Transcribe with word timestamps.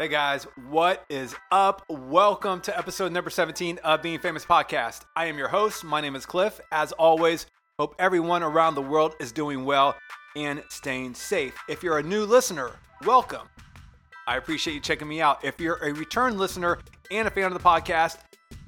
Hey 0.00 0.08
guys, 0.08 0.46
what 0.70 1.04
is 1.10 1.34
up? 1.52 1.84
Welcome 1.90 2.62
to 2.62 2.74
episode 2.74 3.12
number 3.12 3.28
17 3.28 3.76
of 3.84 4.00
Being 4.00 4.18
Famous 4.18 4.46
Podcast. 4.46 5.02
I 5.14 5.26
am 5.26 5.36
your 5.36 5.48
host. 5.48 5.84
My 5.84 6.00
name 6.00 6.16
is 6.16 6.24
Cliff. 6.24 6.58
As 6.72 6.92
always, 6.92 7.44
hope 7.78 7.96
everyone 7.98 8.42
around 8.42 8.76
the 8.76 8.80
world 8.80 9.14
is 9.20 9.30
doing 9.30 9.66
well 9.66 9.94
and 10.34 10.62
staying 10.70 11.12
safe. 11.12 11.54
If 11.68 11.82
you're 11.82 11.98
a 11.98 12.02
new 12.02 12.24
listener, 12.24 12.70
welcome. 13.04 13.46
I 14.26 14.38
appreciate 14.38 14.72
you 14.72 14.80
checking 14.80 15.06
me 15.06 15.20
out. 15.20 15.44
If 15.44 15.60
you're 15.60 15.84
a 15.84 15.92
return 15.92 16.38
listener 16.38 16.78
and 17.10 17.28
a 17.28 17.30
fan 17.30 17.44
of 17.44 17.52
the 17.52 17.60
podcast, 17.60 18.20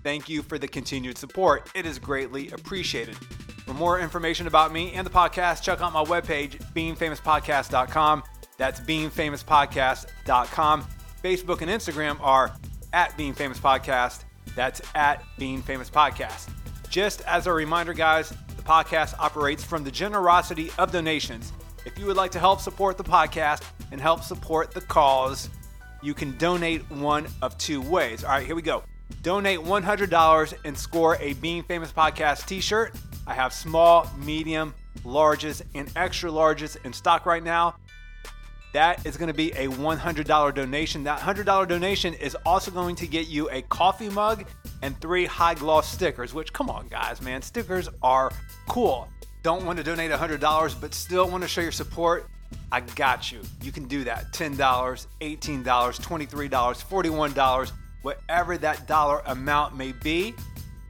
thank 0.04 0.28
you 0.28 0.42
for 0.42 0.58
the 0.58 0.68
continued 0.68 1.16
support. 1.16 1.70
It 1.74 1.86
is 1.86 1.98
greatly 1.98 2.50
appreciated. 2.50 3.16
For 3.64 3.72
more 3.72 4.00
information 4.00 4.48
about 4.48 4.70
me 4.70 4.92
and 4.92 5.06
the 5.06 5.10
podcast, 5.10 5.62
check 5.62 5.80
out 5.80 5.94
my 5.94 6.04
webpage, 6.04 6.62
beingfamouspodcast.com. 6.74 8.22
That's 8.58 8.80
beingfamouspodcast.com. 8.80 10.86
Facebook 11.23 11.62
and 11.62 11.70
Instagram 11.70 12.20
are 12.20 12.52
at 12.92 13.16
Being 13.16 13.33
Famous 13.33 13.59
Podcast. 13.59 14.24
That's 14.56 14.83
at 14.95 15.24
Being 15.38 15.62
Famous 15.62 15.88
Podcast. 15.88 16.48
Just 16.88 17.23
as 17.23 17.46
a 17.46 17.52
reminder, 17.52 17.95
guys, 17.95 18.30
the 18.56 18.62
podcast 18.62 19.15
operates 19.19 19.62
from 19.65 19.84
the 19.84 19.91
generosity 19.91 20.70
of 20.79 20.91
donations. 20.91 21.52
If 21.87 21.98
you 21.98 22.06
would 22.06 22.16
like 22.16 22.32
to 22.32 22.38
help 22.38 22.60
support 22.60 22.98
the 22.98 23.05
podcast 23.05 23.62
and 23.93 24.01
help 24.01 24.23
support 24.24 24.73
the 24.73 24.80
cause, 24.80 25.48
you 26.02 26.12
can 26.12 26.37
donate 26.38 26.88
one 26.91 27.29
of 27.41 27.57
two 27.57 27.80
ways. 27.80 28.24
All 28.24 28.30
right, 28.30 28.45
here 28.45 28.57
we 28.57 28.62
go. 28.62 28.82
Donate 29.23 29.60
$100 29.60 30.54
and 30.65 30.77
score 30.77 31.16
a 31.20 31.34
Being 31.34 31.62
Famous 31.62 31.93
Podcast 31.93 32.46
t 32.46 32.60
shirt. 32.60 32.95
I 33.27 33.34
have 33.34 33.52
small, 33.52 34.10
medium, 34.18 34.74
larges, 35.04 35.62
and 35.74 35.91
extra 35.95 36.30
larges 36.30 36.77
in 36.84 36.93
stock 36.93 37.27
right 37.27 37.43
now. 37.43 37.77
That 38.72 39.04
is 39.04 39.18
going 39.18 39.28
to 39.28 39.34
be 39.34 39.52
a 39.52 39.68
$100 39.68 40.54
donation. 40.54 41.04
That 41.04 41.20
$100 41.20 41.68
donation 41.68 42.14
is 42.14 42.34
also 42.46 42.70
going 42.70 42.96
to 42.96 43.06
get 43.06 43.28
you 43.28 43.50
a 43.50 43.62
coffee 43.62 44.08
mug 44.08 44.46
and 44.80 44.98
three 45.01 45.26
high 45.26 45.54
gloss 45.54 45.92
stickers, 45.92 46.32
which, 46.32 46.52
come 46.52 46.70
on, 46.70 46.88
guys, 46.88 47.20
man, 47.20 47.42
stickers 47.42 47.88
are 48.02 48.32
cool. 48.68 49.09
Don't 49.42 49.66
want 49.66 49.76
to 49.79 49.84
donate 49.84 50.10
$100, 50.10 50.80
but 50.80 50.95
still 50.95 51.29
want 51.29 51.42
to 51.42 51.48
show 51.48 51.60
your 51.60 51.73
support? 51.73 52.29
I 52.70 52.80
got 52.80 53.30
you. 53.30 53.40
You 53.62 53.73
can 53.73 53.84
do 53.88 54.04
that. 54.04 54.32
$10, 54.32 54.56
$18, 54.56 55.64
$23, 55.64 56.51
$41, 56.51 57.73
whatever 58.02 58.57
that 58.59 58.86
dollar 58.86 59.23
amount 59.26 59.76
may 59.76 59.92
be 59.92 60.34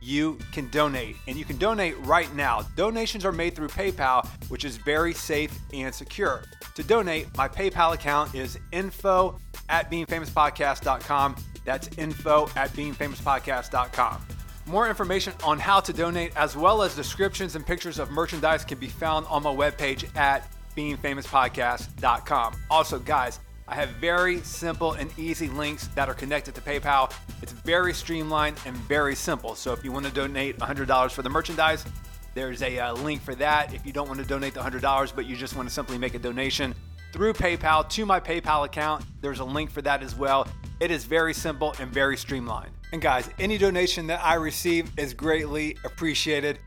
you 0.02 0.38
can 0.52 0.68
donate. 0.70 1.16
And 1.28 1.36
you 1.36 1.44
can 1.44 1.56
donate 1.56 1.96
right 2.00 2.34
now. 2.34 2.62
Donations 2.76 3.24
are 3.24 3.32
made 3.32 3.54
through 3.54 3.68
PayPal, 3.68 4.26
which 4.50 4.64
is 4.64 4.76
very 4.76 5.14
safe 5.14 5.56
and 5.72 5.94
secure. 5.94 6.42
To 6.74 6.82
donate, 6.82 7.34
my 7.36 7.48
PayPal 7.48 7.94
account 7.94 8.34
is 8.34 8.58
info 8.72 9.38
at 9.68 9.90
beingfamouspodcast.com. 9.90 11.36
That's 11.64 11.88
info 11.96 12.48
at 12.56 12.70
beingfamouspodcast.com. 12.70 14.26
More 14.66 14.88
information 14.88 15.32
on 15.44 15.58
how 15.58 15.80
to 15.80 15.92
donate, 15.92 16.36
as 16.36 16.56
well 16.56 16.82
as 16.82 16.94
descriptions 16.94 17.56
and 17.56 17.66
pictures 17.66 17.98
of 17.98 18.10
merchandise, 18.10 18.64
can 18.64 18.78
be 18.78 18.86
found 18.86 19.26
on 19.26 19.42
my 19.42 19.50
webpage 19.54 20.14
at 20.16 20.48
beingfamouspodcast.com. 20.76 22.54
Also, 22.70 22.98
guys, 22.98 23.40
I 23.72 23.74
have 23.76 23.88
very 23.92 24.42
simple 24.42 24.92
and 24.92 25.10
easy 25.18 25.48
links 25.48 25.86
that 25.94 26.06
are 26.06 26.12
connected 26.12 26.54
to 26.56 26.60
PayPal. 26.60 27.10
It's 27.40 27.52
very 27.52 27.94
streamlined 27.94 28.58
and 28.66 28.76
very 28.76 29.14
simple. 29.14 29.54
So 29.54 29.72
if 29.72 29.82
you 29.82 29.90
want 29.90 30.04
to 30.04 30.12
donate 30.12 30.58
$100 30.58 31.10
for 31.10 31.22
the 31.22 31.30
merchandise, 31.30 31.86
there's 32.34 32.60
a 32.60 32.78
uh, 32.78 32.92
link 32.92 33.22
for 33.22 33.34
that. 33.36 33.72
If 33.72 33.86
you 33.86 33.92
don't 33.94 34.08
want 34.08 34.20
to 34.20 34.26
donate 34.26 34.52
the 34.52 34.60
$100, 34.60 35.16
but 35.16 35.24
you 35.24 35.36
just 35.36 35.56
want 35.56 35.70
to 35.70 35.74
simply 35.74 35.96
make 35.96 36.12
a 36.12 36.18
donation 36.18 36.74
through 37.14 37.32
PayPal 37.32 37.88
to 37.88 38.04
my 38.04 38.20
PayPal 38.20 38.66
account, 38.66 39.06
there's 39.22 39.40
a 39.40 39.44
link 39.44 39.70
for 39.70 39.80
that 39.80 40.02
as 40.02 40.14
well. 40.14 40.46
It 40.78 40.90
is 40.90 41.06
very 41.06 41.32
simple 41.32 41.74
and 41.80 41.90
very 41.90 42.18
streamlined. 42.18 42.72
And 42.92 43.00
guys, 43.00 43.30
any 43.38 43.56
donation 43.56 44.06
that 44.08 44.22
I 44.22 44.34
receive 44.34 44.92
is 44.98 45.14
greatly 45.14 45.78
appreciated. 45.86 46.58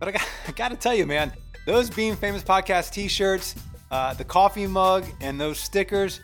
But 0.00 0.08
I 0.08 0.10
got, 0.10 0.28
I 0.48 0.50
got 0.50 0.68
to 0.70 0.76
tell 0.76 0.94
you, 0.96 1.06
man, 1.06 1.32
those 1.66 1.88
Being 1.88 2.16
Famous 2.16 2.42
Podcast 2.42 2.90
t 2.90 3.06
shirts, 3.06 3.54
uh, 3.92 4.12
the 4.14 4.24
coffee 4.24 4.66
mug, 4.66 5.04
and 5.20 5.40
those 5.40 5.58
stickers, 5.58 6.20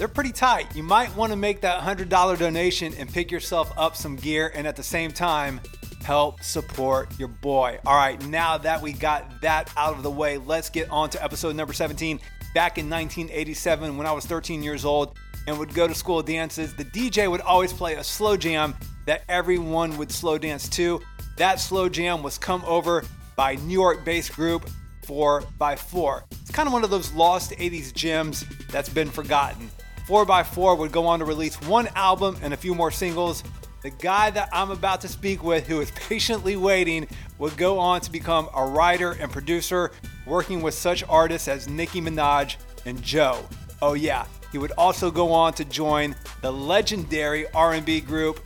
they're 0.00 0.08
pretty 0.08 0.32
tight. 0.32 0.74
You 0.74 0.82
might 0.82 1.14
want 1.14 1.30
to 1.30 1.36
make 1.36 1.60
that 1.60 1.82
$100 1.82 2.38
donation 2.38 2.94
and 2.94 3.06
pick 3.06 3.30
yourself 3.30 3.70
up 3.76 3.94
some 3.94 4.16
gear 4.16 4.50
and 4.54 4.66
at 4.66 4.74
the 4.74 4.82
same 4.82 5.12
time 5.12 5.60
help 6.02 6.42
support 6.42 7.18
your 7.18 7.28
boy. 7.28 7.78
All 7.84 7.96
right, 7.96 8.18
now 8.26 8.56
that 8.56 8.80
we 8.80 8.94
got 8.94 9.42
that 9.42 9.70
out 9.76 9.94
of 9.94 10.02
the 10.02 10.10
way, 10.10 10.38
let's 10.38 10.70
get 10.70 10.88
on 10.88 11.10
to 11.10 11.22
episode 11.22 11.54
number 11.54 11.74
17. 11.74 12.18
Back 12.54 12.78
in 12.78 12.88
1987, 12.88 13.98
when 13.98 14.06
I 14.06 14.12
was 14.12 14.24
13 14.24 14.62
years 14.62 14.86
old 14.86 15.18
and 15.46 15.58
would 15.58 15.74
go 15.74 15.86
to 15.86 15.94
school 15.94 16.22
dances, 16.22 16.74
the 16.74 16.86
DJ 16.86 17.30
would 17.30 17.42
always 17.42 17.70
play 17.70 17.96
a 17.96 18.02
slow 18.02 18.38
jam 18.38 18.74
that 19.04 19.24
everyone 19.28 19.98
would 19.98 20.10
slow 20.10 20.38
dance 20.38 20.66
to. 20.70 20.98
That 21.36 21.60
slow 21.60 21.90
jam 21.90 22.22
was 22.22 22.38
Come 22.38 22.64
Over 22.64 23.04
by 23.36 23.56
New 23.56 23.74
York 23.74 24.02
based 24.06 24.32
group 24.32 24.66
4x4. 25.04 26.22
It's 26.40 26.50
kind 26.50 26.66
of 26.66 26.72
one 26.72 26.84
of 26.84 26.90
those 26.90 27.12
lost 27.12 27.50
80s 27.50 27.92
gems 27.92 28.46
that's 28.70 28.88
been 28.88 29.10
forgotten. 29.10 29.70
4x4 30.06 30.78
would 30.78 30.92
go 30.92 31.06
on 31.06 31.18
to 31.18 31.24
release 31.24 31.60
one 31.62 31.88
album 31.94 32.36
and 32.42 32.54
a 32.54 32.56
few 32.56 32.74
more 32.74 32.90
singles. 32.90 33.42
The 33.82 33.90
guy 33.90 34.30
that 34.30 34.48
I'm 34.52 34.70
about 34.70 35.00
to 35.02 35.08
speak 35.08 35.42
with, 35.42 35.66
who 35.66 35.80
is 35.80 35.90
patiently 36.08 36.56
waiting, 36.56 37.08
would 37.38 37.56
go 37.56 37.78
on 37.78 38.00
to 38.02 38.10
become 38.10 38.48
a 38.54 38.64
writer 38.64 39.12
and 39.12 39.30
producer, 39.30 39.92
working 40.26 40.62
with 40.62 40.74
such 40.74 41.02
artists 41.08 41.48
as 41.48 41.68
Nicki 41.68 42.00
Minaj 42.00 42.56
and 42.84 43.00
Joe. 43.02 43.46
Oh 43.80 43.94
yeah, 43.94 44.26
he 44.52 44.58
would 44.58 44.72
also 44.72 45.10
go 45.10 45.32
on 45.32 45.54
to 45.54 45.64
join 45.64 46.14
the 46.42 46.52
legendary 46.52 47.50
R&B 47.52 48.00
group 48.02 48.40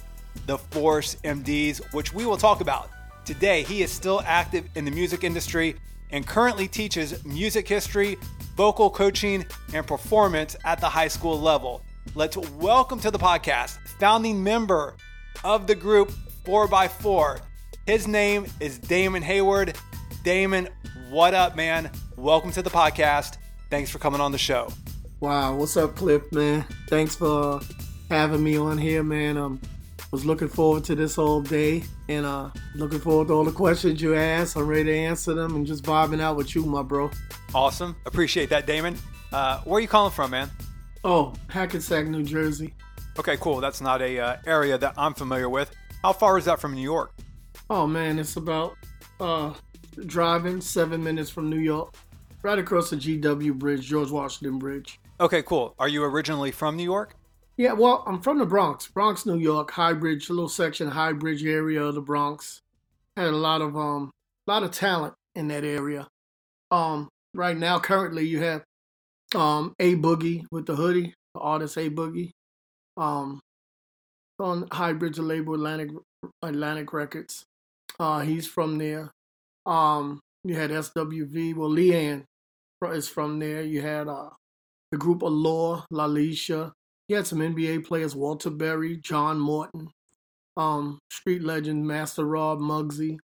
The 0.47 0.59
Force 0.59 1.17
MDs, 1.25 1.93
which 1.93 2.13
we 2.13 2.27
will 2.27 2.37
talk 2.37 2.61
about. 2.61 2.91
Today, 3.25 3.63
he 3.63 3.83
is 3.83 3.91
still 3.91 4.23
active 4.27 4.69
in 4.75 4.85
the 4.85 4.91
music 4.91 5.25
industry 5.25 5.77
and 6.11 6.27
currently 6.27 6.69
teaches 6.69 7.25
music 7.25 7.67
history, 7.67 8.19
vocal 8.57 8.89
coaching, 8.89 9.45
and 9.73 9.87
performance 9.87 10.57
at 10.65 10.81
the 10.81 10.89
high 10.89 11.09
school 11.09 11.41
level. 11.41 11.83
Let's 12.15 12.37
welcome 12.37 13.01
to 13.01 13.11
the 13.11 13.19
podcast 13.19 13.79
founding 13.99 14.43
member 14.43 14.95
of 15.43 15.67
the 15.67 15.75
group 15.75 16.13
4x4. 16.45 17.41
His 17.87 18.07
name 18.07 18.47
is 18.61 18.79
Damon 18.79 19.23
Hayward. 19.23 19.77
Damon, 20.23 20.69
what 21.11 21.35
up, 21.35 21.57
man? 21.57 21.91
Welcome 22.17 22.53
to 22.53 22.63
the 22.63 22.71
podcast. 22.71 23.39
Thanks 23.71 23.91
for 23.91 23.99
coming 23.99 24.21
on 24.21 24.33
the 24.33 24.39
show. 24.39 24.69
Wow, 25.21 25.57
what's 25.57 25.77
up, 25.77 25.97
Cliff, 25.97 26.23
man? 26.33 26.65
Thanks 26.89 27.17
for 27.17 27.61
having 28.11 28.43
me 28.43 28.57
on 28.57 28.79
here, 28.79 29.03
man. 29.03 29.37
Um, 29.37 29.61
was 30.15 30.25
looking 30.25 30.47
forward 30.47 30.85
to 30.85 30.95
this 30.95 31.17
whole 31.17 31.41
day 31.41 31.83
and 32.09 32.25
uh 32.25 32.49
looking 32.77 33.01
forward 33.01 33.27
to 33.27 33.35
all 33.35 33.43
the 33.43 33.51
questions 33.51 34.01
you 34.01 34.15
asked. 34.15 34.57
I'm 34.57 34.69
ready 34.69 34.85
to 34.85 34.97
answer 34.97 35.35
them 35.35 35.57
and 35.57 35.67
just 35.67 35.83
vibing 35.83 36.21
out 36.21 36.37
with 36.37 36.55
you, 36.55 36.65
my 36.65 36.83
bro. 36.83 37.11
Awesome. 37.53 37.97
Appreciate 38.07 38.49
that, 38.51 38.65
Damon. 38.65 38.97
Uh, 39.33 39.59
where 39.63 39.79
are 39.79 39.81
you 39.81 39.89
calling 39.89 40.13
from, 40.13 40.31
man? 40.31 40.49
Oh, 41.03 41.35
Hackensack, 41.49 42.07
New 42.07 42.23
Jersey. 42.23 42.75
Okay, 43.19 43.37
cool. 43.39 43.61
That's 43.61 43.81
not 43.81 44.03
a 44.03 44.21
uh, 44.21 44.37
area 44.47 44.79
that 44.79 44.95
I'm 44.97 45.15
familiar 45.15 45.49
with. 45.49 45.75
How 46.03 46.13
far 46.13 46.39
is 46.39 46.45
that 46.45 46.61
from 46.61 46.77
New 46.77 46.83
York? 46.83 47.13
Oh 47.69 47.85
man, 47.85 48.21
it's 48.21 48.37
about 48.37 48.77
uh 49.19 49.53
driving 50.07 50.61
seven 50.61 51.03
minutes 51.03 51.29
from 51.29 51.51
New 51.51 51.59
York, 51.59 51.93
right 52.45 52.61
across 52.61 52.91
the 52.91 52.97
GW 52.97 53.55
Bridge, 53.55 53.85
George 53.85 54.13
Washington 54.13 54.61
Bridge. 54.61 55.01
Okay, 55.19 55.43
cool. 55.43 55.75
Are 55.81 55.89
you 55.89 56.05
originally 56.05 56.53
from 56.53 56.77
New 56.77 56.85
York? 56.85 57.17
Yeah, 57.57 57.73
well, 57.75 58.03
I'm 58.07 58.21
from 58.21 58.39
the 58.39 58.47
Bronx, 58.47 58.89
Bronx, 58.89 59.27
New 59.27 59.39
York, 59.39 59.71
High 59.71 59.93
Bridge, 59.93 60.29
a 60.29 60.33
little 60.33 60.49
section, 60.49 60.89
High 60.89 61.13
Bridge 61.13 61.45
area 61.45 61.85
of 61.85 61.95
the 61.95 62.01
Bronx. 62.01 62.61
Had 63.17 63.29
a 63.29 63.33
lot 63.33 63.63
of 63.63 63.77
um, 63.77 64.11
a 64.47 64.51
lot 64.51 64.65
of 64.65 64.73
talent 64.73 65.15
in 65.37 65.49
that 65.49 65.65
area. 65.65 66.09
Um, 66.73 67.09
right 67.33 67.57
now, 67.57 67.79
currently, 67.79 68.27
you 68.27 68.41
have 68.41 68.65
um, 69.37 69.73
A 69.79 69.95
Boogie 69.95 70.45
with 70.51 70.67
the 70.67 70.75
hoodie, 70.75 71.15
the 71.35 71.41
artist 71.41 71.77
A 71.77 71.89
Boogie. 71.91 72.31
Um, 72.97 73.41
on 74.41 74.67
High 74.73 74.93
Bridge 74.93 75.19
label 75.19 75.55
Atlantic 75.55 75.91
Atlantic 76.43 76.93
Records. 76.93 77.45
Uh, 78.01 78.21
he's 78.21 78.49
from 78.49 78.79
there. 78.79 79.13
Um, 79.65 80.21
you 80.43 80.57
had 80.57 80.71
SWV. 80.71 81.55
Well, 81.55 81.71
Leanne 81.71 82.25
is 82.93 83.09
from 83.09 83.39
there. 83.39 83.63
You 83.63 83.81
had 83.81 84.09
uh, 84.09 84.31
the 84.91 84.99
group 84.99 85.23
Allure, 85.23 85.85
Lalisha. 85.93 86.73
You 87.09 87.17
had 87.17 87.27
some 87.27 87.39
NBA 87.39 87.87
players: 87.87 88.17
Walter 88.17 88.51
Berry, 88.51 88.97
John 88.97 89.39
Morton, 89.39 89.89
um, 90.57 90.99
street 91.11 91.43
legend 91.43 91.87
Master 91.87 92.25
Rob 92.25 92.59
Muggsy. 92.59 93.19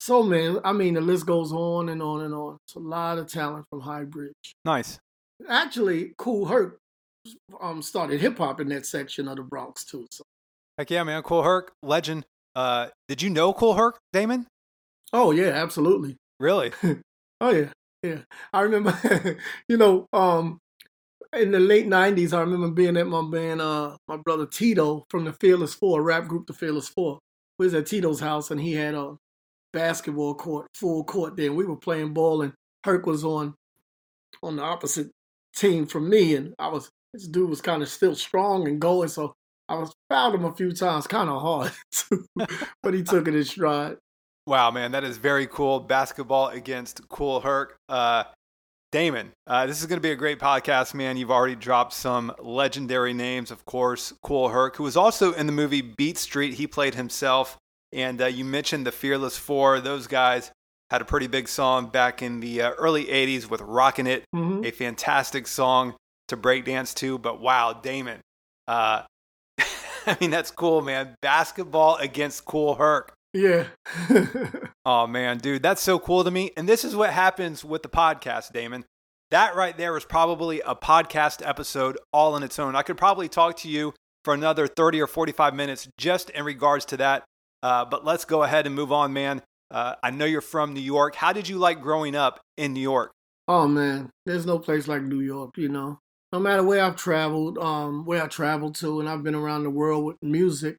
So 0.00 0.22
man, 0.22 0.58
I 0.64 0.72
mean, 0.72 0.94
the 0.94 1.00
list 1.00 1.26
goes 1.26 1.52
on 1.52 1.88
and 1.88 2.02
on 2.02 2.22
and 2.22 2.34
on. 2.34 2.58
It's 2.66 2.74
a 2.74 2.80
lot 2.80 3.18
of 3.18 3.26
talent 3.26 3.64
from 3.70 3.80
High 3.80 4.04
Bridge. 4.04 4.54
Nice. 4.64 4.98
Actually, 5.48 6.12
Kool 6.18 6.46
Herc 6.46 6.78
um, 7.60 7.82
started 7.82 8.20
hip 8.20 8.38
hop 8.38 8.60
in 8.60 8.68
that 8.68 8.86
section 8.86 9.28
of 9.28 9.36
the 9.36 9.42
Bronx 9.42 9.84
too. 9.84 10.06
So. 10.10 10.22
Heck 10.78 10.90
yeah, 10.90 11.04
man! 11.04 11.22
Kool 11.22 11.42
Herc, 11.42 11.72
legend. 11.82 12.26
Uh, 12.54 12.88
did 13.08 13.22
you 13.22 13.30
know 13.30 13.52
Kool 13.52 13.74
Herc, 13.74 13.98
Damon? 14.12 14.46
Oh 15.12 15.30
yeah, 15.30 15.48
absolutely. 15.48 16.16
Really? 16.38 16.72
oh 17.40 17.50
yeah, 17.50 17.70
yeah. 18.02 18.18
I 18.52 18.60
remember. 18.60 19.38
you 19.68 19.76
know, 19.76 20.06
um, 20.12 20.58
in 21.36 21.50
the 21.50 21.60
late 21.60 21.86
'90s, 21.86 22.32
I 22.32 22.40
remember 22.40 22.70
being 22.70 22.96
at 22.96 23.06
my 23.06 23.22
band, 23.22 23.60
uh, 23.60 23.96
my 24.08 24.16
brother 24.16 24.46
Tito 24.46 25.04
from 25.10 25.24
the 25.24 25.32
Fearless 25.34 25.74
Four, 25.74 26.02
rap 26.02 26.26
group, 26.26 26.46
the 26.46 26.52
Fearless 26.52 26.88
Four. 26.88 27.18
We 27.58 27.66
was 27.66 27.74
at 27.74 27.86
Tito's 27.86 28.20
house, 28.20 28.50
and 28.50 28.60
he 28.60 28.72
had 28.72 28.94
a 28.94 29.16
basketball 29.72 30.34
court, 30.34 30.66
full 30.74 31.04
court 31.04 31.36
there. 31.36 31.46
And 31.46 31.56
we 31.56 31.64
were 31.64 31.76
playing 31.76 32.14
ball, 32.14 32.42
and 32.42 32.52
Herc 32.84 33.06
was 33.06 33.24
on 33.24 33.54
on 34.42 34.56
the 34.56 34.62
opposite 34.62 35.10
team 35.56 35.86
from 35.86 36.08
me, 36.08 36.36
and 36.36 36.54
I 36.58 36.68
was 36.68 36.90
this 37.12 37.28
dude 37.28 37.48
was 37.48 37.60
kind 37.60 37.82
of 37.82 37.88
still 37.88 38.14
strong 38.14 38.66
and 38.66 38.80
going, 38.80 39.08
so 39.08 39.34
I 39.68 39.76
was 39.76 39.92
fouled 40.08 40.34
him 40.34 40.44
a 40.44 40.54
few 40.54 40.72
times, 40.72 41.06
kind 41.06 41.30
of 41.30 41.40
hard, 41.40 41.72
but 42.82 42.94
he 42.94 43.02
took 43.02 43.28
it 43.28 43.34
in 43.34 43.44
stride. 43.44 43.96
Wow, 44.46 44.70
man, 44.70 44.92
that 44.92 45.04
is 45.04 45.16
very 45.16 45.46
cool. 45.46 45.80
Basketball 45.80 46.48
against 46.48 47.08
Kool 47.08 47.40
Herc. 47.40 47.76
Uh, 47.88 48.24
Damon, 48.94 49.32
uh, 49.48 49.66
this 49.66 49.80
is 49.80 49.86
going 49.86 49.96
to 49.96 50.00
be 50.00 50.12
a 50.12 50.14
great 50.14 50.38
podcast, 50.38 50.94
man. 50.94 51.16
You've 51.16 51.32
already 51.32 51.56
dropped 51.56 51.94
some 51.94 52.32
legendary 52.38 53.12
names, 53.12 53.50
of 53.50 53.64
course. 53.64 54.12
Kool 54.22 54.50
Herc, 54.50 54.76
who 54.76 54.84
was 54.84 54.96
also 54.96 55.32
in 55.32 55.46
the 55.46 55.52
movie 55.52 55.80
Beat 55.80 56.16
Street. 56.16 56.54
He 56.54 56.68
played 56.68 56.94
himself. 56.94 57.58
And 57.92 58.22
uh, 58.22 58.26
you 58.26 58.44
mentioned 58.44 58.86
the 58.86 58.92
Fearless 58.92 59.36
Four. 59.36 59.80
Those 59.80 60.06
guys 60.06 60.52
had 60.92 61.02
a 61.02 61.04
pretty 61.04 61.26
big 61.26 61.48
song 61.48 61.88
back 61.88 62.22
in 62.22 62.38
the 62.38 62.62
uh, 62.62 62.70
early 62.78 63.06
80s 63.06 63.50
with 63.50 63.62
Rockin' 63.62 64.06
It, 64.06 64.26
mm-hmm. 64.32 64.64
a 64.64 64.70
fantastic 64.70 65.48
song 65.48 65.96
to 66.28 66.36
breakdance 66.36 66.94
to. 66.98 67.18
But 67.18 67.40
wow, 67.40 67.72
Damon. 67.72 68.20
Uh, 68.68 69.02
I 69.58 70.16
mean, 70.20 70.30
that's 70.30 70.52
cool, 70.52 70.82
man. 70.82 71.16
Basketball 71.20 71.96
against 71.96 72.44
Kool 72.44 72.76
Herc. 72.76 73.12
Yeah. 73.32 73.64
oh 74.84 75.06
man, 75.06 75.38
dude, 75.38 75.62
that's 75.62 75.82
so 75.82 75.98
cool 75.98 76.24
to 76.24 76.30
me. 76.30 76.50
And 76.56 76.68
this 76.68 76.84
is 76.84 76.96
what 76.96 77.10
happens 77.10 77.64
with 77.64 77.82
the 77.82 77.88
podcast, 77.88 78.52
Damon. 78.52 78.84
That 79.30 79.56
right 79.56 79.76
there 79.76 79.96
is 79.96 80.04
probably 80.04 80.60
a 80.60 80.74
podcast 80.74 81.46
episode 81.46 81.98
all 82.12 82.34
on 82.34 82.42
its 82.42 82.58
own. 82.58 82.76
I 82.76 82.82
could 82.82 82.96
probably 82.96 83.28
talk 83.28 83.56
to 83.58 83.68
you 83.68 83.94
for 84.24 84.34
another 84.34 84.66
30 84.66 85.00
or 85.00 85.06
45 85.06 85.54
minutes 85.54 85.88
just 85.98 86.30
in 86.30 86.44
regards 86.44 86.84
to 86.86 86.96
that. 86.98 87.24
Uh, 87.62 87.84
but 87.84 88.04
let's 88.04 88.24
go 88.24 88.42
ahead 88.42 88.66
and 88.66 88.74
move 88.74 88.92
on, 88.92 89.12
man. 89.12 89.42
Uh, 89.70 89.94
I 90.02 90.10
know 90.10 90.24
you're 90.24 90.40
from 90.40 90.74
New 90.74 90.80
York. 90.80 91.14
How 91.14 91.32
did 91.32 91.48
you 91.48 91.58
like 91.58 91.80
growing 91.80 92.14
up 92.14 92.40
in 92.56 92.74
New 92.74 92.80
York? 92.80 93.12
Oh 93.48 93.66
man, 93.66 94.10
there's 94.24 94.46
no 94.46 94.58
place 94.58 94.88
like 94.88 95.02
New 95.02 95.20
York. 95.20 95.56
You 95.56 95.68
know, 95.68 95.98
no 96.32 96.38
matter 96.38 96.62
where 96.62 96.82
I've 96.82 96.96
traveled, 96.96 97.58
um, 97.58 98.04
where 98.04 98.22
I 98.22 98.26
traveled 98.26 98.74
to, 98.76 99.00
and 99.00 99.08
I've 99.08 99.22
been 99.22 99.34
around 99.34 99.64
the 99.64 99.70
world 99.70 100.04
with 100.04 100.16
music. 100.22 100.76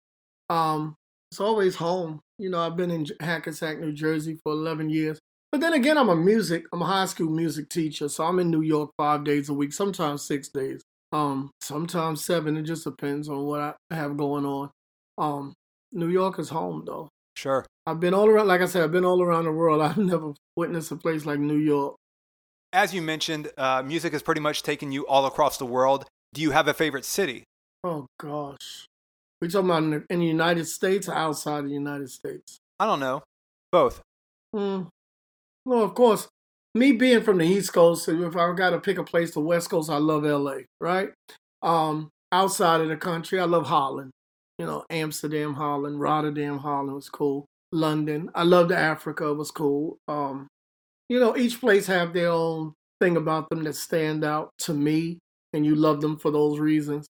Um, 0.50 0.96
it's 1.36 1.42
always 1.42 1.76
home. 1.76 2.22
You 2.38 2.50
know, 2.50 2.62
I've 2.62 2.78
been 2.78 2.92
in 2.92 3.06
Hackensack, 3.20 3.78
New 3.78 3.92
Jersey 3.92 4.40
for 4.42 4.54
11 4.54 4.90
years. 4.90 5.20
But 5.52 5.60
then 5.60 5.74
again, 5.74 5.98
I'm 5.98 6.08
a 6.08 6.16
music, 6.16 6.64
I'm 6.72 6.82
a 6.82 6.86
high 6.86 7.08
school 7.08 7.30
music 7.30 7.68
teacher, 7.68 8.08
so 8.08 8.24
I'm 8.24 8.40
in 8.40 8.50
New 8.50 8.62
York 8.62 8.92
five 8.96 9.26
days 9.26 9.50
a 9.50 9.54
week, 9.54 9.74
sometimes 9.74 10.26
six 10.26 10.48
days, 10.48 10.82
um, 11.12 11.52
sometimes 11.60 12.24
seven. 12.24 12.56
It 12.56 12.62
just 12.64 12.86
depends 12.86 13.28
on 13.28 13.44
what 13.44 13.60
I 13.60 13.96
have 13.96 14.16
going 14.16 14.46
on. 14.46 14.72
Um, 15.18 15.54
New 15.92 16.08
York 16.08 16.40
is 16.40 16.48
home, 16.48 16.84
though. 16.86 17.10
Sure. 17.36 17.66
I've 17.86 18.00
been 18.00 18.14
all 18.14 18.30
around, 18.30 18.48
like 18.48 18.62
I 18.62 18.66
said, 18.66 18.84
I've 18.84 18.94
been 18.94 19.04
all 19.04 19.22
around 19.22 19.44
the 19.44 19.52
world. 19.52 19.82
I've 19.82 19.98
never 19.98 20.34
witnessed 20.56 20.92
a 20.92 20.96
place 20.96 21.26
like 21.26 21.40
New 21.40 21.58
York. 21.58 21.96
As 22.72 22.94
you 22.94 23.02
mentioned, 23.02 23.52
uh, 23.58 23.84
music 23.86 24.14
has 24.14 24.24
pretty 24.24 24.42
much 24.42 24.64
taken 24.64 24.94
you 24.94 25.06
all 25.06 25.26
across 25.26 25.58
the 25.58 25.66
world. 25.66 26.06
Do 26.34 26.42
you 26.42 26.52
have 26.52 26.70
a 26.70 26.74
favorite 26.74 27.04
city? 27.04 27.44
Oh 27.84 28.08
gosh, 28.20 28.88
we 29.46 29.52
talking 29.52 29.70
about 29.70 29.84
in 29.84 29.90
the, 29.92 30.04
in 30.10 30.20
the, 30.20 30.26
United 30.26 30.66
States 30.66 31.08
or 31.08 31.14
outside 31.14 31.66
the 31.66 31.70
United 31.70 32.10
States? 32.10 32.58
I 32.80 32.86
don't 32.86 33.00
know. 33.00 33.22
Both. 33.72 34.02
Hmm. 34.54 34.84
Well, 35.66 35.84
of 35.84 35.96
course, 35.96 36.28
me 36.74 36.92
being 36.92 37.24
from 37.24 37.38
the 37.38 37.46
East 37.46 37.74
Coast, 37.74 38.08
if 38.10 38.36
I 38.36 38.54
got 38.54 38.72
to 38.72 38.80
pick 38.80 38.98
a 38.98 39.04
place, 39.04 39.34
the 39.34 39.40
West 39.40 39.70
Coast, 39.70 39.90
I 39.90 39.98
love 39.98 40.24
LA, 40.24 40.58
right? 40.80 41.10
Um, 41.62 42.10
outside 42.32 42.82
of 42.82 42.90
the 42.90 42.98
country, 42.98 43.40
I 43.40 43.46
love 43.46 43.66
Holland. 43.66 44.12
You 44.60 44.66
know, 44.66 44.86
Amsterdam, 44.90 45.54
Holland, 45.54 46.00
Rotterdam, 46.00 46.58
Holland 46.58 46.96
was 46.96 47.10
cool. 47.10 47.46
London, 47.72 48.30
I 48.36 48.44
loved 48.44 48.72
Africa, 48.72 49.34
was 49.34 49.52
cool. 49.52 49.98
Um, 50.08 50.48
you 51.10 51.20
know, 51.20 51.36
each 51.36 51.60
place 51.60 51.88
have 51.88 52.14
their 52.14 52.30
own 52.30 52.74
thing 53.02 53.18
about 53.18 53.50
them 53.50 53.64
that 53.64 53.76
stand 53.76 54.24
out 54.24 54.52
to 54.60 54.74
me, 54.74 55.20
and 55.54 55.66
you 55.66 55.76
love 55.76 56.02
them 56.02 56.18
for 56.18 56.32
those 56.32 56.60
reasons. 56.60 57.08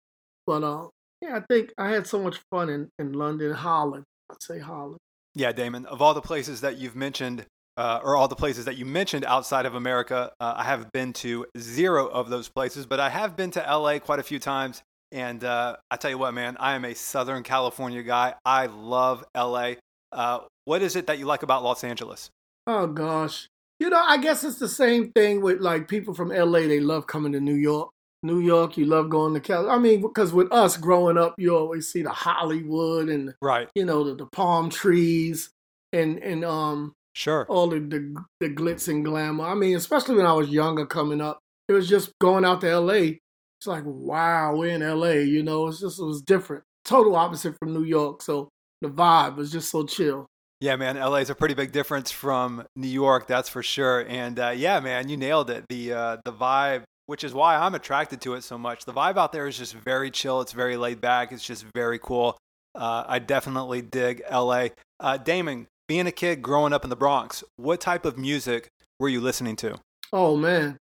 But 0.47 0.63
uh, 0.63 0.89
yeah, 1.25 1.37
I 1.37 1.41
think 1.41 1.73
I 1.79 1.91
had 1.91 2.07
so 2.07 2.23
much 2.23 2.39
fun 2.51 2.69
in, 2.69 2.91
in 2.99 3.13
London, 3.13 3.53
Holland. 3.53 4.05
I'd 4.31 4.43
say 4.43 4.59
Holland. 4.59 4.99
Yeah, 5.35 5.53
Damon, 5.53 5.87
of 5.87 6.03
all 6.03 6.15
the 6.15 6.21
places 6.21 6.61
that 6.61 6.77
you've 6.77 6.95
mentioned, 6.95 7.47
uh, 7.77 8.01
or 8.03 8.15
all 8.17 8.29
the 8.29 8.37
places 8.37 8.67
that 8.67 8.77
you 8.77 8.85
mentioned 8.85 9.25
outside 9.25 9.67
of 9.67 9.75
America, 9.75 10.33
uh, 10.39 10.55
I 10.57 10.65
have 10.65 10.93
been 10.93 11.13
to 11.15 11.47
zero 11.59 12.07
of 12.07 12.29
those 12.29 12.49
places, 12.49 12.87
but 12.87 13.01
I 13.01 13.09
have 13.09 13.37
been 13.37 13.51
to 13.53 13.61
LA 13.61 13.99
quite 13.99 14.21
a 14.21 14.23
few 14.23 14.39
times. 14.39 14.83
And 15.13 15.43
uh, 15.45 15.77
I 15.91 15.97
tell 15.97 16.11
you 16.11 16.19
what, 16.19 16.35
man, 16.35 16.57
I 16.61 16.75
am 16.75 16.85
a 16.85 16.95
Southern 16.95 17.43
California 17.43 18.03
guy. 18.03 18.35
I 18.45 18.67
love 18.67 19.25
LA. 19.35 19.75
Uh, 20.13 20.41
what 20.65 20.83
is 20.83 20.97
it 20.97 21.07
that 21.07 21.19
you 21.19 21.27
like 21.27 21.43
about 21.43 21.63
Los 21.63 21.85
Angeles? 21.85 22.31
Oh, 22.67 22.87
gosh. 22.87 23.49
You 23.81 23.91
know, 23.91 24.03
I 24.03 24.19
guess 24.19 24.45
it's 24.45 24.59
the 24.59 24.69
same 24.69 25.11
thing 25.13 25.41
with 25.41 25.61
like 25.61 25.89
people 25.89 26.15
from 26.15 26.29
LA. 26.29 26.61
They 26.61 26.81
love 26.81 27.07
coming 27.07 27.33
to 27.33 27.41
New 27.41 27.55
York. 27.55 27.91
New 28.25 28.41
York, 28.41 28.79
you 28.79 28.87
love 28.87 29.11
going 29.11 29.35
to 29.35 29.41
California. 29.41 29.77
I 29.77 29.79
mean, 29.79 30.01
because 30.01 30.33
with 30.33 30.51
us 30.51 30.79
growing 30.79 31.19
up, 31.19 31.35
you 31.37 31.55
always 31.55 31.93
see 31.93 32.03
the 32.03 32.11
Hollywood 32.11 33.11
and 33.11 33.35
right, 33.43 33.69
you 33.75 33.85
know, 33.85 34.03
the, 34.03 34.15
the 34.15 34.27
palm 34.27 34.71
trees 34.71 35.51
and 35.93 36.19
and 36.19 36.45
um, 36.45 36.95
sure, 37.13 37.45
all 37.51 37.69
the, 37.69 37.81
the 37.81 38.15
the 38.41 38.49
glitz 38.49 38.89
and 38.89 39.05
glamour. 39.05 39.45
I 39.45 39.55
mean, 39.55 39.77
especially 39.77 40.17
when 40.17 40.27
I 40.27 40.33
was 40.33 40.49
younger, 40.49 40.87
coming 40.87 41.21
up, 41.21 41.39
it 41.69 41.75
was 41.75 41.87
just 41.87 42.13
going 42.19 42.47
out 42.47 42.63
to 42.63 42.71
L.A. 42.71 43.21
It's 43.61 43.67
like, 43.67 43.85
wow, 43.85 44.57
we're 44.57 44.75
in 44.75 44.83
L.A. 44.83 45.23
You 45.23 45.43
know, 45.43 45.69
it's 45.69 45.81
just 45.81 46.01
it 46.01 46.05
was 46.05 46.23
different, 46.23 46.65
total 46.87 47.17
opposite 47.17 47.59
from 47.59 47.75
New 47.75 47.85
York. 47.85 48.23
So 48.23 48.49
the 48.81 48.89
vibe 48.89 49.37
was 49.37 49.53
just 49.53 49.71
so 49.71 49.85
chill. 49.85 50.27
Yeah, 50.61 50.77
man, 50.77 50.97
LA 50.97 51.17
is 51.17 51.29
a 51.29 51.35
pretty 51.35 51.53
big 51.53 51.73
difference 51.73 52.11
from 52.11 52.65
New 52.75 52.89
York, 52.89 53.27
that's 53.27 53.51
for 53.51 53.63
sure. 53.63 54.07
And 54.09 54.39
uh, 54.39 54.55
yeah, 54.57 54.81
man, 54.81 55.11
you 55.11 55.19
nailed 55.19 55.51
it. 55.51 55.67
The 55.69 55.93
uh, 55.93 56.17
the 56.25 56.33
vibe 56.33 56.85
which 57.07 57.25
is 57.25 57.35
why 57.35 57.57
I'm 57.57 57.75
attracted 57.75 58.21
to 58.23 58.35
it 58.35 58.45
so 58.45 58.57
much. 58.57 58.85
The 58.85 58.93
vibe 58.93 59.17
out 59.17 59.33
there 59.33 59.47
is 59.47 59.59
just 59.59 59.75
very 59.75 60.11
chill. 60.11 60.41
It's 60.41 60.53
very 60.53 60.77
laid 60.77 61.01
back. 61.01 61.33
It's 61.33 61.45
just 61.45 61.65
very 61.75 61.99
cool. 61.99 62.39
Uh, 62.75 63.05
I 63.07 63.19
definitely 63.19 63.83
dig 63.83 64.23
LA. 64.31 64.69
Uh, 64.99 65.17
Damon, 65.17 65.69
being 65.87 66.07
a 66.07 66.13
kid 66.13 66.43
growing 66.43 66.73
up 66.73 66.85
in 66.85 66.91
the 66.91 66.97
Bronx, 66.97 67.45
what 67.57 67.81
type 67.81 68.05
of 68.05 68.19
music 68.19 68.69
were 68.99 69.09
you 69.09 69.21
listening 69.21 69.57
to? 69.57 69.79
Oh 70.13 70.37
man, 70.37 70.79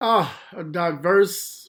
ah, 0.00 0.40
oh, 0.54 0.60
a 0.60 0.64
diverse 0.64 1.66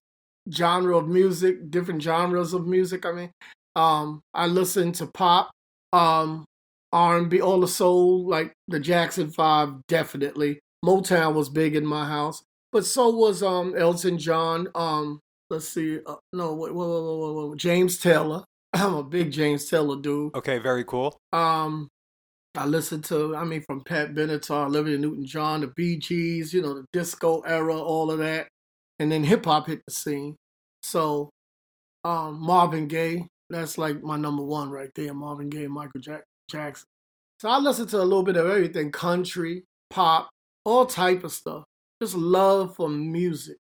genre 0.51 0.97
of 0.97 1.07
music, 1.07 1.69
different 1.69 2.01
genres 2.01 2.53
of 2.53 2.67
music. 2.67 3.05
I 3.05 3.11
mean, 3.11 3.31
um, 3.75 4.21
I 4.33 4.47
listened 4.47 4.95
to 4.95 5.07
pop, 5.07 5.51
um, 5.91 6.45
R&B, 6.93 7.41
all 7.41 7.59
the 7.59 7.67
soul, 7.67 8.25
like 8.27 8.53
the 8.67 8.79
Jackson 8.79 9.29
Five, 9.31 9.73
definitely. 9.87 10.59
Motown 10.85 11.33
was 11.33 11.49
big 11.49 11.75
in 11.75 11.85
my 11.85 12.05
house 12.05 12.43
but 12.77 12.85
so 12.85 13.09
was 13.09 13.41
um 13.41 13.73
Elton 13.75 14.19
John. 14.19 14.67
Um, 14.75 15.19
let's 15.49 15.67
see, 15.67 15.97
uh, 16.05 16.17
no, 16.31 16.53
wait, 16.53 16.71
whoa, 16.75 16.87
whoa, 16.87 17.17
whoa, 17.17 17.33
whoa, 17.33 17.55
James 17.55 17.97
Taylor. 17.97 18.43
I'm 18.73 18.93
a 18.93 19.03
big 19.03 19.31
James 19.31 19.67
Taylor 19.67 19.99
dude. 19.99 20.35
Okay, 20.35 20.59
very 20.59 20.83
cool. 20.83 21.17
Um, 21.33 21.87
I 22.53 22.67
listened 22.67 23.03
to, 23.05 23.35
I 23.35 23.45
mean, 23.45 23.61
from 23.61 23.83
Pat 23.83 24.13
Benatar, 24.13 24.67
Olivia 24.67 24.99
Newton-John, 24.99 25.61
the 25.61 25.73
Bee 25.75 25.97
Gees, 25.97 26.53
you 26.53 26.61
know, 26.61 26.75
the 26.75 26.85
disco 26.93 27.41
era, 27.41 27.75
all 27.75 28.11
of 28.11 28.19
that, 28.19 28.47
and 28.99 29.11
then 29.11 29.23
hip 29.23 29.45
hop 29.45 29.65
hit 29.65 29.81
the 29.87 29.91
scene. 29.91 30.35
So, 30.83 31.31
um, 32.03 32.39
Marvin 32.39 32.87
Gaye, 32.87 33.25
that's 33.49 33.79
like 33.79 34.03
my 34.03 34.17
number 34.17 34.43
one 34.43 34.69
right 34.69 34.91
there. 34.93 35.15
Marvin 35.15 35.49
Gaye, 35.49 35.65
Michael 35.65 35.99
Jack- 35.99 36.25
Jackson. 36.47 36.85
So 37.39 37.49
I 37.49 37.57
listened 37.57 37.89
to 37.89 37.97
a 37.97 38.03
little 38.03 38.21
bit 38.21 38.37
of 38.37 38.45
everything: 38.45 38.91
country, 38.91 39.63
pop, 39.89 40.29
all 40.63 40.85
type 40.85 41.23
of 41.23 41.31
stuff 41.31 41.63
just 42.01 42.15
love 42.15 42.75
for 42.75 42.89
music. 42.89 43.57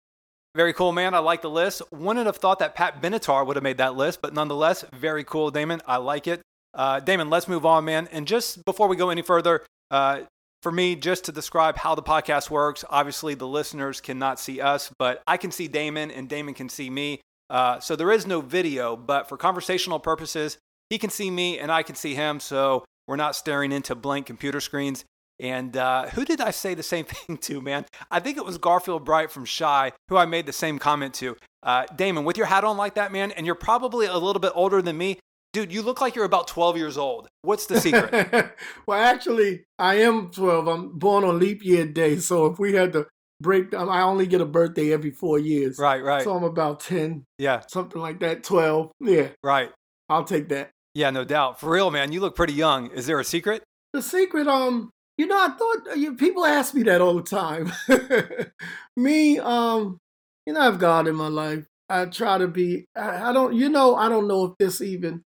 Very 0.56 0.74
cool, 0.74 0.94
man. 0.94 1.14
I 1.14 1.20
like 1.20 1.42
the 1.42 1.50
list. 1.50 1.82
Wouldn't 1.92 2.26
have 2.26 2.38
thought 2.38 2.60
that 2.60 2.76
Pat 2.76 3.02
Benatar 3.02 3.46
would 3.46 3.58
have 3.58 3.64
made 3.64 3.78
that 3.78 3.96
list, 3.96 4.22
but 4.22 4.34
nonetheless, 4.34 4.86
very 4.94 5.24
cool, 5.24 5.52
Damon. 5.52 5.82
I 5.86 5.98
like 5.98 6.28
it. 6.28 6.42
Uh, 6.74 7.00
Damon, 7.00 7.30
let's 7.30 7.48
move 7.48 7.66
on, 7.66 7.86
man. 7.86 8.08
And 8.12 8.26
just 8.26 8.64
before 8.64 8.88
we 8.88 8.96
go 8.96 9.10
any 9.10 9.22
further, 9.22 9.62
uh, 9.92 10.22
for 10.62 10.72
me, 10.72 10.96
just 10.96 11.26
to 11.26 11.32
describe 11.32 11.78
how 11.78 11.94
the 11.94 12.02
podcast 12.02 12.50
works, 12.50 12.84
obviously 12.90 13.36
the 13.36 13.48
listeners 13.48 14.02
cannot 14.02 14.40
see 14.40 14.62
us, 14.62 14.92
but 14.98 15.22
I 15.28 15.38
can 15.38 15.52
see 15.52 15.68
Damon 15.68 16.10
and 16.10 16.28
Damon 16.28 16.54
can 16.54 16.70
see 16.70 16.90
me. 16.90 17.22
Uh, 17.50 17.80
so 17.80 17.96
there 17.96 18.12
is 18.12 18.26
no 18.26 18.42
video, 18.42 18.96
but 18.96 19.30
for 19.30 19.38
conversational 19.38 20.00
purposes, 20.00 20.58
he 20.90 20.98
can 20.98 21.10
see 21.10 21.30
me 21.30 21.60
and 21.60 21.72
I 21.72 21.84
can 21.84 21.96
see 21.96 22.16
him. 22.16 22.40
So 22.40 22.84
we're 23.08 23.16
not 23.16 23.36
staring 23.36 23.72
into 23.72 23.94
blank 23.94 24.26
computer 24.26 24.60
screens. 24.60 25.06
And 25.40 25.76
uh, 25.76 26.08
who 26.10 26.26
did 26.26 26.42
I 26.42 26.52
say 26.52 26.74
the 26.74 26.84
same 26.84 27.06
thing 27.10 27.38
to, 27.38 27.62
man? 27.62 27.86
I 28.12 28.20
think 28.20 28.38
it 28.38 28.46
was 28.46 28.58
Garfield 28.58 29.06
Bright 29.06 29.32
from 29.32 29.46
Shai, 29.46 29.92
who 30.10 30.18
I 30.18 30.26
made 30.26 30.46
the 30.46 30.54
same 30.54 30.80
comment 30.80 31.14
to. 31.16 31.36
Uh, 31.64 31.86
Damon, 31.96 32.26
with 32.26 32.38
your 32.38 32.46
hat 32.46 32.64
on 32.64 32.78
like 32.78 32.96
that, 32.96 33.12
man, 33.12 33.32
and 33.32 33.46
you're 33.46 33.56
probably 33.56 34.06
a 34.06 34.18
little 34.18 34.40
bit 34.40 34.52
older 34.56 34.82
than 34.82 34.98
me. 34.98 35.20
Dude, 35.52 35.72
you 35.72 35.82
look 35.82 36.02
like 36.02 36.16
you're 36.16 36.26
about 36.26 36.48
12 36.48 36.78
years 36.78 36.98
old. 36.98 37.28
What's 37.42 37.66
the 37.66 37.80
secret? 37.80 38.54
well, 38.88 39.02
actually, 39.02 39.64
I 39.80 39.96
am 39.96 40.30
12. 40.30 40.68
I'm 40.68 41.00
born 41.00 41.24
on 41.24 41.40
leap 41.40 41.64
year 41.64 41.86
day. 41.86 42.18
So 42.18 42.48
if 42.48 42.60
we 42.60 42.74
had 42.74 42.92
to 42.94 43.08
break. 43.42 43.72
Down, 43.72 43.90
I 43.90 44.02
only 44.02 44.28
get 44.28 44.42
a 44.42 44.46
birthday 44.46 44.92
every 44.94 45.12
four 45.12 45.40
years. 45.40 45.78
Right, 45.80 46.04
right. 46.04 46.24
So 46.24 46.36
I'm 46.36 46.44
about 46.44 46.80
ten, 46.80 47.26
yeah, 47.38 47.62
something 47.68 48.02
like 48.02 48.20
that. 48.20 48.44
Twelve. 48.44 48.92
Yeah, 49.00 49.30
right. 49.44 49.72
I'll 50.10 50.24
take 50.24 50.50
that. 50.50 50.72
Yeah, 50.94 51.10
no 51.10 51.24
doubt. 51.24 51.60
For 51.60 51.70
real, 51.70 51.92
man. 51.92 52.12
You 52.12 52.22
look 52.22 52.36
pretty 52.36 52.54
young. 52.54 52.90
Is 52.92 53.06
there 53.06 53.20
a 53.20 53.26
secret? 53.26 53.64
The 53.94 54.02
secret, 54.02 54.48
um, 54.48 54.92
you 55.18 55.28
know, 55.28 55.38
I 55.38 55.50
thought 55.50 55.90
uh, 55.92 55.94
you, 55.96 56.16
people 56.16 56.46
ask 56.46 56.74
me 56.74 56.84
that 56.84 57.02
all 57.02 57.16
the 57.16 57.24
time. 57.24 57.72
me, 58.98 59.40
um, 59.40 59.98
you 60.46 60.54
know, 60.54 60.62
I 60.62 60.66
have 60.66 60.80
God 60.80 61.08
in 61.08 61.16
my 61.16 61.28
life. 61.28 61.66
I 61.90 62.06
try 62.06 62.38
to 62.38 62.48
be. 62.48 62.86
I, 62.96 63.30
I 63.30 63.34
don't. 63.34 63.54
You 63.56 63.70
know, 63.70 63.96
I 63.96 64.10
don't 64.10 64.28
know 64.28 64.46
if 64.46 64.54
this 64.60 64.82
even 64.82 65.22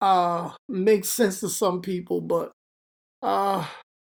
uh 0.00 0.50
makes 0.68 1.08
sense 1.10 1.40
to 1.40 1.48
some 1.48 1.80
people, 1.82 2.20
but 2.20 2.52
uh, 3.22 3.66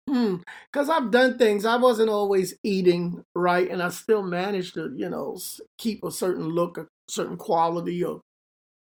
hmm, 0.10 0.38
because 0.72 0.90
I've 0.90 1.12
done 1.12 1.38
things. 1.38 1.66
I 1.66 1.78
wasn't 1.78 2.10
always 2.10 2.56
eating 2.64 3.24
right, 3.36 3.70
and 3.70 3.82
I 3.82 3.90
still 3.90 4.24
managed 4.24 4.76
to, 4.76 4.94
you 4.96 5.10
know, 5.10 5.38
keep 5.78 6.04
a 6.04 6.12
certain 6.12 6.48
look, 6.50 6.78
a 6.78 6.88
certain 7.10 7.38
quality 7.38 8.04
of 8.04 8.22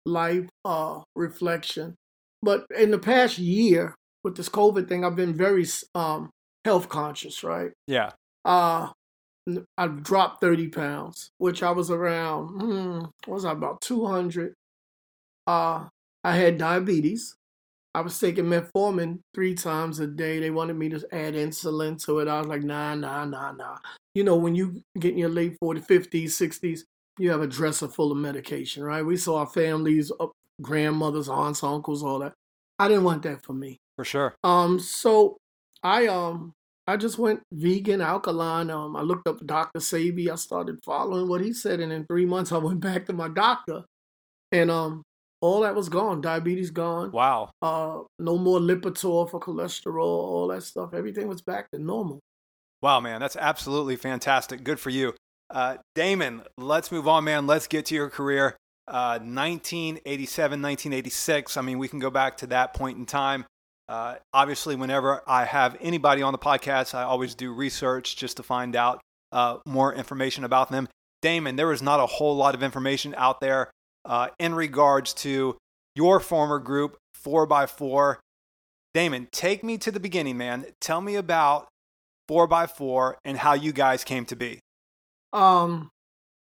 life, 0.06 0.48
uh, 0.64 1.00
reflection. 1.16 1.94
But 2.42 2.66
in 2.76 2.90
the 2.90 2.98
past 2.98 3.38
year, 3.38 3.94
with 4.24 4.36
this 4.36 4.48
COVID 4.48 4.88
thing, 4.88 5.04
I've 5.04 5.16
been 5.16 5.34
very 5.34 5.66
um 5.94 6.30
health 6.64 6.88
conscious, 6.88 7.44
right? 7.44 7.70
Yeah. 7.86 8.10
Uh 8.44 8.90
I've 9.76 10.02
dropped 10.02 10.40
30 10.40 10.68
pounds, 10.68 11.30
which 11.38 11.62
I 11.62 11.70
was 11.70 11.90
around, 11.90 12.48
hmm, 12.48 13.30
was 13.30 13.44
I 13.44 13.52
about 13.52 13.82
200? 13.82 14.54
Uh, 15.46 15.88
I 16.22 16.36
had 16.36 16.56
diabetes. 16.56 17.36
I 17.94 18.00
was 18.00 18.18
taking 18.18 18.46
metformin 18.46 19.20
three 19.34 19.54
times 19.54 20.00
a 20.00 20.06
day. 20.06 20.40
They 20.40 20.50
wanted 20.50 20.76
me 20.76 20.88
to 20.88 21.06
add 21.12 21.34
insulin 21.34 22.02
to 22.06 22.20
it. 22.20 22.28
I 22.28 22.38
was 22.38 22.46
like, 22.46 22.62
nah, 22.62 22.94
nah, 22.94 23.24
nah, 23.24 23.52
nah. 23.52 23.76
You 24.14 24.24
know, 24.24 24.36
when 24.36 24.54
you 24.54 24.82
get 24.98 25.12
in 25.12 25.18
your 25.18 25.28
late 25.28 25.56
40s, 25.62 25.86
50s, 25.86 26.24
60s, 26.24 26.80
you 27.18 27.30
have 27.30 27.42
a 27.42 27.46
dresser 27.46 27.86
full 27.86 28.10
of 28.10 28.18
medication, 28.18 28.82
right? 28.82 29.04
We 29.04 29.16
saw 29.16 29.40
our 29.40 29.46
families, 29.46 30.10
uh, 30.18 30.26
grandmothers, 30.60 31.28
aunts, 31.28 31.62
uncles, 31.62 32.02
all 32.02 32.18
that. 32.20 32.32
I 32.78 32.88
didn't 32.88 33.04
want 33.04 33.22
that 33.22 33.42
for 33.44 33.52
me. 33.52 33.78
For 33.96 34.04
sure. 34.04 34.34
Um, 34.42 34.80
so 34.80 35.36
I 35.82 36.06
um 36.06 36.52
I 36.86 36.96
just 36.96 37.18
went 37.18 37.42
vegan, 37.52 38.00
alkaline. 38.00 38.70
Um, 38.70 38.94
I 38.94 39.00
looked 39.00 39.26
up 39.26 39.44
Dr. 39.46 39.80
Sebi. 39.80 40.28
I 40.28 40.34
started 40.34 40.84
following 40.84 41.28
what 41.28 41.40
he 41.40 41.52
said, 41.52 41.80
and 41.80 41.92
in 41.92 42.04
three 42.06 42.26
months 42.26 42.52
I 42.52 42.58
went 42.58 42.80
back 42.88 43.06
to 43.06 43.12
my 43.12 43.28
doctor, 43.28 43.84
and 44.52 44.70
um, 44.70 45.02
all 45.40 45.60
that 45.60 45.74
was 45.74 45.88
gone. 45.88 46.20
Diabetes 46.20 46.70
gone. 46.70 47.10
Wow. 47.10 47.50
Uh, 47.62 48.00
no 48.18 48.36
more 48.36 48.58
Lipitor 48.58 49.30
for 49.30 49.40
cholesterol. 49.40 50.04
All 50.04 50.48
that 50.48 50.62
stuff. 50.62 50.92
Everything 50.92 51.28
was 51.28 51.42
back 51.42 51.70
to 51.70 51.78
normal. 51.78 52.20
Wow, 52.82 53.00
man, 53.00 53.18
that's 53.18 53.36
absolutely 53.36 53.96
fantastic. 53.96 54.62
Good 54.62 54.78
for 54.78 54.90
you, 54.90 55.14
uh, 55.48 55.78
Damon. 55.94 56.42
Let's 56.58 56.92
move 56.92 57.08
on, 57.08 57.24
man. 57.24 57.46
Let's 57.46 57.66
get 57.66 57.86
to 57.86 57.94
your 57.94 58.10
career. 58.10 58.56
Uh, 58.86 59.16
1987, 59.20 60.60
1986. 60.60 61.56
I 61.56 61.62
mean, 61.62 61.78
we 61.78 61.88
can 61.88 61.98
go 61.98 62.10
back 62.10 62.36
to 62.38 62.46
that 62.48 62.74
point 62.74 62.98
in 62.98 63.06
time. 63.06 63.46
Uh, 63.88 64.16
obviously, 64.32 64.76
whenever 64.76 65.22
I 65.26 65.44
have 65.44 65.76
anybody 65.80 66.22
on 66.22 66.32
the 66.32 66.38
podcast, 66.38 66.94
I 66.94 67.02
always 67.02 67.34
do 67.34 67.52
research 67.52 68.16
just 68.16 68.36
to 68.38 68.42
find 68.42 68.74
out 68.74 69.00
uh, 69.32 69.58
more 69.66 69.92
information 69.92 70.44
about 70.44 70.70
them. 70.70 70.88
Damon, 71.20 71.56
there 71.56 71.66
was 71.66 71.82
not 71.82 72.00
a 72.00 72.06
whole 72.06 72.36
lot 72.36 72.54
of 72.54 72.62
information 72.62 73.14
out 73.16 73.40
there 73.40 73.70
uh, 74.04 74.28
in 74.38 74.54
regards 74.54 75.12
to 75.14 75.56
your 75.94 76.20
former 76.20 76.58
group, 76.58 76.96
4x4. 77.24 78.16
Damon, 78.92 79.28
take 79.32 79.64
me 79.64 79.76
to 79.78 79.90
the 79.90 80.00
beginning, 80.00 80.36
man. 80.36 80.66
Tell 80.80 81.00
me 81.00 81.16
about 81.16 81.68
4x4 82.30 83.14
and 83.24 83.38
how 83.38 83.54
you 83.54 83.72
guys 83.72 84.04
came 84.04 84.24
to 84.26 84.36
be. 84.36 84.60
Um, 85.32 85.90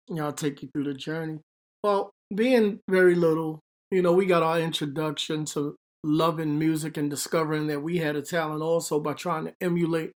yeah, 0.07 0.25
I'll 0.25 0.33
take 0.33 0.61
you 0.61 0.69
through 0.73 0.85
the 0.85 0.93
journey. 0.93 1.39
Well, 1.83 2.11
being 2.33 2.79
very 2.89 3.15
little, 3.15 3.59
you 3.91 4.01
know, 4.01 4.13
we 4.13 4.25
got 4.25 4.43
our 4.43 4.59
introduction 4.59 5.45
to 5.45 5.75
loving 6.05 6.57
music 6.59 6.97
and 6.97 7.09
discovering 7.09 7.67
that 7.67 7.81
we 7.81 7.97
had 7.97 8.15
a 8.15 8.21
talent 8.21 8.61
also 8.61 8.99
by 8.99 9.13
trying 9.13 9.45
to 9.45 9.53
emulate 9.59 10.11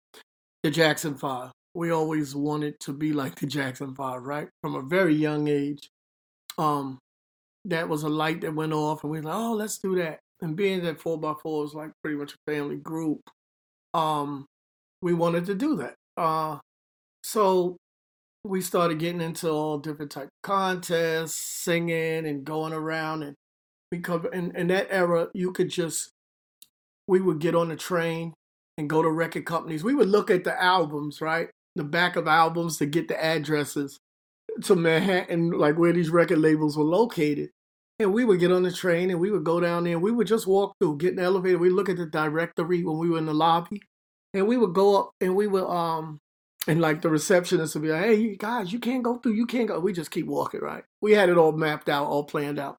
the 0.63 0.71
Jackson 0.71 1.15
Five. 1.15 1.51
We 1.75 1.91
always 1.91 2.35
wanted 2.35 2.79
to 2.81 2.93
be 2.93 3.13
like 3.13 3.35
the 3.35 3.45
Jackson 3.45 3.93
Five, 3.93 4.23
right? 4.23 4.47
From 4.61 4.75
a 4.75 4.81
very 4.81 5.13
young 5.13 5.47
age. 5.47 5.89
Um, 6.57 6.97
that 7.65 7.87
was 7.87 8.03
a 8.03 8.09
light 8.09 8.41
that 8.41 8.55
went 8.55 8.73
off, 8.73 9.03
and 9.03 9.11
we 9.11 9.19
were 9.19 9.25
like, 9.25 9.35
oh, 9.35 9.53
let's 9.53 9.77
do 9.77 9.95
that. 9.97 10.19
And 10.41 10.55
being 10.55 10.83
that 10.83 10.99
four 10.99 11.19
by 11.19 11.33
four 11.41 11.63
is 11.65 11.73
like 11.73 11.91
pretty 12.03 12.17
much 12.17 12.33
a 12.33 12.51
family 12.51 12.77
group, 12.77 13.21
um, 13.93 14.45
we 15.01 15.13
wanted 15.13 15.45
to 15.45 15.55
do 15.55 15.75
that. 15.77 15.95
Uh, 16.17 16.57
so 17.23 17.77
we 18.43 18.61
started 18.61 18.99
getting 18.99 19.21
into 19.21 19.49
all 19.49 19.77
different 19.77 20.11
type 20.11 20.25
of 20.25 20.29
contests, 20.43 21.35
singing 21.63 22.25
and 22.25 22.43
going 22.43 22.73
around 22.73 23.23
and 23.23 23.35
cover 24.03 24.27
in, 24.29 24.55
in 24.55 24.67
that 24.67 24.87
era 24.89 25.29
you 25.33 25.51
could 25.51 25.69
just 25.69 26.11
we 27.07 27.21
would 27.21 27.39
get 27.39 27.55
on 27.55 27.69
the 27.69 27.75
train 27.75 28.33
and 28.77 28.89
go 28.89 29.01
to 29.01 29.09
record 29.09 29.45
companies. 29.45 29.83
We 29.83 29.95
would 29.95 30.09
look 30.09 30.29
at 30.29 30.43
the 30.43 30.61
albums 30.61 31.21
right? 31.21 31.49
The 31.75 31.83
back 31.83 32.15
of 32.15 32.27
albums 32.27 32.77
to 32.77 32.85
get 32.85 33.07
the 33.07 33.21
addresses 33.21 33.99
to 34.63 34.75
manhattan 34.75 35.51
like 35.51 35.77
where 35.77 35.93
these 35.93 36.09
record 36.09 36.39
labels 36.39 36.77
were 36.77 36.83
located. 36.83 37.49
And 37.99 38.13
we 38.13 38.25
would 38.25 38.39
get 38.39 38.51
on 38.51 38.63
the 38.63 38.71
train 38.71 39.09
and 39.09 39.19
we 39.19 39.31
would 39.31 39.45
go 39.45 39.59
down 39.59 39.85
there. 39.85 39.93
And 39.93 40.01
we 40.01 40.11
would 40.11 40.27
just 40.27 40.47
walk 40.47 40.75
through 40.79 40.97
get 40.97 41.11
in 41.11 41.15
the 41.17 41.23
elevator. 41.23 41.57
We 41.57 41.69
look 41.69 41.89
at 41.89 41.97
the 41.97 42.05
directory 42.05 42.83
when 42.83 42.97
we 42.97 43.09
were 43.09 43.17
in 43.17 43.25
the 43.25 43.33
lobby. 43.33 43.81
And 44.33 44.47
we 44.47 44.57
would 44.57 44.73
go 44.73 44.99
up 44.99 45.11
and 45.21 45.35
we 45.35 45.47
would 45.47 45.65
um 45.65 46.19
and 46.67 46.81
like 46.81 47.01
the 47.01 47.09
receptionist 47.09 47.75
would 47.75 47.83
be 47.83 47.89
like 47.89 48.03
hey 48.03 48.35
guys 48.35 48.73
you 48.73 48.79
can't 48.79 49.03
go 49.03 49.17
through 49.17 49.33
you 49.33 49.45
can't 49.45 49.67
go 49.67 49.79
we 49.79 49.93
just 49.93 50.11
keep 50.11 50.25
walking 50.25 50.61
right? 50.61 50.83
We 51.01 51.13
had 51.13 51.29
it 51.29 51.37
all 51.37 51.53
mapped 51.53 51.89
out 51.89 52.07
all 52.07 52.23
planned 52.23 52.59
out 52.59 52.77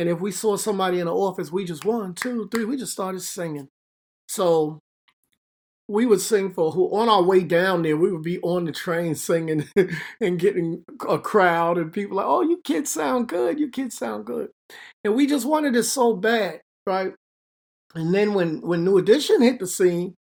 and 0.00 0.08
if 0.08 0.18
we 0.18 0.32
saw 0.32 0.56
somebody 0.56 0.98
in 0.98 1.04
the 1.04 1.14
office, 1.14 1.52
we 1.52 1.62
just 1.66 1.84
one, 1.84 2.14
two, 2.14 2.48
three, 2.48 2.64
we 2.64 2.78
just 2.78 2.92
started 2.92 3.20
singing. 3.20 3.68
So 4.28 4.80
we 5.88 6.06
would 6.06 6.22
sing 6.22 6.54
for 6.54 6.70
who 6.72 6.86
on 6.96 7.10
our 7.10 7.22
way 7.22 7.42
down 7.44 7.82
there, 7.82 7.98
we 7.98 8.10
would 8.10 8.22
be 8.22 8.40
on 8.40 8.64
the 8.64 8.72
train 8.72 9.14
singing 9.14 9.68
and 10.22 10.38
getting 10.38 10.84
a 11.06 11.18
crowd 11.18 11.76
and 11.76 11.92
people 11.92 12.16
like, 12.16 12.24
oh, 12.24 12.40
you 12.40 12.62
kids 12.64 12.90
sound 12.90 13.28
good, 13.28 13.60
you 13.60 13.68
kids 13.68 13.98
sound 13.98 14.24
good. 14.24 14.48
And 15.04 15.14
we 15.14 15.26
just 15.26 15.44
wanted 15.44 15.76
it 15.76 15.82
so 15.82 16.16
bad, 16.16 16.62
right? 16.86 17.12
And 17.94 18.14
then 18.14 18.32
when 18.32 18.62
when 18.62 18.84
New 18.86 18.96
Edition 18.96 19.42
hit 19.42 19.58
the 19.58 19.66
scene, 19.66 20.14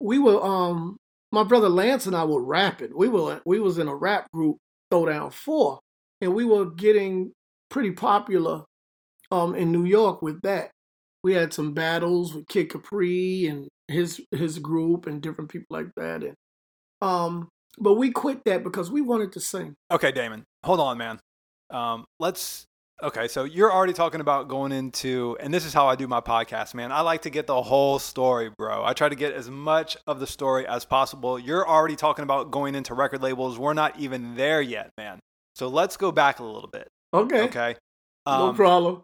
we 0.00 0.18
were 0.18 0.42
um 0.44 0.96
my 1.30 1.44
brother 1.44 1.68
Lance 1.68 2.06
and 2.06 2.16
I 2.16 2.24
were 2.24 2.42
rapping. 2.42 2.90
We 2.96 3.06
were 3.06 3.40
we 3.46 3.60
was 3.60 3.78
in 3.78 3.86
a 3.86 3.94
rap 3.94 4.28
group, 4.32 4.56
Throwdown 4.92 5.32
Four, 5.32 5.78
and 6.20 6.34
we 6.34 6.44
were 6.44 6.66
getting 6.66 7.30
pretty 7.70 7.92
popular 7.92 8.64
um 9.30 9.54
in 9.54 9.72
New 9.72 9.84
York 9.84 10.22
with 10.22 10.40
that. 10.42 10.70
We 11.22 11.34
had 11.34 11.52
some 11.52 11.74
battles 11.74 12.34
with 12.34 12.48
Kid 12.48 12.70
Capri 12.70 13.46
and 13.46 13.68
his 13.88 14.20
his 14.30 14.58
group 14.58 15.06
and 15.06 15.20
different 15.20 15.50
people 15.50 15.76
like 15.76 15.88
that. 15.96 16.22
And 16.22 16.34
um 17.00 17.48
but 17.78 17.94
we 17.94 18.10
quit 18.10 18.44
that 18.44 18.64
because 18.64 18.90
we 18.90 19.00
wanted 19.00 19.32
to 19.32 19.40
sing. 19.40 19.74
Okay, 19.90 20.12
Damon. 20.12 20.44
Hold 20.64 20.80
on, 20.80 20.98
man. 20.98 21.18
Um 21.70 22.04
let's 22.18 22.64
okay, 23.02 23.28
so 23.28 23.44
you're 23.44 23.72
already 23.72 23.92
talking 23.92 24.20
about 24.20 24.48
going 24.48 24.72
into 24.72 25.36
and 25.40 25.52
this 25.52 25.64
is 25.64 25.72
how 25.72 25.86
I 25.86 25.96
do 25.96 26.08
my 26.08 26.20
podcast, 26.20 26.74
man. 26.74 26.90
I 26.90 27.00
like 27.02 27.22
to 27.22 27.30
get 27.30 27.46
the 27.46 27.62
whole 27.62 27.98
story, 27.98 28.50
bro. 28.56 28.84
I 28.84 28.92
try 28.92 29.08
to 29.08 29.14
get 29.14 29.34
as 29.34 29.50
much 29.50 29.96
of 30.06 30.20
the 30.20 30.26
story 30.26 30.66
as 30.66 30.84
possible. 30.84 31.38
You're 31.38 31.68
already 31.68 31.96
talking 31.96 32.22
about 32.22 32.50
going 32.50 32.74
into 32.74 32.94
record 32.94 33.22
labels. 33.22 33.58
We're 33.58 33.74
not 33.74 33.98
even 33.98 34.36
there 34.36 34.62
yet, 34.62 34.90
man. 34.96 35.20
So 35.54 35.68
let's 35.68 35.96
go 35.96 36.12
back 36.12 36.38
a 36.38 36.44
little 36.44 36.70
bit. 36.70 36.88
Okay. 37.12 37.42
Okay. 37.42 37.76
Um, 38.26 38.50
no 38.50 38.52
problem. 38.52 39.02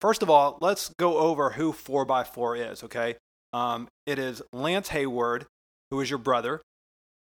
First 0.00 0.22
of 0.22 0.30
all, 0.30 0.58
let's 0.60 0.90
go 0.98 1.18
over 1.18 1.50
who 1.50 1.72
4x4 1.72 2.72
is, 2.72 2.84
okay? 2.84 3.16
Um, 3.52 3.88
it 4.06 4.18
is 4.18 4.42
Lance 4.52 4.88
Hayward, 4.88 5.46
who 5.90 6.00
is 6.00 6.10
your 6.10 6.18
brother. 6.18 6.62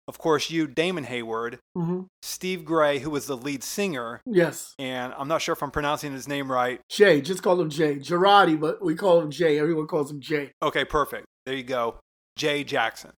Of 0.07 0.17
course, 0.17 0.49
you, 0.49 0.65
Damon 0.65 1.03
Hayward. 1.03 1.59
Mm-hmm. 1.77 2.01
Steve 2.23 2.65
Gray, 2.65 2.97
who 2.97 3.11
was 3.11 3.27
the 3.27 3.37
lead 3.37 3.63
singer. 3.63 4.21
Yes. 4.25 4.73
And 4.79 5.13
I'm 5.15 5.27
not 5.27 5.41
sure 5.41 5.53
if 5.53 5.61
I'm 5.61 5.69
pronouncing 5.69 6.13
his 6.13 6.27
name 6.27 6.51
right. 6.51 6.81
Jay, 6.89 7.21
just 7.21 7.43
call 7.43 7.61
him 7.61 7.69
Jay. 7.69 7.97
Girardi, 7.97 8.59
but 8.59 8.83
we 8.83 8.95
call 8.95 9.21
him 9.21 9.29
Jay. 9.29 9.59
Everyone 9.59 9.85
calls 9.85 10.09
him 10.09 10.19
Jay. 10.19 10.51
Okay, 10.63 10.83
perfect. 10.83 11.27
There 11.45 11.55
you 11.55 11.63
go. 11.63 11.99
Jay 12.35 12.63
Jackson. 12.63 13.11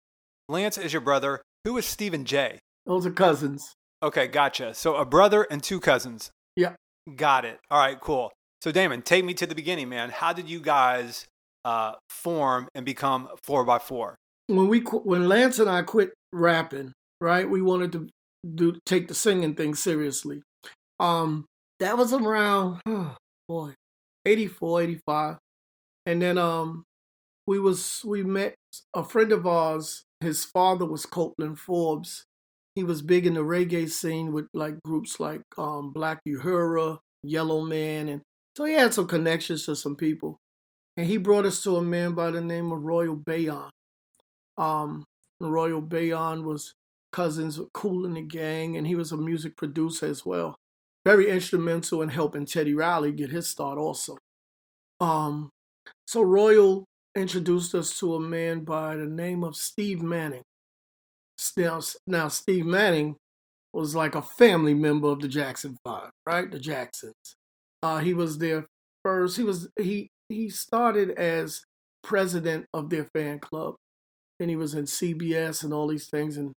Lance 0.50 0.78
is 0.78 0.92
your 0.92 1.02
brother. 1.02 1.42
Who 1.64 1.78
is 1.78 1.86
Stephen 1.86 2.26
Jay? 2.26 2.60
Those 2.86 3.06
are 3.06 3.12
cousins. 3.12 3.74
Okay, 4.04 4.28
gotcha. 4.28 4.74
So 4.74 4.96
a 4.96 5.06
brother 5.06 5.48
and 5.50 5.64
two 5.64 5.80
cousins. 5.80 6.32
Yeah. 6.58 6.74
Got 7.16 7.46
it. 7.46 7.60
All 7.70 7.80
right, 7.80 8.00
cool. 8.00 8.34
So, 8.62 8.72
Damon, 8.72 9.02
take 9.02 9.26
me 9.26 9.34
to 9.36 9.48
the 9.48 9.56
beginning, 9.56 9.90
man. 9.90 10.10
How 10.12 10.34
did 10.34 10.48
you 10.50 10.60
guys 10.60 11.26
uh, 11.66 11.94
form 12.10 12.68
and 12.76 12.86
become 12.86 13.30
four 13.44 13.64
by 13.64 13.80
four? 13.80 14.16
When 14.48 14.68
we 14.68 14.80
when 14.80 15.28
Lance 15.28 15.60
and 15.60 15.70
I 15.70 15.82
quit 15.82 16.14
rapping, 16.32 16.94
right? 17.20 17.50
We 17.50 17.62
wanted 17.62 17.92
to 17.94 18.08
do 18.56 18.78
take 18.86 19.08
the 19.08 19.16
singing 19.16 19.56
thing 19.56 19.76
seriously. 19.76 20.42
Um, 21.00 21.46
that 21.80 21.98
was 21.98 22.14
around 22.14 22.82
oh 22.86 23.16
boy, 23.48 23.74
84, 24.26 24.82
85. 24.82 25.38
and 26.06 26.22
then 26.22 26.38
um, 26.38 26.84
we 27.48 27.60
was 27.60 28.02
we 28.06 28.24
met 28.24 28.56
a 28.94 29.04
friend 29.04 29.32
of 29.32 29.48
ours. 29.48 30.04
His 30.20 30.46
father 30.46 30.86
was 30.86 31.08
Copeland 31.08 31.58
Forbes, 31.58 32.26
he 32.76 32.84
was 32.84 33.02
big 33.02 33.26
in 33.26 33.34
the 33.34 33.42
reggae 33.42 33.90
scene 33.90 34.32
with 34.32 34.48
like 34.54 34.82
groups 34.84 35.20
like 35.20 35.42
um, 35.58 35.92
Black 35.92 36.20
Uhuru, 36.28 37.00
Yellowman, 37.24 38.08
and 38.10 38.22
so 38.56 38.66
he 38.66 38.74
had 38.74 38.94
some 38.94 39.08
connections 39.08 39.66
to 39.66 39.76
some 39.76 39.96
people. 39.96 40.40
And 40.98 41.08
he 41.08 41.18
brought 41.18 41.46
us 41.46 41.64
to 41.64 41.78
a 41.78 41.82
man 41.82 42.14
by 42.14 42.32
the 42.32 42.42
name 42.42 42.72
of 42.72 42.84
Royal 42.84 43.16
Bayyan. 43.16 43.70
Um, 44.58 45.06
Royal 45.40 45.82
Bayyan 45.82 46.44
was 46.44 46.74
cousins 47.12 47.58
with 47.58 47.72
Kool 47.74 48.06
and 48.06 48.18
the 48.18 48.22
Gang, 48.22 48.78
and 48.78 48.86
he 48.86 48.96
was 48.96 49.12
a 49.12 49.18
music 49.18 49.56
producer 49.56 50.06
as 50.06 50.26
well. 50.26 50.56
Very 51.06 51.30
instrumental 51.30 52.02
in 52.02 52.10
helping 52.10 52.46
Teddy 52.46 52.74
Riley 52.74 53.12
get 53.12 53.32
his 53.32 53.48
start 53.48 53.78
also. 53.78 54.18
Um, 55.00 55.50
so 56.06 56.22
Royal 56.22 56.86
introduced 57.16 57.74
us 57.74 57.98
to 58.00 58.16
a 58.16 58.20
man 58.20 58.64
by 58.64 58.96
the 58.96 59.08
name 59.08 59.44
of 59.44 59.56
Steve 59.56 60.02
Manning. 60.02 60.44
Now, 61.58 61.82
now 62.06 62.28
Steve 62.28 62.66
Manning 62.66 63.16
was 63.74 63.96
like 63.96 64.16
a 64.16 64.22
family 64.22 64.74
member 64.74 65.08
of 65.08 65.22
the 65.22 65.28
Jackson 65.28 65.78
Five, 65.84 66.12
right? 66.28 66.52
The 66.52 66.60
Jacksons. 66.60 67.16
Uh, 67.84 68.00
he 68.00 68.14
was 68.14 68.38
their 68.38 68.66
first. 69.04 69.38
He 69.38 69.44
was 69.44 69.70
he 69.80 70.12
he 70.30 70.50
started 70.50 71.12
as 71.12 71.64
president 72.04 72.66
of 72.74 72.90
their 72.90 73.06
fan 73.06 73.40
club. 73.40 73.76
and 74.40 74.50
he 74.50 74.56
was 74.56 74.74
in 74.76 74.88
CBS 74.88 75.64
and 75.64 75.74
all 75.74 75.88
these 75.88 76.10
things, 76.10 76.38
and 76.38 76.54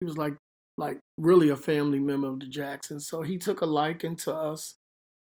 he 0.00 0.06
was 0.06 0.18
like 0.18 0.36
like 0.78 0.98
really 1.18 1.50
a 1.50 1.56
family 1.56 2.00
member 2.00 2.28
of 2.28 2.40
the 2.40 2.46
Jacksons. 2.48 3.08
So 3.08 3.22
he 3.22 3.38
took 3.38 3.60
a 3.62 3.66
liking 3.66 4.16
to 4.18 4.34
us, 4.34 4.76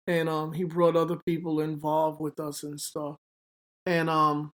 and 0.06 0.28
um, 0.28 0.52
he 0.52 0.64
brought 0.64 0.96
other 0.96 1.18
people 1.26 1.60
involved 1.60 2.20
with 2.20 2.40
us 2.40 2.62
and 2.64 2.80
stuff. 2.80 3.16
And 3.86 4.10
um, 4.10 4.52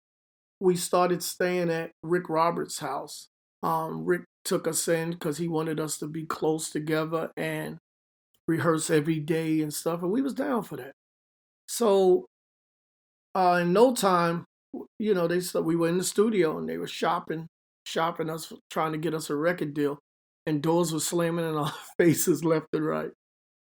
we 0.59 0.75
started 0.75 1.23
staying 1.23 1.69
at 1.69 1.91
Rick 2.03 2.29
Roberts' 2.29 2.79
house. 2.79 3.29
Um, 3.63 4.05
Rick 4.05 4.23
took 4.45 4.67
us 4.67 4.87
in 4.87 5.11
because 5.11 5.37
he 5.37 5.47
wanted 5.47 5.79
us 5.79 5.97
to 5.99 6.07
be 6.07 6.25
close 6.25 6.69
together 6.69 7.31
and 7.37 7.77
rehearse 8.47 8.89
every 8.89 9.19
day 9.19 9.61
and 9.61 9.73
stuff, 9.73 10.01
and 10.01 10.11
we 10.11 10.21
was 10.21 10.33
down 10.33 10.63
for 10.63 10.77
that. 10.77 10.93
So, 11.67 12.25
uh, 13.33 13.59
in 13.61 13.73
no 13.73 13.93
time, 13.93 14.45
you 14.99 15.13
know, 15.13 15.27
they 15.27 15.39
said 15.39 15.63
we 15.63 15.75
were 15.75 15.89
in 15.89 15.97
the 15.97 16.03
studio 16.03 16.57
and 16.57 16.67
they 16.67 16.77
were 16.77 16.87
shopping, 16.87 17.47
shopping 17.85 18.29
us, 18.29 18.51
trying 18.69 18.91
to 18.91 18.97
get 18.97 19.13
us 19.13 19.29
a 19.29 19.35
record 19.35 19.73
deal, 19.73 19.99
and 20.45 20.61
doors 20.61 20.93
were 20.93 20.99
slamming 20.99 21.47
in 21.47 21.55
our 21.55 21.73
faces 21.97 22.43
left 22.43 22.67
and 22.73 22.85
right. 22.85 23.11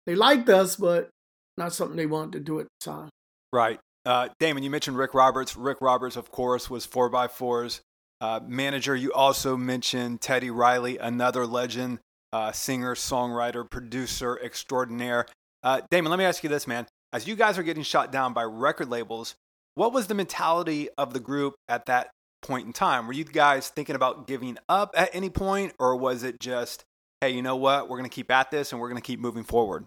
They 0.07 0.15
liked 0.15 0.49
us, 0.49 0.77
but 0.77 1.11
not 1.57 1.73
something 1.73 1.97
they 1.97 2.07
wanted 2.07 2.33
to 2.33 2.41
do 2.41 2.61
at 2.61 2.67
the 2.67 2.91
time. 2.91 3.09
Right. 3.53 3.81
Uh, 4.05 4.29
Damon, 4.39 4.63
you 4.63 4.71
mentioned 4.71 4.97
Rick 4.97 5.15
Roberts. 5.15 5.57
Rick 5.57 5.79
Roberts, 5.81 6.17
of 6.17 6.31
course, 6.31 6.71
was 6.71 6.87
4x4's 6.87 7.81
uh, 8.21 8.41
manager. 8.47 8.95
You 8.95 9.13
also 9.13 9.57
mentioned 9.57 10.21
Teddy 10.21 10.51
Riley, 10.51 10.99
another 10.99 11.45
legend, 11.45 11.99
uh, 12.37 12.53
singer, 12.53 12.95
songwriter, 12.95 13.69
producer 13.69 14.39
extraordinaire. 14.45 15.25
Uh, 15.63 15.81
Damon, 15.91 16.11
let 16.11 16.19
me 16.19 16.25
ask 16.27 16.45
you 16.45 16.51
this, 16.51 16.67
man. 16.67 16.87
As 17.13 17.27
you 17.27 17.35
guys 17.35 17.57
are 17.57 17.63
getting 17.63 17.83
shot 17.83 18.13
down 18.13 18.35
by 18.35 18.43
record 18.43 18.91
labels, 18.91 19.37
what 19.75 19.95
was 19.95 20.07
the 20.07 20.15
mentality 20.15 20.91
of 20.99 21.15
the 21.15 21.21
group 21.21 21.55
at 21.67 21.87
that 21.87 22.11
point 22.43 22.67
in 22.67 22.75
time? 22.75 23.07
Were 23.07 23.15
you 23.15 23.25
guys 23.25 23.71
thinking 23.71 23.97
about 23.97 24.27
giving 24.27 24.59
up 24.69 24.91
at 24.95 25.09
any 25.15 25.31
point, 25.31 25.73
or 25.79 25.97
was 25.97 26.25
it 26.25 26.39
just, 26.39 26.85
hey, 27.23 27.31
you 27.31 27.41
know 27.41 27.57
what? 27.57 27.89
We're 27.89 27.97
going 27.97 28.11
to 28.11 28.15
keep 28.15 28.31
at 28.31 28.51
this 28.51 28.71
and 28.71 28.81
we're 28.81 28.91
going 28.91 29.01
to 29.01 29.07
keep 29.07 29.19
moving 29.19 29.45
forward? 29.45 29.87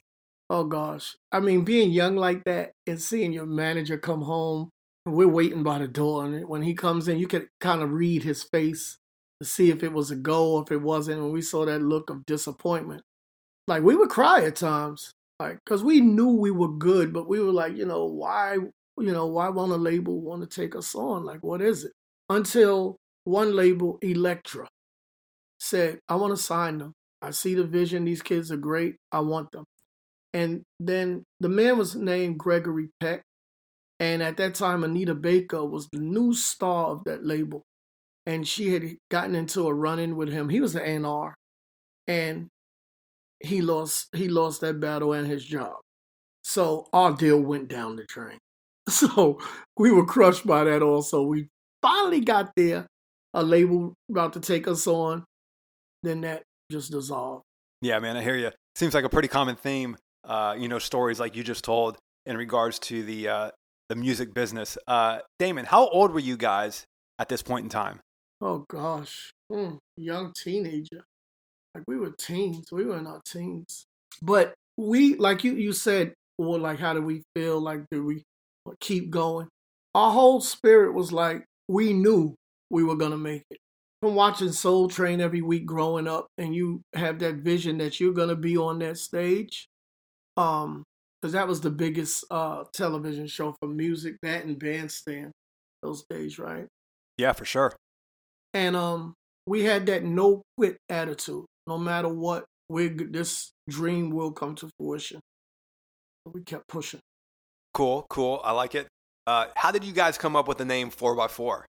Oh 0.49 0.63
gosh. 0.63 1.15
I 1.31 1.41
mean, 1.41 1.63
being 1.63 1.91
young 1.91 2.15
like 2.15 2.43
that 2.45 2.71
and 2.87 2.99
seeing 2.99 3.31
your 3.31 3.45
manager 3.45 3.99
come 3.99 4.23
home, 4.23 4.69
we're 5.05 5.27
waiting 5.27 5.61
by 5.61 5.77
the 5.77 5.87
door, 5.87 6.25
and 6.25 6.49
when 6.49 6.63
he 6.63 6.73
comes 6.73 7.07
in, 7.07 7.19
you 7.19 7.27
could 7.27 7.47
kind 7.61 7.83
of 7.83 7.91
read 7.91 8.23
his 8.23 8.41
face 8.41 8.97
to 9.41 9.47
see 9.47 9.69
if 9.69 9.83
it 9.83 9.93
was 9.93 10.11
a 10.11 10.15
goal, 10.15 10.61
if 10.61 10.71
it 10.71 10.81
wasn't. 10.81 11.21
And 11.21 11.31
we 11.31 11.41
saw 11.41 11.65
that 11.65 11.81
look 11.81 12.09
of 12.09 12.25
disappointment. 12.25 13.01
Like 13.67 13.83
we 13.83 13.95
would 13.95 14.09
cry 14.09 14.43
at 14.45 14.55
times, 14.55 15.13
like 15.39 15.59
because 15.63 15.83
we 15.83 16.01
knew 16.01 16.29
we 16.29 16.51
were 16.51 16.69
good, 16.71 17.13
but 17.13 17.29
we 17.29 17.39
were 17.39 17.51
like, 17.51 17.75
you 17.75 17.85
know, 17.85 18.05
why, 18.05 18.53
you 18.55 19.11
know, 19.11 19.27
why 19.27 19.49
won't 19.49 19.71
a 19.71 19.75
label 19.75 20.19
want 20.21 20.41
to 20.41 20.47
take 20.61 20.75
us 20.75 20.95
on? 20.95 21.23
Like, 21.23 21.43
what 21.43 21.61
is 21.61 21.85
it? 21.85 21.91
Until 22.29 22.97
one 23.23 23.55
label, 23.55 23.99
Elektra, 24.01 24.67
said, 25.59 25.99
I 26.09 26.15
want 26.15 26.35
to 26.35 26.41
sign 26.41 26.79
them. 26.79 26.93
I 27.21 27.31
see 27.31 27.53
the 27.53 27.63
vision. 27.63 28.05
These 28.05 28.21
kids 28.21 28.51
are 28.51 28.57
great. 28.57 28.95
I 29.11 29.19
want 29.19 29.51
them. 29.51 29.65
And 30.33 30.63
then 30.79 31.23
the 31.39 31.49
man 31.49 31.77
was 31.77 31.95
named 31.95 32.39
Gregory 32.39 32.89
Peck. 32.99 33.23
And 33.99 34.23
at 34.23 34.37
that 34.37 34.55
time, 34.55 34.83
Anita 34.83 35.13
Baker 35.13 35.65
was 35.65 35.87
the 35.91 35.99
new 35.99 36.33
star 36.33 36.87
of 36.87 37.03
that 37.03 37.25
label. 37.25 37.63
And 38.29 38.47
she 38.47 38.73
had 38.73 38.83
gotten 39.09 39.33
into 39.33 39.67
a 39.67 39.73
run 39.73 39.97
in 39.97 40.15
with 40.15 40.29
him. 40.29 40.49
He 40.49 40.61
was 40.61 40.75
an 40.75 41.03
A&R. 41.03 41.33
And 42.07 42.47
he 43.39 43.61
lost 43.61 44.09
he 44.13 44.27
lost 44.27 44.61
that 44.61 44.79
battle 44.79 45.13
and 45.13 45.27
his 45.27 45.43
job. 45.43 45.77
So 46.43 46.87
our 46.93 47.13
deal 47.13 47.39
went 47.39 47.69
down 47.69 47.95
the 47.95 48.05
drain. 48.07 48.37
So 48.89 49.39
we 49.77 49.91
were 49.91 50.05
crushed 50.05 50.47
by 50.47 50.63
that 50.63 50.81
also. 50.81 51.21
We 51.21 51.47
finally 51.81 52.21
got 52.21 52.51
there, 52.55 52.87
a 53.35 53.43
label 53.43 53.93
about 54.09 54.33
to 54.33 54.39
take 54.39 54.67
us 54.67 54.87
on. 54.87 55.25
Then 56.01 56.21
that 56.21 56.41
just 56.71 56.91
dissolved. 56.91 57.43
Yeah, 57.81 57.99
man, 57.99 58.17
I 58.17 58.23
hear 58.23 58.35
you. 58.35 58.51
Seems 58.75 58.95
like 58.95 59.05
a 59.05 59.09
pretty 59.09 59.27
common 59.27 59.55
theme 59.55 59.95
uh, 60.23 60.55
you 60.57 60.67
know, 60.67 60.79
stories 60.79 61.19
like 61.19 61.35
you 61.35 61.43
just 61.43 61.63
told 61.63 61.97
in 62.25 62.37
regards 62.37 62.79
to 62.79 63.03
the 63.03 63.27
uh, 63.27 63.51
the 63.89 63.95
music 63.95 64.33
business. 64.33 64.77
Uh, 64.87 65.19
Damon, 65.39 65.65
how 65.65 65.87
old 65.87 66.11
were 66.11 66.19
you 66.19 66.37
guys 66.37 66.85
at 67.17 67.29
this 67.29 67.41
point 67.41 67.63
in 67.63 67.69
time? 67.69 67.99
Oh 68.41 68.65
gosh, 68.69 69.31
mm, 69.51 69.77
young 69.97 70.33
teenager. 70.33 71.03
Like 71.75 71.83
we 71.87 71.97
were 71.97 72.11
teens. 72.11 72.71
We 72.71 72.85
were 72.85 73.01
not 73.01 73.25
teens, 73.25 73.85
but 74.21 74.53
we, 74.77 75.15
like 75.15 75.43
you, 75.43 75.53
you 75.55 75.73
said, 75.73 76.13
well, 76.37 76.59
like 76.59 76.79
how 76.79 76.93
do 76.93 77.01
we 77.01 77.23
feel? 77.35 77.59
Like 77.59 77.81
do 77.91 78.05
we 78.05 78.23
keep 78.79 79.09
going? 79.09 79.47
Our 79.93 80.11
whole 80.11 80.41
spirit 80.41 80.93
was 80.93 81.11
like 81.11 81.43
we 81.67 81.93
knew 81.93 82.35
we 82.69 82.83
were 82.83 82.95
gonna 82.95 83.17
make 83.17 83.43
it. 83.49 83.57
From 84.01 84.15
watching 84.15 84.53
Soul 84.53 84.87
Train 84.87 85.19
every 85.19 85.41
week 85.41 85.65
growing 85.65 86.07
up, 86.07 86.27
and 86.37 86.55
you 86.55 86.81
have 86.93 87.19
that 87.19 87.35
vision 87.35 87.79
that 87.79 87.99
you're 87.99 88.13
gonna 88.13 88.35
be 88.35 88.55
on 88.57 88.79
that 88.79 88.97
stage 88.97 89.67
um, 90.37 90.83
because 91.21 91.33
that 91.33 91.47
was 91.47 91.59
the 91.59 91.69
biggest 91.69 92.23
uh 92.31 92.63
television 92.73 93.27
show 93.27 93.53
for 93.59 93.67
music, 93.67 94.15
that 94.23 94.45
and 94.45 94.57
Bandstand 94.57 95.31
those 95.83 96.05
days, 96.09 96.39
right? 96.39 96.67
Yeah, 97.17 97.33
for 97.33 97.45
sure. 97.45 97.75
And 98.53 98.75
um, 98.75 99.13
we 99.45 99.63
had 99.63 99.85
that 99.87 100.03
no 100.03 100.43
quit 100.57 100.77
attitude. 100.89 101.45
No 101.67 101.77
matter 101.77 102.09
what, 102.09 102.45
we 102.67 102.89
this 102.89 103.51
dream 103.69 104.09
will 104.11 104.31
come 104.31 104.55
to 104.55 104.69
fruition. 104.79 105.19
We 106.25 106.41
kept 106.43 106.67
pushing. 106.67 106.99
Cool, 107.73 108.05
cool. 108.09 108.41
I 108.43 108.51
like 108.51 108.75
it. 108.75 108.87
Uh, 109.27 109.45
how 109.55 109.71
did 109.71 109.83
you 109.83 109.93
guys 109.93 110.17
come 110.17 110.35
up 110.35 110.47
with 110.47 110.57
the 110.57 110.65
name 110.65 110.89
4x4? 110.89 111.63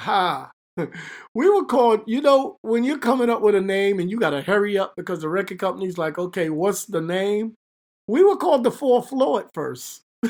Ha! 0.00 0.50
we 1.34 1.50
were 1.50 1.64
called, 1.64 2.02
you 2.06 2.20
know, 2.20 2.56
when 2.62 2.84
you're 2.84 2.98
coming 2.98 3.28
up 3.28 3.42
with 3.42 3.54
a 3.54 3.60
name 3.60 3.98
and 3.98 4.10
you 4.10 4.18
got 4.18 4.30
to 4.30 4.42
hurry 4.42 4.78
up 4.78 4.94
because 4.96 5.20
the 5.20 5.28
record 5.28 5.58
company's 5.58 5.98
like, 5.98 6.18
okay, 6.18 6.50
what's 6.50 6.84
the 6.84 7.00
name? 7.00 7.54
We 8.06 8.24
were 8.24 8.36
called 8.36 8.64
the 8.64 8.70
fourth 8.70 9.08
floor 9.08 9.40
at 9.40 9.50
first. 9.54 10.02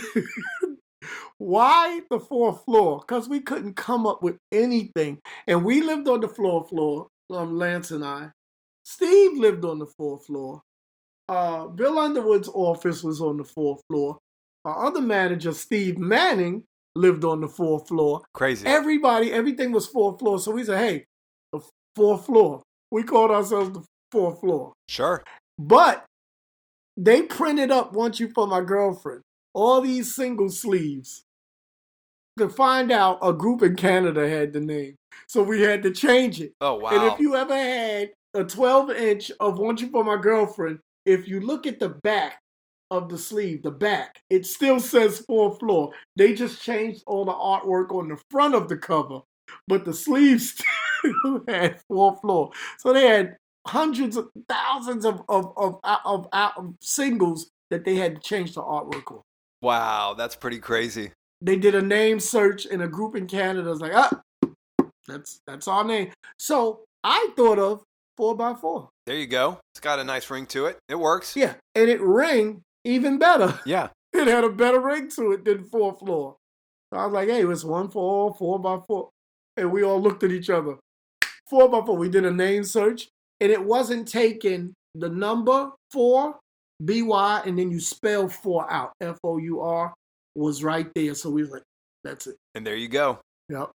Why 1.40 2.02
the 2.10 2.20
fourth 2.20 2.66
floor? 2.66 3.00
Because 3.00 3.26
we 3.26 3.40
couldn't 3.40 3.74
come 3.74 4.06
up 4.06 4.22
with 4.22 4.36
anything. 4.52 5.20
And 5.46 5.64
we 5.64 5.80
lived 5.80 6.06
on 6.06 6.20
the 6.20 6.28
floor 6.28 6.64
floor, 6.68 7.08
um, 7.30 7.56
Lance 7.56 7.90
and 7.90 8.04
I. 8.04 8.30
Steve 8.84 9.38
lived 9.38 9.64
on 9.64 9.78
the 9.78 9.86
fourth 9.86 10.26
floor. 10.26 10.60
Uh, 11.30 11.68
Bill 11.68 11.98
Underwood's 11.98 12.50
office 12.52 13.02
was 13.02 13.22
on 13.22 13.38
the 13.38 13.44
fourth 13.44 13.80
floor. 13.88 14.18
Our 14.66 14.88
other 14.88 15.00
manager, 15.00 15.52
Steve 15.52 15.96
Manning, 15.96 16.64
lived 16.94 17.24
on 17.24 17.40
the 17.40 17.48
fourth 17.48 17.88
floor. 17.88 18.20
Crazy. 18.34 18.66
Everybody, 18.66 19.32
everything 19.32 19.72
was 19.72 19.86
fourth 19.86 20.18
floor. 20.18 20.38
So 20.40 20.50
we 20.50 20.64
said, 20.64 20.78
hey, 20.78 21.04
the 21.54 21.60
fourth 21.96 22.26
floor. 22.26 22.62
We 22.90 23.02
called 23.02 23.30
ourselves 23.30 23.70
the 23.70 23.82
fourth 24.12 24.40
floor. 24.40 24.74
Sure. 24.90 25.24
But 25.58 26.04
they 26.98 27.22
printed 27.22 27.70
up 27.70 27.94
"Want 27.94 28.20
You 28.20 28.30
for 28.34 28.46
My 28.46 28.60
Girlfriend," 28.60 29.22
all 29.54 29.80
these 29.80 30.14
single 30.14 30.50
sleeves. 30.50 31.22
To 32.40 32.48
find 32.48 32.90
out, 32.90 33.18
a 33.20 33.34
group 33.34 33.62
in 33.62 33.76
Canada 33.76 34.26
had 34.26 34.54
the 34.54 34.60
name, 34.60 34.96
so 35.26 35.42
we 35.42 35.60
had 35.60 35.82
to 35.82 35.90
change 35.90 36.40
it. 36.40 36.54
Oh 36.62 36.76
wow! 36.76 36.88
And 36.88 37.12
if 37.12 37.20
you 37.20 37.36
ever 37.36 37.54
had 37.54 38.12
a 38.32 38.44
12 38.44 38.92
inch 38.92 39.30
of 39.40 39.58
"Want 39.58 39.82
You 39.82 39.90
for 39.90 40.02
My 40.02 40.16
Girlfriend," 40.16 40.78
if 41.04 41.28
you 41.28 41.40
look 41.40 41.66
at 41.66 41.80
the 41.80 41.90
back 41.90 42.40
of 42.90 43.10
the 43.10 43.18
sleeve, 43.18 43.62
the 43.62 43.70
back, 43.70 44.22
it 44.30 44.46
still 44.46 44.80
says 44.80 45.18
fourth 45.26 45.58
floor. 45.58 45.92
They 46.16 46.32
just 46.32 46.62
changed 46.62 47.02
all 47.06 47.26
the 47.26 47.32
artwork 47.32 47.94
on 47.94 48.08
the 48.08 48.18
front 48.30 48.54
of 48.54 48.70
the 48.70 48.78
cover, 48.78 49.20
but 49.68 49.84
the 49.84 49.92
sleeves 49.92 50.54
still 50.98 51.44
had 51.46 51.78
fourth 51.88 52.22
floor. 52.22 52.52
So 52.78 52.94
they 52.94 53.06
had 53.06 53.36
hundreds 53.66 54.16
of 54.16 54.30
thousands 54.48 55.04
of 55.04 55.20
of, 55.28 55.52
of, 55.58 55.78
uh, 55.84 55.98
of, 56.06 56.26
of 56.32 56.74
singles 56.80 57.50
that 57.68 57.84
they 57.84 57.96
had 57.96 58.14
to 58.14 58.20
change 58.22 58.54
the 58.54 58.62
artwork 58.62 59.12
on. 59.12 59.20
Wow, 59.60 60.14
that's 60.16 60.36
pretty 60.36 60.58
crazy. 60.58 61.12
They 61.42 61.56
did 61.56 61.74
a 61.74 61.82
name 61.82 62.20
search 62.20 62.66
in 62.66 62.82
a 62.82 62.88
group 62.88 63.16
in 63.16 63.26
Canada. 63.26 63.70
It's 63.70 63.80
like, 63.80 63.94
ah, 63.94 64.20
that's 65.06 65.40
that's 65.46 65.68
our 65.68 65.84
name. 65.84 66.12
So 66.38 66.84
I 67.02 67.30
thought 67.36 67.58
of 67.58 67.82
four 68.16 68.36
by 68.36 68.54
four. 68.54 68.90
There 69.06 69.16
you 69.16 69.26
go. 69.26 69.58
It's 69.72 69.80
got 69.80 69.98
a 69.98 70.04
nice 70.04 70.28
ring 70.30 70.46
to 70.46 70.66
it. 70.66 70.78
It 70.88 70.96
works. 70.96 71.36
Yeah, 71.36 71.54
and 71.74 71.88
it 71.88 72.00
rang 72.00 72.62
even 72.84 73.18
better. 73.18 73.58
Yeah. 73.64 73.88
It 74.12 74.26
had 74.26 74.42
a 74.42 74.50
better 74.50 74.80
ring 74.80 75.08
to 75.10 75.30
it 75.30 75.44
than 75.44 75.62
four 75.62 75.96
floor. 75.96 76.34
So 76.92 76.98
I 76.98 77.04
was 77.06 77.14
like, 77.14 77.28
hey, 77.28 77.44
it's 77.44 77.62
one 77.62 77.88
four, 77.88 78.34
four 78.34 78.58
by 78.58 78.80
four. 78.84 79.08
And 79.56 79.70
we 79.70 79.84
all 79.84 80.02
looked 80.02 80.24
at 80.24 80.32
each 80.32 80.50
other. 80.50 80.78
Four 81.48 81.68
by 81.68 81.86
four. 81.86 81.96
We 81.96 82.08
did 82.08 82.24
a 82.24 82.32
name 82.32 82.64
search, 82.64 83.06
and 83.40 83.52
it 83.52 83.64
wasn't 83.64 84.08
taking 84.08 84.74
the 84.96 85.08
number 85.08 85.70
four, 85.92 86.40
BY, 86.80 87.42
and 87.46 87.56
then 87.56 87.70
you 87.70 87.78
spell 87.78 88.28
four 88.28 88.68
out. 88.68 88.90
F 89.00 89.16
O 89.22 89.38
U 89.38 89.60
R 89.60 89.94
was 90.34 90.62
right 90.62 90.88
there. 90.94 91.14
So 91.14 91.30
we 91.30 91.42
was 91.42 91.50
like, 91.50 91.62
that's 92.04 92.26
it. 92.26 92.36
And 92.54 92.66
there 92.66 92.76
you 92.76 92.88
go. 92.88 93.20
Yep. 93.48 93.70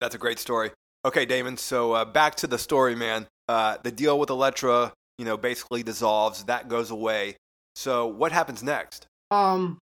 That's 0.00 0.14
a 0.14 0.18
great 0.18 0.38
story. 0.38 0.70
Okay, 1.04 1.26
Damon. 1.26 1.56
So 1.56 1.92
uh, 1.92 2.04
back 2.04 2.34
to 2.36 2.46
the 2.46 2.58
story, 2.58 2.94
man. 2.94 3.26
Uh, 3.48 3.78
the 3.82 3.90
deal 3.90 4.18
with 4.18 4.30
Elektra, 4.30 4.92
you 5.18 5.24
know, 5.24 5.36
basically 5.36 5.82
dissolves. 5.82 6.44
That 6.44 6.68
goes 6.68 6.90
away. 6.90 7.36
So 7.76 8.06
what 8.06 8.32
happens 8.32 8.62
next? 8.62 9.06
Um, 9.30 9.78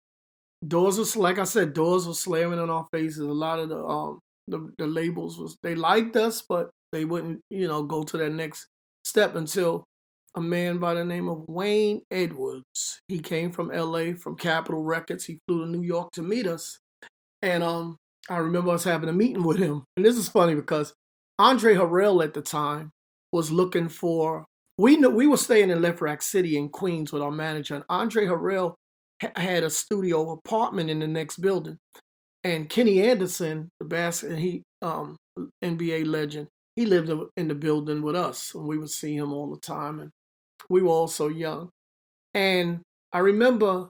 doors 0.67 0.99
was 0.99 1.17
like 1.17 1.39
I 1.39 1.45
said, 1.45 1.73
doors 1.73 2.07
were 2.07 2.15
slamming 2.15 2.61
in 2.61 2.71
our 2.71 2.87
faces. 2.93 3.19
A 3.19 3.25
lot 3.25 3.59
of 3.59 3.69
the 3.69 3.85
um 3.85 4.21
the, 4.49 4.73
the 4.79 4.87
labels 4.87 5.39
was 5.39 5.57
they 5.63 5.75
liked 5.75 6.17
us, 6.17 6.43
but 6.49 6.71
they 6.93 7.05
wouldn't, 7.05 7.41
you 7.51 7.69
know, 7.69 7.83
go 7.83 8.03
to 8.03 8.17
that 8.19 8.31
next 8.31 8.67
step 9.05 9.37
until 9.37 9.85
a 10.37 10.41
man 10.41 10.79
by 10.79 10.95
the 10.95 11.05
name 11.05 11.29
of 11.29 11.45
Wayne 11.49 12.03
Edwards. 12.11 13.01
He 13.09 13.19
came 13.19 13.53
from 13.53 13.69
LA 13.69 14.13
from 14.15 14.37
Capitol 14.37 14.83
Records. 14.83 15.25
He 15.25 15.41
flew 15.47 15.65
to 15.65 15.71
New 15.71 15.83
York 15.83 16.13
to 16.13 16.23
meet 16.23 16.47
us. 16.47 16.79
And 17.43 17.63
um 17.63 17.97
I 18.29 18.37
remember 18.39 18.71
us 18.71 18.85
having 18.85 19.09
a 19.09 19.13
meeting 19.15 19.43
with 19.43 19.59
him. 19.59 19.85
And 19.97 20.05
this 20.05 20.17
is 20.17 20.29
funny 20.29 20.55
because 20.55 20.95
Andre 21.39 21.75
Harrell 21.75 22.23
at 22.23 22.35
the 22.35 22.43
time 22.43 22.91
was 23.33 23.51
looking 23.51 23.89
for 23.89 24.45
we 24.81 24.97
knew 24.97 25.11
we 25.11 25.27
were 25.27 25.37
staying 25.37 25.71
in 25.71 25.81
Lefrak 25.81 26.23
City 26.23 26.57
in 26.57 26.71
Queens 26.71 27.13
with 27.13 27.21
our 27.21 27.31
manager, 27.31 27.75
and 27.75 27.85
Andre 27.91 28.25
Harrell 28.25 28.77
ha- 29.21 29.33
had 29.37 29.63
a 29.63 29.69
studio 29.69 30.31
apartment 30.33 30.89
in 30.89 31.01
the 31.01 31.07
next 31.07 31.37
building. 31.37 31.77
And 32.45 32.67
Kenny 32.67 33.03
Anderson, 33.03 33.69
the 33.79 33.85
basket, 33.85 34.39
he 34.39 34.63
um 34.81 35.17
NBA 35.63 36.07
legend, 36.07 36.49
he 36.77 36.87
lived 36.87 37.13
in 37.37 37.49
the 37.49 37.55
building 37.55 38.01
with 38.01 38.17
us, 38.17 38.55
and 38.55 38.65
we 38.65 38.79
would 38.79 38.89
see 38.89 39.15
him 39.15 39.35
all 39.35 39.51
the 39.51 39.61
time. 39.61 40.01
And 40.01 40.11
we 40.71 40.81
were 40.81 40.89
all 40.89 41.09
so 41.09 41.29
young. 41.29 41.69
And 42.33 42.81
I 43.13 43.19
remember 43.19 43.89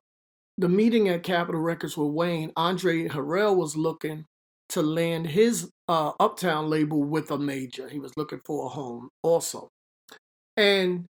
the 0.58 0.68
meeting 0.68 1.08
at 1.08 1.22
Capitol 1.22 1.60
Records 1.60 1.96
with 1.96 2.10
Wayne. 2.12 2.52
Andre 2.56 3.06
Harrell 3.08 3.56
was 3.56 3.76
looking 3.76 4.24
to 4.70 4.82
land 4.82 5.26
his 5.26 5.70
uh, 5.88 6.12
Uptown 6.18 6.70
label 6.70 7.02
with 7.02 7.30
a 7.30 7.38
major. 7.38 7.88
He 7.88 8.00
was 8.00 8.16
looking 8.16 8.40
for 8.44 8.66
a 8.66 8.68
home 8.68 9.08
also. 9.22 9.68
And 10.56 11.06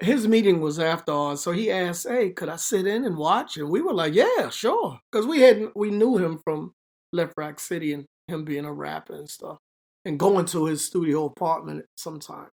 his 0.00 0.26
meeting 0.26 0.60
was 0.60 0.78
after 0.78 1.12
ours, 1.12 1.40
so 1.40 1.52
he 1.52 1.70
asked, 1.70 2.08
"Hey, 2.08 2.30
could 2.30 2.48
I 2.48 2.56
sit 2.56 2.86
in 2.86 3.04
and 3.04 3.16
watch?" 3.16 3.56
And 3.56 3.70
we 3.70 3.80
were 3.80 3.92
like, 3.94 4.14
"Yeah, 4.14 4.50
sure," 4.50 4.98
because 5.10 5.26
we 5.26 5.40
had 5.40 5.70
we 5.76 5.90
knew 5.90 6.16
him 6.18 6.38
from 6.44 6.72
Lefrak 7.14 7.60
City 7.60 7.92
and 7.92 8.04
him 8.28 8.44
being 8.44 8.64
a 8.64 8.72
rapper 8.72 9.14
and 9.14 9.30
stuff, 9.30 9.58
and 10.04 10.18
going 10.18 10.46
to 10.46 10.66
his 10.66 10.84
studio 10.84 11.26
apartment 11.26 11.84
sometime. 11.96 12.48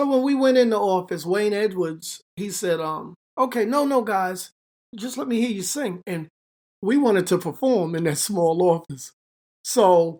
So 0.00 0.06
when 0.06 0.22
we 0.22 0.34
went 0.34 0.56
in 0.56 0.70
the 0.70 0.80
office, 0.80 1.26
Wayne 1.26 1.52
Edwards, 1.52 2.22
he 2.34 2.48
said, 2.48 2.80
"Um, 2.80 3.12
okay, 3.36 3.66
no, 3.66 3.84
no, 3.84 4.00
guys, 4.00 4.50
just 4.96 5.18
let 5.18 5.28
me 5.28 5.38
hear 5.38 5.50
you 5.50 5.60
sing." 5.60 6.00
And 6.06 6.28
we 6.80 6.96
wanted 6.96 7.26
to 7.26 7.36
perform 7.36 7.94
in 7.94 8.04
that 8.04 8.16
small 8.16 8.62
office, 8.62 9.12
so 9.62 10.18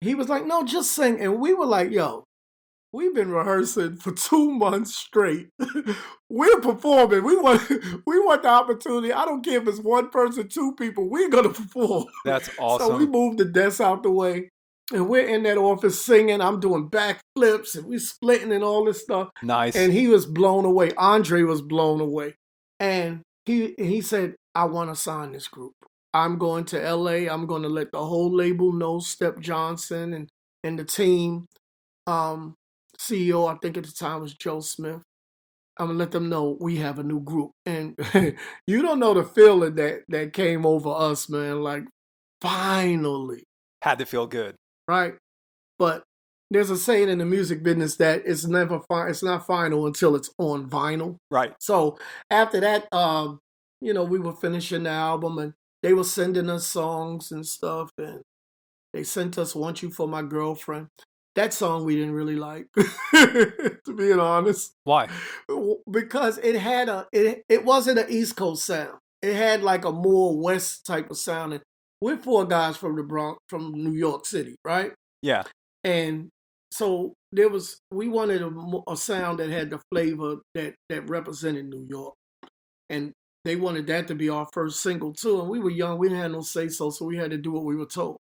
he 0.00 0.16
was 0.16 0.28
like, 0.28 0.44
"No, 0.46 0.64
just 0.64 0.90
sing." 0.90 1.20
And 1.20 1.38
we 1.38 1.54
were 1.54 1.64
like, 1.64 1.92
"Yo, 1.92 2.24
We've 2.94 3.12
been 3.12 3.32
rehearsing 3.32 3.96
for 3.96 4.12
two 4.12 4.52
months 4.52 4.94
straight. 4.94 5.48
we're 6.28 6.60
performing. 6.60 7.24
We 7.24 7.36
want 7.36 7.68
we 8.06 8.20
want 8.20 8.44
the 8.44 8.48
opportunity. 8.50 9.12
I 9.12 9.24
don't 9.24 9.44
care 9.44 9.60
if 9.60 9.66
it's 9.66 9.80
one 9.80 10.10
person, 10.10 10.48
two 10.48 10.76
people. 10.76 11.08
We're 11.08 11.28
gonna 11.28 11.48
perform. 11.48 12.04
That's 12.24 12.48
awesome. 12.56 12.86
So 12.92 12.96
we 12.96 13.06
moved 13.06 13.38
the 13.38 13.46
desk 13.46 13.80
out 13.80 14.04
the 14.04 14.12
way, 14.12 14.48
and 14.92 15.08
we're 15.08 15.26
in 15.26 15.42
that 15.44 15.56
office 15.56 16.04
singing. 16.04 16.40
I'm 16.40 16.60
doing 16.60 16.90
backflips, 16.90 17.76
and 17.76 17.86
we're 17.86 17.98
splitting 17.98 18.52
and 18.52 18.64
all 18.64 18.84
this 18.84 19.02
stuff. 19.02 19.30
Nice. 19.42 19.76
And 19.76 19.92
he 19.92 20.08
was 20.08 20.26
blown 20.26 20.64
away. 20.64 20.92
Andre 20.96 21.42
was 21.42 21.62
blown 21.62 22.00
away, 22.00 22.34
and 22.80 23.22
he 23.46 23.74
he 23.78 24.00
said, 24.00 24.34
"I 24.54 24.64
want 24.64 24.90
to 24.90 24.96
sign 24.96 25.32
this 25.32 25.48
group. 25.48 25.72
I'm 26.12 26.38
going 26.38 26.64
to 26.66 26.82
L.A. 26.82 27.28
I'm 27.28 27.46
going 27.46 27.62
to 27.62 27.68
let 27.68 27.90
the 27.90 28.04
whole 28.04 28.32
label 28.34 28.72
know 28.72 29.00
Step 29.00 29.40
Johnson 29.40 30.12
and 30.12 30.28
and 30.62 30.78
the 30.78 30.84
team." 30.84 31.46
Um, 32.06 32.54
CEO, 32.98 33.52
I 33.52 33.56
think 33.58 33.76
at 33.76 33.84
the 33.84 33.92
time 33.92 34.20
was 34.20 34.34
Joe 34.34 34.60
Smith. 34.60 35.02
I'm 35.78 35.88
gonna 35.88 35.98
let 35.98 36.12
them 36.12 36.28
know 36.28 36.56
we 36.60 36.76
have 36.76 36.98
a 36.98 37.02
new 37.02 37.20
group, 37.20 37.50
and 37.66 37.96
you 38.66 38.82
don't 38.82 39.00
know 39.00 39.14
the 39.14 39.24
feeling 39.24 39.74
that 39.74 40.02
that 40.08 40.32
came 40.32 40.64
over 40.64 40.90
us, 40.90 41.28
man. 41.28 41.62
Like 41.62 41.84
finally, 42.40 43.44
had 43.82 43.98
to 43.98 44.06
feel 44.06 44.26
good, 44.26 44.54
right? 44.88 45.14
But 45.78 46.04
there's 46.50 46.70
a 46.70 46.76
saying 46.76 47.08
in 47.08 47.18
the 47.18 47.24
music 47.24 47.62
business 47.62 47.96
that 47.96 48.22
it's 48.24 48.46
never 48.46 48.80
fine. 48.88 49.10
It's 49.10 49.22
not 49.22 49.46
final 49.46 49.86
until 49.86 50.14
it's 50.14 50.30
on 50.38 50.68
vinyl, 50.68 51.16
right? 51.30 51.54
So 51.60 51.98
after 52.30 52.60
that, 52.60 52.92
um, 52.92 53.40
you 53.80 53.92
know, 53.92 54.04
we 54.04 54.18
were 54.18 54.34
finishing 54.34 54.84
the 54.84 54.90
album, 54.90 55.38
and 55.38 55.54
they 55.82 55.92
were 55.92 56.04
sending 56.04 56.48
us 56.50 56.66
songs 56.66 57.32
and 57.32 57.46
stuff, 57.46 57.90
and 57.98 58.22
they 58.92 59.02
sent 59.04 59.38
us 59.38 59.54
"Want 59.54 59.82
You 59.82 59.90
for 59.90 60.06
My 60.06 60.22
Girlfriend." 60.22 60.88
that 61.34 61.52
song 61.52 61.84
we 61.84 61.96
didn't 61.96 62.14
really 62.14 62.36
like 62.36 62.66
to 63.14 63.94
be 63.96 64.12
honest 64.12 64.74
why 64.84 65.08
because 65.90 66.38
it 66.38 66.56
had 66.56 66.88
a 66.88 67.06
it, 67.12 67.44
it 67.48 67.64
wasn't 67.64 67.98
an 67.98 68.06
east 68.08 68.36
coast 68.36 68.64
sound 68.64 68.98
it 69.22 69.34
had 69.34 69.62
like 69.62 69.84
a 69.84 69.92
more 69.92 70.38
west 70.38 70.86
type 70.86 71.10
of 71.10 71.16
sound 71.16 71.54
and 71.54 71.62
we're 72.04 72.18
four 72.18 72.44
guys 72.44 72.76
from 72.76 72.96
the 72.96 73.02
bronx 73.02 73.38
from 73.48 73.72
new 73.72 73.94
york 73.94 74.26
city 74.26 74.56
right 74.62 74.92
yeah 75.22 75.42
and 75.84 76.28
so 76.70 77.14
there 77.32 77.48
was 77.48 77.78
we 77.90 78.08
wanted 78.08 78.42
a, 78.42 78.50
a 78.88 78.96
sound 78.96 79.38
that 79.38 79.48
had 79.48 79.70
the 79.70 79.80
flavor 79.90 80.36
that 80.54 80.74
that 80.90 81.08
represented 81.08 81.64
new 81.64 81.86
york 81.88 82.12
and 82.90 83.12
they 83.46 83.56
wanted 83.56 83.86
that 83.86 84.06
to 84.06 84.14
be 84.14 84.28
our 84.28 84.46
first 84.52 84.82
single 84.82 85.14
too 85.14 85.40
and 85.40 85.48
we 85.48 85.58
were 85.58 85.70
young 85.70 85.96
we 85.98 86.08
didn't 86.08 86.20
have 86.22 86.30
no 86.30 86.42
say 86.42 86.68
so 86.68 86.90
so 86.90 87.06
we 87.06 87.16
had 87.16 87.30
to 87.30 87.38
do 87.38 87.50
what 87.50 87.64
we 87.64 87.74
were 87.74 87.86
told 87.86 88.18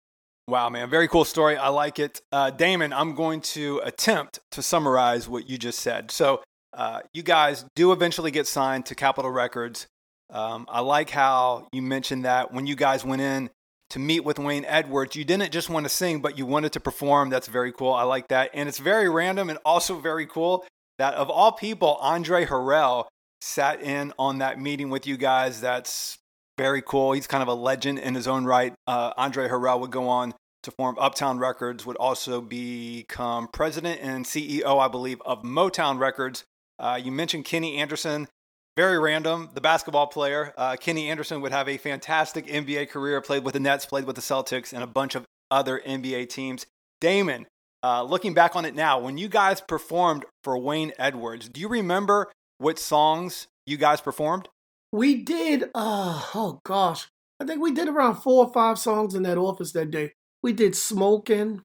Wow, 0.49 0.69
man. 0.69 0.89
Very 0.89 1.09
cool 1.09 1.25
story. 1.25 1.57
I 1.57 1.67
like 1.67 1.99
it. 1.99 2.21
Uh, 2.31 2.51
Damon, 2.51 2.93
I'm 2.93 3.15
going 3.15 3.41
to 3.41 3.81
attempt 3.83 4.39
to 4.51 4.61
summarize 4.61 5.27
what 5.27 5.49
you 5.49 5.57
just 5.57 5.79
said. 5.81 6.09
So, 6.09 6.41
uh, 6.71 7.01
you 7.13 7.21
guys 7.21 7.65
do 7.75 7.91
eventually 7.91 8.31
get 8.31 8.47
signed 8.47 8.85
to 8.85 8.95
Capitol 8.95 9.29
Records. 9.29 9.87
Um, 10.29 10.65
I 10.69 10.79
like 10.79 11.09
how 11.09 11.67
you 11.73 11.81
mentioned 11.81 12.23
that 12.23 12.53
when 12.53 12.65
you 12.65 12.77
guys 12.77 13.03
went 13.03 13.21
in 13.21 13.49
to 13.91 13.99
meet 13.99 14.23
with 14.23 14.39
Wayne 14.39 14.65
Edwards, 14.65 15.15
you 15.15 15.23
didn't 15.23 15.51
just 15.51 15.69
want 15.69 15.85
to 15.85 15.89
sing, 15.89 16.19
but 16.19 16.37
you 16.37 16.45
wanted 16.45 16.73
to 16.73 16.79
perform. 16.79 17.29
That's 17.29 17.47
very 17.47 17.71
cool. 17.71 17.93
I 17.93 18.03
like 18.03 18.27
that. 18.29 18.51
And 18.53 18.67
it's 18.67 18.79
very 18.79 19.09
random 19.09 19.49
and 19.49 19.59
also 19.65 19.99
very 19.99 20.25
cool 20.25 20.65
that 20.97 21.13
of 21.13 21.29
all 21.29 21.51
people, 21.51 21.95
Andre 22.01 22.45
Harrell 22.45 23.05
sat 23.41 23.81
in 23.81 24.13
on 24.17 24.39
that 24.39 24.59
meeting 24.59 24.89
with 24.89 25.07
you 25.07 25.17
guys. 25.17 25.61
That's 25.61 26.17
very 26.57 26.81
cool. 26.81 27.11
He's 27.13 27.27
kind 27.27 27.43
of 27.43 27.47
a 27.47 27.53
legend 27.53 27.99
in 27.99 28.15
his 28.15 28.27
own 28.27 28.45
right. 28.45 28.73
Uh, 28.87 29.13
Andre 29.15 29.47
Harrell 29.47 29.79
would 29.79 29.91
go 29.91 30.09
on 30.09 30.33
to 30.63 30.71
form 30.71 30.97
Uptown 30.99 31.39
Records, 31.39 31.85
would 31.85 31.97
also 31.97 32.41
become 32.41 33.47
president 33.47 34.01
and 34.01 34.25
CEO, 34.25 34.79
I 34.79 34.87
believe, 34.87 35.21
of 35.25 35.43
Motown 35.43 35.99
Records. 35.99 36.43
Uh, 36.79 36.99
you 37.01 37.11
mentioned 37.11 37.45
Kenny 37.45 37.77
Anderson. 37.77 38.27
Very 38.77 38.99
random, 38.99 39.49
the 39.55 39.59
basketball 39.59 40.05
player. 40.05 40.53
Uh, 40.55 40.75
Kenny 40.75 41.09
Anderson 41.09 41.41
would 41.41 41.51
have 41.51 41.67
a 41.67 41.77
fantastic 41.77 42.45
NBA 42.45 42.89
career, 42.91 43.19
played 43.21 43.43
with 43.43 43.55
the 43.55 43.59
Nets, 43.59 43.87
played 43.87 44.05
with 44.05 44.15
the 44.15 44.21
Celtics, 44.21 44.71
and 44.71 44.83
a 44.83 44.87
bunch 44.87 45.15
of 45.15 45.25
other 45.49 45.81
NBA 45.83 46.29
teams. 46.29 46.67
Damon, 47.01 47.47
uh, 47.81 48.03
looking 48.03 48.35
back 48.35 48.55
on 48.55 48.65
it 48.65 48.75
now, 48.75 48.99
when 48.99 49.17
you 49.17 49.29
guys 49.29 49.61
performed 49.61 50.25
for 50.43 50.59
Wayne 50.59 50.93
Edwards, 50.99 51.49
do 51.49 51.59
you 51.59 51.67
remember 51.67 52.31
what 52.59 52.77
songs 52.77 53.47
you 53.65 53.77
guys 53.77 53.99
performed? 53.99 54.47
We 54.91 55.23
did, 55.23 55.71
uh, 55.73 56.21
oh 56.35 56.59
gosh, 56.63 57.07
I 57.39 57.45
think 57.45 57.59
we 57.59 57.71
did 57.71 57.87
around 57.87 58.17
four 58.17 58.45
or 58.45 58.53
five 58.53 58.77
songs 58.77 59.15
in 59.15 59.23
that 59.23 59.39
office 59.39 59.71
that 59.71 59.89
day. 59.89 60.11
We 60.43 60.53
did 60.53 60.75
Smoking. 60.75 61.63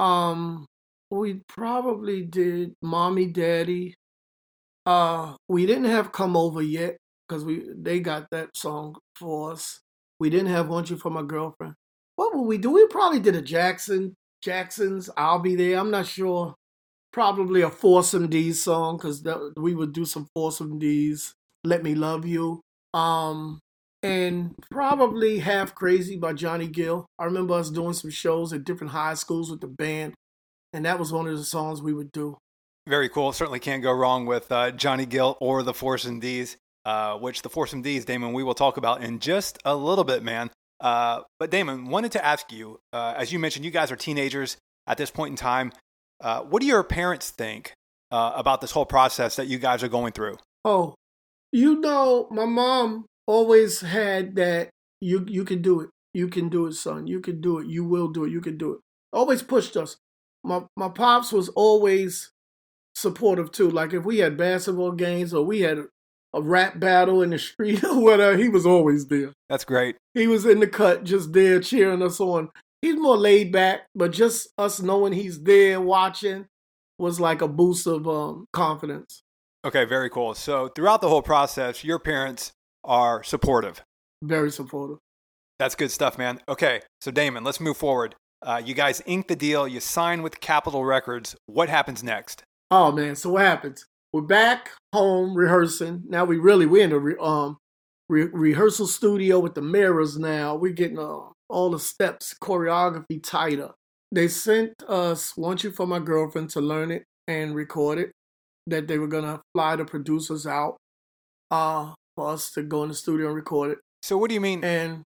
Um, 0.00 0.66
we 1.12 1.42
probably 1.46 2.22
did 2.22 2.74
Mommy 2.82 3.26
Daddy. 3.26 3.94
Uh, 4.86 5.34
we 5.48 5.66
didn't 5.66 5.84
have 5.84 6.12
Come 6.12 6.36
Over 6.36 6.62
yet 6.62 6.96
because 7.28 7.44
we 7.44 7.64
they 7.74 8.00
got 8.00 8.28
that 8.30 8.56
song 8.56 8.96
for 9.16 9.52
us. 9.52 9.80
We 10.20 10.30
didn't 10.30 10.48
have 10.48 10.68
Want 10.68 10.90
You 10.90 10.96
for 10.96 11.10
My 11.10 11.22
Girlfriend. 11.22 11.74
What 12.16 12.34
would 12.34 12.44
we 12.46 12.58
do? 12.58 12.70
We 12.70 12.86
probably 12.88 13.20
did 13.20 13.34
a 13.34 13.42
Jackson, 13.42 14.14
Jackson's 14.42 15.10
I'll 15.16 15.40
Be 15.40 15.56
There. 15.56 15.78
I'm 15.78 15.90
not 15.90 16.06
sure. 16.06 16.54
Probably 17.12 17.62
a 17.62 17.70
Force 17.70 18.12
MD's 18.12 18.62
song 18.62 18.96
because 18.96 19.24
we 19.56 19.74
would 19.74 19.92
do 19.92 20.04
some 20.04 20.26
Force 20.34 20.60
MD's. 20.60 21.34
Let 21.64 21.82
Me 21.82 21.94
Love 21.94 22.26
You. 22.26 22.60
Um, 22.92 23.58
and 24.02 24.54
probably 24.70 25.38
Half 25.38 25.74
Crazy 25.74 26.16
by 26.16 26.34
Johnny 26.34 26.68
Gill. 26.68 27.06
I 27.18 27.24
remember 27.24 27.54
us 27.54 27.70
doing 27.70 27.94
some 27.94 28.10
shows 28.10 28.52
at 28.52 28.64
different 28.64 28.92
high 28.92 29.14
schools 29.14 29.50
with 29.50 29.60
the 29.60 29.66
band, 29.66 30.14
and 30.72 30.84
that 30.84 30.98
was 30.98 31.12
one 31.12 31.26
of 31.26 31.36
the 31.36 31.44
songs 31.44 31.80
we 31.80 31.94
would 31.94 32.12
do. 32.12 32.36
Very 32.86 33.08
cool. 33.08 33.32
Certainly 33.32 33.60
can't 33.60 33.82
go 33.82 33.92
wrong 33.92 34.26
with 34.26 34.52
uh, 34.52 34.70
Johnny 34.70 35.06
Gill 35.06 35.38
or 35.40 35.62
the 35.62 35.72
Force 35.72 36.04
MDs, 36.04 36.56
uh, 36.84 37.16
which 37.16 37.42
the 37.42 37.48
Force 37.48 37.72
MDs, 37.72 38.04
Damon, 38.04 38.34
we 38.34 38.42
will 38.42 38.54
talk 38.54 38.76
about 38.76 39.02
in 39.02 39.20
just 39.20 39.58
a 39.64 39.74
little 39.74 40.04
bit, 40.04 40.22
man. 40.22 40.50
Uh, 40.80 41.22
but 41.38 41.50
Damon, 41.50 41.86
wanted 41.86 42.12
to 42.12 42.24
ask 42.24 42.52
you, 42.52 42.78
uh, 42.92 43.14
as 43.16 43.32
you 43.32 43.38
mentioned, 43.38 43.64
you 43.64 43.70
guys 43.70 43.90
are 43.90 43.96
teenagers 43.96 44.58
at 44.86 44.98
this 44.98 45.10
point 45.10 45.30
in 45.30 45.36
time. 45.36 45.72
Uh, 46.20 46.42
what 46.42 46.60
do 46.60 46.66
your 46.66 46.84
parents 46.84 47.30
think 47.30 47.72
uh, 48.10 48.32
about 48.36 48.60
this 48.60 48.72
whole 48.72 48.84
process 48.84 49.36
that 49.36 49.46
you 49.46 49.58
guys 49.58 49.82
are 49.82 49.88
going 49.88 50.12
through? 50.12 50.36
Oh, 50.64 50.94
you 51.52 51.80
know, 51.80 52.28
my 52.30 52.44
mom 52.44 53.06
always 53.26 53.80
had 53.80 54.34
that 54.36 54.70
you 55.00 55.24
you 55.28 55.44
can 55.44 55.62
do 55.62 55.80
it. 55.80 55.90
You 56.12 56.28
can 56.28 56.48
do 56.48 56.66
it, 56.66 56.74
son. 56.74 57.06
You 57.06 57.20
can 57.20 57.40
do 57.40 57.58
it. 57.58 57.66
You 57.66 57.84
will 57.84 58.08
do 58.08 58.24
it. 58.24 58.30
You 58.30 58.40
can 58.40 58.58
do 58.58 58.74
it. 58.74 58.80
Always 59.12 59.42
pushed 59.42 59.76
us. 59.76 59.96
My 60.42 60.64
my 60.76 60.88
pops 60.88 61.32
was 61.32 61.48
always 61.50 62.30
supportive 62.94 63.52
too. 63.52 63.70
Like 63.70 63.92
if 63.92 64.04
we 64.04 64.18
had 64.18 64.36
basketball 64.36 64.92
games 64.92 65.34
or 65.34 65.44
we 65.44 65.60
had 65.60 65.78
a 66.32 66.42
rap 66.42 66.78
battle 66.78 67.22
in 67.22 67.30
the 67.30 67.38
street 67.38 67.82
or 67.84 68.00
whatever, 68.00 68.36
he 68.36 68.48
was 68.48 68.66
always 68.66 69.06
there. 69.06 69.32
That's 69.48 69.64
great. 69.64 69.96
He 70.14 70.26
was 70.26 70.46
in 70.46 70.60
the 70.60 70.66
cut, 70.66 71.04
just 71.04 71.32
there 71.32 71.60
cheering 71.60 72.02
us 72.02 72.20
on. 72.20 72.50
He's 72.82 72.96
more 72.96 73.16
laid 73.16 73.50
back, 73.50 73.86
but 73.94 74.12
just 74.12 74.48
us 74.58 74.80
knowing 74.80 75.14
he's 75.14 75.42
there 75.42 75.80
watching 75.80 76.46
was 76.98 77.18
like 77.18 77.40
a 77.40 77.48
boost 77.48 77.86
of 77.86 78.06
um, 78.06 78.46
confidence. 78.52 79.22
Okay, 79.64 79.84
very 79.84 80.10
cool. 80.10 80.34
So 80.34 80.68
throughout 80.68 81.00
the 81.00 81.08
whole 81.08 81.22
process, 81.22 81.82
your 81.82 81.98
parents 81.98 82.52
are 82.84 83.22
supportive. 83.22 83.82
Very 84.22 84.50
supportive. 84.50 84.98
That's 85.58 85.74
good 85.74 85.90
stuff, 85.90 86.18
man. 86.18 86.40
Okay, 86.48 86.82
so 87.00 87.10
Damon, 87.10 87.44
let's 87.44 87.60
move 87.60 87.76
forward. 87.76 88.16
Uh, 88.42 88.60
you 88.62 88.74
guys 88.74 89.00
ink 89.06 89.28
the 89.28 89.36
deal. 89.36 89.66
You 89.66 89.80
sign 89.80 90.22
with 90.22 90.40
Capitol 90.40 90.84
Records. 90.84 91.34
What 91.46 91.70
happens 91.70 92.02
next? 92.02 92.44
Oh 92.76 92.90
man, 92.90 93.14
so 93.14 93.30
what 93.30 93.42
happens? 93.42 93.86
We're 94.12 94.22
back 94.22 94.72
home 94.92 95.32
rehearsing. 95.36 96.02
Now 96.08 96.24
we 96.24 96.38
really 96.38 96.66
we're 96.66 96.82
in 96.82 96.90
a 96.90 96.98
re, 96.98 97.14
um 97.20 97.56
re- 98.08 98.30
rehearsal 98.32 98.88
studio 98.88 99.38
with 99.38 99.54
the 99.54 99.62
mirrors. 99.62 100.18
Now 100.18 100.56
we're 100.56 100.72
getting 100.72 100.98
uh, 100.98 101.20
all 101.48 101.70
the 101.70 101.78
steps, 101.78 102.34
choreography 102.42 103.22
tighter. 103.22 103.70
They 104.10 104.26
sent 104.26 104.72
us 104.88 105.36
"Want 105.36 105.62
You 105.62 105.70
for 105.70 105.86
My 105.86 106.00
Girlfriend" 106.00 106.50
to 106.50 106.60
learn 106.60 106.90
it 106.90 107.04
and 107.28 107.54
record 107.54 107.98
it. 108.00 108.10
That 108.66 108.88
they 108.88 108.98
were 108.98 109.06
gonna 109.06 109.40
fly 109.54 109.76
the 109.76 109.84
producers 109.84 110.44
out 110.44 110.76
uh 111.52 111.94
for 112.16 112.30
us 112.30 112.50
to 112.54 112.64
go 112.64 112.82
in 112.82 112.88
the 112.88 112.96
studio 112.96 113.28
and 113.28 113.36
record 113.36 113.70
it. 113.70 113.78
So 114.02 114.18
what 114.18 114.30
do 114.30 114.34
you 114.34 114.40
mean? 114.40 114.64
And 114.64 115.04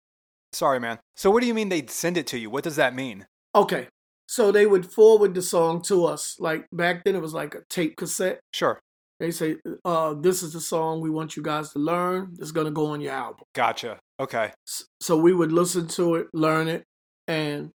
Sorry, 0.53 0.81
man. 0.81 0.99
So 1.15 1.31
what 1.31 1.43
do 1.43 1.47
you 1.47 1.55
mean 1.55 1.69
they'd 1.69 1.91
send 1.91 2.17
it 2.17 2.27
to 2.27 2.39
you? 2.41 2.51
What 2.51 2.65
does 2.65 2.75
that 2.75 2.93
mean? 2.93 3.27
okay, 3.55 3.87
so 4.29 4.51
they 4.53 4.67
would 4.67 4.91
forward 4.91 5.35
the 5.35 5.43
song 5.43 5.83
to 5.83 6.05
us. 6.07 6.37
Like 6.41 6.67
back 6.73 7.05
then, 7.05 7.15
it 7.17 7.23
was 7.23 7.35
like 7.35 7.55
a 7.55 7.63
tape 7.69 7.97
cassette. 7.97 8.41
Sure. 8.53 8.81
They 9.21 9.31
say, 9.31 9.57
uh, 9.85 10.15
"This 10.15 10.43
is 10.43 10.53
the 10.53 10.61
song 10.61 11.01
we 11.01 11.11
want 11.11 11.37
you 11.37 11.43
guys 11.43 11.71
to 11.73 11.79
learn. 11.79 12.35
It's 12.41 12.51
gonna 12.51 12.71
go 12.73 12.87
on 12.87 13.01
your 13.01 13.13
album." 13.13 13.45
Gotcha. 13.55 14.01
Okay. 14.19 14.53
So 15.01 15.17
we 15.17 15.33
would 15.33 15.53
listen 15.53 15.87
to 15.89 16.17
it, 16.17 16.27
learn 16.33 16.67
it, 16.69 16.85
and 17.29 17.71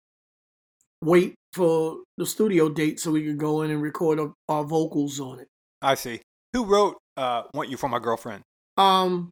wait 1.02 1.35
for 1.52 1.98
the 2.16 2.26
studio 2.26 2.68
date 2.68 2.98
so 3.00 3.11
we 3.12 3.24
could 3.24 3.38
go 3.38 3.62
in 3.62 3.70
and 3.70 3.80
record 3.82 4.18
our- 4.18 4.35
our 4.48 4.64
vocals 4.64 5.20
on 5.20 5.38
it. 5.40 5.48
I 5.82 5.94
see. 5.94 6.20
Who 6.52 6.64
wrote 6.64 6.96
uh, 7.16 7.44
"Want 7.54 7.68
You 7.70 7.76
for 7.76 7.88
My 7.88 7.98
Girlfriend"? 7.98 8.42
Um, 8.76 9.30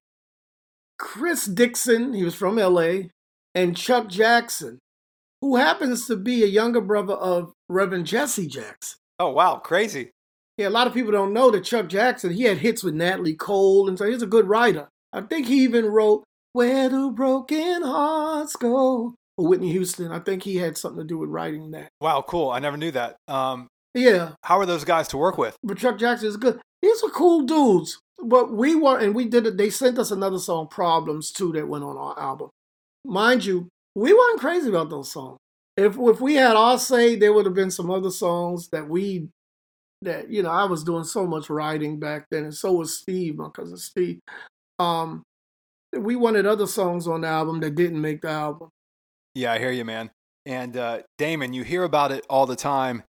Chris 0.99 1.47
Dixon, 1.47 2.15
he 2.15 2.23
was 2.25 2.35
from 2.35 2.59
LA, 2.59 3.09
and 3.55 3.77
Chuck 3.77 4.09
Jackson, 4.09 4.79
who 5.45 5.57
happens 5.57 6.07
to 6.07 6.17
be 6.17 6.43
a 6.43 6.47
younger 6.47 6.81
brother 6.81 7.13
of 7.13 7.53
Reverend 7.69 8.07
Jesse 8.07 8.47
Jackson. 8.47 8.97
Oh 9.19 9.31
wow, 9.31 9.57
crazy. 9.57 10.11
Yeah, 10.57 10.69
a 10.69 10.71
lot 10.71 10.87
of 10.87 10.95
people 10.95 11.13
don't 11.13 11.35
know 11.35 11.51
that 11.51 11.65
Chuck 11.65 11.89
Jackson, 11.89 12.33
he 12.33 12.45
had 12.45 12.59
hits 12.59 12.83
with 12.83 12.95
Natalie 12.95 13.35
Cole, 13.35 13.87
and 13.89 13.99
so 13.99 14.07
he's 14.11 14.23
a 14.23 14.27
good 14.27 14.49
writer. 14.49 14.89
I 15.13 15.21
think 15.21 15.47
he 15.47 15.63
even 15.65 15.85
wrote 15.85 16.25
Where 16.55 16.89
Do 16.89 17.11
Broken 17.13 17.83
Hearts 17.83 18.57
Go 18.57 19.15
for 19.37 19.47
Whitney 19.49 19.71
Houston. 19.73 20.11
I 20.13 20.21
think 20.21 20.43
he 20.45 20.57
had 20.57 20.79
something 20.79 21.03
to 21.03 21.07
do 21.07 21.19
with 21.19 21.29
writing 21.29 21.73
that. 21.73 21.89
Wow, 22.01 22.25
cool. 22.27 22.51
I 22.51 22.59
never 22.59 22.79
knew 22.79 22.91
that. 22.93 23.17
Um, 23.29 23.69
Yeah, 23.95 24.31
how 24.45 24.59
are 24.59 24.67
those 24.67 24.85
guys 24.85 25.09
to 25.09 25.19
work 25.19 25.37
with? 25.37 25.57
but 25.63 25.77
Chuck 25.77 25.99
Jackson 25.99 26.29
is 26.29 26.39
good. 26.39 26.59
These 26.81 27.03
are 27.03 27.11
cool 27.11 27.43
dudes. 27.43 27.99
But 28.25 28.53
we 28.53 28.75
were, 28.75 28.99
and 28.99 29.15
we 29.15 29.27
did 29.27 29.47
it. 29.47 29.59
They 29.59 29.69
sent 29.69 29.99
us 29.99 30.11
another 30.11 30.39
song, 30.39 30.69
Problems, 30.69 31.31
too, 31.31 31.53
that 31.53 31.69
went 31.69 31.85
on 31.85 31.99
our 31.99 32.19
album. 32.19 32.49
Mind 33.05 33.45
you, 33.45 33.69
we 33.95 34.13
weren't 34.13 34.41
crazy 34.41 34.69
about 34.69 34.91
those 34.91 35.13
songs. 35.13 35.39
If 35.77 35.97
if 35.99 36.21
we 36.21 36.35
had 36.35 36.57
all 36.57 36.79
say, 36.79 37.17
there 37.17 37.33
would 37.33 37.47
have 37.47 37.55
been 37.55 37.71
some 37.71 37.91
other 37.91 38.11
songs 38.11 38.69
that 38.69 38.89
we, 38.89 39.29
that 40.03 40.31
you 40.31 40.43
know, 40.43 40.51
I 40.51 40.65
was 40.65 40.85
doing 40.85 41.05
so 41.05 41.27
much 41.27 41.51
writing 41.51 41.99
back 41.99 42.27
then, 42.31 42.45
and 42.45 42.55
so 42.55 42.73
was 42.73 42.99
Steve, 42.99 43.37
my 43.37 43.49
cousin 43.49 43.77
Steve. 43.77 44.21
Um, 44.79 45.23
we 45.97 46.17
wanted 46.17 46.47
other 46.47 46.67
songs 46.67 47.07
on 47.07 47.23
the 47.23 47.29
album 47.29 47.61
that 47.61 47.75
didn't 47.75 48.01
make 48.01 48.23
the 48.23 48.31
album. 48.31 48.69
Yeah, 49.35 49.53
I 49.53 49.59
hear 49.59 49.71
you, 49.71 49.85
man. 49.85 50.11
And 50.47 50.77
uh, 50.77 51.03
Damon, 51.19 51.53
you 51.53 51.63
hear 51.63 51.85
about 51.85 52.13
it 52.13 52.25
all 52.29 52.47
the 52.47 52.57
time. 52.57 53.03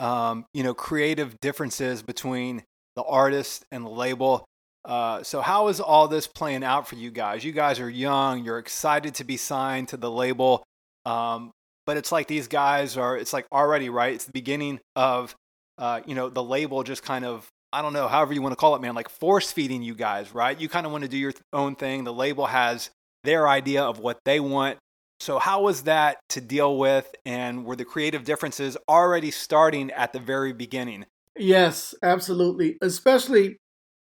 Um, 0.00 0.46
you 0.54 0.62
know, 0.62 0.74
creative 0.74 1.38
differences 1.40 2.02
between 2.02 2.62
the 2.96 3.02
artist 3.02 3.64
and 3.70 3.84
the 3.84 3.90
label. 3.90 4.44
Uh, 4.88 5.22
so, 5.22 5.42
how 5.42 5.68
is 5.68 5.80
all 5.80 6.08
this 6.08 6.26
playing 6.26 6.64
out 6.64 6.88
for 6.88 6.94
you 6.94 7.10
guys? 7.10 7.44
You 7.44 7.52
guys 7.52 7.78
are 7.78 7.90
young. 7.90 8.42
You're 8.42 8.58
excited 8.58 9.16
to 9.16 9.24
be 9.24 9.36
signed 9.36 9.88
to 9.88 9.98
the 9.98 10.10
label, 10.10 10.64
um, 11.04 11.52
but 11.84 11.98
it's 11.98 12.10
like 12.10 12.26
these 12.26 12.48
guys 12.48 12.96
are. 12.96 13.14
It's 13.14 13.34
like 13.34 13.46
already 13.52 13.90
right. 13.90 14.14
It's 14.14 14.24
the 14.24 14.32
beginning 14.32 14.80
of, 14.96 15.34
uh, 15.76 16.00
you 16.06 16.14
know, 16.14 16.30
the 16.30 16.42
label 16.42 16.82
just 16.82 17.02
kind 17.02 17.26
of. 17.26 17.46
I 17.70 17.82
don't 17.82 17.92
know, 17.92 18.08
however 18.08 18.32
you 18.32 18.40
want 18.40 18.52
to 18.52 18.56
call 18.56 18.76
it, 18.76 18.80
man. 18.80 18.94
Like 18.94 19.10
force 19.10 19.52
feeding 19.52 19.82
you 19.82 19.94
guys, 19.94 20.34
right? 20.34 20.58
You 20.58 20.70
kind 20.70 20.86
of 20.86 20.92
want 20.92 21.04
to 21.04 21.08
do 21.08 21.18
your 21.18 21.34
own 21.52 21.76
thing. 21.76 22.04
The 22.04 22.14
label 22.14 22.46
has 22.46 22.88
their 23.24 23.46
idea 23.46 23.82
of 23.82 23.98
what 23.98 24.20
they 24.24 24.40
want. 24.40 24.78
So, 25.20 25.38
how 25.38 25.64
was 25.64 25.82
that 25.82 26.16
to 26.30 26.40
deal 26.40 26.78
with? 26.78 27.14
And 27.26 27.66
were 27.66 27.76
the 27.76 27.84
creative 27.84 28.24
differences 28.24 28.78
already 28.88 29.30
starting 29.30 29.90
at 29.90 30.14
the 30.14 30.18
very 30.18 30.54
beginning? 30.54 31.04
Yes, 31.36 31.94
absolutely. 32.02 32.78
Especially, 32.80 33.58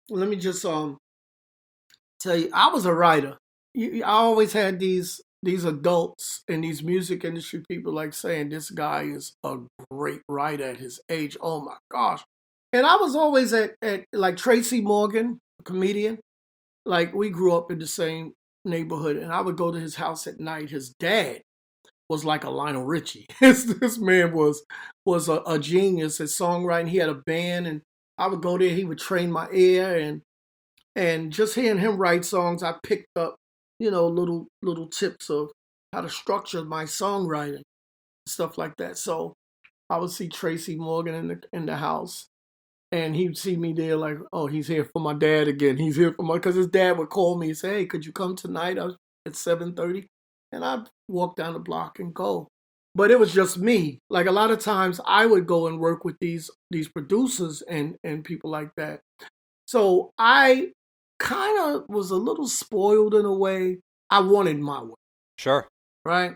let 0.09 0.29
me 0.29 0.35
just 0.35 0.65
um 0.65 0.97
tell 2.19 2.35
you, 2.35 2.49
I 2.53 2.69
was 2.69 2.85
a 2.85 2.93
writer. 2.93 3.37
I 3.77 4.01
always 4.03 4.53
had 4.53 4.79
these 4.79 5.21
these 5.43 5.63
adults 5.63 6.43
and 6.49 6.63
these 6.63 6.81
music 6.81 7.23
industry 7.23 7.63
people 7.69 7.93
like 7.93 8.13
saying 8.13 8.49
this 8.49 8.71
guy 8.71 9.03
is 9.03 9.35
a 9.43 9.57
great 9.91 10.21
writer 10.27 10.63
at 10.63 10.77
his 10.77 10.99
age. 11.09 11.37
Oh 11.41 11.61
my 11.61 11.77
gosh! 11.91 12.23
And 12.73 12.85
I 12.85 12.95
was 12.97 13.15
always 13.15 13.53
at 13.53 13.75
at 13.81 14.05
like 14.13 14.37
Tracy 14.37 14.81
Morgan, 14.81 15.39
a 15.59 15.63
comedian. 15.63 16.19
Like 16.85 17.13
we 17.13 17.29
grew 17.29 17.55
up 17.55 17.71
in 17.71 17.79
the 17.79 17.87
same 17.87 18.33
neighborhood, 18.63 19.17
and 19.17 19.31
I 19.31 19.41
would 19.41 19.57
go 19.57 19.71
to 19.71 19.79
his 19.79 19.95
house 19.95 20.27
at 20.27 20.39
night. 20.39 20.69
His 20.69 20.93
dad 20.99 21.41
was 22.09 22.23
like 22.23 22.43
a 22.43 22.49
Lionel 22.49 22.85
Richie. 22.85 23.25
this, 23.39 23.63
this 23.63 23.97
man 23.97 24.33
was 24.33 24.63
was 25.05 25.29
a, 25.29 25.41
a 25.47 25.59
genius 25.59 26.21
at 26.21 26.27
songwriting. 26.27 26.89
He 26.89 26.97
had 26.97 27.09
a 27.09 27.15
band, 27.15 27.67
and 27.67 27.81
I 28.17 28.27
would 28.27 28.41
go 28.41 28.57
there. 28.57 28.69
He 28.69 28.85
would 28.85 28.99
train 28.99 29.31
my 29.31 29.47
ear, 29.51 29.97
and 29.97 30.21
and 30.95 31.31
just 31.31 31.55
hearing 31.55 31.79
him 31.79 31.97
write 31.97 32.25
songs, 32.25 32.63
I 32.63 32.75
picked 32.83 33.17
up, 33.17 33.35
you 33.79 33.91
know, 33.91 34.07
little 34.07 34.47
little 34.61 34.87
tips 34.87 35.29
of 35.29 35.51
how 35.93 36.01
to 36.01 36.09
structure 36.09 36.63
my 36.63 36.85
songwriting, 36.85 37.61
stuff 38.27 38.57
like 38.57 38.77
that. 38.77 38.97
So 38.97 39.33
I 39.89 39.97
would 39.97 40.11
see 40.11 40.29
Tracy 40.29 40.75
Morgan 40.75 41.15
in 41.15 41.27
the 41.27 41.41
in 41.53 41.65
the 41.65 41.75
house, 41.75 42.27
and 42.91 43.15
he'd 43.15 43.37
see 43.37 43.57
me 43.57 43.73
there, 43.73 43.97
like, 43.97 44.17
oh, 44.31 44.47
he's 44.47 44.67
here 44.67 44.85
for 44.85 45.01
my 45.01 45.13
dad 45.13 45.47
again. 45.47 45.77
He's 45.77 45.97
here 45.97 46.13
for 46.13 46.23
my 46.23 46.35
because 46.35 46.55
his 46.55 46.67
dad 46.67 46.97
would 46.97 47.09
call 47.09 47.37
me 47.37 47.49
and 47.49 47.57
say, 47.57 47.79
hey, 47.79 47.85
could 47.85 48.05
you 48.05 48.11
come 48.11 48.35
tonight? 48.35 48.77
At 49.27 49.35
seven 49.35 49.73
thirty, 49.73 50.05
and 50.51 50.63
I'd 50.63 50.87
walk 51.09 51.35
down 51.35 51.53
the 51.53 51.59
block 51.59 51.99
and 51.99 52.13
go 52.13 52.47
but 52.95 53.11
it 53.11 53.19
was 53.19 53.33
just 53.33 53.57
me. 53.59 53.99
Like 54.09 54.27
a 54.27 54.31
lot 54.31 54.51
of 54.51 54.59
times 54.59 55.01
I 55.05 55.25
would 55.25 55.47
go 55.47 55.67
and 55.67 55.79
work 55.79 56.05
with 56.05 56.17
these 56.19 56.49
these 56.71 56.87
producers 56.89 57.61
and 57.63 57.97
and 58.03 58.23
people 58.23 58.49
like 58.49 58.71
that. 58.77 59.01
So 59.67 60.11
I 60.17 60.71
kind 61.19 61.75
of 61.75 61.85
was 61.89 62.11
a 62.11 62.15
little 62.15 62.47
spoiled 62.47 63.15
in 63.15 63.25
a 63.25 63.33
way. 63.33 63.79
I 64.09 64.19
wanted 64.21 64.59
my 64.59 64.83
way, 64.83 64.93
Sure. 65.37 65.67
right? 66.05 66.35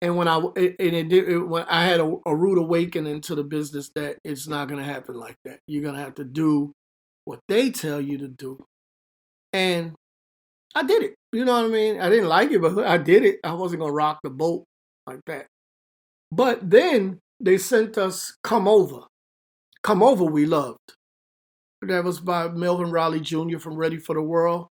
And 0.00 0.16
when 0.16 0.28
I 0.28 0.38
it, 0.56 0.76
and 0.78 0.94
it 0.96 1.08
did 1.08 1.28
it, 1.28 1.38
when 1.40 1.64
I 1.64 1.84
had 1.84 2.00
a, 2.00 2.16
a 2.26 2.36
rude 2.36 2.58
awakening 2.58 3.22
to 3.22 3.34
the 3.34 3.44
business 3.44 3.90
that 3.96 4.18
it's 4.24 4.46
not 4.48 4.68
going 4.68 4.78
to 4.80 4.86
happen 4.92 5.16
like 5.16 5.36
that. 5.44 5.60
You're 5.66 5.82
going 5.82 5.96
to 5.96 6.00
have 6.00 6.14
to 6.16 6.24
do 6.24 6.72
what 7.24 7.40
they 7.48 7.70
tell 7.70 8.00
you 8.00 8.18
to 8.18 8.28
do. 8.28 8.64
And 9.52 9.94
I 10.74 10.84
did 10.84 11.02
it. 11.02 11.14
You 11.32 11.44
know 11.44 11.54
what 11.54 11.66
I 11.66 11.68
mean? 11.68 12.00
I 12.00 12.08
didn't 12.08 12.28
like 12.28 12.50
it, 12.52 12.60
but 12.60 12.78
I 12.86 12.98
did 12.98 13.24
it. 13.24 13.40
I 13.44 13.54
wasn't 13.54 13.80
going 13.80 13.90
to 13.90 13.96
rock 13.96 14.20
the 14.22 14.30
boat 14.30 14.64
like 15.06 15.20
that. 15.26 15.46
But 16.30 16.68
then 16.68 17.20
they 17.40 17.58
sent 17.58 17.98
us 17.98 18.36
Come 18.42 18.68
Over. 18.68 19.00
Come 19.82 20.02
Over, 20.02 20.24
we 20.24 20.46
loved. 20.46 20.78
That 21.82 22.04
was 22.04 22.20
by 22.20 22.48
Melvin 22.48 22.90
Riley 22.90 23.20
Jr. 23.20 23.58
from 23.58 23.76
Ready 23.76 23.98
for 23.98 24.14
the 24.14 24.22
World. 24.22 24.68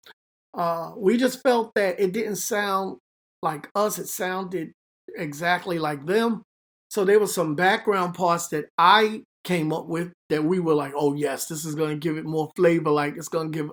Uh, 0.55 0.93
we 0.97 1.17
just 1.17 1.43
felt 1.43 1.75
that 1.75 1.99
it 1.99 2.13
didn't 2.13 2.37
sound 2.37 2.99
like 3.43 3.69
us, 3.75 3.99
it 3.99 4.09
sounded 4.09 4.73
exactly 5.17 5.79
like 5.79 6.07
them. 6.07 6.43
So 6.91 7.05
there 7.05 7.19
was 7.19 7.35
some 7.35 7.55
background 7.55 8.15
parts 8.15 8.49
that 8.49 8.67
I 8.79 9.23
came 9.45 9.73
up 9.73 9.87
with 9.87 10.13
that 10.29 10.45
we 10.45 10.61
were 10.61 10.75
like, 10.75 10.93
oh 10.95 11.15
yes, 11.15 11.47
this 11.47 11.65
is 11.65 11.75
gonna 11.75 11.97
give 11.97 12.17
it 12.17 12.25
more 12.25 12.51
flavor, 12.55 12.91
like 12.91 13.17
it's 13.17 13.29
gonna 13.29 13.51
give 13.51 13.71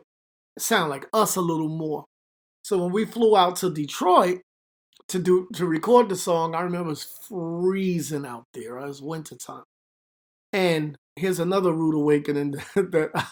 sound 0.57 0.89
like 0.89 1.07
us 1.13 1.35
a 1.35 1.41
little 1.41 1.69
more. 1.69 2.05
So 2.63 2.77
when 2.79 2.91
we 2.91 3.05
flew 3.05 3.37
out 3.37 3.57
to 3.57 3.71
Detroit 3.71 4.41
to 5.09 5.19
do 5.19 5.47
to 5.53 5.65
record 5.65 6.09
the 6.09 6.15
song, 6.15 6.55
I 6.55 6.61
remember 6.61 6.87
it 6.87 6.91
was 6.91 7.03
freezing 7.27 8.25
out 8.25 8.45
there. 8.53 8.77
It 8.77 8.87
was 8.87 9.01
wintertime. 9.01 9.63
And 10.53 10.97
here's 11.15 11.39
another 11.39 11.73
rude 11.73 11.95
awakening 11.95 12.51
that 12.75 13.27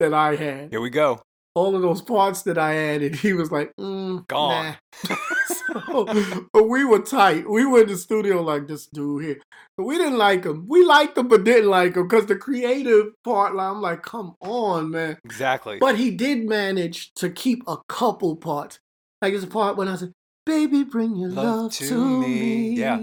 that 0.00 0.14
I 0.14 0.36
had. 0.36 0.70
Here 0.70 0.80
we 0.80 0.90
go. 0.90 1.22
All 1.54 1.76
of 1.76 1.82
those 1.82 2.00
parts 2.00 2.42
that 2.42 2.56
I 2.56 2.76
added, 2.76 3.14
he 3.16 3.34
was 3.34 3.52
like, 3.52 3.72
mm, 3.78 4.26
Gone. 4.26 4.74
Nah. 5.06 5.16
so, 5.92 6.46
but 6.50 6.66
we 6.66 6.82
were 6.82 7.00
tight. 7.00 7.46
We 7.46 7.66
were 7.66 7.82
in 7.82 7.88
the 7.88 7.96
studio 7.98 8.40
like 8.40 8.68
this 8.68 8.86
dude 8.86 9.22
here. 9.22 9.40
But 9.76 9.84
we 9.84 9.98
didn't 9.98 10.16
like 10.16 10.44
him. 10.44 10.64
We 10.66 10.82
liked 10.82 11.18
him, 11.18 11.28
but 11.28 11.44
didn't 11.44 11.68
like 11.68 11.94
him 11.94 12.08
because 12.08 12.24
the 12.24 12.36
creative 12.36 13.08
part, 13.22 13.54
like, 13.54 13.70
I'm 13.70 13.82
like, 13.82 14.02
come 14.02 14.34
on, 14.40 14.92
man. 14.92 15.18
Exactly. 15.26 15.76
But 15.78 15.98
he 15.98 16.10
did 16.10 16.48
manage 16.48 17.12
to 17.16 17.28
keep 17.28 17.62
a 17.66 17.76
couple 17.86 18.36
parts. 18.36 18.78
Like 19.20 19.34
there's 19.34 19.44
a 19.44 19.48
part 19.48 19.76
when 19.76 19.88
I 19.88 19.96
said, 19.96 20.12
"Baby, 20.46 20.84
bring 20.84 21.16
your 21.16 21.30
love, 21.30 21.44
Love 21.44 21.72
to, 21.74 21.88
to 21.88 22.20
me." 22.20 22.26
me. 22.26 22.70
Yeah. 22.76 23.00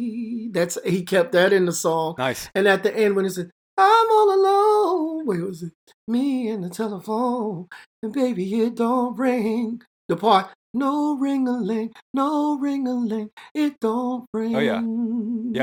that's 0.52 0.78
he 0.86 1.04
kept 1.04 1.32
that 1.34 1.54
in 1.54 1.66
the 1.66 1.72
song. 1.72 2.16
nice. 2.18 2.50
And 2.56 2.68
at 2.68 2.84
the 2.84 2.96
end, 2.96 3.16
when 3.16 3.26
he 3.26 3.32
said, 3.32 3.50
"I'm 3.78 4.12
all 4.12 4.34
alone," 4.34 5.26
wait, 5.26 5.42
was 5.42 5.64
it 5.64 5.74
me 6.08 6.50
and 6.50 6.64
the 6.64 6.70
telephone? 6.70 7.68
And 8.04 8.14
baby, 8.14 8.62
it 8.62 8.76
don't 8.76 9.18
ring. 9.18 9.82
The 10.08 10.18
part, 10.18 10.50
no 10.74 11.18
ring 11.18 11.48
a 11.48 11.58
ling, 11.58 11.94
no 12.14 12.58
ring 12.58 12.88
a 12.88 12.94
ling, 12.94 13.30
it 13.54 13.80
don't 13.80 14.26
ring. 14.34 14.56
Oh, 14.56 14.60
yeah. 14.60 14.82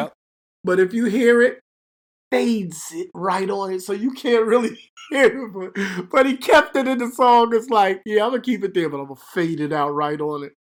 Yep. 0.02 0.12
But 0.64 0.80
if 0.80 0.92
you 0.94 1.06
hear 1.06 1.42
it, 1.42 1.60
fades 2.30 2.90
it 2.92 3.08
right 3.14 3.48
on 3.48 3.72
it, 3.72 3.82
so 3.82 3.92
you 3.92 4.10
can't 4.12 4.46
really 4.46 4.76
hear 5.10 5.46
it. 5.46 5.52
But, 5.52 6.10
but 6.10 6.26
he 6.26 6.36
kept 6.36 6.76
it 6.76 6.86
in 6.88 6.98
the 6.98 7.10
song. 7.10 7.54
It's 7.54 7.70
like, 7.70 8.02
yeah, 8.04 8.24
I'm 8.24 8.30
gonna 8.30 8.42
keep 8.42 8.64
it 8.64 8.74
there, 8.74 8.88
but 8.88 8.98
I'm 8.98 9.06
gonna 9.08 9.20
fade 9.32 9.60
it 9.60 9.72
out 9.72 9.90
right 9.90 10.20
on 10.20 10.44
it. 10.44 10.52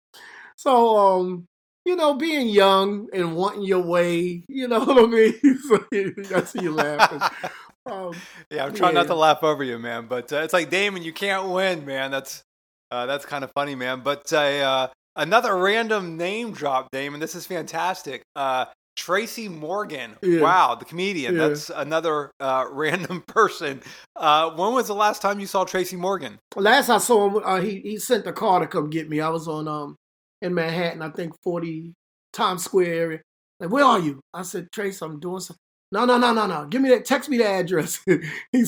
So, 0.55 0.97
um, 0.97 1.47
you 1.85 1.95
know, 1.95 2.15
being 2.15 2.47
young 2.47 3.07
and 3.13 3.35
wanting 3.35 3.63
your 3.63 3.81
way, 3.81 4.43
you 4.47 4.67
know 4.67 4.79
what 4.83 4.97
I 4.97 5.05
mean. 5.05 6.25
I 6.33 6.43
see 6.43 6.61
you 6.61 6.71
laughing. 6.71 7.21
Um, 7.85 8.13
Yeah, 8.49 8.65
I'm 8.65 8.73
trying 8.73 8.95
not 8.95 9.07
to 9.07 9.15
laugh 9.15 9.43
over 9.43 9.63
you, 9.63 9.77
man. 9.77 10.07
But 10.07 10.33
uh, 10.33 10.37
it's 10.37 10.53
like 10.53 10.69
Damon, 10.69 11.03
you 11.03 11.13
can't 11.13 11.49
win, 11.49 11.85
man. 11.85 12.11
That's 12.11 12.43
uh, 12.91 13.05
that's 13.05 13.25
kind 13.25 13.43
of 13.43 13.51
funny, 13.51 13.75
man. 13.75 14.01
But 14.01 14.31
uh, 14.33 14.37
uh, 14.37 14.87
another 15.15 15.57
random 15.57 16.17
name 16.17 16.51
drop, 16.51 16.89
Damon. 16.91 17.19
This 17.19 17.35
is 17.35 17.45
fantastic. 17.45 18.23
Uh, 18.35 18.65
Tracy 18.95 19.49
Morgan. 19.49 20.15
Yeah. 20.21 20.41
Wow, 20.41 20.75
the 20.75 20.85
comedian. 20.85 21.35
Yeah. 21.35 21.49
That's 21.49 21.69
another 21.69 22.31
uh, 22.39 22.65
random 22.71 23.23
person. 23.27 23.81
Uh, 24.15 24.51
when 24.51 24.73
was 24.73 24.87
the 24.87 24.95
last 24.95 25.21
time 25.21 25.39
you 25.39 25.47
saw 25.47 25.65
Tracy 25.65 25.95
Morgan? 25.95 26.39
last 26.55 26.89
I 26.89 26.97
saw 26.97 27.29
him, 27.29 27.41
uh, 27.43 27.59
he 27.59 27.81
he 27.81 27.97
sent 27.97 28.23
the 28.25 28.33
car 28.33 28.59
to 28.59 28.67
come 28.67 28.89
get 28.89 29.09
me. 29.09 29.19
I 29.19 29.29
was 29.29 29.47
on 29.47 29.67
um 29.67 29.95
in 30.45 30.53
Manhattan, 30.53 31.01
I 31.01 31.09
think 31.09 31.33
40 31.41 31.93
Times 32.31 32.63
Square 32.63 32.93
area. 32.93 33.21
Like, 33.59 33.71
where 33.71 33.83
are 33.83 33.99
you? 33.99 34.19
I 34.33 34.43
said, 34.43 34.71
Trace, 34.71 35.01
I'm 35.01 35.19
doing 35.19 35.39
something. 35.39 35.59
No, 35.91 36.05
no, 36.05 36.17
no, 36.17 36.33
no, 36.33 36.45
no. 36.45 36.65
Give 36.65 36.81
me 36.81 36.89
that. 36.89 37.05
Text 37.05 37.29
me 37.29 37.37
the 37.37 37.47
address. 37.47 37.99
he 38.51 38.65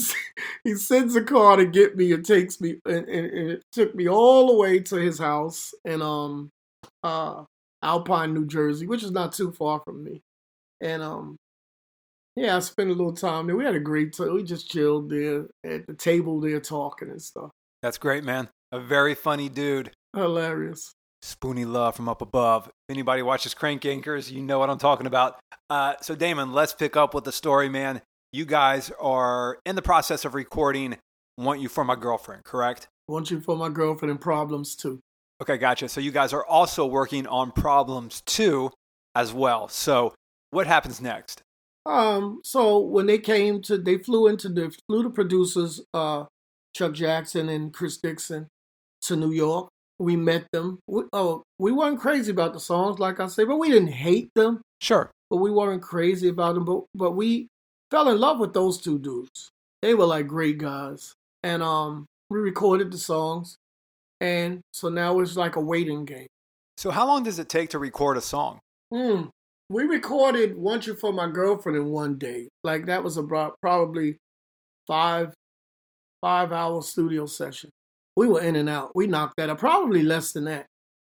he 0.64 0.76
sends 0.76 1.16
a 1.16 1.24
car 1.24 1.58
to 1.58 1.66
get 1.66 1.98
me 1.98 2.14
and 2.14 2.26
takes 2.26 2.62
me, 2.62 2.80
and, 2.86 3.08
and, 3.10 3.26
and 3.26 3.52
it 3.52 3.64
took 3.72 3.94
me 3.96 4.08
all 4.08 4.48
the 4.48 4.56
way 4.56 4.80
to 4.80 4.96
his 4.96 5.20
house 5.20 5.74
in 5.84 6.02
um 6.02 6.52
uh 7.04 7.44
Alpine, 7.84 8.34
New 8.34 8.46
Jersey, 8.46 8.88
which 8.88 9.04
is 9.04 9.12
not 9.12 9.34
too 9.34 9.52
far 9.52 9.82
from 9.84 10.04
me. 10.04 10.22
And 10.80 11.02
um 11.02 11.38
yeah, 12.36 12.56
I 12.56 12.60
spent 12.60 12.92
a 12.92 12.94
little 12.94 13.14
time 13.14 13.48
there. 13.48 13.58
We 13.58 13.66
had 13.66 13.76
a 13.76 13.80
great 13.80 14.14
time. 14.14 14.34
We 14.34 14.44
just 14.44 14.70
chilled 14.70 15.10
there 15.10 15.48
at 15.66 15.88
the 15.88 15.96
table 15.96 16.40
there 16.40 16.62
talking 16.62 17.10
and 17.10 17.22
stuff. 17.22 17.50
That's 17.82 17.98
great, 17.98 18.24
man. 18.24 18.48
A 18.72 18.80
very 18.80 19.16
funny 19.16 19.50
dude. 19.50 19.92
Hilarious. 20.16 20.94
Spoonie 21.24 21.66
Luv 21.66 21.96
from 21.96 22.08
up 22.10 22.22
above. 22.22 22.68
If 22.68 22.74
anybody 22.96 23.22
watches 23.22 23.54
Crank 23.54 23.82
Yankers, 23.82 24.32
you 24.32 24.42
know 24.42 24.60
what 24.60 24.70
I'm 24.70 24.78
talking 24.78 25.08
about. 25.08 25.40
Uh, 25.70 25.96
so, 26.02 26.16
Damon, 26.16 26.54
let's 26.54 26.74
pick 26.74 26.96
up 26.96 27.14
with 27.14 27.24
the 27.24 27.32
story, 27.32 27.70
man. 27.70 28.02
You 28.32 28.46
guys 28.46 28.92
are 29.00 29.60
in 29.66 29.76
the 29.76 29.82
process 29.82 30.26
of 30.26 30.36
recording 30.36 30.98
Want 31.38 31.60
You 31.60 31.70
for 31.70 31.84
My 31.84 31.96
Girlfriend, 31.96 32.44
correct? 32.44 32.88
Want 33.08 33.32
you 33.32 33.40
for 33.40 33.56
my 33.56 33.70
girlfriend 33.70 34.12
and 34.12 34.20
problems 34.20 34.76
too. 34.76 35.00
Okay, 35.42 35.58
gotcha. 35.58 35.88
So, 35.88 36.02
you 36.02 36.12
guys 36.12 36.34
are 36.34 36.46
also 36.46 36.86
working 36.86 37.26
on 37.28 37.52
Problems 37.52 38.22
too, 38.22 38.72
as 39.16 39.34
well. 39.34 39.68
So, 39.68 40.14
what 40.52 40.68
happens 40.68 41.02
next? 41.02 41.42
Um, 41.88 42.42
so 42.44 42.80
when 42.80 43.06
they 43.06 43.18
came 43.18 43.62
to, 43.64 43.78
they 43.78 43.98
flew 43.98 44.28
into 44.28 44.50
the 44.50 44.76
flew 44.88 45.04
the 45.04 45.10
producers, 45.10 45.82
uh, 45.94 46.26
Chuck 46.76 46.94
Jackson 46.94 47.48
and 47.48 47.74
Chris 47.74 47.98
Dixon, 47.98 48.48
to 49.04 49.16
New 49.16 49.32
York. 49.32 49.70
We 50.00 50.16
met 50.16 50.46
them. 50.52 50.80
We, 50.88 51.04
oh, 51.14 51.44
we 51.58 51.72
weren't 51.72 52.00
crazy 52.00 52.32
about 52.32 52.54
the 52.54 52.60
songs, 52.60 53.00
like 53.00 53.20
I 53.20 53.28
say, 53.28 53.46
but 53.46 53.58
we 53.58 53.70
didn't 53.70 53.94
hate 53.94 54.30
them. 54.36 54.62
Sure. 54.80 55.10
But 55.30 55.38
we 55.38 55.52
weren't 55.52 55.82
crazy 55.82 56.30
about 56.30 56.56
them. 56.56 56.66
But 56.66 56.84
but 56.94 57.12
we 57.12 57.48
fell 57.90 58.10
in 58.10 58.20
love 58.20 58.40
with 58.40 58.54
those 58.54 58.80
two 58.80 59.00
dudes. 59.00 59.50
They 59.82 59.94
were 59.94 60.06
like 60.06 60.28
great 60.28 60.58
guys, 60.58 61.14
and 61.44 61.64
um, 61.64 62.06
we 62.30 62.40
recorded 62.40 62.92
the 62.92 62.98
songs, 62.98 63.58
and 64.22 64.62
so 64.74 64.90
now 64.90 65.20
it's 65.20 65.36
like 65.36 65.56
a 65.56 65.62
waiting 65.62 66.06
game. 66.06 66.28
So, 66.78 66.92
how 66.92 67.08
long 67.08 67.24
does 67.24 67.40
it 67.40 67.50
take 67.50 67.72
to 67.72 67.80
record 67.80 68.18
a 68.18 68.22
song? 68.22 68.60
Hmm. 68.94 69.24
We 69.70 69.84
recorded 69.84 70.56
"Want 70.56 70.88
You 70.88 70.96
for 70.96 71.12
My 71.12 71.28
Girlfriend" 71.28 71.78
in 71.78 71.90
one 71.90 72.18
day. 72.18 72.48
Like 72.64 72.86
that 72.86 73.04
was 73.04 73.18
about 73.18 73.56
probably 73.62 74.18
five 74.88 75.34
five 76.22 76.52
hour 76.52 76.82
studio 76.82 77.26
session. 77.26 77.70
We 78.18 78.28
were 78.28 78.42
in 78.42 78.56
and 78.56 78.68
out. 78.68 78.94
We 78.96 79.06
knocked 79.08 79.36
that 79.38 79.52
out. 79.52 79.60
Probably 79.60 80.02
less 80.02 80.34
than 80.34 80.46
that. 80.46 80.66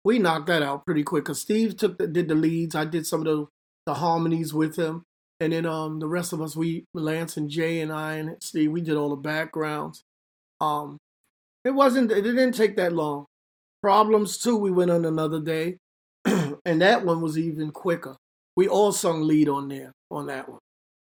We 0.04 0.18
knocked 0.18 0.48
that 0.48 0.62
out 0.62 0.84
pretty 0.84 1.04
quick. 1.04 1.26
Cause 1.26 1.40
Steve 1.40 1.76
took 1.76 1.96
the, 1.96 2.08
did 2.08 2.28
the 2.28 2.34
leads. 2.34 2.74
I 2.74 2.84
did 2.84 3.06
some 3.06 3.20
of 3.20 3.26
the 3.26 3.46
the 3.86 3.94
harmonies 3.94 4.52
with 4.52 4.76
him, 4.76 5.04
and 5.40 5.52
then 5.52 5.64
um 5.64 6.00
the 6.00 6.08
rest 6.08 6.32
of 6.32 6.42
us, 6.42 6.56
we 6.56 6.84
Lance 6.92 7.36
and 7.36 7.48
Jay 7.48 7.80
and 7.80 7.92
I 7.92 8.16
and 8.16 8.36
Steve, 8.42 8.72
we 8.72 8.80
did 8.82 8.96
all 8.96 9.10
the 9.10 9.16
backgrounds. 9.16 10.02
Um, 10.60 10.98
it 11.64 11.70
wasn't. 11.70 12.10
It 12.10 12.22
didn't 12.22 12.52
take 12.52 12.76
that 12.76 12.92
long. 12.92 13.26
Problems 13.82 14.38
too. 14.38 14.56
We 14.56 14.72
went 14.72 14.90
on 14.90 15.04
another 15.04 15.40
day, 15.40 15.78
and 16.24 16.82
that 16.82 17.04
one 17.04 17.20
was 17.20 17.38
even 17.38 17.70
quicker. 17.70 18.16
We 18.56 18.66
all 18.66 18.90
sung 18.90 19.22
lead 19.22 19.48
on 19.48 19.68
there 19.68 19.92
on 20.10 20.26
that 20.26 20.48
one. 20.48 20.58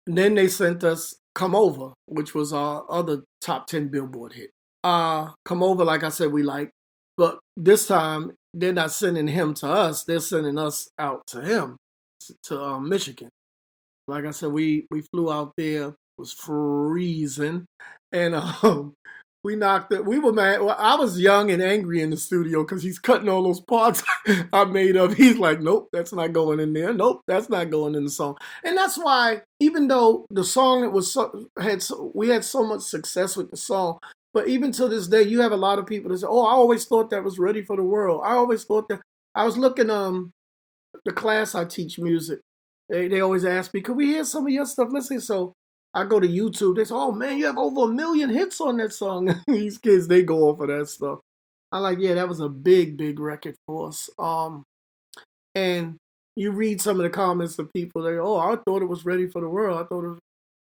And 0.07 0.17
then 0.17 0.35
they 0.35 0.47
sent 0.47 0.85
us 0.85 1.15
"Come 1.35 1.53
Over," 1.53 1.93
which 2.05 2.33
was 2.33 2.53
our 2.53 2.85
other 2.89 3.23
top 3.41 3.67
ten 3.67 3.89
Billboard 3.89 4.33
hit. 4.33 4.51
Uh, 4.83 5.31
"Come 5.45 5.63
Over," 5.63 5.83
like 5.85 6.03
I 6.03 6.09
said, 6.09 6.31
we 6.31 6.43
like, 6.43 6.71
but 7.17 7.39
this 7.57 7.87
time 7.87 8.31
they're 8.53 8.73
not 8.73 8.91
sending 8.91 9.27
him 9.27 9.53
to 9.55 9.67
us; 9.67 10.03
they're 10.03 10.19
sending 10.19 10.57
us 10.57 10.89
out 10.99 11.25
to 11.27 11.41
him, 11.41 11.77
to 12.43 12.61
um, 12.61 12.89
Michigan. 12.89 13.29
Like 14.07 14.25
I 14.25 14.31
said, 14.31 14.51
we 14.51 14.87
we 14.91 15.01
flew 15.01 15.31
out 15.31 15.53
there. 15.57 15.95
Was 16.17 16.33
freezing, 16.33 17.65
and 18.11 18.35
um, 18.63 18.93
we 19.43 19.55
knocked 19.55 19.91
it. 19.91 20.05
We 20.05 20.19
were 20.19 20.33
mad. 20.33 20.61
Well, 20.61 20.75
I 20.77 20.95
was 20.95 21.19
young 21.19 21.49
and 21.49 21.63
angry 21.63 22.01
in 22.01 22.11
the 22.11 22.17
studio 22.17 22.63
because 22.63 22.83
he's 22.83 22.99
cutting 22.99 23.27
all 23.27 23.43
those 23.43 23.59
parts 23.61 24.03
I 24.53 24.65
made 24.65 24.97
up. 24.97 25.13
He's 25.13 25.37
like, 25.37 25.61
nope, 25.61 25.89
that's 25.91 26.13
not 26.13 26.33
going 26.33 26.59
in 26.59 26.73
there. 26.73 26.93
Nope, 26.93 27.21
that's 27.27 27.49
not 27.49 27.71
going 27.71 27.95
in 27.95 28.03
the 28.03 28.09
song. 28.09 28.37
And 28.63 28.77
that's 28.77 28.97
why, 28.97 29.41
even 29.59 29.87
though 29.87 30.25
the 30.29 30.43
song 30.43 30.83
it 30.83 30.91
was 30.91 31.11
so, 31.11 31.47
had 31.59 31.81
so, 31.81 32.11
we 32.13 32.29
had 32.29 32.43
so 32.43 32.63
much 32.63 32.81
success 32.81 33.35
with 33.35 33.49
the 33.49 33.57
song, 33.57 33.97
but 34.33 34.47
even 34.47 34.71
to 34.73 34.87
this 34.87 35.07
day, 35.07 35.23
you 35.23 35.41
have 35.41 35.51
a 35.51 35.57
lot 35.57 35.79
of 35.79 35.85
people 35.87 36.11
that 36.11 36.19
say, 36.19 36.27
"Oh, 36.29 36.45
I 36.45 36.53
always 36.53 36.85
thought 36.85 37.09
that 37.11 37.23
was 37.23 37.39
ready 37.39 37.63
for 37.63 37.75
the 37.75 37.83
world. 37.83 38.21
I 38.23 38.33
always 38.33 38.63
thought 38.63 38.87
that." 38.89 39.01
I 39.35 39.45
was 39.45 39.57
looking 39.57 39.89
um 39.89 40.31
the 41.05 41.11
class 41.11 41.55
I 41.55 41.65
teach 41.65 41.99
music. 41.99 42.39
They 42.89 43.07
they 43.07 43.21
always 43.21 43.45
ask 43.45 43.73
me, 43.73 43.81
"Could 43.81 43.97
we 43.97 44.07
hear 44.07 44.23
some 44.25 44.45
of 44.45 44.51
your 44.53 44.65
stuff?" 44.65 44.89
Let's. 44.91 45.09
So 45.27 45.53
I 45.93 46.05
go 46.05 46.19
to 46.19 46.27
YouTube. 46.27 46.75
They 46.77 46.85
say, 46.85 46.95
"Oh 46.95 47.11
man, 47.11 47.37
you 47.37 47.45
have 47.45 47.57
over 47.57 47.91
a 47.91 47.93
million 47.93 48.29
hits 48.29 48.61
on 48.61 48.77
that 48.77 48.93
song." 48.93 49.41
These 49.47 49.77
kids, 49.77 50.07
they 50.07 50.23
go 50.23 50.49
off 50.49 50.59
of 50.61 50.67
that 50.69 50.87
stuff. 50.89 51.19
I'm 51.71 51.83
like, 51.83 51.99
yeah, 51.99 52.15
that 52.15 52.27
was 52.27 52.41
a 52.41 52.49
big, 52.49 52.97
big 52.97 53.19
record 53.19 53.55
for 53.65 53.87
us. 53.89 54.09
Um, 54.19 54.65
and 55.55 55.97
you 56.35 56.51
read 56.51 56.81
some 56.81 56.97
of 56.99 57.03
the 57.03 57.09
comments 57.09 57.59
of 57.59 57.71
people. 57.73 58.03
They, 58.03 58.17
oh, 58.17 58.37
I 58.37 58.57
thought 58.65 58.81
it 58.81 58.89
was 58.89 59.05
ready 59.05 59.27
for 59.27 59.41
the 59.41 59.49
world. 59.49 59.79
I 59.79 59.87
thought 59.87 60.05
it 60.05 60.09
was, 60.09 60.19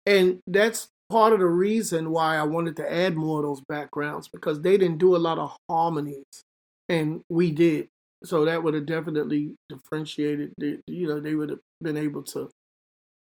and 0.07 0.41
that's 0.47 0.89
part 1.09 1.33
of 1.33 1.39
the 1.39 1.47
reason 1.47 2.11
why 2.11 2.37
I 2.37 2.43
wanted 2.43 2.77
to 2.77 2.93
add 2.93 3.17
more 3.17 3.39
of 3.39 3.45
those 3.45 3.61
backgrounds 3.69 4.29
because 4.29 4.61
they 4.61 4.77
didn't 4.77 4.99
do 4.99 5.17
a 5.17 5.19
lot 5.19 5.39
of 5.39 5.57
harmonies, 5.69 6.43
and 6.89 7.23
we 7.29 7.51
did. 7.51 7.89
So 8.25 8.45
that 8.47 8.63
would 8.63 8.75
have 8.75 8.87
definitely 8.87 9.55
differentiated. 9.69 10.55
The, 10.57 10.81
you 10.87 11.07
know, 11.07 11.21
they 11.21 11.35
would 11.35 11.51
have 11.51 11.61
been 11.83 11.97
able 11.97 12.23
to 12.25 12.51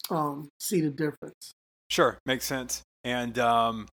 um, 0.09 0.47
see 0.59 0.81
the 0.81 0.89
difference. 0.89 1.53
Sure, 1.89 2.17
makes 2.25 2.45
sense. 2.45 2.81
And 3.03 3.37
um, 3.37 3.87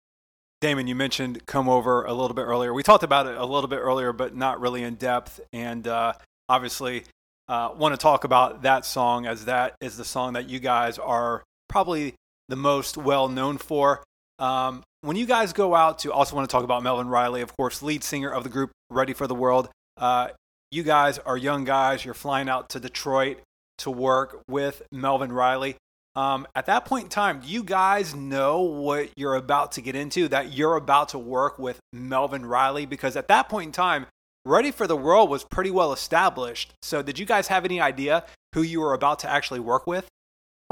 Damon, 0.60 0.86
you 0.86 0.94
mentioned 0.94 1.44
come 1.46 1.68
over 1.68 2.04
a 2.04 2.12
little 2.12 2.34
bit 2.34 2.42
earlier. 2.42 2.72
We 2.72 2.82
talked 2.82 3.02
about 3.02 3.26
it 3.26 3.36
a 3.36 3.44
little 3.44 3.68
bit 3.68 3.78
earlier, 3.78 4.12
but 4.12 4.36
not 4.36 4.60
really 4.60 4.84
in 4.84 4.94
depth. 4.94 5.40
And 5.52 5.86
uh, 5.88 6.12
obviously, 6.48 7.04
uh, 7.48 7.70
want 7.76 7.92
to 7.92 7.98
talk 7.98 8.24
about 8.24 8.62
that 8.62 8.86
song 8.86 9.26
as 9.26 9.46
that 9.46 9.74
is 9.80 9.96
the 9.96 10.04
song 10.04 10.34
that 10.34 10.48
you 10.48 10.60
guys 10.60 10.98
are 10.98 11.42
probably 11.68 12.14
the 12.48 12.56
most 12.56 12.96
well 12.96 13.28
known 13.28 13.58
for. 13.58 14.02
Um, 14.38 14.82
when 15.02 15.16
you 15.16 15.26
guys 15.26 15.52
go 15.52 15.74
out 15.74 16.00
to, 16.00 16.12
also 16.12 16.36
want 16.36 16.48
to 16.48 16.52
talk 16.52 16.64
about 16.64 16.82
Melvin 16.82 17.08
Riley, 17.08 17.42
of 17.42 17.56
course, 17.56 17.82
lead 17.82 18.04
singer 18.04 18.30
of 18.30 18.44
the 18.44 18.50
group 18.50 18.70
Ready 18.90 19.12
for 19.12 19.26
the 19.26 19.34
World. 19.34 19.68
Uh, 19.96 20.28
you 20.70 20.82
guys 20.82 21.18
are 21.18 21.36
young 21.36 21.64
guys. 21.64 22.04
You're 22.04 22.14
flying 22.14 22.48
out 22.48 22.70
to 22.70 22.80
Detroit 22.80 23.38
to 23.78 23.90
work 23.90 24.42
with 24.48 24.82
Melvin 24.90 25.32
Riley. 25.32 25.76
Um, 26.14 26.46
at 26.54 26.66
that 26.66 26.84
point 26.84 27.04
in 27.04 27.10
time, 27.10 27.40
do 27.40 27.48
you 27.48 27.62
guys 27.62 28.14
know 28.14 28.60
what 28.60 29.10
you're 29.16 29.34
about 29.34 29.72
to 29.72 29.80
get 29.80 29.96
into? 29.96 30.28
That 30.28 30.52
you're 30.52 30.76
about 30.76 31.10
to 31.10 31.18
work 31.18 31.58
with 31.58 31.78
Melvin 31.92 32.44
Riley? 32.44 32.86
Because 32.86 33.16
at 33.16 33.28
that 33.28 33.48
point 33.48 33.66
in 33.66 33.72
time, 33.72 34.06
Ready 34.44 34.72
for 34.72 34.86
the 34.86 34.96
World 34.96 35.30
was 35.30 35.44
pretty 35.44 35.70
well 35.70 35.92
established. 35.92 36.74
So, 36.82 37.00
did 37.00 37.18
you 37.18 37.24
guys 37.24 37.46
have 37.46 37.64
any 37.64 37.80
idea 37.80 38.24
who 38.54 38.62
you 38.62 38.80
were 38.80 38.92
about 38.92 39.20
to 39.20 39.30
actually 39.30 39.60
work 39.60 39.86
with? 39.86 40.08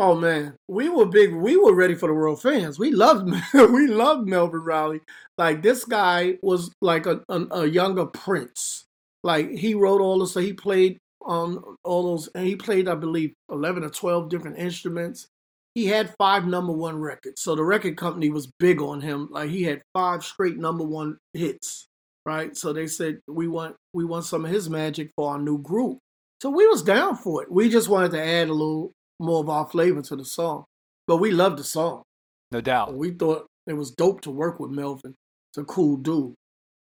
Oh 0.03 0.15
man, 0.15 0.57
we 0.67 0.89
were 0.89 1.05
big. 1.05 1.35
We 1.35 1.59
were 1.59 1.75
ready 1.75 1.95
for 1.95 2.07
the 2.07 2.15
world 2.15 2.41
fans. 2.41 2.79
We 2.79 2.91
loved. 2.91 3.31
we 3.53 3.87
loved 3.87 4.27
Melvin 4.27 4.63
Riley. 4.63 5.03
Like 5.37 5.61
this 5.61 5.85
guy 5.85 6.39
was 6.41 6.73
like 6.81 7.05
a, 7.05 7.21
a, 7.29 7.47
a 7.51 7.67
younger 7.67 8.07
Prince. 8.07 8.87
Like 9.23 9.51
he 9.51 9.75
wrote 9.75 10.01
all 10.01 10.19
this. 10.21 10.33
So 10.33 10.41
he 10.41 10.55
played 10.55 10.97
on 11.21 11.63
all 11.85 12.05
those, 12.05 12.31
and 12.35 12.47
he 12.47 12.57
played, 12.57 12.89
I 12.89 12.95
believe, 12.95 13.35
eleven 13.51 13.85
or 13.85 13.91
twelve 13.91 14.31
different 14.31 14.57
instruments. 14.57 15.29
He 15.75 15.85
had 15.85 16.15
five 16.17 16.47
number 16.47 16.73
one 16.73 16.99
records. 16.99 17.43
So 17.43 17.55
the 17.55 17.63
record 17.63 17.99
company 17.99 18.31
was 18.31 18.51
big 18.59 18.81
on 18.81 19.03
him. 19.03 19.29
Like 19.31 19.51
he 19.51 19.65
had 19.65 19.83
five 19.93 20.25
straight 20.25 20.57
number 20.57 20.83
one 20.83 21.19
hits. 21.35 21.89
Right. 22.25 22.57
So 22.57 22.73
they 22.73 22.87
said 22.87 23.21
we 23.29 23.49
want 23.49 23.77
we 23.93 24.07
want 24.07 24.25
some 24.25 24.47
of 24.47 24.51
his 24.51 24.71
magic 24.71 25.11
for 25.15 25.33
our 25.33 25.39
new 25.39 25.59
group. 25.59 25.99
So 26.41 26.49
we 26.49 26.67
was 26.67 26.83
down 26.83 27.17
for 27.17 27.43
it. 27.43 27.53
We 27.53 27.69
just 27.69 27.91
wanted 27.91 28.13
to 28.13 28.25
add 28.25 28.49
a 28.49 28.55
little 28.55 28.93
more 29.21 29.41
of 29.41 29.49
our 29.49 29.69
flavor 29.69 30.03
to 30.03 30.17
the 30.17 30.25
song. 30.25 30.65
But 31.07 31.19
we 31.19 31.31
loved 31.31 31.59
the 31.59 31.65
song. 31.65 32.03
No 32.51 32.61
doubt. 32.61 32.95
We 32.95 33.11
thought 33.11 33.47
it 33.67 33.75
was 33.75 33.91
dope 33.91 34.23
to 34.23 34.31
work 34.31 34.59
with 34.59 34.71
Melvin. 34.71 35.15
It's 35.51 35.59
a 35.59 35.65
cool 35.65 35.97
dude. 35.97 36.35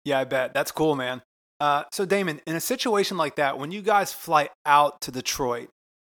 Yeah, 0.04 0.20
I 0.20 0.24
bet. 0.24 0.54
That's 0.54 0.72
cool, 0.72 0.94
man. 0.94 1.22
Uh, 1.60 1.84
so, 1.92 2.04
Damon, 2.04 2.40
in 2.46 2.56
a 2.56 2.60
situation 2.60 3.16
like 3.16 3.36
that, 3.36 3.58
when 3.58 3.70
you 3.70 3.82
guys 3.82 4.12
fly 4.12 4.48
out 4.66 5.00
to 5.02 5.12
Detroit, 5.12 5.68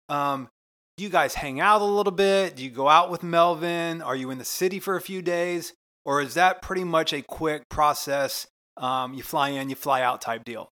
um, 0.09 0.49
do 0.97 1.03
you 1.03 1.09
guys 1.09 1.35
hang 1.35 1.59
out 1.59 1.81
a 1.81 1.85
little 1.85 2.11
bit? 2.11 2.55
Do 2.55 2.63
you 2.63 2.69
go 2.69 2.87
out 2.87 3.11
with 3.11 3.23
Melvin? 3.23 4.01
Are 4.01 4.15
you 4.15 4.31
in 4.31 4.37
the 4.37 4.45
city 4.45 4.79
for 4.79 4.95
a 4.95 5.01
few 5.01 5.21
days? 5.21 5.73
Or 6.05 6.21
is 6.21 6.33
that 6.33 6.61
pretty 6.61 6.83
much 6.83 7.13
a 7.13 7.21
quick 7.21 7.69
process? 7.69 8.47
Um, 8.77 9.13
you 9.13 9.23
fly 9.23 9.49
in, 9.49 9.69
you 9.69 9.75
fly 9.75 10.01
out 10.01 10.21
type 10.21 10.43
deal? 10.43 10.69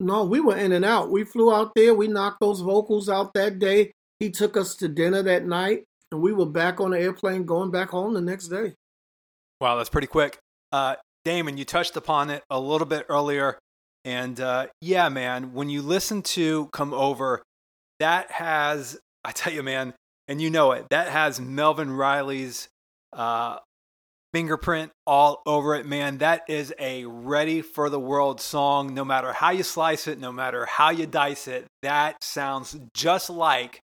No, 0.00 0.24
we 0.24 0.40
were 0.40 0.56
in 0.56 0.72
and 0.72 0.84
out. 0.84 1.10
We 1.10 1.24
flew 1.24 1.54
out 1.54 1.72
there. 1.74 1.94
We 1.94 2.08
knocked 2.08 2.40
those 2.40 2.60
vocals 2.60 3.08
out 3.08 3.32
that 3.34 3.58
day. 3.58 3.92
He 4.20 4.30
took 4.30 4.56
us 4.56 4.74
to 4.76 4.88
dinner 4.88 5.22
that 5.22 5.46
night, 5.46 5.84
and 6.10 6.20
we 6.20 6.32
were 6.32 6.46
back 6.46 6.80
on 6.80 6.92
the 6.92 7.00
airplane 7.00 7.44
going 7.44 7.70
back 7.70 7.90
home 7.90 8.14
the 8.14 8.20
next 8.20 8.48
day. 8.48 8.74
Wow, 9.60 9.76
that's 9.76 9.90
pretty 9.90 10.06
quick. 10.06 10.38
Uh, 10.72 10.96
Damon, 11.24 11.56
you 11.56 11.64
touched 11.64 11.96
upon 11.96 12.30
it 12.30 12.42
a 12.50 12.60
little 12.60 12.86
bit 12.86 13.06
earlier. 13.08 13.58
And 14.04 14.38
uh, 14.38 14.66
yeah, 14.80 15.08
man, 15.08 15.54
when 15.54 15.70
you 15.70 15.80
listen 15.80 16.22
to 16.22 16.66
Come 16.72 16.92
Over, 16.92 17.42
that 18.00 18.30
has, 18.30 18.98
I 19.24 19.32
tell 19.32 19.52
you, 19.52 19.62
man, 19.62 19.94
and 20.28 20.40
you 20.40 20.50
know 20.50 20.72
it, 20.72 20.86
that 20.90 21.08
has 21.08 21.40
Melvin 21.40 21.90
Riley's 21.90 22.68
uh, 23.12 23.58
fingerprint 24.34 24.90
all 25.06 25.42
over 25.46 25.74
it, 25.74 25.86
man. 25.86 26.18
That 26.18 26.42
is 26.48 26.74
a 26.78 27.04
ready 27.06 27.62
for 27.62 27.88
the 27.88 28.00
world 28.00 28.40
song. 28.40 28.92
No 28.92 29.04
matter 29.04 29.32
how 29.32 29.50
you 29.50 29.62
slice 29.62 30.06
it, 30.06 30.18
no 30.18 30.32
matter 30.32 30.66
how 30.66 30.90
you 30.90 31.06
dice 31.06 31.48
it, 31.48 31.66
that 31.82 32.22
sounds 32.22 32.76
just 32.94 33.30
like 33.30 33.80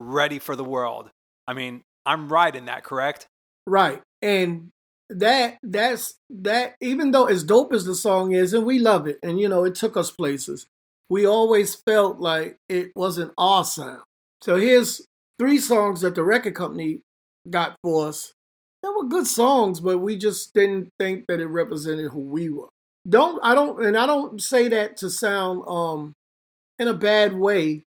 ready 0.00 0.38
for 0.38 0.56
the 0.56 0.64
world. 0.64 1.10
I 1.46 1.54
mean, 1.54 1.82
I'm 2.06 2.28
right 2.28 2.54
in 2.54 2.66
that, 2.66 2.84
correct? 2.84 3.26
Right. 3.66 4.02
And 4.22 4.70
that 5.10 5.58
that's 5.62 6.14
that 6.30 6.74
even 6.80 7.10
though 7.10 7.26
as 7.26 7.44
dope 7.44 7.72
as 7.72 7.84
the 7.84 7.94
song 7.94 8.32
is 8.32 8.54
and 8.54 8.64
we 8.64 8.78
love 8.78 9.06
it 9.06 9.18
and 9.22 9.38
you 9.38 9.48
know 9.48 9.64
it 9.64 9.74
took 9.74 9.96
us 9.96 10.10
places 10.10 10.66
we 11.10 11.26
always 11.26 11.74
felt 11.74 12.18
like 12.18 12.56
it 12.68 12.90
wasn't 12.96 13.30
our 13.36 13.64
sound 13.64 14.00
so 14.42 14.56
here's 14.56 15.02
three 15.38 15.58
songs 15.58 16.00
that 16.00 16.14
the 16.14 16.24
record 16.24 16.54
company 16.54 17.00
got 17.50 17.76
for 17.82 18.08
us 18.08 18.32
they 18.82 18.88
were 18.88 19.04
good 19.04 19.26
songs 19.26 19.78
but 19.78 19.98
we 19.98 20.16
just 20.16 20.54
didn't 20.54 20.88
think 20.98 21.24
that 21.28 21.40
it 21.40 21.46
represented 21.46 22.10
who 22.10 22.20
we 22.20 22.48
were 22.48 22.68
don't 23.08 23.38
i 23.44 23.54
don't 23.54 23.84
and 23.84 23.98
i 23.98 24.06
don't 24.06 24.40
say 24.40 24.68
that 24.68 24.96
to 24.96 25.10
sound 25.10 25.62
um 25.68 26.14
in 26.78 26.88
a 26.88 26.94
bad 26.94 27.34
way 27.34 27.82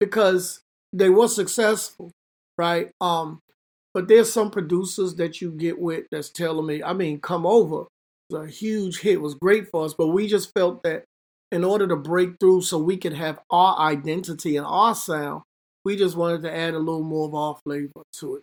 because 0.00 0.61
they 0.92 1.08
were 1.08 1.28
successful, 1.28 2.10
right? 2.58 2.90
Um, 3.00 3.40
but 3.94 4.08
there's 4.08 4.32
some 4.32 4.50
producers 4.50 5.16
that 5.16 5.40
you 5.40 5.50
get 5.52 5.78
with 5.78 6.04
that's 6.10 6.30
telling 6.30 6.66
me, 6.66 6.82
I 6.82 6.92
mean, 6.92 7.20
come 7.20 7.46
over. 7.46 7.84
A 8.32 8.46
huge 8.46 9.00
hit, 9.00 9.14
it 9.14 9.20
was 9.20 9.34
great 9.34 9.70
for 9.70 9.84
us, 9.84 9.92
but 9.92 10.06
we 10.06 10.26
just 10.26 10.54
felt 10.54 10.82
that 10.84 11.04
in 11.50 11.64
order 11.64 11.86
to 11.86 11.96
break 11.96 12.38
through 12.40 12.62
so 12.62 12.78
we 12.78 12.96
could 12.96 13.12
have 13.12 13.38
our 13.50 13.78
identity 13.78 14.56
and 14.56 14.66
our 14.66 14.94
sound, 14.94 15.42
we 15.84 15.96
just 15.96 16.16
wanted 16.16 16.40
to 16.42 16.54
add 16.54 16.72
a 16.72 16.78
little 16.78 17.02
more 17.02 17.28
of 17.28 17.34
our 17.34 17.56
flavor 17.62 18.02
to 18.14 18.36
it. 18.36 18.42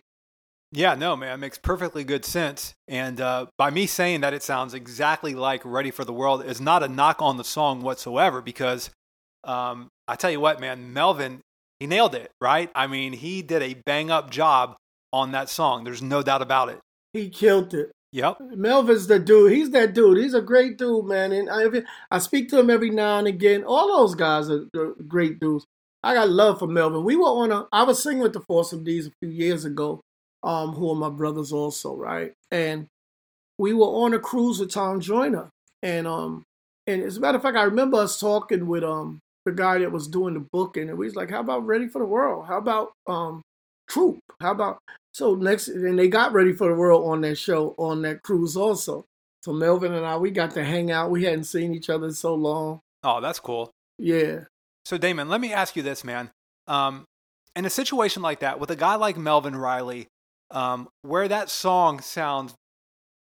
Yeah, 0.72 0.94
no, 0.94 1.16
man, 1.16 1.34
it 1.34 1.36
makes 1.38 1.58
perfectly 1.58 2.04
good 2.04 2.24
sense. 2.24 2.74
And 2.86 3.20
uh, 3.20 3.46
by 3.58 3.70
me 3.70 3.86
saying 3.86 4.20
that 4.20 4.32
it 4.32 4.44
sounds 4.44 4.74
exactly 4.74 5.34
like 5.34 5.62
Ready 5.64 5.90
for 5.90 6.04
the 6.04 6.12
World 6.12 6.44
is 6.44 6.60
not 6.60 6.84
a 6.84 6.88
knock 6.88 7.20
on 7.20 7.36
the 7.36 7.44
song 7.44 7.82
whatsoever 7.82 8.40
because 8.40 8.90
um, 9.42 9.88
I 10.06 10.14
tell 10.14 10.30
you 10.30 10.38
what, 10.38 10.60
man, 10.60 10.92
Melvin 10.92 11.40
he 11.80 11.86
nailed 11.86 12.14
it, 12.14 12.30
right? 12.40 12.70
I 12.74 12.86
mean, 12.86 13.14
he 13.14 13.42
did 13.42 13.62
a 13.62 13.74
bang 13.86 14.10
up 14.10 14.30
job 14.30 14.76
on 15.12 15.32
that 15.32 15.48
song. 15.48 15.84
There's 15.84 16.02
no 16.02 16.22
doubt 16.22 16.42
about 16.42 16.68
it. 16.68 16.78
He 17.12 17.30
killed 17.30 17.74
it. 17.74 17.90
Yep. 18.12 18.38
Melvin's 18.56 19.06
the 19.06 19.18
dude. 19.18 19.52
He's 19.52 19.70
that 19.70 19.94
dude. 19.94 20.18
He's 20.18 20.34
a 20.34 20.42
great 20.42 20.76
dude, 20.78 21.06
man. 21.06 21.32
And 21.32 21.48
I, 21.50 21.82
I 22.10 22.18
speak 22.18 22.48
to 22.50 22.58
him 22.58 22.68
every 22.70 22.90
now 22.90 23.18
and 23.18 23.26
again. 23.26 23.64
All 23.64 23.88
those 23.88 24.14
guys 24.14 24.50
are, 24.50 24.66
are 24.76 24.94
great 25.06 25.40
dudes. 25.40 25.64
I 26.02 26.14
got 26.14 26.28
love 26.28 26.58
for 26.58 26.66
Melvin. 26.66 27.04
We 27.04 27.16
were 27.16 27.24
on 27.24 27.52
a. 27.52 27.66
I 27.72 27.84
was 27.84 28.02
singing 28.02 28.22
with 28.22 28.32
the 28.32 28.40
Force 28.40 28.72
MD's 28.72 29.06
a 29.06 29.12
few 29.20 29.28
years 29.28 29.64
ago, 29.64 30.00
um, 30.42 30.72
who 30.72 30.90
are 30.90 30.96
my 30.96 31.10
brothers 31.10 31.52
also, 31.52 31.94
right? 31.94 32.32
And 32.50 32.86
we 33.58 33.74
were 33.74 33.86
on 33.86 34.14
a 34.14 34.18
cruise 34.18 34.58
with 34.58 34.72
Tom 34.72 35.00
Joyner, 35.00 35.50
and 35.82 36.06
um, 36.06 36.42
and 36.86 37.02
as 37.02 37.18
a 37.18 37.20
matter 37.20 37.36
of 37.36 37.42
fact, 37.42 37.58
I 37.58 37.64
remember 37.64 37.98
us 37.98 38.18
talking 38.18 38.66
with 38.66 38.82
um 38.82 39.20
the 39.50 39.56
guy 39.56 39.78
that 39.78 39.92
was 39.92 40.08
doing 40.08 40.34
the 40.34 40.46
booking, 40.52 40.88
and 40.88 40.98
we 40.98 41.06
was 41.06 41.16
like, 41.16 41.30
"How 41.30 41.40
about 41.40 41.66
Ready 41.66 41.88
for 41.88 41.98
the 41.98 42.04
World? 42.04 42.46
How 42.46 42.58
about 42.58 42.92
um, 43.06 43.42
Troop? 43.88 44.18
How 44.40 44.52
about?" 44.52 44.78
So 45.12 45.34
next, 45.34 45.68
and 45.68 45.98
they 45.98 46.08
got 46.08 46.32
Ready 46.32 46.52
for 46.52 46.68
the 46.68 46.74
World 46.74 47.08
on 47.10 47.20
that 47.22 47.36
show 47.36 47.74
on 47.78 48.02
that 48.02 48.22
cruise 48.22 48.56
also. 48.56 49.04
So 49.42 49.52
Melvin 49.52 49.94
and 49.94 50.06
I, 50.06 50.16
we 50.16 50.30
got 50.30 50.52
to 50.52 50.64
hang 50.64 50.90
out. 50.90 51.10
We 51.10 51.24
hadn't 51.24 51.44
seen 51.44 51.74
each 51.74 51.88
other 51.88 52.06
in 52.06 52.12
so 52.12 52.34
long. 52.34 52.80
Oh, 53.02 53.20
that's 53.20 53.40
cool. 53.40 53.70
Yeah. 53.98 54.40
So 54.84 54.98
Damon, 54.98 55.28
let 55.28 55.40
me 55.40 55.52
ask 55.52 55.76
you 55.76 55.82
this, 55.82 56.04
man. 56.04 56.30
Um, 56.66 57.04
in 57.56 57.64
a 57.64 57.70
situation 57.70 58.22
like 58.22 58.40
that, 58.40 58.60
with 58.60 58.70
a 58.70 58.76
guy 58.76 58.96
like 58.96 59.16
Melvin 59.16 59.56
Riley, 59.56 60.08
um, 60.50 60.88
where 61.02 61.28
that 61.28 61.48
song 61.48 62.00
sounds 62.00 62.54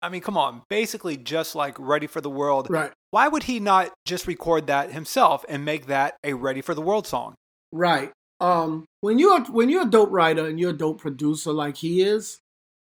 I 0.02 0.10
mean, 0.10 0.22
come 0.22 0.38
on, 0.38 0.62
basically 0.70 1.18
just 1.18 1.56
like 1.56 1.76
Ready 1.78 2.08
for 2.08 2.22
the 2.22 2.30
World. 2.30 2.68
Right. 2.70 2.92
Why 3.12 3.28
would 3.28 3.44
he 3.44 3.60
not 3.60 3.92
just 4.06 4.28
record 4.28 4.68
that 4.68 4.92
himself 4.92 5.44
and 5.50 5.66
make 5.66 5.88
that 5.88 6.16
a 6.24 6.34
Ready 6.34 6.62
for 6.62 6.74
the 6.74 6.82
World 6.82 7.06
song? 7.06 7.36
Right. 7.72 8.12
Um, 8.40 8.86
when 9.02 9.20
you're 9.20 9.42
when 9.46 9.70
you're 9.70 9.84
a 9.84 9.90
dope 9.90 10.12
writer 10.12 10.48
and 10.48 10.60
you're 10.60 10.70
a 10.70 10.78
dope 10.78 11.02
producer 11.02 11.52
like 11.52 11.78
he 11.78 12.02
is, 12.02 12.40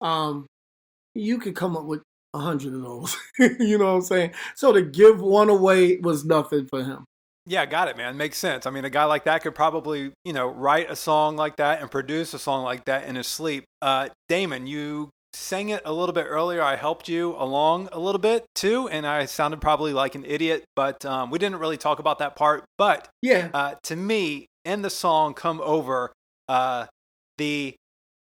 um, 0.02 0.46
you 1.16 1.38
could 1.38 1.56
come 1.56 1.78
up 1.78 1.86
with 1.86 2.02
a 2.34 2.40
hundred 2.40 2.74
of 2.74 2.82
those. 2.82 3.16
you 3.40 3.78
know 3.78 3.86
what 3.86 4.00
I'm 4.00 4.02
saying? 4.02 4.32
So 4.56 4.74
to 4.74 4.82
give 4.82 5.22
one 5.22 5.50
away 5.50 5.98
was 5.98 6.26
nothing 6.26 6.68
for 6.68 6.84
him. 6.84 7.06
Yeah, 7.46 7.66
got 7.66 7.88
it, 7.88 7.96
man. 7.96 8.18
Makes 8.18 8.40
sense. 8.40 8.66
I 8.66 8.72
mean, 8.72 8.84
a 8.84 8.90
guy 8.90 9.06
like 9.06 9.24
that 9.24 9.42
could 9.42 9.56
probably, 9.56 10.12
you 10.26 10.34
know, 10.34 10.48
write 10.48 10.92
a 10.92 10.98
song 10.98 11.38
like 11.38 11.56
that 11.56 11.82
and 11.82 11.90
produce 11.90 12.34
a 12.34 12.40
song 12.40 12.66
like 12.66 12.84
that 12.86 13.06
in 13.06 13.16
his 13.16 13.26
sleep. 13.26 13.64
Uh, 13.82 14.10
Damon, 14.28 14.68
you 14.68 15.10
sang 15.38 15.70
it 15.70 15.82
a 15.86 15.94
little 15.94 16.14
bit 16.14 16.26
earlier. 16.28 16.62
I 16.62 16.76
helped 16.76 17.08
you 17.08 17.36
along 17.38 17.90
a 17.92 18.00
little 18.00 18.20
bit 18.20 18.46
too, 18.56 18.90
and 18.90 19.06
I 19.06 19.26
sounded 19.26 19.62
probably 19.62 19.94
like 19.94 20.16
an 20.16 20.26
idiot, 20.26 20.66
but 20.76 21.06
um, 21.06 21.30
we 21.30 21.40
didn't 21.40 21.60
really 21.60 21.78
talk 21.78 22.00
about 22.00 22.20
that 22.20 22.36
part. 22.36 22.66
But 22.78 23.08
yeah, 23.22 23.50
uh, 23.54 23.76
to 23.84 23.96
me, 23.96 24.48
in 24.66 24.82
the 24.82 24.90
song 24.90 25.34
"Come 25.34 25.62
Over," 25.62 26.12
uh, 26.50 26.88
the 27.38 27.76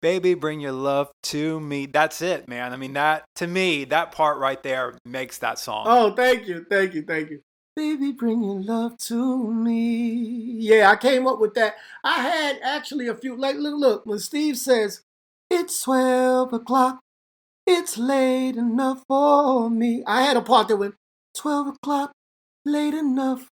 "Baby, 0.00 0.34
Bring 0.34 0.60
Your 0.60 0.72
Love 0.72 1.10
to 1.24 1.60
Me." 1.60 1.86
That's 1.86 2.22
it, 2.22 2.48
man. 2.48 2.72
I 2.72 2.76
mean, 2.76 2.94
that 2.94 3.24
to 3.36 3.46
me, 3.46 3.84
that 3.86 4.12
part 4.12 4.38
right 4.38 4.62
there 4.62 4.96
makes 5.04 5.38
that 5.38 5.58
song. 5.58 5.84
Oh, 5.88 6.14
thank 6.14 6.46
you, 6.46 6.64
thank 6.70 6.94
you, 6.94 7.02
thank 7.02 7.30
you. 7.30 7.42
Baby, 7.76 8.12
bring 8.12 8.42
your 8.42 8.60
love 8.60 8.98
to 8.98 9.52
me. 9.52 10.56
Yeah, 10.58 10.90
I 10.90 10.96
came 10.96 11.26
up 11.26 11.38
with 11.40 11.54
that. 11.54 11.74
I 12.02 12.20
had 12.20 12.58
actually 12.62 13.06
a 13.08 13.14
few. 13.14 13.36
Like, 13.36 13.56
look, 13.56 13.74
look. 13.78 14.06
When 14.06 14.18
Steve 14.18 14.58
says 14.58 15.02
it's 15.50 15.82
12 15.82 16.52
o'clock. 16.52 17.00
It's 17.66 17.98
late 17.98 18.56
enough 18.56 19.02
for 19.08 19.68
me. 19.70 20.02
I 20.06 20.22
had 20.22 20.36
a 20.36 20.42
part 20.42 20.68
that 20.68 20.76
went 20.76 20.94
12 21.36 21.68
o'clock, 21.68 22.12
late 22.64 22.94
enough 22.94 23.46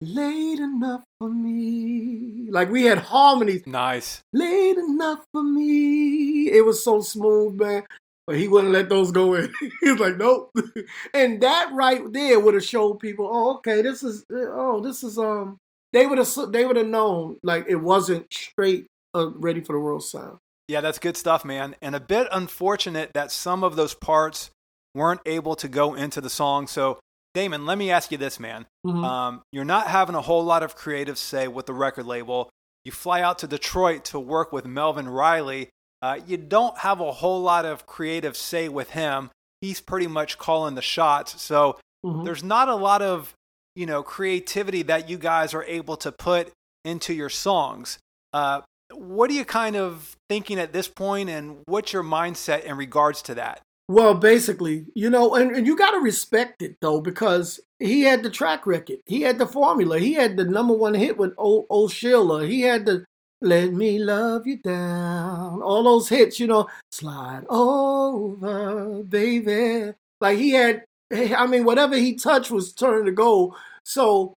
late 0.00 0.58
enough 0.58 1.02
for 1.18 1.30
me. 1.30 2.48
Like 2.50 2.70
we 2.70 2.84
had 2.84 2.98
harmonies. 2.98 3.66
Nice. 3.66 4.22
Late 4.32 4.76
enough 4.76 5.24
for 5.32 5.42
me. 5.42 6.50
It 6.50 6.64
was 6.64 6.82
so 6.84 7.00
smooth, 7.00 7.54
man. 7.54 7.84
But 8.26 8.36
he 8.36 8.48
wouldn't 8.48 8.72
let 8.72 8.88
those 8.88 9.12
go 9.12 9.34
in. 9.34 9.52
he 9.80 9.90
was 9.90 10.00
like, 10.00 10.16
nope. 10.16 10.50
and 11.14 11.40
that 11.40 11.70
right 11.72 12.00
there 12.12 12.40
would 12.40 12.54
have 12.54 12.64
showed 12.64 12.98
people, 12.98 13.28
oh, 13.32 13.56
okay, 13.58 13.82
this 13.82 14.02
is, 14.02 14.24
oh, 14.32 14.80
this 14.80 15.04
is, 15.04 15.18
um, 15.18 15.58
they 15.92 16.06
would 16.06 16.18
have, 16.18 16.28
they 16.50 16.66
would 16.66 16.76
have 16.76 16.88
known 16.88 17.38
like 17.42 17.66
it 17.68 17.76
wasn't 17.76 18.26
straight 18.32 18.86
uh, 19.14 19.30
ready 19.36 19.60
for 19.60 19.74
the 19.74 19.80
world 19.80 20.02
sound. 20.02 20.38
Yeah, 20.68 20.80
that's 20.80 20.98
good 20.98 21.16
stuff, 21.16 21.44
man. 21.44 21.76
And 21.80 21.94
a 21.94 22.00
bit 22.00 22.26
unfortunate 22.32 23.12
that 23.14 23.30
some 23.30 23.62
of 23.62 23.76
those 23.76 23.94
parts 23.94 24.50
weren't 24.94 25.20
able 25.26 25.54
to 25.56 25.68
go 25.68 25.94
into 25.94 26.20
the 26.20 26.30
song. 26.30 26.66
So, 26.66 26.98
Damon, 27.34 27.66
let 27.66 27.78
me 27.78 27.90
ask 27.90 28.10
you 28.10 28.18
this, 28.18 28.40
man. 28.40 28.66
Mhm. 28.84 29.04
Um, 29.04 29.42
you're 29.52 29.64
not 29.64 29.86
having 29.88 30.14
a 30.14 30.22
whole 30.22 30.42
lot 30.44 30.62
of 30.62 30.74
creative 30.74 31.18
say 31.18 31.46
with 31.48 31.66
the 31.66 31.74
record 31.74 32.06
label. 32.06 32.48
You 32.84 32.92
fly 32.92 33.20
out 33.20 33.38
to 33.40 33.46
Detroit 33.46 34.04
to 34.06 34.18
work 34.18 34.52
with 34.52 34.64
Melvin 34.64 35.08
Riley. 35.08 35.68
Uh, 36.02 36.18
you 36.26 36.36
don't 36.36 36.78
have 36.78 37.00
a 37.00 37.12
whole 37.12 37.42
lot 37.42 37.64
of 37.64 37.86
creative 37.86 38.36
say 38.36 38.68
with 38.68 38.90
him. 38.90 39.30
He's 39.60 39.80
pretty 39.80 40.06
much 40.06 40.38
calling 40.38 40.74
the 40.74 40.82
shots. 40.82 41.40
So 41.42 41.78
Mhm. 42.04 42.24
there's 42.24 42.42
not 42.44 42.68
a 42.68 42.74
lot 42.74 43.02
of 43.02 43.34
you 43.74 43.84
know 43.86 44.02
creativity 44.02 44.82
that 44.82 45.08
you 45.08 45.18
guys 45.18 45.52
are 45.52 45.64
able 45.64 45.96
to 45.98 46.10
put 46.10 46.50
into 46.84 47.12
your 47.12 47.28
songs. 47.28 47.98
Uh, 48.32 48.62
what 48.96 49.30
are 49.30 49.34
you 49.34 49.44
kind 49.44 49.76
of 49.76 50.16
thinking 50.28 50.58
at 50.58 50.72
this 50.72 50.88
point, 50.88 51.28
and 51.28 51.58
what's 51.66 51.92
your 51.92 52.02
mindset 52.02 52.64
in 52.64 52.76
regards 52.76 53.22
to 53.22 53.34
that? 53.34 53.60
Well, 53.88 54.14
basically, 54.14 54.86
you 54.94 55.10
know, 55.10 55.34
and, 55.36 55.54
and 55.54 55.66
you 55.66 55.76
got 55.76 55.92
to 55.92 55.98
respect 55.98 56.60
it 56.62 56.76
though, 56.80 57.00
because 57.00 57.60
he 57.78 58.02
had 58.02 58.22
the 58.22 58.30
track 58.30 58.66
record, 58.66 58.98
he 59.06 59.22
had 59.22 59.38
the 59.38 59.46
formula, 59.46 59.98
he 59.98 60.14
had 60.14 60.36
the 60.36 60.44
number 60.44 60.74
one 60.74 60.94
hit 60.94 61.16
with 61.16 61.34
old, 61.38 61.66
old 61.70 61.92
Sheila, 61.92 62.46
he 62.46 62.62
had 62.62 62.86
the 62.86 63.04
"Let 63.40 63.72
Me 63.72 63.98
Love 63.98 64.46
You 64.46 64.56
Down," 64.56 65.62
all 65.62 65.84
those 65.84 66.08
hits, 66.08 66.40
you 66.40 66.48
know, 66.48 66.68
"Slide 66.90 67.44
Over, 67.48 69.04
Baby." 69.04 69.92
Like 70.20 70.38
he 70.38 70.50
had, 70.50 70.84
I 71.12 71.46
mean, 71.46 71.64
whatever 71.64 71.96
he 71.96 72.14
touched 72.14 72.50
was 72.50 72.72
turning 72.72 73.04
to 73.04 73.12
gold. 73.12 73.54
So, 73.84 74.34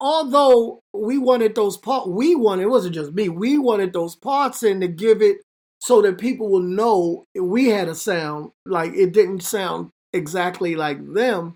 although 0.00 0.80
we 0.92 1.18
wanted 1.18 1.54
those 1.54 1.76
parts, 1.76 2.08
we 2.08 2.34
wanted 2.34 2.62
it 2.62 2.70
wasn't 2.70 2.94
just 2.94 3.12
me, 3.12 3.28
we 3.28 3.58
wanted 3.58 3.92
those 3.92 4.16
parts 4.16 4.62
in 4.62 4.80
to 4.80 4.88
give 4.88 5.22
it 5.22 5.38
so 5.80 6.02
that 6.02 6.18
people 6.18 6.48
will 6.50 6.60
know 6.62 7.24
we 7.34 7.68
had 7.68 7.88
a 7.88 7.94
sound 7.94 8.50
like 8.66 8.92
it 8.94 9.12
didn't 9.12 9.42
sound 9.42 9.90
exactly 10.12 10.74
like 10.76 10.98
them. 11.14 11.54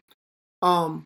Um 0.62 1.04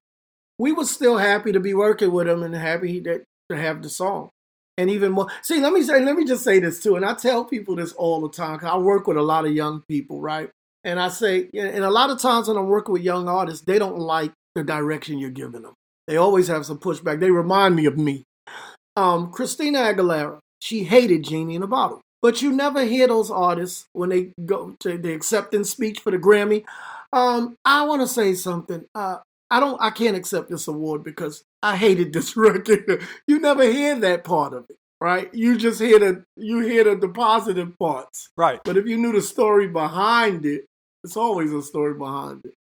we 0.58 0.72
were 0.72 0.84
still 0.86 1.18
happy 1.18 1.52
to 1.52 1.60
be 1.60 1.74
working 1.74 2.12
with 2.12 2.26
them 2.26 2.42
and 2.42 2.54
happy 2.54 3.00
that 3.00 3.24
to 3.50 3.56
have 3.56 3.82
the 3.82 3.88
song. 3.90 4.30
And 4.78 4.90
even 4.90 5.12
more 5.12 5.28
see 5.42 5.60
let 5.60 5.72
me 5.72 5.82
say 5.82 6.02
let 6.04 6.16
me 6.16 6.24
just 6.26 6.44
say 6.44 6.60
this 6.60 6.82
too 6.82 6.96
and 6.96 7.04
i 7.04 7.14
tell 7.14 7.44
people 7.46 7.76
this 7.76 7.92
all 7.94 8.20
the 8.20 8.28
time 8.30 8.58
'cause 8.58 8.68
i 8.70 8.76
work 8.76 9.06
with 9.06 9.16
a 9.16 9.22
lot 9.22 9.46
of 9.46 9.52
young 9.52 9.82
people 9.88 10.20
right? 10.20 10.50
And 10.84 11.00
i 11.00 11.08
say 11.08 11.48
and 11.54 11.82
a 11.84 11.90
lot 11.90 12.10
of 12.10 12.20
times 12.20 12.48
when 12.48 12.58
i'm 12.58 12.66
working 12.68 12.92
with 12.92 13.02
young 13.02 13.26
artists 13.28 13.64
they 13.64 13.78
don't 13.78 13.98
like 13.98 14.32
the 14.54 14.62
direction 14.62 15.18
you're 15.18 15.30
giving 15.30 15.62
them 15.62 15.74
they 16.06 16.16
always 16.16 16.48
have 16.48 16.66
some 16.66 16.78
pushback 16.78 17.20
they 17.20 17.30
remind 17.30 17.74
me 17.74 17.86
of 17.86 17.96
me 17.96 18.24
um 18.96 19.30
christina 19.30 19.78
aguilera 19.78 20.38
she 20.60 20.84
hated 20.84 21.22
genie 21.22 21.54
in 21.54 21.62
a 21.62 21.66
bottle 21.66 22.00
but 22.22 22.42
you 22.42 22.52
never 22.52 22.84
hear 22.84 23.06
those 23.06 23.30
artists 23.30 23.86
when 23.92 24.08
they 24.08 24.32
go 24.44 24.74
to 24.80 24.98
the 24.98 25.12
acceptance 25.12 25.70
speech 25.70 26.00
for 26.00 26.10
the 26.10 26.18
Grammy. 26.18 26.64
Um, 27.12 27.56
I 27.64 27.84
want 27.84 28.02
to 28.02 28.08
say 28.08 28.34
something. 28.34 28.84
Uh, 28.94 29.18
I 29.48 29.60
don't. 29.60 29.80
I 29.80 29.90
can't 29.90 30.16
accept 30.16 30.50
this 30.50 30.66
award 30.66 31.04
because 31.04 31.44
I 31.62 31.76
hated 31.76 32.12
this 32.12 32.36
record. 32.36 33.02
you 33.28 33.38
never 33.38 33.62
hear 33.62 33.98
that 34.00 34.24
part 34.24 34.54
of 34.54 34.66
it, 34.68 34.76
right? 35.00 35.32
You 35.32 35.56
just 35.56 35.80
hear 35.80 35.98
the 35.98 36.24
you 36.36 36.60
hear 36.60 36.82
the, 36.82 36.96
the 36.96 37.08
positive 37.08 37.78
parts. 37.78 38.30
Right. 38.36 38.60
But 38.64 38.76
if 38.76 38.86
you 38.86 38.96
knew 38.96 39.12
the 39.12 39.22
story 39.22 39.68
behind 39.68 40.44
it, 40.44 40.64
it's 41.04 41.16
always 41.16 41.52
a 41.52 41.62
story 41.62 41.94
behind 41.94 42.44
it. 42.44 42.54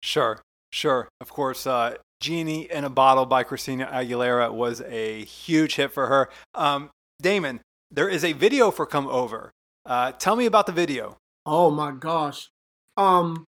Sure, 0.00 0.40
sure. 0.70 1.08
Of 1.20 1.30
course, 1.30 1.66
uh, 1.66 1.94
Genie 2.20 2.70
in 2.70 2.84
a 2.84 2.90
Bottle 2.90 3.26
by 3.26 3.42
Christina 3.42 3.86
Aguilera 3.86 4.52
was 4.52 4.80
a 4.82 5.24
huge 5.24 5.76
hit 5.76 5.92
for 5.92 6.06
her. 6.08 6.28
Um, 6.54 6.90
Damon, 7.22 7.60
there 7.90 8.08
is 8.08 8.24
a 8.24 8.32
video 8.32 8.70
for 8.70 8.86
Come 8.86 9.06
Over. 9.06 9.52
Uh, 9.86 10.12
tell 10.12 10.36
me 10.36 10.46
about 10.46 10.66
the 10.66 10.72
video. 10.72 11.16
Oh 11.46 11.70
my 11.70 11.92
gosh. 11.92 12.50
Um 12.96 13.46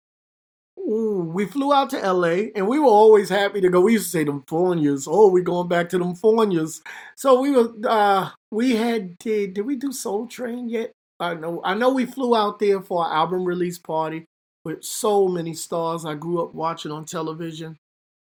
ooh, 0.78 1.30
we 1.34 1.44
flew 1.44 1.74
out 1.74 1.90
to 1.90 2.12
LA 2.12 2.48
and 2.54 2.66
we 2.66 2.78
were 2.78 2.86
always 2.86 3.28
happy 3.28 3.60
to 3.60 3.68
go. 3.68 3.82
We 3.82 3.92
used 3.92 4.06
to 4.06 4.10
say 4.10 4.24
them 4.24 4.42
Fornias. 4.44 5.06
Oh, 5.06 5.28
we're 5.28 5.42
going 5.42 5.68
back 5.68 5.90
to 5.90 5.98
them 5.98 6.14
Fornias. 6.14 6.80
So 7.16 7.40
we 7.40 7.50
were 7.50 7.72
uh 7.86 8.30
we 8.50 8.76
had 8.76 9.18
did 9.18 9.54
did 9.54 9.66
we 9.66 9.76
do 9.76 9.92
Soul 9.92 10.26
Train 10.28 10.68
yet? 10.70 10.92
I 11.18 11.34
know 11.34 11.60
I 11.62 11.74
know 11.74 11.90
we 11.90 12.06
flew 12.06 12.34
out 12.34 12.58
there 12.58 12.80
for 12.80 13.04
our 13.04 13.12
album 13.12 13.44
release 13.44 13.78
party 13.78 14.24
with 14.64 14.82
so 14.82 15.28
many 15.28 15.52
stars 15.52 16.06
I 16.06 16.14
grew 16.14 16.42
up 16.42 16.54
watching 16.54 16.92
on 16.92 17.04
television 17.04 17.76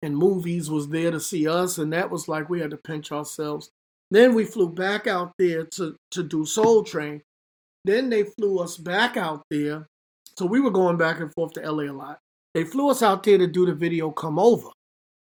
and 0.03 0.15
movies 0.15 0.69
was 0.69 0.89
there 0.89 1.09
to 1.09 1.19
see 1.19 1.47
us 1.47 1.79
and 1.79 1.91
that 1.93 2.11
was 2.11 2.27
like 2.27 2.49
we 2.49 2.59
had 2.59 2.71
to 2.71 2.77
pinch 2.77 3.11
ourselves. 3.11 3.71
Then 4.11 4.35
we 4.35 4.45
flew 4.45 4.69
back 4.69 5.07
out 5.07 5.33
there 5.39 5.63
to 5.77 5.95
to 6.11 6.23
do 6.23 6.45
Soul 6.45 6.83
Train. 6.83 7.23
Then 7.85 8.09
they 8.09 8.23
flew 8.23 8.59
us 8.59 8.77
back 8.77 9.17
out 9.17 9.43
there. 9.49 9.87
So 10.37 10.45
we 10.45 10.59
were 10.59 10.71
going 10.71 10.97
back 10.97 11.19
and 11.19 11.33
forth 11.33 11.53
to 11.53 11.71
LA 11.71 11.91
a 11.91 11.93
lot. 11.93 12.19
They 12.53 12.63
flew 12.63 12.89
us 12.89 13.01
out 13.01 13.23
there 13.23 13.37
to 13.37 13.47
do 13.47 13.65
the 13.65 13.73
video 13.73 14.11
Come 14.11 14.37
Over. 14.37 14.69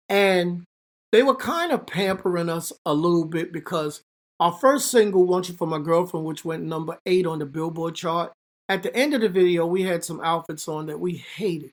And 0.08 0.64
they 1.12 1.22
were 1.22 1.36
kind 1.36 1.72
of 1.72 1.86
pampering 1.86 2.48
us 2.48 2.72
a 2.84 2.94
little 2.94 3.24
bit 3.24 3.52
because 3.52 4.02
our 4.40 4.52
first 4.52 4.90
single, 4.90 5.24
Want 5.24 5.48
You 5.48 5.54
for 5.54 5.66
My 5.66 5.78
Girlfriend, 5.78 6.26
which 6.26 6.44
went 6.44 6.64
number 6.64 6.98
eight 7.06 7.26
on 7.26 7.38
the 7.38 7.46
Billboard 7.46 7.94
chart, 7.94 8.32
at 8.68 8.82
the 8.82 8.94
end 8.96 9.14
of 9.14 9.20
the 9.20 9.28
video, 9.28 9.66
we 9.66 9.82
had 9.82 10.02
some 10.02 10.20
outfits 10.20 10.66
on 10.66 10.86
that 10.86 10.98
we 10.98 11.16
hated. 11.16 11.72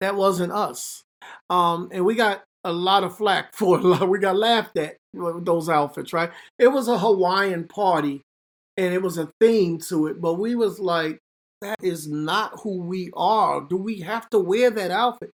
That 0.00 0.14
wasn't 0.14 0.52
us. 0.52 1.02
Um, 1.50 1.88
and 1.92 2.04
we 2.04 2.14
got 2.14 2.42
a 2.64 2.72
lot 2.72 3.04
of 3.04 3.16
flack 3.16 3.54
for 3.54 3.80
it. 3.80 4.08
We 4.08 4.18
got 4.18 4.36
laughed 4.36 4.76
at 4.78 4.96
with 5.12 5.44
those 5.44 5.68
outfits, 5.68 6.12
right? 6.12 6.30
It 6.58 6.68
was 6.68 6.88
a 6.88 6.98
Hawaiian 6.98 7.66
party 7.66 8.22
and 8.76 8.94
it 8.94 9.02
was 9.02 9.18
a 9.18 9.30
theme 9.40 9.78
to 9.88 10.06
it, 10.06 10.20
but 10.20 10.34
we 10.34 10.54
was 10.54 10.78
like, 10.78 11.18
that 11.60 11.78
is 11.82 12.06
not 12.06 12.60
who 12.62 12.82
we 12.82 13.10
are. 13.16 13.60
Do 13.62 13.76
we 13.76 14.00
have 14.00 14.30
to 14.30 14.38
wear 14.38 14.70
that 14.70 14.92
outfit? 14.92 15.30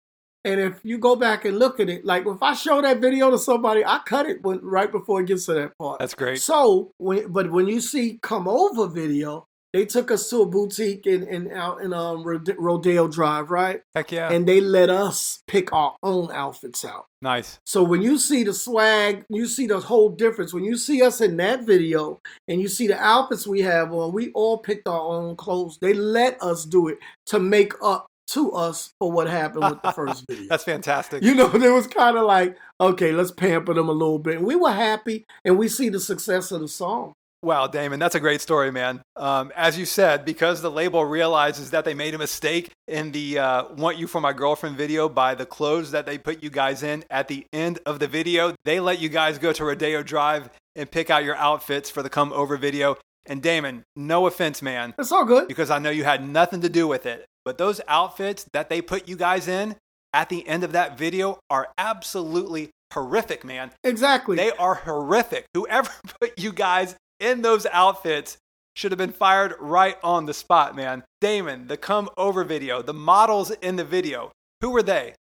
And 0.44 0.60
if 0.60 0.80
you 0.84 0.98
go 0.98 1.14
back 1.14 1.44
and 1.44 1.58
look 1.58 1.78
at 1.78 1.88
it, 1.88 2.04
like 2.04 2.26
if 2.26 2.42
I 2.42 2.54
show 2.54 2.82
that 2.82 3.00
video 3.00 3.30
to 3.30 3.38
somebody, 3.38 3.84
I 3.84 4.00
cut 4.04 4.26
it 4.26 4.42
when, 4.42 4.60
right 4.60 4.90
before 4.90 5.20
it 5.20 5.26
gets 5.26 5.46
to 5.46 5.54
that 5.54 5.78
part. 5.78 6.00
That's 6.00 6.14
great. 6.14 6.40
So, 6.40 6.92
when, 6.98 7.30
but 7.30 7.50
when 7.50 7.68
you 7.68 7.80
see 7.80 8.18
come 8.22 8.48
over 8.48 8.88
video, 8.88 9.46
they 9.72 9.86
took 9.86 10.10
us 10.10 10.28
to 10.30 10.42
a 10.42 10.46
boutique 10.46 11.06
in, 11.06 11.26
in 11.26 11.50
out 11.52 11.80
in 11.80 11.92
um 11.92 12.24
Rodeo 12.24 13.08
Drive, 13.08 13.50
right? 13.50 13.82
Heck 13.94 14.12
yeah. 14.12 14.30
And 14.30 14.46
they 14.46 14.60
let 14.60 14.90
us 14.90 15.42
pick 15.46 15.72
our 15.72 15.96
own 16.02 16.30
outfits 16.32 16.84
out. 16.84 17.06
nice. 17.20 17.58
So 17.64 17.82
when 17.82 18.02
you 18.02 18.18
see 18.18 18.44
the 18.44 18.52
swag, 18.54 19.24
you 19.28 19.46
see 19.46 19.66
the 19.66 19.80
whole 19.80 20.10
difference. 20.10 20.52
When 20.52 20.64
you 20.64 20.76
see 20.76 21.02
us 21.02 21.20
in 21.20 21.36
that 21.38 21.64
video 21.64 22.20
and 22.48 22.60
you 22.60 22.68
see 22.68 22.86
the 22.86 22.98
outfits 22.98 23.46
we 23.46 23.60
have 23.62 23.92
on, 23.92 24.12
we 24.12 24.30
all 24.32 24.58
picked 24.58 24.88
our 24.88 25.00
own 25.00 25.36
clothes. 25.36 25.78
They 25.80 25.94
let 25.94 26.42
us 26.42 26.64
do 26.64 26.88
it 26.88 26.98
to 27.26 27.38
make 27.38 27.72
up 27.82 28.06
to 28.28 28.52
us 28.52 28.92
for 28.98 29.10
what 29.10 29.28
happened 29.28 29.64
with 29.70 29.82
the 29.82 29.92
first 29.94 30.24
video. 30.28 30.46
That's 30.48 30.64
fantastic. 30.64 31.22
You 31.22 31.34
know, 31.34 31.50
it 31.54 31.72
was 31.72 31.86
kind 31.86 32.16
of 32.16 32.24
like, 32.24 32.56
okay, 32.80 33.12
let's 33.12 33.30
pamper 33.30 33.74
them 33.74 33.88
a 33.88 33.92
little 33.92 34.18
bit. 34.18 34.36
And 34.36 34.46
we 34.46 34.56
were 34.56 34.72
happy, 34.72 35.24
and 35.44 35.58
we 35.58 35.68
see 35.68 35.88
the 35.88 36.00
success 36.00 36.50
of 36.52 36.60
the 36.60 36.68
song. 36.68 37.12
Wow, 37.44 37.66
Damon, 37.66 37.98
that's 37.98 38.14
a 38.14 38.20
great 38.20 38.40
story, 38.40 38.70
man. 38.70 39.02
Um, 39.16 39.52
as 39.56 39.76
you 39.76 39.84
said, 39.84 40.24
because 40.24 40.62
the 40.62 40.70
label 40.70 41.04
realizes 41.04 41.70
that 41.72 41.84
they 41.84 41.92
made 41.92 42.14
a 42.14 42.18
mistake 42.18 42.70
in 42.86 43.10
the 43.10 43.40
uh, 43.40 43.64
Want 43.74 43.98
You 43.98 44.06
for 44.06 44.20
My 44.20 44.32
Girlfriend 44.32 44.76
video 44.76 45.08
by 45.08 45.34
the 45.34 45.44
clothes 45.44 45.90
that 45.90 46.06
they 46.06 46.18
put 46.18 46.40
you 46.40 46.50
guys 46.50 46.84
in 46.84 47.04
at 47.10 47.26
the 47.26 47.44
end 47.52 47.80
of 47.84 47.98
the 47.98 48.06
video, 48.06 48.54
they 48.64 48.78
let 48.78 49.00
you 49.00 49.08
guys 49.08 49.38
go 49.38 49.52
to 49.54 49.64
Rodeo 49.64 50.04
Drive 50.04 50.50
and 50.76 50.88
pick 50.88 51.10
out 51.10 51.24
your 51.24 51.34
outfits 51.34 51.90
for 51.90 52.00
the 52.04 52.08
Come 52.08 52.32
Over 52.32 52.56
video. 52.56 52.96
And 53.26 53.42
Damon, 53.42 53.82
no 53.96 54.26
offense, 54.28 54.62
man, 54.62 54.94
It's 54.96 55.10
all 55.10 55.24
good. 55.24 55.48
because 55.48 55.70
I 55.70 55.80
know 55.80 55.90
you 55.90 56.04
had 56.04 56.24
nothing 56.26 56.60
to 56.60 56.68
do 56.68 56.86
with 56.86 57.06
it, 57.06 57.24
but 57.44 57.58
those 57.58 57.80
outfits 57.88 58.46
that 58.52 58.68
they 58.68 58.80
put 58.80 59.08
you 59.08 59.16
guys 59.16 59.48
in 59.48 59.74
at 60.12 60.28
the 60.28 60.46
end 60.46 60.62
of 60.62 60.70
that 60.72 60.96
video 60.96 61.40
are 61.50 61.68
absolutely 61.76 62.70
horrific, 62.94 63.44
man. 63.44 63.72
Exactly. 63.82 64.36
They 64.36 64.52
are 64.52 64.74
horrific. 64.76 65.44
Whoever 65.54 65.90
put 66.20 66.38
you 66.38 66.52
guys 66.52 66.94
in 67.22 67.42
those 67.42 67.66
outfits 67.72 68.36
should 68.74 68.90
have 68.90 68.98
been 68.98 69.12
fired 69.12 69.54
right 69.60 69.96
on 70.02 70.26
the 70.26 70.34
spot, 70.34 70.74
man. 70.74 71.04
Damon, 71.20 71.66
the 71.68 71.76
come 71.76 72.08
over 72.16 72.42
video, 72.44 72.82
the 72.82 72.94
models 72.94 73.50
in 73.50 73.76
the 73.76 73.84
video, 73.84 74.32
who 74.60 74.70
were 74.70 74.82
they? 74.82 75.14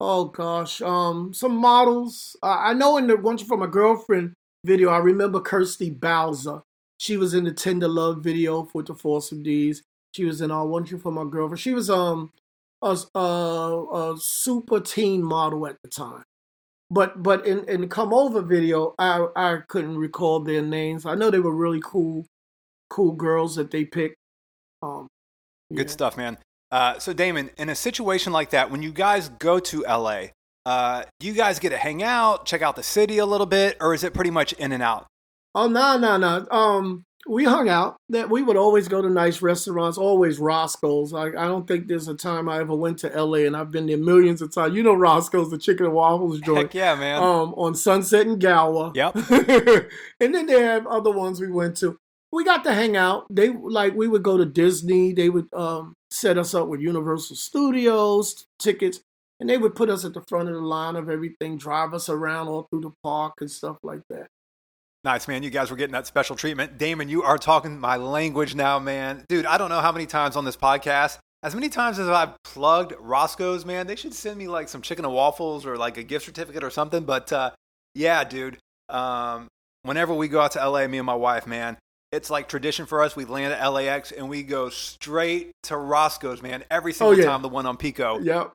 Oh 0.00 0.26
gosh, 0.26 0.80
um, 0.82 1.32
some 1.32 1.56
models. 1.56 2.36
Uh, 2.42 2.58
I 2.58 2.72
know 2.72 2.96
in 2.96 3.06
the 3.06 3.16
one 3.16 3.38
from 3.38 3.62
a 3.62 3.68
girlfriend 3.68 4.34
video, 4.64 4.90
I 4.90 4.98
remember 4.98 5.40
Kirsty 5.40 5.90
Bowser. 5.90 6.62
She 6.98 7.16
was 7.16 7.34
in 7.34 7.44
the 7.44 7.52
Tender 7.52 7.88
Love 7.88 8.22
video 8.22 8.64
for 8.64 8.82
the 8.82 8.94
Force 8.94 9.30
MD's. 9.30 9.82
She 10.14 10.24
was 10.24 10.40
in 10.40 10.50
uh, 10.50 10.64
Want 10.64 10.90
You 10.90 10.98
for 10.98 11.12
My 11.12 11.24
Girlfriend. 11.24 11.60
She 11.60 11.72
was 11.74 11.88
um 11.90 12.30
a, 12.82 12.98
a, 13.14 14.12
a 14.12 14.16
super 14.18 14.80
teen 14.80 15.22
model 15.22 15.66
at 15.66 15.76
the 15.82 15.88
time. 15.88 16.22
But 16.90 17.22
but 17.22 17.46
in 17.46 17.64
in 17.68 17.82
the 17.82 17.86
come 17.86 18.12
over 18.12 18.42
video, 18.42 18.94
I 18.98 19.26
I 19.36 19.58
couldn't 19.68 19.96
recall 19.96 20.40
their 20.40 20.62
names. 20.62 21.06
I 21.06 21.14
know 21.14 21.30
they 21.30 21.38
were 21.40 21.54
really 21.54 21.80
cool, 21.84 22.26
cool 22.88 23.12
girls 23.12 23.56
that 23.56 23.70
they 23.70 23.84
picked. 23.84 24.16
Um, 24.82 25.06
Good 25.74 25.86
yeah. 25.86 25.92
stuff, 25.92 26.16
man. 26.16 26.38
Uh, 26.72 26.98
so 26.98 27.12
Damon, 27.12 27.50
in 27.58 27.68
a 27.68 27.74
situation 27.74 28.32
like 28.32 28.50
that, 28.50 28.70
when 28.70 28.82
you 28.82 28.92
guys 28.92 29.28
go 29.28 29.58
to 29.58 29.82
LA, 29.82 30.26
uh, 30.66 31.04
you 31.20 31.32
guys 31.32 31.58
get 31.58 31.70
to 31.70 31.76
hang 31.76 32.02
out, 32.02 32.46
check 32.46 32.62
out 32.62 32.76
the 32.76 32.82
city 32.82 33.18
a 33.18 33.26
little 33.26 33.46
bit, 33.46 33.76
or 33.80 33.94
is 33.94 34.04
it 34.04 34.14
pretty 34.14 34.30
much 34.30 34.52
in 34.54 34.72
and 34.72 34.82
out? 34.82 35.06
Oh 35.54 35.68
no, 35.68 35.98
no, 35.98 36.16
no. 36.16 36.46
Um, 36.50 37.04
we 37.26 37.44
hung 37.44 37.68
out. 37.68 37.96
That 38.08 38.30
we 38.30 38.42
would 38.42 38.56
always 38.56 38.88
go 38.88 39.02
to 39.02 39.08
nice 39.08 39.42
restaurants, 39.42 39.98
always 39.98 40.38
Roscoe's. 40.38 41.12
I, 41.12 41.26
I 41.26 41.46
don't 41.46 41.66
think 41.66 41.86
there's 41.86 42.08
a 42.08 42.14
time 42.14 42.48
I 42.48 42.60
ever 42.60 42.74
went 42.74 42.98
to 43.00 43.08
LA, 43.08 43.38
and 43.38 43.56
I've 43.56 43.70
been 43.70 43.86
there 43.86 43.96
millions 43.96 44.42
of 44.42 44.52
times. 44.52 44.74
You 44.74 44.82
know 44.82 44.94
Roscoe's, 44.94 45.50
the 45.50 45.58
chicken 45.58 45.86
and 45.86 45.94
waffles 45.94 46.40
joint. 46.40 46.58
Heck 46.58 46.74
yeah, 46.74 46.94
man. 46.94 47.22
Um, 47.22 47.54
on 47.54 47.74
Sunset 47.74 48.26
and 48.26 48.40
Gower. 48.40 48.92
Yep. 48.94 49.14
and 50.20 50.34
then 50.34 50.46
they 50.46 50.60
have 50.62 50.86
other 50.86 51.10
ones 51.10 51.40
we 51.40 51.50
went 51.50 51.76
to. 51.78 51.96
We 52.32 52.44
got 52.44 52.64
to 52.64 52.74
hang 52.74 52.96
out. 52.96 53.26
They 53.28 53.48
like 53.48 53.94
we 53.94 54.08
would 54.08 54.22
go 54.22 54.36
to 54.36 54.46
Disney. 54.46 55.12
They 55.12 55.28
would 55.28 55.52
um 55.52 55.94
set 56.10 56.38
us 56.38 56.54
up 56.54 56.68
with 56.68 56.80
Universal 56.80 57.36
Studios 57.36 58.46
tickets, 58.58 59.00
and 59.38 59.48
they 59.48 59.58
would 59.58 59.74
put 59.74 59.90
us 59.90 60.04
at 60.04 60.14
the 60.14 60.24
front 60.28 60.48
of 60.48 60.54
the 60.54 60.60
line 60.60 60.96
of 60.96 61.08
everything, 61.08 61.56
drive 61.58 61.92
us 61.92 62.08
around 62.08 62.48
all 62.48 62.66
through 62.70 62.82
the 62.82 62.92
park 63.02 63.34
and 63.40 63.50
stuff 63.50 63.78
like 63.82 64.02
that. 64.10 64.28
Nice, 65.02 65.26
man. 65.28 65.42
You 65.42 65.48
guys 65.48 65.70
were 65.70 65.76
getting 65.76 65.94
that 65.94 66.06
special 66.06 66.36
treatment. 66.36 66.76
Damon, 66.76 67.08
you 67.08 67.22
are 67.22 67.38
talking 67.38 67.78
my 67.80 67.96
language 67.96 68.54
now, 68.54 68.78
man. 68.78 69.24
Dude, 69.28 69.46
I 69.46 69.56
don't 69.56 69.70
know 69.70 69.80
how 69.80 69.92
many 69.92 70.04
times 70.04 70.36
on 70.36 70.44
this 70.44 70.58
podcast, 70.58 71.18
as 71.42 71.54
many 71.54 71.70
times 71.70 71.98
as 71.98 72.08
I've 72.08 72.34
plugged 72.44 72.92
Roscoe's, 73.00 73.64
man, 73.64 73.86
they 73.86 73.96
should 73.96 74.12
send 74.12 74.36
me 74.36 74.46
like 74.46 74.68
some 74.68 74.82
chicken 74.82 75.06
and 75.06 75.14
waffles 75.14 75.64
or 75.64 75.78
like 75.78 75.96
a 75.96 76.02
gift 76.02 76.26
certificate 76.26 76.62
or 76.62 76.68
something. 76.68 77.04
But 77.04 77.32
uh, 77.32 77.52
yeah, 77.94 78.24
dude, 78.24 78.58
um, 78.90 79.48
whenever 79.82 80.12
we 80.12 80.28
go 80.28 80.40
out 80.40 80.52
to 80.52 80.68
LA, 80.68 80.86
me 80.86 80.98
and 80.98 81.06
my 81.06 81.14
wife, 81.14 81.46
man, 81.46 81.78
it's 82.12 82.28
like 82.28 82.46
tradition 82.46 82.84
for 82.84 83.02
us. 83.02 83.16
We 83.16 83.24
land 83.24 83.54
at 83.54 83.66
LAX 83.66 84.12
and 84.12 84.28
we 84.28 84.42
go 84.42 84.68
straight 84.68 85.52
to 85.64 85.78
Roscoe's, 85.78 86.42
man, 86.42 86.62
every 86.70 86.92
single 86.92 87.14
oh, 87.14 87.18
yeah. 87.18 87.24
time 87.24 87.40
the 87.40 87.48
one 87.48 87.64
on 87.64 87.78
Pico. 87.78 88.18
Yep. 88.18 88.52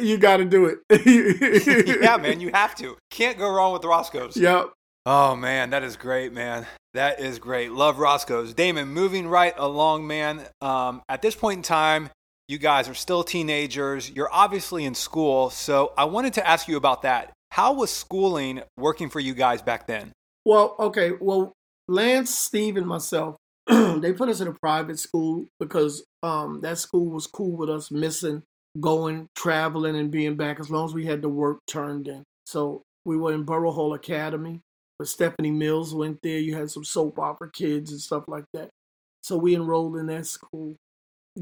You 0.00 0.18
got 0.18 0.36
to 0.36 0.44
do 0.44 0.66
it. 0.66 0.78
yeah, 2.00 2.16
man, 2.16 2.40
you 2.40 2.50
have 2.54 2.76
to. 2.76 2.96
Can't 3.10 3.38
go 3.38 3.50
wrong 3.50 3.72
with 3.72 3.84
Roscoe's. 3.84 4.36
Yep. 4.36 4.70
Oh 5.06 5.34
man, 5.34 5.70
that 5.70 5.82
is 5.82 5.96
great, 5.96 6.32
man. 6.32 6.66
That 6.92 7.20
is 7.20 7.38
great. 7.38 7.72
Love 7.72 7.98
Roscoe's. 7.98 8.52
Damon, 8.52 8.88
moving 8.88 9.28
right 9.28 9.54
along, 9.56 10.06
man. 10.06 10.42
Um, 10.60 11.02
at 11.08 11.22
this 11.22 11.34
point 11.34 11.58
in 11.58 11.62
time, 11.62 12.10
you 12.48 12.58
guys 12.58 12.88
are 12.88 12.94
still 12.94 13.24
teenagers. 13.24 14.10
You're 14.10 14.32
obviously 14.32 14.84
in 14.84 14.94
school. 14.94 15.50
So 15.50 15.92
I 15.96 16.04
wanted 16.04 16.34
to 16.34 16.46
ask 16.46 16.68
you 16.68 16.76
about 16.76 17.02
that. 17.02 17.32
How 17.50 17.72
was 17.72 17.90
schooling 17.90 18.62
working 18.76 19.08
for 19.08 19.20
you 19.20 19.34
guys 19.34 19.62
back 19.62 19.86
then? 19.86 20.12
Well, 20.44 20.76
okay. 20.78 21.12
Well, 21.18 21.54
Lance, 21.88 22.36
Steve, 22.36 22.76
and 22.76 22.86
myself, 22.86 23.36
they 23.68 24.12
put 24.12 24.28
us 24.28 24.40
in 24.40 24.48
a 24.48 24.54
private 24.60 24.98
school 24.98 25.46
because 25.58 26.04
um, 26.22 26.60
that 26.62 26.78
school 26.78 27.08
was 27.10 27.26
cool 27.26 27.56
with 27.56 27.70
us 27.70 27.90
missing, 27.90 28.42
going, 28.78 29.28
traveling, 29.34 29.96
and 29.96 30.10
being 30.10 30.36
back 30.36 30.60
as 30.60 30.70
long 30.70 30.84
as 30.84 30.94
we 30.94 31.06
had 31.06 31.22
the 31.22 31.28
work 31.28 31.60
turned 31.66 32.06
in. 32.06 32.24
So 32.44 32.82
we 33.04 33.16
were 33.16 33.32
in 33.32 33.44
Borough 33.44 33.72
Hall 33.72 33.94
Academy 33.94 34.60
but 35.00 35.08
Stephanie 35.08 35.50
Mills 35.50 35.94
went 35.94 36.20
there. 36.22 36.36
You 36.36 36.54
had 36.54 36.70
some 36.70 36.84
soap 36.84 37.18
opera 37.18 37.50
kids 37.50 37.90
and 37.90 37.98
stuff 37.98 38.24
like 38.28 38.44
that. 38.52 38.68
So 39.22 39.38
we 39.38 39.54
enrolled 39.54 39.96
in 39.96 40.08
that 40.08 40.26
school. 40.26 40.76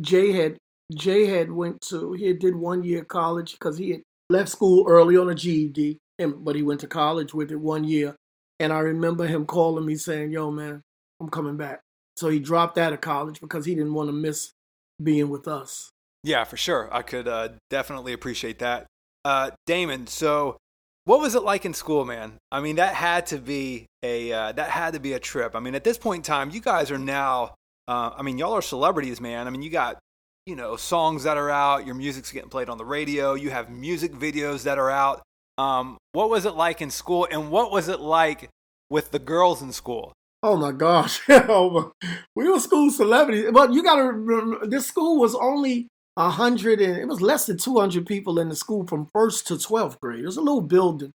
Jay 0.01 0.31
had 0.31 0.59
Jay 0.95 1.27
had 1.27 1.51
went 1.51 1.81
to 1.89 2.13
he 2.13 2.33
did 2.35 2.55
one 2.55 2.85
year 2.85 3.05
college 3.05 3.55
because 3.55 3.77
he 3.77 3.91
had 3.91 4.03
left 4.31 4.51
school 4.51 4.87
early 4.87 5.17
on 5.17 5.29
a 5.29 5.35
GED, 5.35 5.99
and 6.21 6.45
but 6.45 6.55
he 6.55 6.63
went 6.63 6.79
to 6.83 6.87
college 6.87 7.35
with 7.35 7.51
it 7.51 7.57
one 7.57 7.83
year. 7.83 8.15
And 8.61 8.73
I 8.73 8.79
remember 8.79 9.27
him 9.27 9.45
calling 9.45 9.85
me 9.85 9.97
saying, 9.97 10.31
"Yo, 10.31 10.53
man, 10.53 10.81
I'm 11.21 11.29
coming 11.29 11.57
back." 11.57 11.81
So 12.17 12.29
he 12.29 12.39
dropped 12.39 12.79
out 12.79 12.93
of 12.93 13.01
college 13.01 13.41
because 13.41 13.65
he 13.65 13.75
didn't 13.75 13.95
want 13.95 14.09
to 14.09 14.13
miss 14.13 14.53
being 15.03 15.31
with 15.31 15.49
us. 15.49 15.91
Yeah, 16.23 16.45
for 16.45 16.57
sure. 16.57 16.89
I 16.93 17.03
could 17.03 17.27
uh, 17.27 17.49
definitely 17.71 18.13
appreciate 18.13 18.61
that. 18.61 18.87
Uh, 19.25 19.51
Damon, 19.67 20.07
so 20.07 20.59
what 21.09 21.21
was 21.21 21.35
it 21.35 21.43
like 21.43 21.65
in 21.65 21.73
school, 21.73 22.05
man? 22.05 22.35
I 22.53 22.61
mean, 22.61 22.77
that 22.77 22.93
had 22.93 23.25
to 23.29 23.39
be 23.39 23.87
a 24.03 24.31
uh, 24.31 24.53
that 24.53 24.69
had 24.69 24.93
to 24.93 25.01
be 25.01 25.15
a 25.15 25.19
trip. 25.19 25.57
I 25.57 25.61
mean, 25.61 25.75
at 25.75 25.83
this 25.83 25.97
point 25.97 26.19
in 26.19 26.23
time, 26.23 26.51
you 26.51 26.61
guys 26.61 26.91
are 26.91 26.99
now. 26.99 27.55
Uh, 27.89 28.11
I 28.15 28.21
mean, 28.21 28.37
y'all 28.37 28.53
are 28.53 28.61
celebrities, 28.61 29.19
man. 29.19 29.47
I 29.47 29.51
mean, 29.51 29.63
you 29.63 29.71
got 29.71 29.99
you 30.45 30.55
know 30.55 30.77
songs 30.77 31.25
that 31.25 31.39
are 31.39 31.49
out. 31.49 31.87
Your 31.87 31.95
music's 31.95 32.31
getting 32.31 32.51
played 32.51 32.69
on 32.69 32.77
the 32.77 32.85
radio. 32.85 33.33
You 33.33 33.49
have 33.49 33.71
music 33.71 34.13
videos 34.13 34.65
that 34.65 34.77
are 34.77 34.91
out. 34.91 35.23
Um, 35.57 35.97
what 36.13 36.29
was 36.29 36.45
it 36.45 36.53
like 36.57 36.83
in 36.83 36.91
school, 36.91 37.27
and 37.31 37.51
what 37.51 37.73
was 37.73 37.89
it 37.89 38.01
like 38.01 38.51
with 38.91 39.11
the 39.11 39.19
girls 39.19 39.63
in 39.63 39.73
school? 39.73 40.13
Oh 40.43 40.59
my 40.59 40.73
gosh, 40.73 41.27
we 41.29 42.51
were 42.51 42.61
school 42.61 42.91
celebrities. 42.91 43.47
But 43.51 43.73
you 43.73 43.83
got 43.83 43.97
to 43.97 44.61
this 44.65 44.87
school 44.87 45.19
was 45.19 45.35
only 45.35 45.89
a 46.19 46.31
hundred 46.31 46.81
and 46.81 46.99
it 46.99 47.07
was 47.07 47.23
less 47.23 47.47
than 47.47 47.57
two 47.57 47.79
hundred 47.79 48.05
people 48.05 48.41
in 48.41 48.49
the 48.49 48.57
school 48.57 48.85
from 48.87 49.09
first 49.15 49.47
to 49.47 49.59
twelfth 49.59 50.01
grade. 50.01 50.21
It 50.21 50.27
was 50.27 50.37
a 50.37 50.43
little 50.43 50.61
building, 50.61 51.13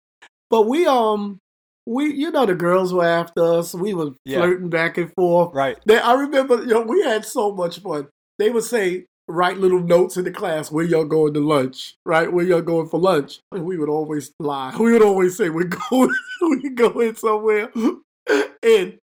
but 0.48 0.62
we 0.62 0.86
um 0.86 1.40
we 1.86 2.14
you 2.14 2.30
know 2.30 2.46
the 2.46 2.54
girls 2.54 2.94
were 2.94 3.04
after 3.04 3.42
us. 3.42 3.74
We 3.74 3.94
were 3.94 4.12
yeah. 4.24 4.38
flirting 4.38 4.70
back 4.70 4.96
and 4.98 5.12
forth. 5.12 5.54
Right. 5.54 5.76
They, 5.86 5.98
I 5.98 6.14
remember 6.14 6.60
you 6.62 6.68
know 6.68 6.82
we 6.82 7.02
had 7.02 7.24
so 7.24 7.52
much 7.52 7.80
fun. 7.80 8.06
They 8.38 8.50
would 8.50 8.62
say 8.62 9.06
write 9.26 9.58
little 9.58 9.80
notes 9.80 10.16
in 10.16 10.24
the 10.24 10.30
class 10.30 10.70
where 10.70 10.84
y'all 10.84 11.04
going 11.04 11.34
to 11.34 11.40
lunch, 11.40 11.96
right? 12.06 12.32
Where 12.32 12.44
y'all 12.44 12.62
going 12.62 12.88
for 12.88 13.00
lunch. 13.00 13.40
And 13.50 13.64
we 13.64 13.78
would 13.78 13.88
always 13.88 14.32
lie. 14.38 14.76
We 14.78 14.92
would 14.92 15.02
always 15.02 15.36
say 15.36 15.50
we're 15.50 15.64
going 15.90 16.14
we 16.42 16.70
going 16.70 17.16
somewhere, 17.16 17.72
and 18.62 18.98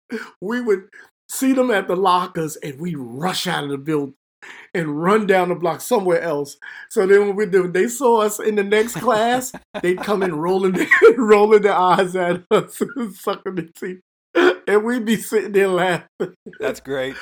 we 0.43 0.61
would 0.61 0.89
see 1.31 1.55
them 1.55 1.71
at 1.71 1.89
the 1.89 1.97
lockers 1.97 2.57
and 2.57 2.79
we 2.79 2.95
rush 2.95 3.47
out 3.47 3.65
of 3.65 3.71
the 3.71 3.79
building 3.79 4.15
and 4.75 5.03
run 5.03 5.27
down 5.27 5.49
the 5.49 5.55
block 5.55 5.81
somewhere 5.81 6.21
else. 6.21 6.57
So 6.91 7.07
then 7.07 7.27
when 7.27 7.37
we 7.37 7.47
do, 7.47 7.69
they 7.69 7.89
saw 7.89 8.21
us 8.23 8.39
in 8.39 8.57
the 8.57 8.65
next 8.65 8.95
class, 8.95 9.53
they'd 9.83 9.99
come 9.99 10.23
in 10.23 10.35
rolling, 10.35 10.73
their, 10.73 10.89
rolling 11.17 11.63
their 11.63 11.75
eyes 11.75 12.15
at 12.17 12.43
us, 12.51 12.83
sucking 13.15 13.55
their 13.55 13.69
teeth, 13.79 14.01
and 14.67 14.85
we'd 14.85 15.05
be 15.05 15.17
sitting 15.17 15.53
there 15.53 15.69
laughing. 15.69 16.35
That's 16.61 16.81
great. 16.81 17.17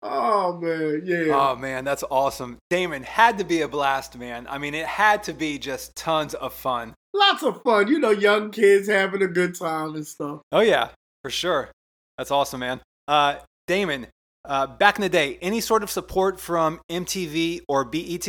Oh 0.00 0.58
man, 0.58 1.02
yeah. 1.04 1.34
Oh 1.34 1.56
man, 1.56 1.84
that's 1.84 2.04
awesome. 2.08 2.58
Damon 2.70 3.02
had 3.02 3.38
to 3.38 3.44
be 3.44 3.62
a 3.62 3.68
blast, 3.68 4.16
man. 4.16 4.46
I 4.48 4.58
mean, 4.58 4.74
it 4.74 4.86
had 4.86 5.24
to 5.24 5.32
be 5.32 5.58
just 5.58 5.96
tons 5.96 6.34
of 6.34 6.54
fun. 6.54 6.94
Lots 7.12 7.42
of 7.42 7.62
fun, 7.62 7.88
you 7.88 7.98
know, 7.98 8.10
young 8.10 8.50
kids 8.50 8.86
having 8.86 9.22
a 9.22 9.26
good 9.26 9.58
time 9.58 9.96
and 9.96 10.06
stuff. 10.06 10.40
Oh 10.52 10.60
yeah, 10.60 10.90
for 11.22 11.30
sure. 11.30 11.70
That's 12.16 12.30
awesome, 12.30 12.60
man. 12.60 12.80
Uh, 13.08 13.36
Damon, 13.66 14.06
uh, 14.48 14.66
back 14.66 14.96
in 14.96 15.02
the 15.02 15.08
day, 15.08 15.38
any 15.42 15.60
sort 15.60 15.82
of 15.82 15.90
support 15.90 16.40
from 16.40 16.80
MTV 16.90 17.60
or 17.68 17.84
BET? 17.84 18.26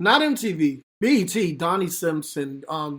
Not 0.00 0.20
MTV. 0.20 0.82
BET, 1.00 1.58
Donnie 1.58 1.86
Simpson. 1.86 2.62
Um, 2.68 2.98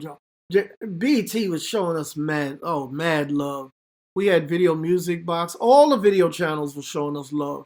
BET 0.50 1.34
was 1.50 1.66
showing 1.66 1.98
us 1.98 2.16
mad, 2.16 2.60
oh, 2.64 2.88
mad 2.88 3.32
love. 3.32 3.72
We 4.16 4.28
had 4.28 4.50
Video 4.50 4.74
Music 4.74 5.26
Box. 5.26 5.56
All 5.56 5.90
the 5.90 5.98
video 5.98 6.30
channels 6.30 6.76
were 6.76 6.82
showing 6.82 7.18
us 7.18 7.32
love. 7.32 7.66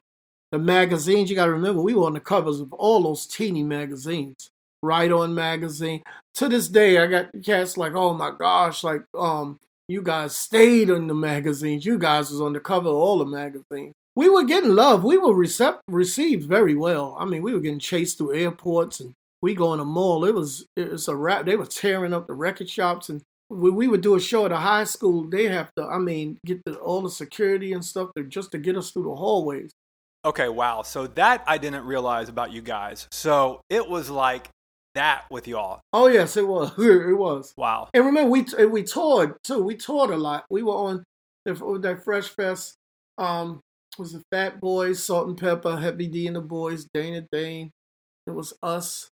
The 0.52 0.60
magazines, 0.60 1.30
you 1.30 1.36
got 1.36 1.46
to 1.46 1.52
remember, 1.52 1.82
we 1.82 1.96
were 1.96 2.06
on 2.06 2.14
the 2.14 2.20
covers 2.20 2.60
of 2.60 2.74
all 2.74 3.04
those 3.04 3.26
teeny 3.26 3.64
magazines. 3.64 4.50
Right 4.84 5.12
On 5.12 5.34
magazine. 5.34 6.04
To 6.36 6.48
this 6.48 6.68
day, 6.68 7.00
I 7.00 7.08
got 7.08 7.30
cats 7.44 7.76
like, 7.76 7.96
oh 7.96 8.14
my 8.14 8.32
gosh, 8.38 8.84
like, 8.84 9.02
um, 9.18 9.58
you 9.88 10.04
guys 10.04 10.36
stayed 10.36 10.90
in 10.90 11.08
the 11.08 11.16
magazines. 11.16 11.86
You 11.86 11.98
guys 11.98 12.30
was 12.30 12.40
on 12.42 12.54
the 12.54 12.60
cover 12.60 12.90
of 12.90 12.96
all 12.96 13.18
the 13.18 13.26
magazines 13.26 13.94
we 14.16 14.30
were 14.30 14.44
getting 14.44 14.76
love. 14.76 15.04
We 15.04 15.18
were 15.18 15.34
recept- 15.34 15.82
received 15.88 16.48
very 16.48 16.76
well. 16.76 17.16
I 17.20 17.26
mean, 17.26 17.42
we 17.42 17.54
were 17.54 17.60
getting 17.60 17.80
chased 17.80 18.18
through 18.18 18.36
airports 18.36 19.00
and 19.00 19.14
we 19.42 19.54
go 19.54 19.74
in 19.74 19.80
a 19.80 19.86
mall. 19.86 20.26
It 20.26 20.34
was 20.34 20.66
it 20.76 20.92
was 20.92 21.08
a 21.08 21.16
rap. 21.16 21.46
They 21.46 21.56
were 21.56 21.66
tearing 21.66 22.14
up 22.14 22.28
the 22.28 22.34
record 22.34 22.70
shops 22.70 23.10
and 23.10 23.22
when 23.48 23.76
we 23.76 23.88
would 23.88 24.02
do 24.02 24.16
a 24.16 24.20
show 24.20 24.46
at 24.46 24.52
a 24.52 24.58
high 24.58 24.86
school, 24.86 25.30
they 25.30 25.46
have 25.46 25.72
to, 25.76 25.86
I 25.86 26.00
mean, 26.00 26.40
get 26.46 26.62
the, 26.66 26.76
all 26.76 27.02
the 27.02 27.10
security 27.10 27.74
and 27.74 27.86
stuff 27.86 28.10
to, 28.16 28.24
just 28.24 28.52
to 28.52 28.58
get 28.58 28.76
us 28.76 28.92
through 28.92 29.04
the 29.04 29.16
hallways. 29.16 29.72
Okay, 30.24 30.50
wow. 30.50 30.82
So 30.82 31.06
that 31.08 31.44
I 31.46 31.60
didn't 31.60 31.86
realize 31.86 32.30
about 32.30 32.52
you 32.52 32.62
guys. 32.62 33.08
So 33.12 33.62
it 33.70 33.88
was 33.88 34.10
like 34.10 34.50
that 34.96 35.26
with 35.30 35.48
y'all. 35.48 35.82
Oh 35.94 36.08
yes, 36.08 36.38
it 36.38 36.48
was. 36.48 36.72
It 36.80 37.14
was. 37.14 37.54
Wow. 37.56 37.90
And 37.94 38.06
remember, 38.06 38.32
we 38.32 38.46
we 38.66 38.82
toured 38.82 39.36
too. 39.44 39.62
We 39.62 39.76
toured 39.76 40.10
a 40.10 40.18
lot. 40.18 40.46
We 40.50 40.64
were 40.64 40.74
on 40.74 41.04
the, 41.46 41.54
that 41.84 42.04
Fresh 42.04 42.30
Fest 42.30 42.76
um, 43.20 43.60
was 43.98 44.14
the 44.14 44.24
Fat 44.32 44.60
Boys, 44.60 45.04
Salt-N-Pepa, 45.04 45.82
Heavy 45.82 46.08
D 46.08 46.28
and 46.28 46.36
the 46.36 46.42
Boys, 46.42 46.88
Dana 46.94 47.26
Dane. 47.32 47.72
It 48.28 48.32
was 48.32 48.54
us. 48.64 49.10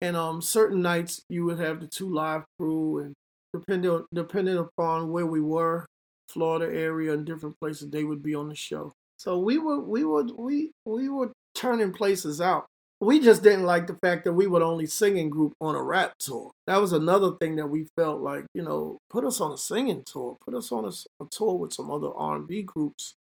And 0.00 0.16
um, 0.16 0.42
certain 0.42 0.82
nights 0.82 1.22
you 1.28 1.44
would 1.46 1.58
have 1.58 1.80
the 1.80 1.86
two 1.86 2.12
live 2.12 2.44
crew, 2.58 2.98
and 2.98 3.14
depending 3.52 4.04
depending 4.12 4.58
upon 4.58 5.10
where 5.10 5.26
we 5.26 5.40
were, 5.40 5.86
Florida 6.28 6.66
area 6.66 7.12
and 7.14 7.24
different 7.24 7.58
places, 7.58 7.90
they 7.90 8.04
would 8.04 8.22
be 8.22 8.34
on 8.34 8.48
the 8.48 8.54
show. 8.54 8.92
So 9.18 9.38
we 9.38 9.58
were 9.58 9.80
we 9.80 10.04
would 10.04 10.32
we 10.36 10.72
we 10.84 11.08
were 11.08 11.32
turning 11.54 11.92
places 11.92 12.40
out. 12.40 12.66
we 13.00 13.20
just 13.20 13.42
didn't 13.42 13.64
like 13.64 13.86
the 13.86 13.98
fact 14.02 14.24
that 14.24 14.32
we 14.32 14.46
were 14.46 14.60
the 14.60 14.64
only 14.66 14.86
singing 14.86 15.30
group 15.30 15.52
on 15.60 15.74
a 15.74 15.82
rap 15.82 16.12
tour. 16.18 16.50
That 16.66 16.80
was 16.80 16.92
another 16.92 17.32
thing 17.40 17.56
that 17.56 17.66
we 17.68 17.86
felt 17.96 18.20
like, 18.20 18.46
you 18.54 18.62
know, 18.62 18.98
put 19.10 19.24
us 19.24 19.40
on 19.40 19.52
a 19.52 19.58
singing 19.58 20.02
tour, 20.06 20.36
put 20.44 20.54
us 20.54 20.72
on 20.72 20.84
a, 20.84 20.92
a 21.22 21.26
tour 21.30 21.54
with 21.54 21.72
some 21.72 21.90
other 21.90 22.12
R&B 22.14 22.62
groups 22.62 23.14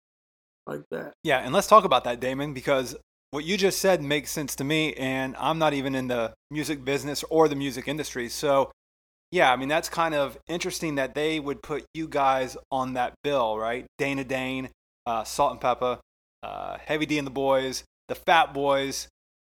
like 0.67 0.83
that. 0.91 1.13
Yeah, 1.25 1.39
and 1.39 1.53
let's 1.53 1.67
talk 1.67 1.85
about 1.85 2.05
that, 2.05 2.21
Damon, 2.21 2.55
because 2.55 2.97
what 3.31 3.45
you 3.45 3.57
just 3.57 3.79
said 3.79 4.03
makes 4.03 4.31
sense 4.31 4.55
to 4.57 4.65
me, 4.65 4.93
and 4.95 5.35
I'm 5.39 5.59
not 5.59 5.73
even 5.75 5.95
in 5.95 6.09
the 6.09 6.35
music 6.51 6.85
business 6.85 7.25
or 7.31 7.49
the 7.49 7.57
music 7.57 7.89
industry. 7.89 8.29
So, 8.29 8.71
yeah, 9.31 9.51
I 9.53 9.57
mean, 9.57 9.69
that's 9.69 9.89
kind 9.89 10.15
of 10.15 10.39
interesting 10.49 10.97
that 10.97 11.15
they 11.15 11.41
would 11.41 11.63
put 11.63 11.85
you 11.95 12.09
guys 12.09 12.57
on 12.71 12.95
that 12.95 13.15
bill, 13.25 13.57
right? 13.59 13.87
Dana 13.99 14.25
Dane, 14.25 14.69
uh, 15.07 15.25
Salt-N-Pepa, 15.25 15.99
uh, 16.43 16.77
Heavy 16.85 17.07
D 17.07 17.19
and 17.19 17.27
the 17.27 17.33
Boys, 17.33 17.85
the 18.09 18.15
Fat 18.15 18.53
Boys, 18.53 19.09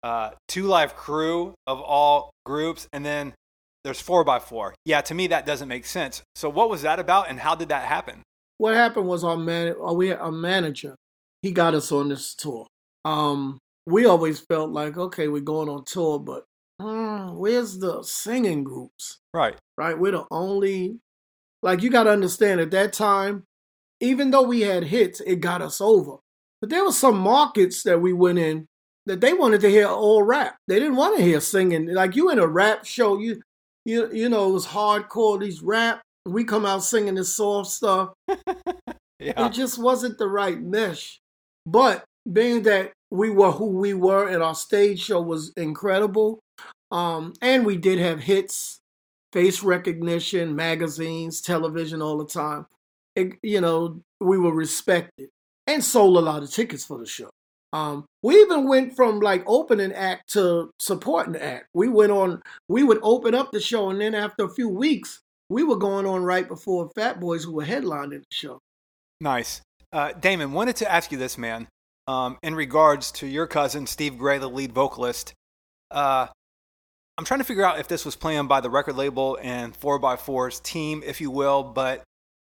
uh, 0.03 0.31
Two 0.47 0.63
Live 0.63 0.95
Crew 0.95 1.53
of 1.67 1.81
all 1.81 2.31
groups, 2.45 2.87
and 2.93 3.05
then 3.05 3.33
there's 3.83 3.99
4 3.99 4.23
by 4.23 4.39
4 4.39 4.73
Yeah, 4.85 5.01
to 5.01 5.13
me, 5.13 5.27
that 5.27 5.45
doesn't 5.45 5.67
make 5.67 5.85
sense. 5.85 6.23
So, 6.35 6.47
what 6.47 6.69
was 6.69 6.81
that 6.83 6.99
about, 6.99 7.29
and 7.29 7.39
how 7.39 7.55
did 7.55 7.69
that 7.69 7.83
happen? 7.83 8.21
What 8.57 8.75
happened 8.75 9.07
was 9.07 9.23
our 9.23 9.37
man, 9.37 9.75
uh, 9.85 9.93
we 9.93 10.09
had 10.09 10.19
a 10.19 10.31
manager. 10.31 10.95
He 11.41 11.51
got 11.51 11.75
us 11.75 11.91
on 11.91 12.09
this 12.09 12.35
tour. 12.35 12.65
Um, 13.03 13.59
we 13.85 14.05
always 14.05 14.39
felt 14.39 14.71
like, 14.71 14.97
okay, 14.97 15.27
we're 15.27 15.41
going 15.41 15.69
on 15.69 15.85
tour, 15.85 16.19
but 16.19 16.45
hmm, 16.81 17.35
where's 17.35 17.77
the 17.77 18.01
singing 18.03 18.63
groups? 18.63 19.19
Right. 19.33 19.55
Right. 19.77 19.97
We're 19.97 20.13
the 20.13 20.25
only, 20.31 20.99
like, 21.61 21.83
you 21.83 21.89
got 21.89 22.03
to 22.03 22.11
understand 22.11 22.61
at 22.61 22.71
that 22.71 22.93
time, 22.93 23.43
even 23.99 24.31
though 24.31 24.43
we 24.43 24.61
had 24.61 24.83
hits, 24.83 25.21
it 25.21 25.37
got 25.37 25.61
us 25.61 25.81
over. 25.81 26.17
But 26.61 26.69
there 26.69 26.83
were 26.83 26.91
some 26.91 27.17
markets 27.17 27.83
that 27.83 28.01
we 28.01 28.13
went 28.13 28.39
in 28.39 28.67
that 29.05 29.21
they 29.21 29.33
wanted 29.33 29.61
to 29.61 29.69
hear 29.69 29.87
all 29.87 30.23
rap. 30.23 30.57
They 30.67 30.79
didn't 30.79 30.95
want 30.95 31.17
to 31.17 31.23
hear 31.23 31.39
singing. 31.39 31.87
Like 31.93 32.15
you 32.15 32.31
in 32.31 32.39
a 32.39 32.47
rap 32.47 32.85
show, 32.85 33.19
you 33.19 33.41
you 33.83 34.11
you 34.11 34.29
know, 34.29 34.49
it 34.49 34.53
was 34.53 34.65
hardcore, 34.65 35.39
these 35.39 35.61
rap. 35.61 36.01
We 36.25 36.43
come 36.43 36.65
out 36.65 36.83
singing 36.83 37.15
this 37.15 37.35
soft 37.35 37.69
stuff. 37.69 38.13
yeah. 39.19 39.45
It 39.45 39.53
just 39.53 39.77
wasn't 39.77 40.17
the 40.17 40.27
right 40.27 40.59
mesh. 40.61 41.19
But 41.65 42.03
being 42.31 42.63
that 42.63 42.93
we 43.11 43.29
were 43.29 43.51
who 43.51 43.67
we 43.67 43.93
were 43.93 44.27
and 44.27 44.41
our 44.41 44.55
stage 44.55 44.99
show 45.01 45.21
was 45.21 45.51
incredible. 45.55 46.39
Um, 46.91 47.33
and 47.41 47.65
we 47.65 47.77
did 47.77 47.99
have 47.99 48.19
hits, 48.21 48.79
face 49.33 49.63
recognition, 49.63 50.55
magazines, 50.55 51.41
television 51.41 52.01
all 52.01 52.17
the 52.17 52.25
time. 52.25 52.65
It, 53.15 53.33
you 53.43 53.61
know, 53.61 54.01
we 54.19 54.37
were 54.37 54.53
respected 54.53 55.29
and 55.67 55.83
sold 55.83 56.17
a 56.17 56.21
lot 56.21 56.43
of 56.43 56.51
tickets 56.51 56.85
for 56.85 56.97
the 56.97 57.05
show. 57.05 57.29
Um, 57.73 58.05
we 58.23 58.35
even 58.41 58.67
went 58.67 58.95
from 58.95 59.19
like 59.19 59.43
opening 59.47 59.91
act 59.91 60.29
to 60.33 60.71
supporting 60.79 61.35
act. 61.35 61.67
We 61.73 61.89
went 61.89 62.11
on, 62.11 62.41
we 62.69 62.83
would 62.83 62.99
open 63.03 63.35
up 63.35 63.51
the 63.51 63.59
show, 63.59 63.89
and 63.89 63.99
then 63.99 64.15
after 64.15 64.45
a 64.45 64.53
few 64.53 64.69
weeks, 64.69 65.19
we 65.49 65.63
were 65.63 65.77
going 65.77 66.05
on 66.05 66.23
right 66.23 66.47
before 66.47 66.89
Fat 66.95 67.19
Boys, 67.19 67.43
who 67.43 67.53
were 67.53 67.65
headlining 67.65 68.19
the 68.19 68.25
show. 68.31 68.59
Nice. 69.21 69.61
Uh, 69.91 70.11
Damon, 70.13 70.51
wanted 70.51 70.75
to 70.77 70.91
ask 70.91 71.11
you 71.11 71.17
this, 71.17 71.37
man 71.37 71.67
um, 72.07 72.37
in 72.43 72.55
regards 72.55 73.11
to 73.13 73.27
your 73.27 73.47
cousin, 73.47 73.87
Steve 73.87 74.17
Gray, 74.17 74.37
the 74.37 74.49
lead 74.49 74.71
vocalist. 74.71 75.33
Uh, 75.91 76.27
I'm 77.17 77.25
trying 77.25 77.39
to 77.39 77.45
figure 77.45 77.65
out 77.65 77.79
if 77.79 77.87
this 77.87 78.05
was 78.05 78.15
planned 78.15 78.49
by 78.49 78.61
the 78.61 78.69
record 78.69 78.95
label 78.95 79.37
and 79.41 79.77
4x4's 79.79 80.59
team, 80.59 81.01
if 81.05 81.21
you 81.21 81.31
will, 81.31 81.63
but 81.63 82.03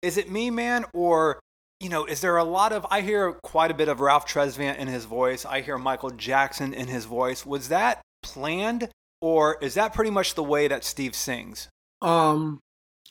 is 0.01 0.17
it 0.17 0.31
me, 0.31 0.49
man, 0.49 0.85
or 0.93 1.39
you 1.79 1.89
know, 1.89 2.05
is 2.05 2.21
there 2.21 2.37
a 2.37 2.45
lot 2.45 2.71
of 2.71 2.85
I 2.89 3.01
hear 3.01 3.33
quite 3.43 3.69
a 3.69 3.73
bit 3.73 3.89
of 3.89 3.99
Ralph 3.99 4.25
Tresvant 4.25 4.77
in 4.77 4.87
his 4.87 5.03
voice. 5.03 5.43
I 5.43 5.59
hear 5.59 5.77
Michael 5.77 6.11
Jackson 6.11 6.73
in 6.73 6.87
his 6.87 7.03
voice. 7.03 7.45
Was 7.45 7.67
that 7.67 8.01
planned 8.21 8.87
or 9.21 9.57
is 9.61 9.73
that 9.73 9.93
pretty 9.93 10.11
much 10.11 10.35
the 10.35 10.43
way 10.43 10.69
that 10.69 10.85
Steve 10.85 11.13
sings? 11.13 11.67
Um 12.01 12.59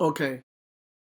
okay. 0.01 0.40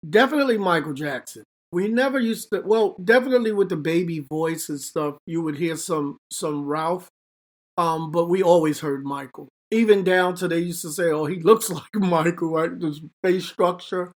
Definitely 0.08 0.58
Michael 0.58 0.92
Jackson. 0.92 1.44
We 1.72 1.88
never 1.88 2.18
used 2.18 2.48
to 2.50 2.62
well 2.64 2.96
definitely 3.02 3.52
with 3.52 3.68
the 3.68 3.76
baby 3.76 4.20
voice 4.20 4.68
and 4.68 4.80
stuff 4.80 5.18
you 5.26 5.42
would 5.42 5.58
hear 5.58 5.76
some 5.76 6.16
some 6.30 6.64
ralph 6.64 7.08
um 7.76 8.10
but 8.10 8.26
we 8.26 8.42
always 8.42 8.80
heard 8.80 9.04
michael. 9.04 9.48
Even 9.70 10.02
down 10.02 10.34
to 10.36 10.48
they 10.48 10.60
used 10.60 10.82
to 10.82 10.90
say 10.90 11.10
oh 11.10 11.26
he 11.26 11.40
looks 11.40 11.68
like 11.70 11.94
michael 11.94 12.52
right? 12.52 12.78
This 12.78 13.00
face 13.22 13.46
structure. 13.46 14.12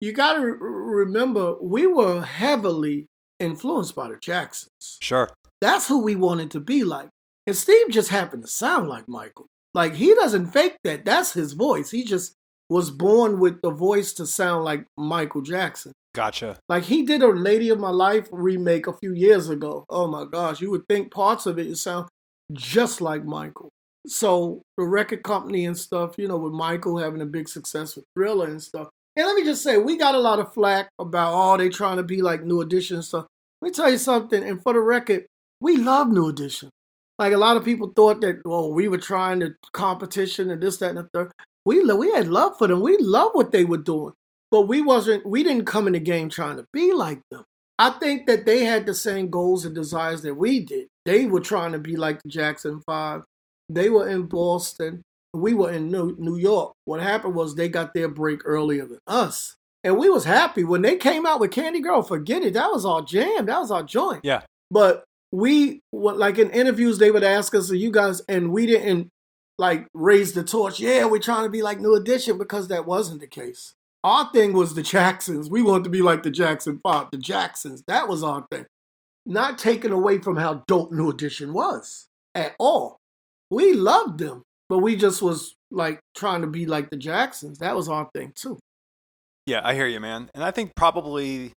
You 0.00 0.12
got 0.12 0.34
to 0.34 0.40
re- 0.40 0.56
remember 0.60 1.56
we 1.60 1.86
were 1.86 2.22
heavily 2.22 3.06
influenced 3.40 3.96
by 3.96 4.08
the 4.08 4.16
jacksons. 4.16 4.98
Sure. 5.00 5.30
That's 5.60 5.88
who 5.88 6.02
we 6.02 6.14
wanted 6.14 6.50
to 6.52 6.60
be 6.60 6.84
like. 6.84 7.08
And 7.46 7.56
steve 7.56 7.88
just 7.90 8.10
happened 8.10 8.44
to 8.44 8.48
sound 8.48 8.88
like 8.88 9.08
michael. 9.08 9.46
Like 9.72 9.94
he 9.94 10.14
doesn't 10.14 10.52
fake 10.52 10.76
that. 10.84 11.04
That's 11.04 11.32
his 11.32 11.54
voice. 11.54 11.90
He 11.90 12.04
just 12.04 12.34
was 12.68 12.90
born 12.90 13.38
with 13.38 13.60
the 13.62 13.70
voice 13.70 14.12
to 14.12 14.26
sound 14.26 14.64
like 14.64 14.84
michael 14.96 15.42
jackson 15.42 15.92
Gotcha. 16.14 16.56
Like 16.68 16.84
he 16.84 17.02
did 17.02 17.22
a 17.22 17.28
Lady 17.28 17.70
of 17.70 17.80
My 17.80 17.90
Life 17.90 18.28
remake 18.30 18.86
a 18.86 18.92
few 18.92 19.12
years 19.12 19.48
ago. 19.48 19.84
Oh 19.90 20.06
my 20.06 20.24
gosh, 20.24 20.60
you 20.60 20.70
would 20.70 20.86
think 20.88 21.12
parts 21.12 21.44
of 21.44 21.58
it 21.58 21.76
sound 21.76 22.08
just 22.52 23.00
like 23.00 23.24
Michael. 23.24 23.70
So 24.06 24.62
the 24.76 24.84
record 24.84 25.24
company 25.24 25.66
and 25.66 25.76
stuff, 25.76 26.14
you 26.16 26.28
know, 26.28 26.36
with 26.36 26.52
Michael 26.52 26.98
having 26.98 27.20
a 27.20 27.26
big 27.26 27.48
success 27.48 27.96
with 27.96 28.04
Thriller 28.14 28.46
and 28.46 28.62
stuff. 28.62 28.88
And 29.16 29.26
let 29.26 29.34
me 29.34 29.44
just 29.44 29.62
say, 29.62 29.76
we 29.76 29.96
got 29.96 30.14
a 30.14 30.20
lot 30.20 30.38
of 30.38 30.54
flack 30.54 30.88
about 30.98 31.32
oh 31.34 31.56
they 31.56 31.68
trying 31.68 31.96
to 31.96 32.02
be 32.04 32.22
like 32.22 32.44
New 32.44 32.60
Edition 32.60 32.96
and 32.96 33.04
stuff. 33.04 33.26
Let 33.60 33.68
me 33.68 33.72
tell 33.72 33.90
you 33.90 33.98
something, 33.98 34.42
and 34.42 34.62
for 34.62 34.72
the 34.72 34.80
record, 34.80 35.26
we 35.60 35.78
love 35.78 36.08
New 36.08 36.28
Edition. 36.28 36.70
Like 37.18 37.32
a 37.32 37.38
lot 37.38 37.56
of 37.56 37.64
people 37.64 37.92
thought 37.94 38.20
that, 38.20 38.42
well, 38.44 38.72
we 38.72 38.88
were 38.88 38.98
trying 38.98 39.40
to 39.40 39.54
competition 39.72 40.50
and 40.50 40.62
this, 40.62 40.78
that, 40.78 40.90
and 40.90 40.98
the 40.98 41.08
third. 41.14 41.32
We 41.64 41.82
we 41.84 42.12
had 42.12 42.28
love 42.28 42.58
for 42.58 42.66
them. 42.66 42.80
We 42.80 42.96
love 42.98 43.30
what 43.32 43.52
they 43.52 43.64
were 43.64 43.78
doing 43.78 44.12
but 44.54 44.68
we 44.68 44.80
wasn't 44.80 45.26
we 45.26 45.42
didn't 45.42 45.64
come 45.64 45.88
in 45.88 45.94
the 45.94 45.98
game 45.98 46.28
trying 46.28 46.56
to 46.58 46.64
be 46.72 46.92
like 46.92 47.20
them. 47.32 47.42
I 47.76 47.90
think 47.90 48.28
that 48.28 48.46
they 48.46 48.64
had 48.64 48.86
the 48.86 48.94
same 48.94 49.28
goals 49.28 49.64
and 49.64 49.74
desires 49.74 50.22
that 50.22 50.36
we 50.36 50.60
did. 50.60 50.86
They 51.04 51.26
were 51.26 51.40
trying 51.40 51.72
to 51.72 51.80
be 51.80 51.96
like 51.96 52.22
the 52.22 52.28
Jackson 52.28 52.80
Five. 52.86 53.24
They 53.68 53.90
were 53.90 54.08
in 54.08 54.26
Boston. 54.26 55.02
We 55.32 55.54
were 55.54 55.72
in 55.72 55.90
New, 55.90 56.14
New 56.20 56.36
York. 56.36 56.72
What 56.84 57.00
happened 57.00 57.34
was 57.34 57.56
they 57.56 57.68
got 57.68 57.94
their 57.94 58.06
break 58.06 58.42
earlier 58.44 58.86
than 58.86 59.00
us. 59.08 59.56
And 59.82 59.98
we 59.98 60.08
was 60.08 60.22
happy 60.22 60.62
when 60.62 60.82
they 60.82 60.94
came 60.94 61.26
out 61.26 61.40
with 61.40 61.50
Candy 61.50 61.80
Girl. 61.80 62.02
Forget 62.02 62.44
it. 62.44 62.54
That 62.54 62.70
was 62.70 62.86
our 62.86 63.02
jam. 63.02 63.46
That 63.46 63.58
was 63.58 63.72
our 63.72 63.82
joint. 63.82 64.20
Yeah. 64.22 64.42
But 64.70 65.02
we, 65.32 65.80
like 65.92 66.38
in 66.38 66.50
interviews, 66.50 66.98
they 66.98 67.10
would 67.10 67.24
ask 67.24 67.56
us, 67.56 67.72
"Are 67.72 67.74
you 67.74 67.90
guys?" 67.90 68.22
And 68.28 68.52
we 68.52 68.66
didn't 68.66 69.08
like 69.58 69.86
raise 69.94 70.32
the 70.32 70.44
torch. 70.44 70.80
Yeah, 70.80 71.04
we're 71.06 71.18
trying 71.18 71.44
to 71.44 71.50
be 71.50 71.62
like 71.62 71.80
New 71.80 71.94
Edition 71.94 72.38
because 72.38 72.68
that 72.68 72.86
wasn't 72.86 73.20
the 73.20 73.26
case. 73.26 73.74
Our 74.02 74.30
thing 74.32 74.52
was 74.52 74.74
the 74.74 74.82
Jacksons. 74.82 75.48
We 75.48 75.62
wanted 75.62 75.84
to 75.84 75.90
be 75.90 76.02
like 76.02 76.22
the 76.22 76.30
Jackson 76.30 76.80
Five, 76.82 77.08
the 77.10 77.18
Jacksons. 77.18 77.82
That 77.86 78.08
was 78.08 78.22
our 78.22 78.46
thing. 78.50 78.66
Not 79.24 79.58
taken 79.58 79.92
away 79.92 80.18
from 80.18 80.36
how 80.36 80.64
dope 80.66 80.92
New 80.92 81.08
Edition 81.08 81.54
was 81.54 82.08
at 82.34 82.54
all. 82.58 82.98
We 83.50 83.72
loved 83.72 84.18
them, 84.18 84.42
but 84.68 84.78
we 84.78 84.96
just 84.96 85.22
was 85.22 85.54
like 85.70 86.00
trying 86.14 86.42
to 86.42 86.46
be 86.46 86.66
like 86.66 86.90
the 86.90 86.96
Jacksons. 86.96 87.58
That 87.58 87.76
was 87.76 87.88
our 87.88 88.10
thing 88.14 88.32
too. 88.34 88.58
Yeah, 89.46 89.60
I 89.64 89.74
hear 89.74 89.86
you, 89.86 90.00
man. 90.00 90.30
And 90.34 90.42
I 90.42 90.50
think 90.50 90.74
probably, 90.74 91.52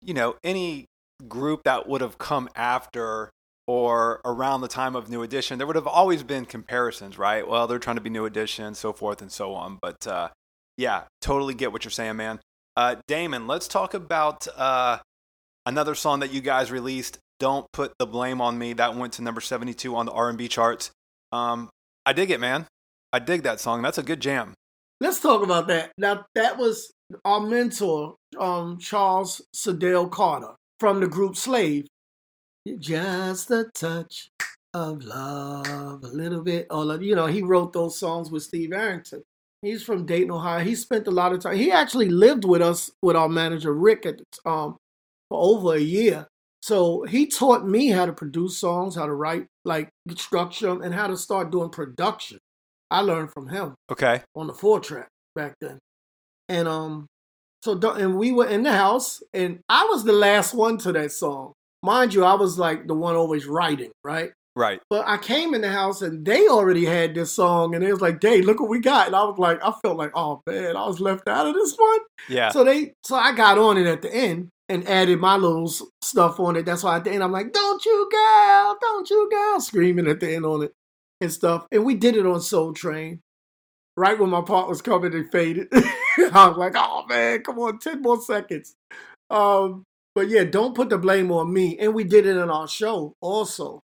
you 0.00 0.14
know, 0.14 0.36
any 0.42 0.86
group 1.28 1.64
that 1.64 1.88
would 1.88 2.00
have 2.00 2.18
come 2.18 2.48
after 2.56 3.30
or 3.66 4.20
around 4.24 4.60
the 4.60 4.68
time 4.68 4.96
of 4.96 5.08
New 5.08 5.22
Edition, 5.22 5.58
there 5.58 5.66
would 5.66 5.76
have 5.76 5.86
always 5.86 6.22
been 6.22 6.44
comparisons, 6.44 7.18
right? 7.18 7.46
Well, 7.46 7.66
they're 7.66 7.78
trying 7.78 7.96
to 7.96 8.02
be 8.02 8.10
New 8.10 8.24
Edition, 8.24 8.74
so 8.74 8.92
forth 8.92 9.22
and 9.22 9.30
so 9.30 9.54
on. 9.54 9.78
But 9.80 10.06
uh, 10.06 10.28
yeah, 10.76 11.04
totally 11.20 11.54
get 11.54 11.72
what 11.72 11.84
you're 11.84 11.90
saying, 11.90 12.16
man. 12.16 12.40
Uh, 12.76 12.96
Damon, 13.06 13.46
let's 13.46 13.68
talk 13.68 13.94
about 13.94 14.46
uh, 14.56 14.98
another 15.66 15.94
song 15.94 16.20
that 16.20 16.32
you 16.32 16.40
guys 16.40 16.70
released. 16.70 17.18
Don't 17.38 17.66
put 17.72 17.92
the 17.98 18.06
blame 18.06 18.40
on 18.40 18.58
me. 18.58 18.72
That 18.72 18.94
went 18.96 19.14
to 19.14 19.22
number 19.22 19.40
72 19.40 19.94
on 19.94 20.06
the 20.06 20.12
R&B 20.12 20.48
charts. 20.48 20.90
Um, 21.32 21.70
I 22.06 22.12
dig 22.12 22.30
it, 22.30 22.40
man. 22.40 22.66
I 23.12 23.18
dig 23.18 23.42
that 23.42 23.60
song. 23.60 23.82
That's 23.82 23.98
a 23.98 24.02
good 24.02 24.20
jam. 24.20 24.54
Let's 25.00 25.20
talk 25.20 25.42
about 25.42 25.66
that. 25.68 25.92
Now, 25.98 26.24
that 26.34 26.56
was 26.56 26.92
our 27.24 27.40
mentor, 27.40 28.14
um, 28.38 28.78
Charles 28.78 29.42
Sedale 29.54 30.10
Carter 30.10 30.54
from 30.78 31.00
the 31.00 31.08
group 31.08 31.36
Slave. 31.36 31.86
Just 32.78 33.50
a 33.50 33.64
touch 33.74 34.30
of 34.72 35.02
love, 35.04 36.04
a 36.04 36.08
little 36.08 36.42
bit. 36.42 36.66
All 36.70 36.90
of, 36.90 37.02
you 37.02 37.14
know, 37.14 37.26
he 37.26 37.42
wrote 37.42 37.72
those 37.72 37.98
songs 37.98 38.30
with 38.30 38.44
Steve 38.44 38.72
Arrington. 38.72 39.22
He's 39.62 39.82
from 39.82 40.06
Dayton, 40.06 40.30
Ohio. 40.30 40.64
He 40.64 40.74
spent 40.74 41.06
a 41.06 41.10
lot 41.10 41.32
of 41.32 41.40
time. 41.40 41.56
He 41.56 41.70
actually 41.70 42.08
lived 42.08 42.44
with 42.44 42.62
us 42.62 42.90
with 43.00 43.16
our 43.16 43.28
manager 43.28 43.72
Rick 43.72 44.06
at 44.06 44.20
um 44.44 44.76
for 45.28 45.40
over 45.40 45.76
a 45.76 45.80
year. 45.80 46.26
So 46.62 47.02
he 47.02 47.26
taught 47.26 47.66
me 47.66 47.88
how 47.88 48.06
to 48.06 48.12
produce 48.12 48.58
songs, 48.58 48.94
how 48.94 49.06
to 49.06 49.14
write, 49.14 49.46
like 49.64 49.88
structure 50.16 50.68
them, 50.68 50.82
and 50.82 50.94
how 50.94 51.08
to 51.08 51.16
start 51.16 51.50
doing 51.50 51.70
production. 51.70 52.38
I 52.90 53.00
learned 53.00 53.32
from 53.32 53.48
him. 53.48 53.74
Okay. 53.90 54.22
On 54.36 54.46
the 54.46 54.52
four 54.52 54.78
track 54.78 55.08
back 55.34 55.54
then, 55.60 55.78
and 56.48 56.68
um, 56.68 57.06
so 57.64 57.78
and 57.92 58.18
we 58.18 58.32
were 58.32 58.46
in 58.46 58.62
the 58.62 58.72
house, 58.72 59.22
and 59.32 59.60
I 59.68 59.84
was 59.84 60.04
the 60.04 60.12
last 60.12 60.54
one 60.54 60.78
to 60.78 60.92
that 60.92 61.10
song. 61.12 61.54
Mind 61.82 62.14
you, 62.14 62.24
I 62.24 62.34
was 62.34 62.58
like 62.58 62.86
the 62.86 62.94
one 62.94 63.16
always 63.16 63.46
writing, 63.46 63.90
right? 64.04 64.32
Right. 64.54 64.80
But 64.90 65.08
I 65.08 65.16
came 65.16 65.54
in 65.54 65.62
the 65.62 65.70
house 65.70 66.02
and 66.02 66.24
they 66.26 66.46
already 66.46 66.84
had 66.84 67.14
this 67.14 67.32
song, 67.32 67.74
and 67.74 67.82
it 67.82 67.90
was 67.90 68.02
like, 68.02 68.20
"Dave, 68.20 68.44
look 68.44 68.60
what 68.60 68.68
we 68.68 68.80
got." 68.80 69.06
And 69.06 69.16
I 69.16 69.24
was 69.24 69.38
like, 69.38 69.58
I 69.64 69.72
felt 69.82 69.96
like, 69.96 70.12
oh 70.14 70.42
man, 70.46 70.76
I 70.76 70.86
was 70.86 71.00
left 71.00 71.26
out 71.26 71.46
of 71.46 71.54
this 71.54 71.74
one. 71.76 72.00
Yeah. 72.28 72.50
So 72.50 72.62
they, 72.62 72.92
so 73.04 73.16
I 73.16 73.34
got 73.34 73.58
on 73.58 73.78
it 73.78 73.86
at 73.86 74.02
the 74.02 74.14
end 74.14 74.50
and 74.68 74.86
added 74.86 75.20
my 75.20 75.36
little 75.36 75.72
stuff 76.02 76.38
on 76.38 76.56
it. 76.56 76.66
That's 76.66 76.82
why 76.82 76.96
at 76.96 77.04
the 77.04 77.12
end 77.12 77.22
I'm 77.22 77.32
like, 77.32 77.52
"Don't 77.52 77.84
you 77.84 78.08
girl, 78.12 78.76
don't 78.80 79.08
you 79.08 79.30
girl," 79.30 79.60
screaming 79.60 80.06
at 80.06 80.20
the 80.20 80.34
end 80.34 80.44
on 80.44 80.64
it 80.64 80.72
and 81.22 81.32
stuff. 81.32 81.66
And 81.72 81.84
we 81.84 81.94
did 81.94 82.16
it 82.16 82.26
on 82.26 82.40
Soul 82.40 82.74
Train. 82.74 83.20
Right 83.96 84.18
when 84.18 84.30
my 84.30 84.42
part 84.42 84.68
was 84.68 84.82
coming, 84.82 85.12
it 85.14 85.32
faded. 85.32 85.68
I 85.72 86.48
was 86.48 86.58
like, 86.58 86.74
"Oh 86.76 87.06
man, 87.08 87.42
come 87.42 87.58
on, 87.58 87.78
ten 87.78 88.02
more 88.02 88.20
seconds." 88.20 88.74
Um, 89.30 89.84
but 90.14 90.28
yeah, 90.28 90.44
don't 90.44 90.74
put 90.74 90.90
the 90.90 90.98
blame 90.98 91.30
on 91.30 91.52
me. 91.52 91.78
And 91.78 91.94
we 91.94 92.04
did 92.04 92.26
it 92.26 92.36
in 92.36 92.50
our 92.50 92.68
show 92.68 93.14
also. 93.20 93.80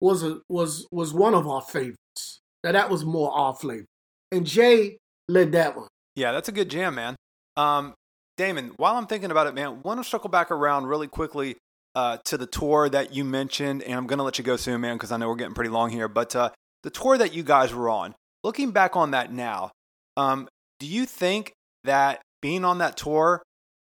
Was 0.00 0.24
a 0.24 0.40
was 0.48 0.86
was 0.90 1.14
one 1.14 1.34
of 1.34 1.46
our 1.46 1.60
favorites. 1.60 2.40
Now 2.64 2.72
that 2.72 2.90
was 2.90 3.04
more 3.04 3.32
our 3.32 3.54
flavor. 3.54 3.86
And 4.32 4.44
Jay 4.44 4.98
led 5.28 5.52
that 5.52 5.76
one. 5.76 5.88
Yeah, 6.16 6.32
that's 6.32 6.48
a 6.48 6.52
good 6.52 6.68
jam, 6.68 6.96
man. 6.96 7.16
Um, 7.56 7.94
Damon, 8.36 8.72
while 8.76 8.96
I'm 8.96 9.06
thinking 9.06 9.30
about 9.30 9.46
it, 9.46 9.54
man, 9.54 9.82
want 9.82 10.02
to 10.02 10.08
circle 10.08 10.28
back 10.28 10.50
around 10.50 10.86
really 10.86 11.06
quickly 11.06 11.56
uh, 11.94 12.18
to 12.24 12.36
the 12.36 12.46
tour 12.46 12.88
that 12.88 13.14
you 13.14 13.24
mentioned, 13.24 13.82
and 13.82 13.94
I'm 13.94 14.06
gonna 14.06 14.24
let 14.24 14.38
you 14.38 14.44
go 14.44 14.56
soon, 14.56 14.80
man, 14.80 14.96
because 14.96 15.12
I 15.12 15.18
know 15.18 15.28
we're 15.28 15.36
getting 15.36 15.54
pretty 15.54 15.70
long 15.70 15.90
here. 15.90 16.08
But 16.08 16.34
uh, 16.34 16.50
the 16.82 16.90
tour 16.90 17.16
that 17.18 17.32
you 17.32 17.42
guys 17.42 17.72
were 17.72 17.88
on, 17.88 18.14
looking 18.42 18.72
back 18.72 18.96
on 18.96 19.12
that 19.12 19.32
now, 19.32 19.70
um, 20.16 20.48
do 20.80 20.86
you 20.86 21.06
think 21.06 21.52
that 21.84 22.22
being 22.40 22.64
on 22.64 22.78
that 22.78 22.96
tour 22.96 23.42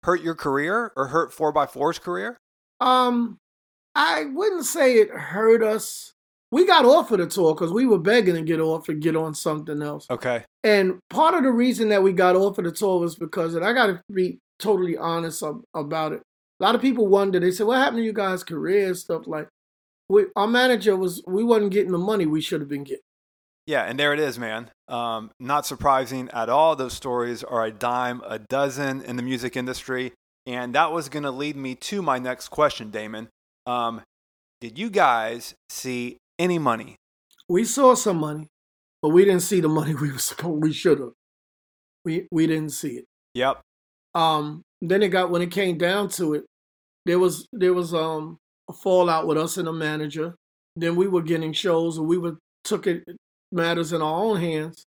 hurt 0.03 0.21
your 0.21 0.35
career 0.35 0.91
or 0.95 1.07
hurt 1.07 1.31
4x4's 1.31 1.99
career? 1.99 2.37
Um, 2.79 3.37
I 3.95 4.25
wouldn't 4.25 4.65
say 4.65 4.95
it 4.95 5.09
hurt 5.09 5.63
us. 5.63 6.13
We 6.51 6.65
got 6.65 6.85
off 6.85 7.11
of 7.11 7.19
the 7.19 7.27
tour 7.27 7.53
because 7.53 7.73
we 7.73 7.85
were 7.85 7.99
begging 7.99 8.35
to 8.35 8.41
get 8.41 8.61
off 8.61 8.87
and 8.87 9.01
get 9.01 9.15
on 9.15 9.33
something 9.33 9.81
else. 9.81 10.07
Okay. 10.09 10.45
And 10.63 10.99
part 11.09 11.33
of 11.33 11.43
the 11.43 11.51
reason 11.51 11.89
that 11.89 12.03
we 12.03 12.13
got 12.13 12.35
off 12.35 12.57
of 12.57 12.65
the 12.65 12.71
tour 12.71 12.99
was 12.99 13.15
because, 13.15 13.55
and 13.55 13.65
I 13.65 13.73
got 13.73 13.87
to 13.87 14.01
be 14.11 14.39
totally 14.59 14.97
honest 14.97 15.43
about 15.73 16.13
it. 16.13 16.21
A 16.59 16.63
lot 16.63 16.75
of 16.75 16.81
people 16.81 17.07
wonder. 17.07 17.39
They 17.39 17.51
said, 17.51 17.67
"What 17.67 17.77
happened 17.77 17.97
to 17.97 18.03
you 18.03 18.13
guys' 18.13 18.43
career 18.43 18.87
and 18.87 18.97
stuff 18.97 19.27
like?" 19.27 19.47
We, 20.09 20.25
our 20.35 20.47
manager 20.47 20.95
was, 20.95 21.21
we 21.27 21.43
wasn't 21.43 21.73
getting 21.73 21.91
the 21.91 21.97
money 21.97 22.25
we 22.25 22.39
should 22.39 22.61
have 22.61 22.69
been 22.69 22.85
getting. 22.85 23.03
Yeah, 23.67 23.83
and 23.83 23.99
there 23.99 24.13
it 24.13 24.19
is, 24.19 24.39
man. 24.39 24.71
Um, 24.87 25.29
not 25.41 25.65
surprising 25.65 26.29
at 26.31 26.47
all. 26.47 26.77
Those 26.77 26.93
stories 26.93 27.43
are 27.43 27.65
a 27.65 27.71
dime 27.71 28.21
a 28.25 28.39
dozen 28.39 29.01
in 29.01 29.17
the 29.17 29.21
music 29.21 29.57
industry. 29.57 30.13
And 30.45 30.73
that 30.75 30.93
was 30.93 31.09
going 31.09 31.23
to 31.23 31.31
lead 31.31 31.57
me 31.57 31.75
to 31.75 32.01
my 32.01 32.17
next 32.17 32.47
question, 32.47 32.89
Damon. 32.89 33.27
Um, 33.65 34.01
did 34.61 34.79
you 34.79 34.89
guys 34.89 35.53
see 35.67 36.17
any 36.39 36.57
money? 36.57 36.95
We 37.49 37.65
saw 37.65 37.95
some 37.95 38.17
money, 38.17 38.47
but 39.01 39.09
we 39.09 39.25
didn't 39.25 39.41
see 39.41 39.59
the 39.59 39.67
money 39.67 39.93
we 40.01 40.13
were 40.13 40.17
supposed. 40.17 40.63
We 40.63 40.71
should 40.71 40.99
have. 40.99 41.11
We 42.05 42.25
we 42.31 42.47
didn't 42.47 42.69
see 42.69 42.99
it. 42.99 43.05
Yep. 43.33 43.59
Um, 44.15 44.61
then 44.81 45.03
it 45.03 45.09
got 45.09 45.29
when 45.29 45.41
it 45.41 45.51
came 45.51 45.77
down 45.77 46.07
to 46.11 46.35
it, 46.35 46.45
there 47.05 47.19
was 47.19 47.45
there 47.51 47.73
was 47.73 47.93
um 47.93 48.37
a 48.69 48.73
fallout 48.73 49.27
with 49.27 49.37
us 49.37 49.57
and 49.57 49.67
the 49.67 49.73
manager. 49.73 50.35
Then 50.77 50.95
we 50.95 51.07
were 51.07 51.21
getting 51.21 51.51
shows, 51.51 51.97
and 51.97 52.07
we 52.07 52.17
were 52.17 52.37
took 52.63 52.87
it 52.87 53.03
matters 53.51 53.93
in 53.93 54.01
our 54.01 54.23
own 54.23 54.39
hands, 54.39 54.85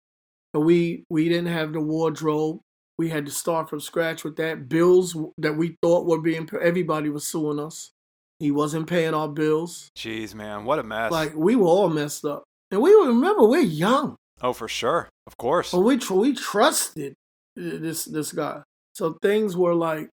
and 0.54 0.64
we 0.64 1.04
we 1.10 1.28
didn't 1.28 1.52
have 1.52 1.72
the 1.72 1.80
wardrobe. 1.80 2.60
We 2.98 3.10
had 3.10 3.26
to 3.26 3.32
start 3.32 3.68
from 3.68 3.80
scratch 3.80 4.24
with 4.24 4.36
that. 4.36 4.68
Bills 4.68 5.16
that 5.38 5.56
we 5.56 5.76
thought 5.82 6.06
were 6.06 6.20
being 6.20 6.48
everybody 6.60 7.10
was 7.10 7.26
suing 7.26 7.60
us. 7.60 7.90
He 8.38 8.50
wasn't 8.50 8.86
paying 8.86 9.14
our 9.14 9.28
bills. 9.28 9.88
Jeez, 9.96 10.34
man, 10.34 10.64
what 10.64 10.78
a 10.78 10.82
mess. 10.82 11.10
Like 11.12 11.34
we 11.34 11.56
were 11.56 11.66
all 11.66 11.88
messed 11.88 12.24
up, 12.24 12.44
and 12.70 12.80
we 12.80 12.92
remember 12.92 13.46
we're 13.46 13.60
young. 13.60 14.16
oh, 14.42 14.52
for 14.52 14.68
sure. 14.68 15.08
Of 15.26 15.36
course. 15.36 15.72
But 15.72 15.80
we 15.80 15.96
tr- 15.98 16.14
we 16.14 16.34
trusted 16.34 17.14
this 17.56 18.04
this 18.04 18.32
guy. 18.32 18.62
So 18.94 19.18
things 19.22 19.56
were 19.56 19.74
like 19.74 20.08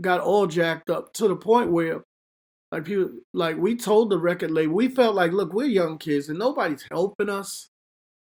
got 0.00 0.20
all 0.20 0.46
jacked 0.46 0.90
up 0.90 1.12
to 1.14 1.28
the 1.28 1.36
point 1.36 1.70
where 1.70 2.02
like 2.72 2.86
people 2.86 3.10
like 3.34 3.58
we 3.58 3.76
told 3.76 4.08
the 4.08 4.18
record 4.18 4.50
label 4.50 4.74
we 4.74 4.88
felt 4.88 5.14
like 5.14 5.32
look 5.32 5.52
we're 5.52 5.66
young 5.66 5.98
kids 5.98 6.30
and 6.30 6.38
nobody's 6.38 6.84
helping 6.90 7.28
us. 7.28 7.68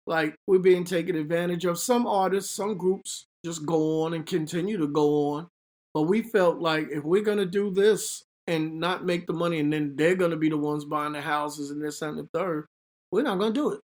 Like 0.07 0.35
we're 0.49 0.59
being 0.59 0.85
taken 0.85 1.15
advantage 1.15 1.65
of. 1.65 1.79
Some 1.79 2.07
artists, 2.07 2.55
some 2.55 2.77
groups 2.77 3.27
just 3.45 3.65
go 3.65 4.03
on 4.03 4.13
and 4.13 4.27
continue 4.27 4.77
to 4.79 4.89
go 4.89 5.31
on. 5.31 5.49
But 5.95 6.03
we 6.03 6.23
felt 6.23 6.59
like 6.59 6.89
if 6.91 7.05
we're 7.05 7.23
gonna 7.23 7.47
do 7.47 7.71
this 7.71 8.25
and 8.49 8.81
not 8.81 9.07
make 9.07 9.29
the 9.29 9.33
money 9.33 9.61
and 9.61 9.73
then 9.73 9.95
they're 9.95 10.17
gonna 10.17 10.37
be 10.37 10.49
the 10.49 10.57
ones 10.57 10.85
buying 10.85 11.13
the 11.13 11.21
houses 11.21 11.71
and 11.71 11.81
this 11.81 12.03
and 12.03 12.19
the 12.19 12.29
third, 12.35 12.67
we're 13.13 13.23
not 13.23 13.39
gonna 13.39 13.55
do 13.55 13.71
it. 13.71 13.81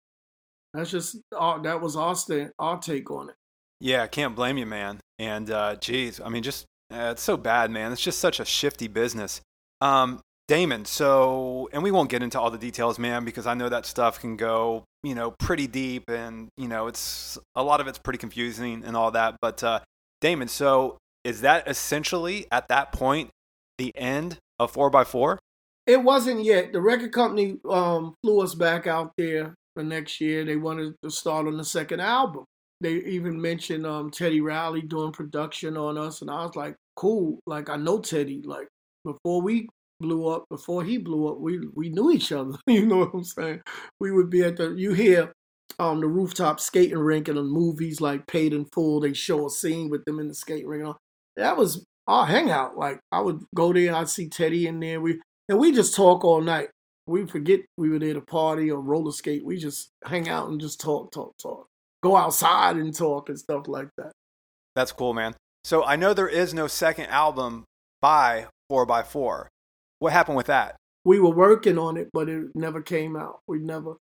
That's 0.75 0.91
just 0.91 1.17
our, 1.35 1.63
that 1.63 1.81
was 1.81 1.97
our 1.97 2.15
our 2.59 2.79
take 2.79 3.11
on 3.11 3.31
it. 3.31 3.35
Yeah, 3.81 4.03
I 4.03 4.09
can't 4.09 4.37
blame 4.37 4.59
you, 4.59 4.67
man. 4.67 5.01
And 5.19 5.51
uh, 5.51 5.77
I 5.89 6.29
mean, 6.29 6.43
just 6.43 6.67
uh, 6.93 7.13
it's 7.13 7.23
so 7.23 7.39
bad, 7.39 7.71
man. 7.71 7.93
It's 7.93 8.03
just 8.03 8.19
such 8.19 8.41
a 8.41 8.45
shifty 8.45 8.89
business. 8.89 9.41
Um, 9.81 10.21
Damon, 10.51 10.85
so 10.85 11.69
and 11.73 11.81
we 11.81 11.93
won't 11.93 12.11
get 12.11 12.25
into 12.25 12.41
all 12.41 12.51
the 12.51 12.59
details, 12.59 12.99
man, 12.99 13.25
because 13.25 13.47
I 13.47 13.55
know 13.55 13.69
that 13.69 13.87
stuff 13.87 14.19
can 14.19 14.37
go, 14.37 14.83
you 15.05 15.15
know, 15.15 15.31
pretty 15.31 15.69
deep, 15.69 16.11
and 16.11 16.49
you 16.57 16.67
know, 16.67 16.89
it's 16.89 17.39
a 17.55 17.63
lot 17.63 17.81
of 17.81 17.87
it's 17.87 17.99
pretty 17.99 18.19
confusing 18.19 18.83
and 18.85 18.97
all 18.97 19.13
that. 19.13 19.37
But 19.41 19.63
uh, 19.63 19.79
Damon, 20.21 20.49
so 20.49 20.99
is 21.23 21.43
that 21.43 21.69
essentially 21.69 22.47
at 22.51 22.67
that 22.67 22.91
point 22.91 23.31
the 23.79 23.97
end 23.97 24.39
of 24.59 24.73
Four 24.73 24.91
x 24.97 25.09
Four? 25.09 25.39
It 25.87 26.03
wasn't 26.03 26.43
yet. 26.43 26.73
The 26.73 26.81
record 26.81 27.13
company 27.13 27.61
um, 27.71 28.17
flew 28.25 28.43
us 28.43 28.57
back 28.57 28.89
out 28.89 29.13
there 29.17 29.55
for 29.77 29.85
next 29.85 30.21
year. 30.21 30.45
They 30.45 30.57
wanted 30.57 30.97
to 31.05 31.13
start 31.13 31.47
on 31.47 31.59
the 31.59 31.65
second 31.65 32.01
album. 32.01 32.43
They 32.81 32.95
even 32.95 33.41
mentioned 33.41 33.87
um, 33.87 34.11
Teddy 34.11 34.41
Riley 34.41 34.83
doing 34.83 35.13
production 35.13 35.77
on 35.77 35.97
us, 35.97 36.23
and 36.23 36.29
I 36.29 36.45
was 36.45 36.57
like, 36.57 36.75
cool. 36.97 37.39
Like 37.47 37.71
I 37.71 37.77
know 37.77 38.01
Teddy. 38.01 38.43
Like 38.43 38.67
before 39.05 39.43
we 39.43 39.69
blew 40.01 40.29
up, 40.29 40.47
before 40.49 40.85
he 40.85 40.99
blew 40.99 41.29
up, 41.29 41.39
we 41.39 41.61
we 41.75 41.91
knew 41.91 42.11
each 42.11 42.33
other. 42.33 42.59
you 42.67 42.87
know 42.87 42.99
what 42.99 43.15
I'm 43.15 43.25
saying? 43.25 43.63
We 44.01 44.11
would 44.11 44.31
be 44.31 44.43
at 44.43 44.57
the 44.57 44.71
you 44.71 44.93
hear 44.93 45.33
um 45.79 46.01
the 46.01 46.09
rooftop 46.09 46.61
skating 46.61 46.99
rink 46.99 47.29
in 47.29 47.37
the 47.37 47.43
movies 47.43 48.01
like 48.01 48.27
Paid 48.27 48.53
in 48.53 48.65
Full. 48.67 49.01
They 49.01 49.13
show 49.13 49.47
a 49.47 49.51
scene 49.51 49.91
with 49.91 50.05
them 50.05 50.19
in 50.19 50.29
the 50.29 50.35
skating 50.35 50.67
rink. 50.67 50.81
and 50.81 50.89
all. 50.89 50.99
That 51.37 51.57
was 51.57 51.85
our 52.07 52.27
hangout. 52.27 52.77
Like 52.77 53.01
I 53.13 53.21
would 53.21 53.45
go 53.55 53.73
there, 53.73 53.95
I'd 53.95 54.09
see 54.09 54.29
Teddy 54.29 54.67
in 54.67 54.81
there. 54.81 55.01
We 55.01 55.21
and 55.49 55.59
we 55.59 55.73
just 55.73 55.95
talk 55.95 56.25
all 56.25 56.41
night. 56.41 56.71
We 57.07 57.27
forget 57.27 57.61
we 57.77 57.89
were 57.89 57.99
there 57.99 58.15
to 58.15 58.21
party 58.21 58.71
or 58.71 58.81
roller 58.81 59.13
skate. 59.13 59.45
We 59.45 59.57
just 59.57 59.91
hang 60.05 60.29
out 60.29 60.49
and 60.49 60.61
just 60.61 60.81
talk, 60.81 61.11
talk, 61.11 61.35
talk. 61.43 61.67
Go 62.03 62.17
outside 62.17 62.77
and 62.77 62.95
talk 62.95 63.29
and 63.29 63.39
stuff 63.39 63.67
like 63.67 63.89
that. 63.97 64.13
That's 64.77 64.93
cool, 64.93 65.13
man. 65.13 65.35
So 65.65 65.85
I 65.85 65.97
know 65.97 66.15
there 66.15 66.29
is 66.29 66.55
no 66.55 66.67
second 66.67 67.07
album 67.07 67.65
by 68.01 68.47
Four 68.69 68.91
x 68.91 69.11
Four. 69.11 69.49
What 70.01 70.13
happened 70.13 70.37
with 70.37 70.47
that? 70.47 70.77
We 71.05 71.21
were 71.21 71.31
working 71.31 71.79
on 71.79 71.97
it, 71.97 72.11
but 72.13 72.29
it 72.29 72.49
never 72.55 72.83
came 72.83 73.17
out. 73.17 73.41
We 73.47 73.59
never, 73.59 73.97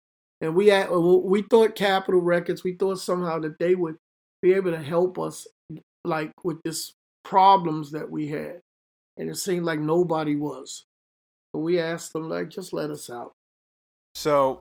and 0.41 0.55
we 0.55 0.69
had, 0.69 0.91
we 0.91 1.43
thought 1.43 1.75
Capitol 1.75 2.21
Records. 2.21 2.63
We 2.63 2.75
thought 2.75 3.01
somehow 3.01 3.39
that 3.41 3.59
they 3.59 3.75
would 3.75 3.97
be 4.43 4.53
able 4.53 4.73
to 4.73 4.83
help 4.83 5.19
us, 5.19 5.47
like 6.05 6.33
with 6.45 6.61
this 6.63 6.93
problems 7.25 7.91
that 7.93 8.11
we 8.11 8.29
had, 8.29 8.61
and 9.17 9.31
it 9.31 9.37
seemed 9.37 9.65
like 9.65 9.81
nobody 9.81 10.37
was. 10.37 10.85
But 11.53 11.61
we 11.61 11.81
asked 11.81 12.13
them 12.13 12.29
like, 12.29 12.51
just 12.51 12.73
let 12.73 12.91
us 12.91 13.09
out. 13.09 13.33
So, 14.15 14.61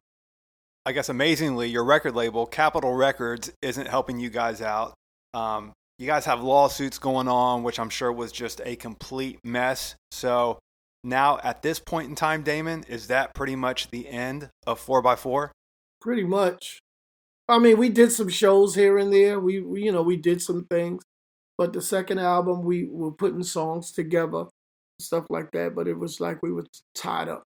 I 0.86 0.92
guess 0.92 1.10
amazingly, 1.10 1.70
your 1.70 1.84
record 1.84 2.16
label, 2.16 2.46
Capitol 2.46 2.94
Records, 2.94 3.52
isn't 3.62 3.88
helping 3.88 4.20
you 4.20 4.30
guys 4.30 4.62
out. 4.62 4.94
Um, 5.34 5.74
you 5.98 6.08
guys 6.08 6.26
have 6.26 6.42
lawsuits 6.42 7.00
going 7.00 7.28
on, 7.28 7.64
which 7.64 7.80
I'm 7.80 7.90
sure 7.90 8.12
was 8.12 8.32
just 8.32 8.62
a 8.66 8.76
complete 8.76 9.40
mess. 9.44 9.96
So, 10.12 10.60
now 11.04 11.40
at 11.44 11.62
this 11.62 11.80
point 11.80 12.10
in 12.10 12.16
time, 12.16 12.44
Damon, 12.44 12.84
is 12.88 13.08
that 13.08 13.34
pretty 13.34 13.56
much 13.56 13.90
the 13.90 14.08
end 14.08 14.50
of 14.66 14.80
four 14.80 15.02
by 15.02 15.16
four? 15.16 15.52
Pretty 16.02 16.24
much. 16.24 16.80
I 17.50 17.60
mean, 17.60 17.78
we 17.78 17.90
did 17.90 18.12
some 18.12 18.30
shows 18.30 18.76
here 18.76 18.98
and 18.98 19.12
there. 19.12 19.40
We, 19.40 19.60
we, 19.60 19.84
you 19.84 19.92
know, 19.92 20.02
we 20.02 20.18
did 20.18 20.42
some 20.42 20.66
things. 20.66 21.04
But 21.58 21.74
the 21.74 21.82
second 21.82 22.20
album, 22.20 22.64
we 22.64 22.88
were 22.90 23.12
putting 23.12 23.44
songs 23.44 23.92
together, 23.92 24.46
stuff 25.00 25.26
like 25.30 25.52
that. 25.52 25.76
But 25.76 25.88
it 25.88 25.98
was 25.98 26.20
like 26.20 26.42
we 26.42 26.52
were 26.52 26.66
tied 26.96 27.30
up. 27.30 27.44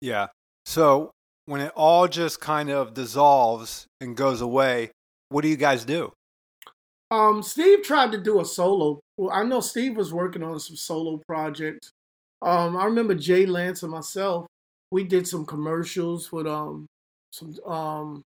Yeah. 0.00 0.28
So, 0.64 1.10
when 1.46 1.60
it 1.60 1.72
all 1.74 2.06
just 2.06 2.40
kind 2.40 2.70
of 2.70 2.94
dissolves 2.94 3.86
and 4.00 4.16
goes 4.16 4.40
away, 4.40 4.90
what 5.28 5.42
do 5.42 5.48
you 5.48 5.56
guys 5.56 5.84
do? 5.84 6.12
Um, 7.10 7.42
Steve 7.42 7.82
tried 7.82 8.12
to 8.12 8.18
do 8.18 8.40
a 8.40 8.44
solo. 8.44 9.00
Well, 9.16 9.32
I 9.32 9.42
know 9.42 9.60
Steve 9.60 9.96
was 9.96 10.12
working 10.12 10.42
on 10.42 10.58
some 10.60 10.76
solo 10.76 11.20
projects. 11.26 11.90
Um, 12.42 12.76
I 12.76 12.84
remember 12.84 13.14
Jay 13.14 13.46
Lance 13.46 13.82
and 13.82 13.92
myself. 13.92 14.46
We 14.90 15.04
did 15.04 15.26
some 15.26 15.46
commercials 15.46 16.32
with 16.32 16.46
um 16.46 16.86
some 17.32 17.54
um 17.66 18.22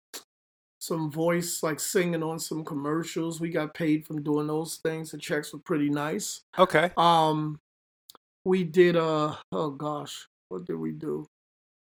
some 0.81 1.11
voice 1.11 1.63
like 1.63 1.81
singing 1.81 2.23
on 2.23 2.39
some 2.39 2.65
commercials. 2.65 3.41
We 3.41 3.51
got 3.51 3.75
paid 3.75 4.07
from 4.07 4.23
doing 4.23 4.47
those 4.49 4.77
things. 4.77 5.13
The 5.13 5.19
checks 5.19 5.53
were 5.53 5.61
pretty 5.61 5.91
nice. 5.91 6.43
Okay. 6.59 6.91
Um, 6.97 7.59
we 8.45 8.65
did 8.65 8.97
uh 8.97 9.37
oh 9.53 9.71
gosh, 9.71 10.27
what 10.49 10.67
did 10.67 10.77
we 10.77 10.93
do? 10.93 11.27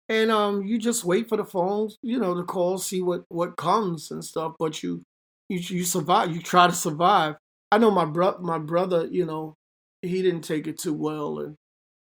and 0.10 0.32
um, 0.32 0.64
you 0.64 0.78
just 0.80 1.06
wait 1.06 1.30
for 1.30 1.38
the 1.38 1.46
phones, 1.46 1.98
you 2.02 2.20
know, 2.20 2.34
the 2.34 2.44
calls, 2.44 2.86
see 2.86 3.02
what 3.02 3.24
what 3.30 3.58
comes 3.58 4.12
and 4.12 4.24
stuff. 4.26 4.54
But 4.60 4.82
you 4.84 5.04
you 5.50 5.60
you 5.60 5.84
survive. 5.84 6.32
You 6.36 6.42
try 6.42 6.68
to 6.68 6.74
survive. 6.74 7.36
I 7.72 7.78
know 7.78 7.92
my 7.92 8.06
bro 8.06 8.38
my 8.40 8.58
brother, 8.58 9.08
you 9.10 9.26
know, 9.26 9.54
he 10.02 10.22
didn't 10.22 10.42
take 10.42 10.68
it 10.68 10.80
too 10.80 10.94
well, 10.94 11.40
and 11.40 11.56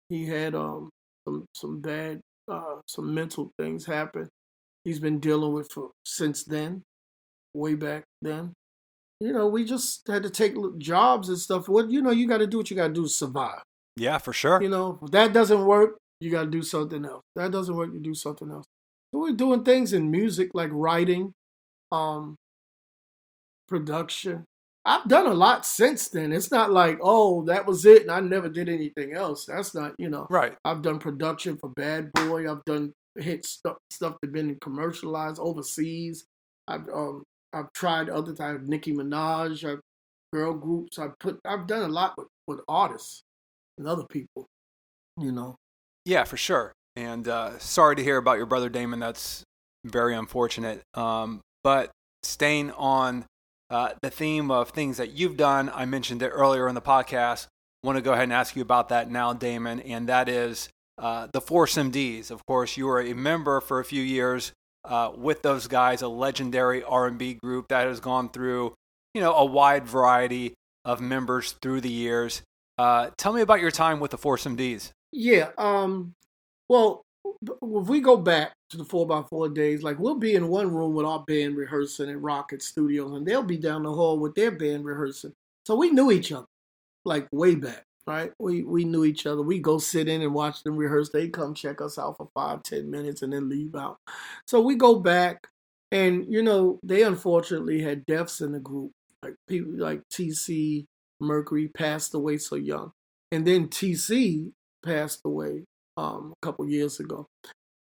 he 0.08 0.26
had 0.26 0.54
um 0.54 0.90
some 1.26 1.46
some 1.54 1.80
bad 1.80 2.20
uh 2.50 2.76
some 2.86 3.14
mental 3.14 3.50
things 3.58 3.86
happen. 3.86 4.28
He's 4.84 5.00
been 5.00 5.20
dealing 5.20 5.52
with 5.52 5.70
for 5.72 5.90
since 6.04 6.44
then, 6.44 6.82
way 7.54 7.74
back 7.74 8.04
then. 8.22 8.54
You 9.20 9.32
know, 9.32 9.48
we 9.48 9.64
just 9.64 10.06
had 10.06 10.22
to 10.22 10.30
take 10.30 10.54
jobs 10.78 11.28
and 11.28 11.38
stuff. 11.38 11.68
What 11.68 11.90
you 11.90 12.02
know, 12.02 12.10
you 12.10 12.28
got 12.28 12.38
to 12.38 12.46
do 12.46 12.58
what 12.58 12.70
you 12.70 12.76
got 12.76 12.88
to 12.88 12.94
do 12.94 13.02
to 13.02 13.08
survive. 13.08 13.62
Yeah, 13.96 14.18
for 14.18 14.32
sure. 14.32 14.62
You 14.62 14.68
know, 14.68 14.98
if 15.02 15.10
that 15.10 15.32
doesn't 15.32 15.64
work, 15.64 15.98
you 16.20 16.30
got 16.30 16.44
to 16.44 16.50
do 16.50 16.62
something 16.62 17.04
else. 17.04 17.22
That 17.34 17.50
doesn't 17.50 17.74
work, 17.74 17.90
you 17.92 18.00
do 18.00 18.14
something 18.14 18.50
else. 18.50 18.64
So 19.12 19.20
we're 19.20 19.32
doing 19.32 19.64
things 19.64 19.92
in 19.92 20.10
music 20.10 20.50
like 20.54 20.70
writing, 20.72 21.32
um, 21.90 22.36
production. 23.68 24.44
I've 24.88 25.06
done 25.06 25.26
a 25.26 25.34
lot 25.34 25.66
since 25.66 26.08
then. 26.08 26.32
It's 26.32 26.50
not 26.50 26.72
like, 26.72 26.98
oh, 27.02 27.44
that 27.44 27.66
was 27.66 27.84
it 27.84 28.02
and 28.02 28.10
I 28.10 28.20
never 28.20 28.48
did 28.48 28.70
anything 28.70 29.12
else. 29.12 29.44
That's 29.44 29.74
not, 29.74 29.94
you 29.98 30.08
know. 30.08 30.26
Right. 30.30 30.56
I've 30.64 30.80
done 30.80 30.98
production 30.98 31.58
for 31.58 31.68
Bad 31.68 32.10
Boy. 32.14 32.50
I've 32.50 32.64
done 32.64 32.94
hit 33.16 33.44
stuff 33.44 33.76
stuff 33.90 34.16
that 34.22 34.32
been 34.32 34.56
commercialized 34.60 35.38
overseas. 35.40 36.24
I've 36.66 36.88
um 36.88 37.22
I've 37.52 37.70
tried 37.74 38.08
other 38.08 38.34
times, 38.34 38.66
Nicki 38.66 38.94
Minaj, 38.94 39.70
I've 39.70 39.80
girl 40.32 40.54
groups. 40.54 40.98
I've 40.98 41.18
put 41.18 41.38
I've 41.44 41.66
done 41.66 41.82
a 41.82 41.92
lot 41.92 42.14
with, 42.16 42.28
with 42.46 42.60
artists 42.66 43.22
and 43.76 43.86
other 43.86 44.04
people, 44.10 44.46
you 45.18 45.32
know. 45.32 45.56
Yeah, 46.06 46.24
for 46.24 46.38
sure. 46.38 46.72
And 46.96 47.28
uh, 47.28 47.58
sorry 47.58 47.96
to 47.96 48.02
hear 48.02 48.16
about 48.16 48.38
your 48.38 48.46
brother 48.46 48.70
Damen. 48.70 49.00
That's 49.00 49.44
very 49.84 50.14
unfortunate. 50.14 50.80
Um, 50.94 51.42
but 51.62 51.90
staying 52.22 52.70
on 52.72 53.26
uh, 53.70 53.90
the 54.02 54.10
theme 54.10 54.50
of 54.50 54.70
things 54.70 54.96
that 54.96 55.12
you've 55.12 55.36
done, 55.36 55.70
I 55.74 55.84
mentioned 55.84 56.22
it 56.22 56.28
earlier 56.28 56.68
in 56.68 56.74
the 56.74 56.82
podcast. 56.82 57.46
Want 57.82 57.96
to 57.96 58.02
go 58.02 58.12
ahead 58.12 58.24
and 58.24 58.32
ask 58.32 58.56
you 58.56 58.62
about 58.62 58.88
that 58.88 59.10
now, 59.10 59.32
Damen, 59.32 59.82
and 59.86 60.08
that 60.08 60.28
is 60.28 60.68
uh, 60.98 61.28
the 61.32 61.40
Force 61.40 61.76
MD's. 61.76 62.30
Of 62.30 62.44
course, 62.46 62.76
you 62.76 62.86
were 62.86 63.00
a 63.00 63.14
member 63.14 63.60
for 63.60 63.78
a 63.78 63.84
few 63.84 64.02
years 64.02 64.52
uh, 64.84 65.12
with 65.14 65.42
those 65.42 65.68
guys, 65.68 66.02
a 66.02 66.08
legendary 66.08 66.82
R&B 66.82 67.34
group 67.34 67.68
that 67.68 67.86
has 67.86 68.00
gone 68.00 68.30
through, 68.30 68.74
you 69.14 69.20
know, 69.20 69.34
a 69.34 69.44
wide 69.44 69.86
variety 69.86 70.54
of 70.84 71.00
members 71.00 71.52
through 71.62 71.82
the 71.82 71.90
years. 71.90 72.42
Uh, 72.78 73.10
tell 73.16 73.32
me 73.32 73.42
about 73.42 73.60
your 73.60 73.70
time 73.70 74.00
with 74.00 74.10
the 74.10 74.18
Force 74.18 74.44
MD's. 74.44 74.92
Yeah. 75.12 75.50
Um. 75.58 76.14
Well, 76.68 77.02
if 77.42 77.88
we 77.88 78.00
go 78.00 78.16
back 78.16 78.52
to 78.70 78.76
the 78.76 78.84
four 78.84 79.06
by 79.06 79.22
four 79.22 79.48
days, 79.48 79.82
like 79.82 79.98
we'll 79.98 80.16
be 80.16 80.34
in 80.34 80.48
one 80.48 80.74
room 80.74 80.94
with 80.94 81.06
our 81.06 81.24
band 81.24 81.56
rehearsing 81.56 82.10
at 82.10 82.20
Rocket 82.20 82.62
Studios, 82.62 83.12
and 83.12 83.26
they'll 83.26 83.42
be 83.42 83.56
down 83.56 83.84
the 83.84 83.92
hall 83.92 84.18
with 84.18 84.34
their 84.34 84.50
band 84.50 84.84
rehearsing. 84.84 85.32
So 85.64 85.76
we 85.76 85.90
knew 85.90 86.10
each 86.10 86.32
other, 86.32 86.46
like 87.04 87.28
way 87.32 87.54
back, 87.54 87.84
right? 88.06 88.32
We 88.38 88.64
we 88.64 88.84
knew 88.84 89.04
each 89.04 89.26
other. 89.26 89.42
We 89.42 89.60
go 89.60 89.78
sit 89.78 90.08
in 90.08 90.22
and 90.22 90.34
watch 90.34 90.62
them 90.62 90.76
rehearse. 90.76 91.10
They 91.10 91.28
come 91.28 91.54
check 91.54 91.80
us 91.80 91.98
out 91.98 92.16
for 92.16 92.28
five, 92.34 92.62
ten 92.62 92.90
minutes, 92.90 93.22
and 93.22 93.32
then 93.32 93.48
leave 93.48 93.74
out. 93.76 93.98
So 94.46 94.60
we 94.60 94.74
go 94.74 94.98
back, 94.98 95.46
and 95.92 96.26
you 96.28 96.42
know 96.42 96.80
they 96.82 97.02
unfortunately 97.02 97.80
had 97.80 98.06
deaths 98.06 98.40
in 98.40 98.52
the 98.52 98.60
group, 98.60 98.90
like 99.22 99.34
people 99.48 99.72
like 99.76 100.02
TC 100.12 100.86
Mercury 101.20 101.68
passed 101.68 102.14
away 102.14 102.38
so 102.38 102.56
young, 102.56 102.90
and 103.30 103.46
then 103.46 103.68
TC 103.68 104.50
passed 104.84 105.20
away 105.24 105.64
um, 105.98 106.32
a 106.40 106.46
couple 106.46 106.68
years 106.68 107.00
ago. 107.00 107.26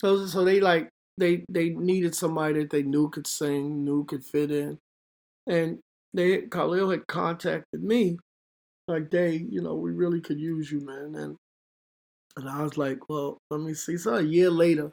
So 0.01 0.27
so 0.27 0.45
they 0.45 0.61
like 0.61 0.91
they 1.19 1.45
they 1.51 1.71
needed 1.71 2.15
somebody 2.15 2.61
that 2.61 2.71
they 2.71 2.83
knew 2.83 3.09
could 3.11 3.27
sing, 3.27 3.85
knew 3.85 4.05
could 4.05 4.25
fit 4.25 4.51
in, 4.51 4.79
and 5.47 5.81
they 6.15 6.43
Khalil 6.43 6.91
had 6.91 7.07
contacted 7.09 7.83
me, 7.83 8.19
like 8.89 9.11
they 9.11 9.37
you 9.51 9.63
know 9.63 9.75
we 9.77 9.93
really 9.93 10.21
could 10.21 10.41
use 10.41 10.71
you, 10.73 10.81
man, 10.81 11.15
and 11.17 11.37
and 12.37 12.49
I 12.49 12.63
was 12.63 12.77
like, 12.77 13.09
well, 13.09 13.39
let 13.51 13.61
me 13.61 13.75
see. 13.75 13.97
So 13.97 14.17
a 14.17 14.23
year 14.23 14.51
later, 14.51 14.93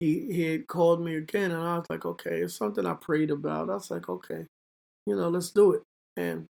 he 0.00 0.32
he 0.32 0.42
had 0.44 0.66
called 0.68 1.02
me 1.02 1.16
again, 1.16 1.50
and 1.52 1.62
I 1.62 1.78
was 1.78 1.86
like, 1.90 2.06
okay, 2.06 2.42
it's 2.42 2.56
something 2.56 2.86
I 2.86 2.94
prayed 2.94 3.30
about. 3.30 3.70
I 3.70 3.74
was 3.74 3.90
like, 3.90 4.08
okay, 4.08 4.46
you 5.06 5.16
know, 5.16 5.28
let's 5.28 5.50
do 5.50 5.72
it. 5.74 5.82
And 6.16 6.46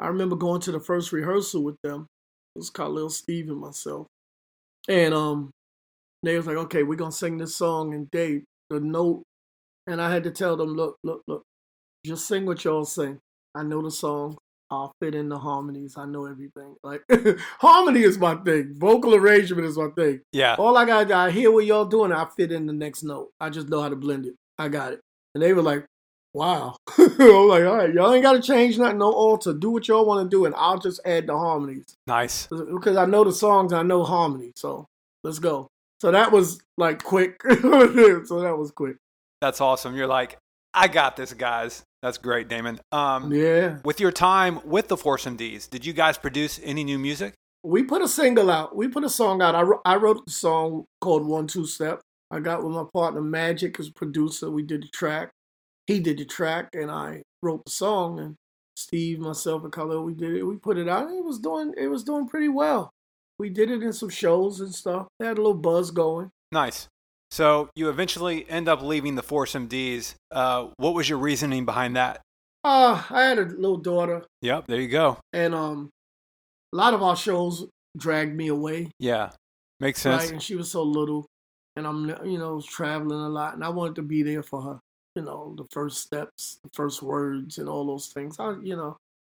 I 0.00 0.08
remember 0.08 0.36
going 0.36 0.60
to 0.62 0.72
the 0.72 0.80
first 0.80 1.12
rehearsal 1.12 1.64
with 1.64 1.76
them. 1.82 2.06
It 2.56 2.60
was 2.60 2.70
Khalil 2.70 3.10
Steve 3.10 3.48
and 3.50 3.60
myself. 3.60 4.06
And 4.88 5.14
um, 5.14 5.50
they 6.22 6.36
was 6.36 6.46
like, 6.46 6.56
okay, 6.56 6.82
we're 6.82 6.96
gonna 6.96 7.12
sing 7.12 7.38
this 7.38 7.56
song, 7.56 7.94
and 7.94 8.10
Dave, 8.10 8.44
the 8.70 8.80
note, 8.80 9.22
and 9.86 10.00
I 10.00 10.10
had 10.12 10.24
to 10.24 10.30
tell 10.30 10.56
them, 10.56 10.74
look, 10.74 10.96
look, 11.04 11.22
look, 11.26 11.42
just 12.04 12.26
sing 12.26 12.46
what 12.46 12.64
y'all 12.64 12.84
sing. 12.84 13.18
I 13.54 13.62
know 13.62 13.82
the 13.82 13.90
song. 13.90 14.36
I'll 14.70 14.92
fit 15.00 15.14
in 15.14 15.28
the 15.28 15.38
harmonies. 15.38 15.94
I 15.96 16.06
know 16.06 16.26
everything. 16.26 16.74
Like 16.82 17.02
harmony 17.60 18.00
is 18.02 18.18
my 18.18 18.34
thing. 18.36 18.74
Vocal 18.76 19.14
arrangement 19.14 19.66
is 19.66 19.76
my 19.76 19.88
thing. 19.88 20.20
Yeah. 20.32 20.56
All 20.58 20.76
I 20.76 20.84
got, 20.84 21.12
I 21.12 21.30
hear 21.30 21.50
what 21.50 21.66
y'all 21.66 21.84
doing. 21.84 22.12
I 22.12 22.26
fit 22.36 22.50
in 22.50 22.66
the 22.66 22.72
next 22.72 23.02
note. 23.02 23.30
I 23.38 23.50
just 23.50 23.68
know 23.68 23.82
how 23.82 23.88
to 23.88 23.96
blend 23.96 24.26
it. 24.26 24.34
I 24.58 24.68
got 24.68 24.92
it. 24.92 25.00
And 25.34 25.42
they 25.42 25.52
were 25.52 25.62
like, 25.62 25.86
wow. 26.34 26.76
I'm 26.98 27.48
like, 27.48 27.64
all 27.64 27.76
right, 27.76 27.94
y'all 27.94 28.12
ain't 28.12 28.22
got 28.22 28.32
to 28.32 28.42
change 28.42 28.76
nothing, 28.76 28.98
no 28.98 29.12
alter. 29.12 29.54
Do 29.54 29.70
what 29.70 29.88
y'all 29.88 30.04
want 30.04 30.28
to 30.28 30.36
do, 30.36 30.44
and 30.44 30.54
I'll 30.56 30.78
just 30.78 31.00
add 31.06 31.28
the 31.28 31.38
harmonies. 31.38 31.96
Nice. 32.06 32.48
Because 32.48 32.96
I 32.96 33.06
know 33.06 33.24
the 33.24 33.32
songs, 33.32 33.72
I 33.72 33.82
know 33.82 34.02
harmony. 34.02 34.52
So 34.56 34.86
let's 35.22 35.38
go. 35.38 35.68
So 36.00 36.10
that 36.10 36.32
was 36.32 36.60
like 36.76 37.02
quick. 37.02 37.40
so 37.42 38.40
that 38.40 38.56
was 38.58 38.72
quick. 38.72 38.96
That's 39.40 39.60
awesome. 39.60 39.96
You're 39.96 40.06
like, 40.06 40.36
I 40.74 40.88
got 40.88 41.16
this, 41.16 41.32
guys. 41.32 41.84
That's 42.02 42.18
great, 42.18 42.48
Damen. 42.48 42.80
Um, 42.92 43.32
yeah. 43.32 43.78
With 43.84 44.00
your 44.00 44.12
time 44.12 44.60
with 44.64 44.88
the 44.88 44.96
Force 44.96 45.24
MD's, 45.24 45.68
did 45.68 45.86
you 45.86 45.92
guys 45.92 46.18
produce 46.18 46.60
any 46.62 46.84
new 46.84 46.98
music? 46.98 47.34
We 47.62 47.82
put 47.82 48.02
a 48.02 48.08
single 48.08 48.50
out. 48.50 48.76
We 48.76 48.88
put 48.88 49.04
a 49.04 49.08
song 49.08 49.40
out. 49.40 49.54
I, 49.54 49.64
I 49.86 49.96
wrote 49.96 50.26
the 50.26 50.32
song 50.32 50.84
called 51.00 51.24
One 51.24 51.46
Two 51.46 51.64
Step. 51.64 52.00
I 52.30 52.40
got 52.40 52.62
with 52.62 52.74
my 52.74 52.84
partner 52.92 53.22
Magic 53.22 53.78
as 53.78 53.88
producer. 53.88 54.50
We 54.50 54.62
did 54.62 54.82
the 54.82 54.88
track 54.88 55.30
he 55.86 56.00
did 56.00 56.18
the 56.18 56.24
track 56.24 56.70
and 56.74 56.90
I 56.90 57.22
wrote 57.42 57.64
the 57.64 57.70
song 57.70 58.18
and 58.18 58.34
Steve, 58.76 59.20
myself, 59.20 59.62
and 59.62 59.72
Khalil, 59.72 60.02
we 60.02 60.14
did 60.14 60.34
it. 60.34 60.42
We 60.42 60.56
put 60.56 60.78
it 60.78 60.88
out. 60.88 61.10
it 61.10 61.24
was 61.24 61.38
doing 61.38 61.74
it 61.76 61.86
was 61.88 62.02
doing 62.02 62.26
pretty 62.26 62.48
well. 62.48 62.90
We 63.38 63.48
did 63.48 63.70
it 63.70 63.82
in 63.82 63.92
some 63.92 64.08
shows 64.08 64.60
and 64.60 64.74
stuff. 64.74 65.06
They 65.18 65.26
had 65.26 65.38
a 65.38 65.42
little 65.42 65.54
buzz 65.54 65.90
going. 65.90 66.30
Nice. 66.52 66.88
So 67.30 67.68
you 67.74 67.88
eventually 67.88 68.48
end 68.48 68.68
up 68.68 68.82
leaving 68.82 69.16
the 69.16 69.22
Force 69.22 69.54
MD's. 69.54 70.14
Uh, 70.30 70.68
what 70.76 70.94
was 70.94 71.08
your 71.08 71.18
reasoning 71.18 71.64
behind 71.64 71.96
that? 71.96 72.20
Uh, 72.62 73.02
I 73.10 73.24
had 73.24 73.38
a 73.38 73.44
little 73.44 73.76
daughter. 73.76 74.24
Yep, 74.42 74.66
there 74.68 74.80
you 74.80 74.88
go. 74.88 75.18
And 75.32 75.54
um, 75.54 75.90
a 76.72 76.76
lot 76.76 76.94
of 76.94 77.02
our 77.02 77.16
shows 77.16 77.66
dragged 77.96 78.34
me 78.34 78.48
away. 78.48 78.90
Yeah, 78.98 79.30
makes 79.80 80.00
sense. 80.00 80.24
Right, 80.24 80.32
and 80.32 80.42
she 80.42 80.54
was 80.54 80.70
so 80.70 80.82
little, 80.82 81.26
and 81.76 81.86
I'm 81.86 82.08
you 82.24 82.38
know 82.38 82.60
traveling 82.60 83.20
a 83.20 83.28
lot, 83.28 83.54
and 83.54 83.64
I 83.64 83.68
wanted 83.68 83.96
to 83.96 84.02
be 84.02 84.22
there 84.22 84.42
for 84.42 84.62
her 84.62 84.80
you 85.14 85.22
know, 85.22 85.54
the 85.56 85.64
first 85.70 86.02
steps, 86.02 86.58
the 86.62 86.70
first 86.72 87.02
words, 87.02 87.58
and 87.58 87.68
all 87.68 87.86
those 87.86 88.08
things. 88.08 88.36
I, 88.38 88.56
you 88.62 88.76
know, 88.76 88.96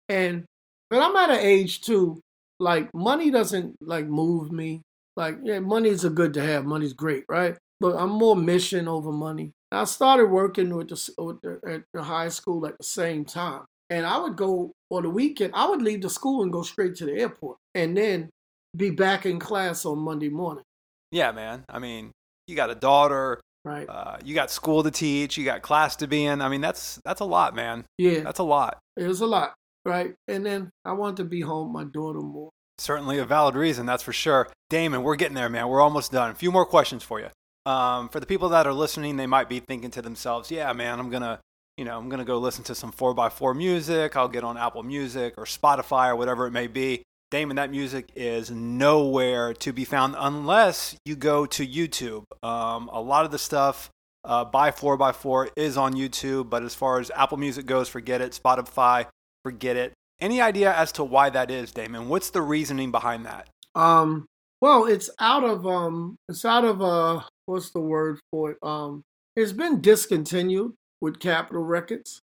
and 0.10 0.46
but 0.90 1.02
I'm 1.02 1.16
at 1.16 1.38
an 1.38 1.46
age 1.46 1.82
too. 1.82 2.22
Like 2.60 2.94
money 2.94 3.32
doesn't 3.32 3.76
like 3.82 4.08
move 4.08 4.52
me. 4.52 4.82
Like 5.16 5.38
yeah, 5.44 5.60
money's 5.60 6.06
a 6.06 6.10
good 6.10 6.34
to 6.36 6.42
have. 6.42 6.66
Money's 6.66 6.94
great, 6.94 7.26
right? 7.28 7.58
But 7.80 7.96
I'm 7.98 8.12
more 8.12 8.36
mission 8.36 8.88
over 8.88 9.12
money. 9.12 9.52
I 9.72 9.84
started 9.84 10.28
working 10.28 10.74
with 10.74 10.90
the, 10.90 11.14
with 11.18 11.42
the 11.42 11.60
at 11.68 11.84
the 11.94 12.04
high 12.04 12.30
school 12.30 12.66
at 12.66 12.78
the 12.78 12.84
same 12.84 13.26
time, 13.26 13.66
and 13.90 14.06
I 14.06 14.18
would 14.18 14.38
go 14.38 14.72
on 14.90 15.04
the 15.04 15.10
weekend. 15.10 15.54
I 15.54 15.68
would 15.68 15.82
leave 15.82 16.02
the 16.02 16.10
school 16.10 16.44
and 16.44 16.52
go 16.52 16.64
straight 16.64 16.96
to 16.96 17.06
the 17.06 17.14
airport, 17.14 17.58
and 17.74 17.98
then 17.98 18.30
be 18.76 18.92
back 18.92 19.26
in 19.26 19.40
class 19.40 19.86
on 19.86 20.00
Monday 20.00 20.30
morning. 20.30 20.64
Yeah, 21.12 21.32
man. 21.32 21.64
I 21.70 21.80
mean, 21.80 22.12
you 22.48 22.56
got 22.56 22.70
a 22.70 22.76
daughter 22.76 23.40
Right. 23.66 23.90
Uh, 23.90 24.18
you 24.24 24.36
got 24.36 24.52
school 24.52 24.84
to 24.84 24.92
teach. 24.92 25.38
You 25.38 25.44
got 25.44 25.64
class 25.64 25.96
to 25.98 26.08
be 26.08 26.24
in. 26.24 26.40
I 26.42 26.50
mean, 26.50 26.62
that's 26.62 27.02
that's 27.04 27.20
a 27.20 27.26
lot, 27.26 27.56
man. 27.56 27.84
Yeah, 27.98 28.20
that's 28.20 28.40
a 28.40 28.44
lot. 28.44 28.78
It 28.96 29.08
was 29.08 29.22
a 29.22 29.26
lot, 29.26 29.56
right? 29.84 30.14
And 30.28 30.46
then 30.46 30.70
I 30.86 30.94
wanted 30.94 31.18
to 31.18 31.24
be 31.24 31.42
home 31.42 31.74
my 31.74 31.84
daughter 31.84 32.20
more. 32.20 32.52
Certainly 32.78 33.18
a 33.18 33.26
valid 33.26 33.56
reason, 33.56 33.86
that's 33.86 34.04
for 34.04 34.14
sure. 34.14 34.50
Damen, 34.70 35.02
we're 35.02 35.16
getting 35.16 35.34
there, 35.34 35.50
man. 35.50 35.68
We're 35.68 35.82
almost 35.82 36.12
done. 36.12 36.30
A 36.30 36.36
few 36.36 36.52
more 36.52 36.66
questions 36.66 37.04
for 37.04 37.20
you. 37.20 37.30
Um, 37.66 38.10
for 38.10 38.20
the 38.20 38.26
people 38.28 38.50
that 38.50 38.68
are 38.68 38.74
listening, 38.74 39.18
they 39.18 39.26
might 39.26 39.50
be 39.50 39.60
thinking 39.60 39.90
to 39.92 40.02
themselves, 40.04 40.52
"Yeah, 40.52 40.72
man, 40.74 41.00
I'm 41.00 41.10
gonna, 41.10 41.40
you 41.78 41.86
know, 41.86 41.98
I'm 41.98 42.08
gonna 42.10 42.26
go 42.26 42.38
listen 42.38 42.64
to 42.66 42.76
some 42.76 42.92
four 42.92 43.20
x 43.20 43.34
four 43.34 43.56
music. 43.56 44.16
I'll 44.16 44.28
get 44.28 44.44
on 44.44 44.58
Apple 44.58 44.84
Music 44.84 45.34
or 45.38 45.46
Spotify 45.46 46.10
or 46.10 46.16
whatever 46.16 46.46
it 46.46 46.52
may 46.52 46.68
be." 46.68 47.02
Damen, 47.32 47.56
that 47.56 47.72
music 47.72 48.12
is 48.16 48.52
nowhere 48.52 49.54
to 49.56 49.74
be 49.74 49.84
found 49.84 50.16
unless 50.18 50.96
you 51.06 51.16
go 51.16 51.46
to 51.48 51.66
YouTube. 51.66 52.24
Um, 52.44 52.90
a 52.94 53.02
lot 53.02 53.26
of 53.26 53.32
the 53.32 53.40
stuff 53.40 53.90
uh, 54.24 54.46
by 54.46 54.72
4x4 54.72 55.50
is 55.56 55.78
on 55.78 55.94
YouTube, 55.94 56.50
but 56.50 56.64
as 56.64 56.76
far 56.76 57.00
as 57.00 57.12
Apple 57.16 57.38
Music 57.38 57.66
goes, 57.66 57.90
forget 57.90 58.22
it. 58.22 58.40
Spotify, 58.42 59.08
forget 59.44 59.76
it. 59.76 59.94
Any 60.20 60.40
idea 60.40 60.74
as 60.74 60.92
to 60.94 61.04
why 61.04 61.30
that 61.32 61.52
is, 61.52 61.72
Damen? 61.72 62.08
What's 62.08 62.30
the 62.30 62.42
reasoning 62.42 62.92
behind 62.92 63.26
that? 63.26 63.50
Um, 63.74 64.28
well, 64.62 64.86
it's 64.86 65.10
out 65.20 65.44
of 65.44 65.68
um, 65.68 66.16
it's 66.30 66.46
out 66.46 66.64
of 66.64 66.82
uh, 66.82 67.22
what's 67.46 67.72
the 67.72 67.82
word 67.82 68.20
for 68.32 68.52
it? 68.52 68.58
Um, 68.64 69.04
it's 69.36 69.52
been 69.52 69.82
discontinued 69.82 70.74
with 71.02 71.20
Capitol 71.20 71.64
Records, 71.64 72.22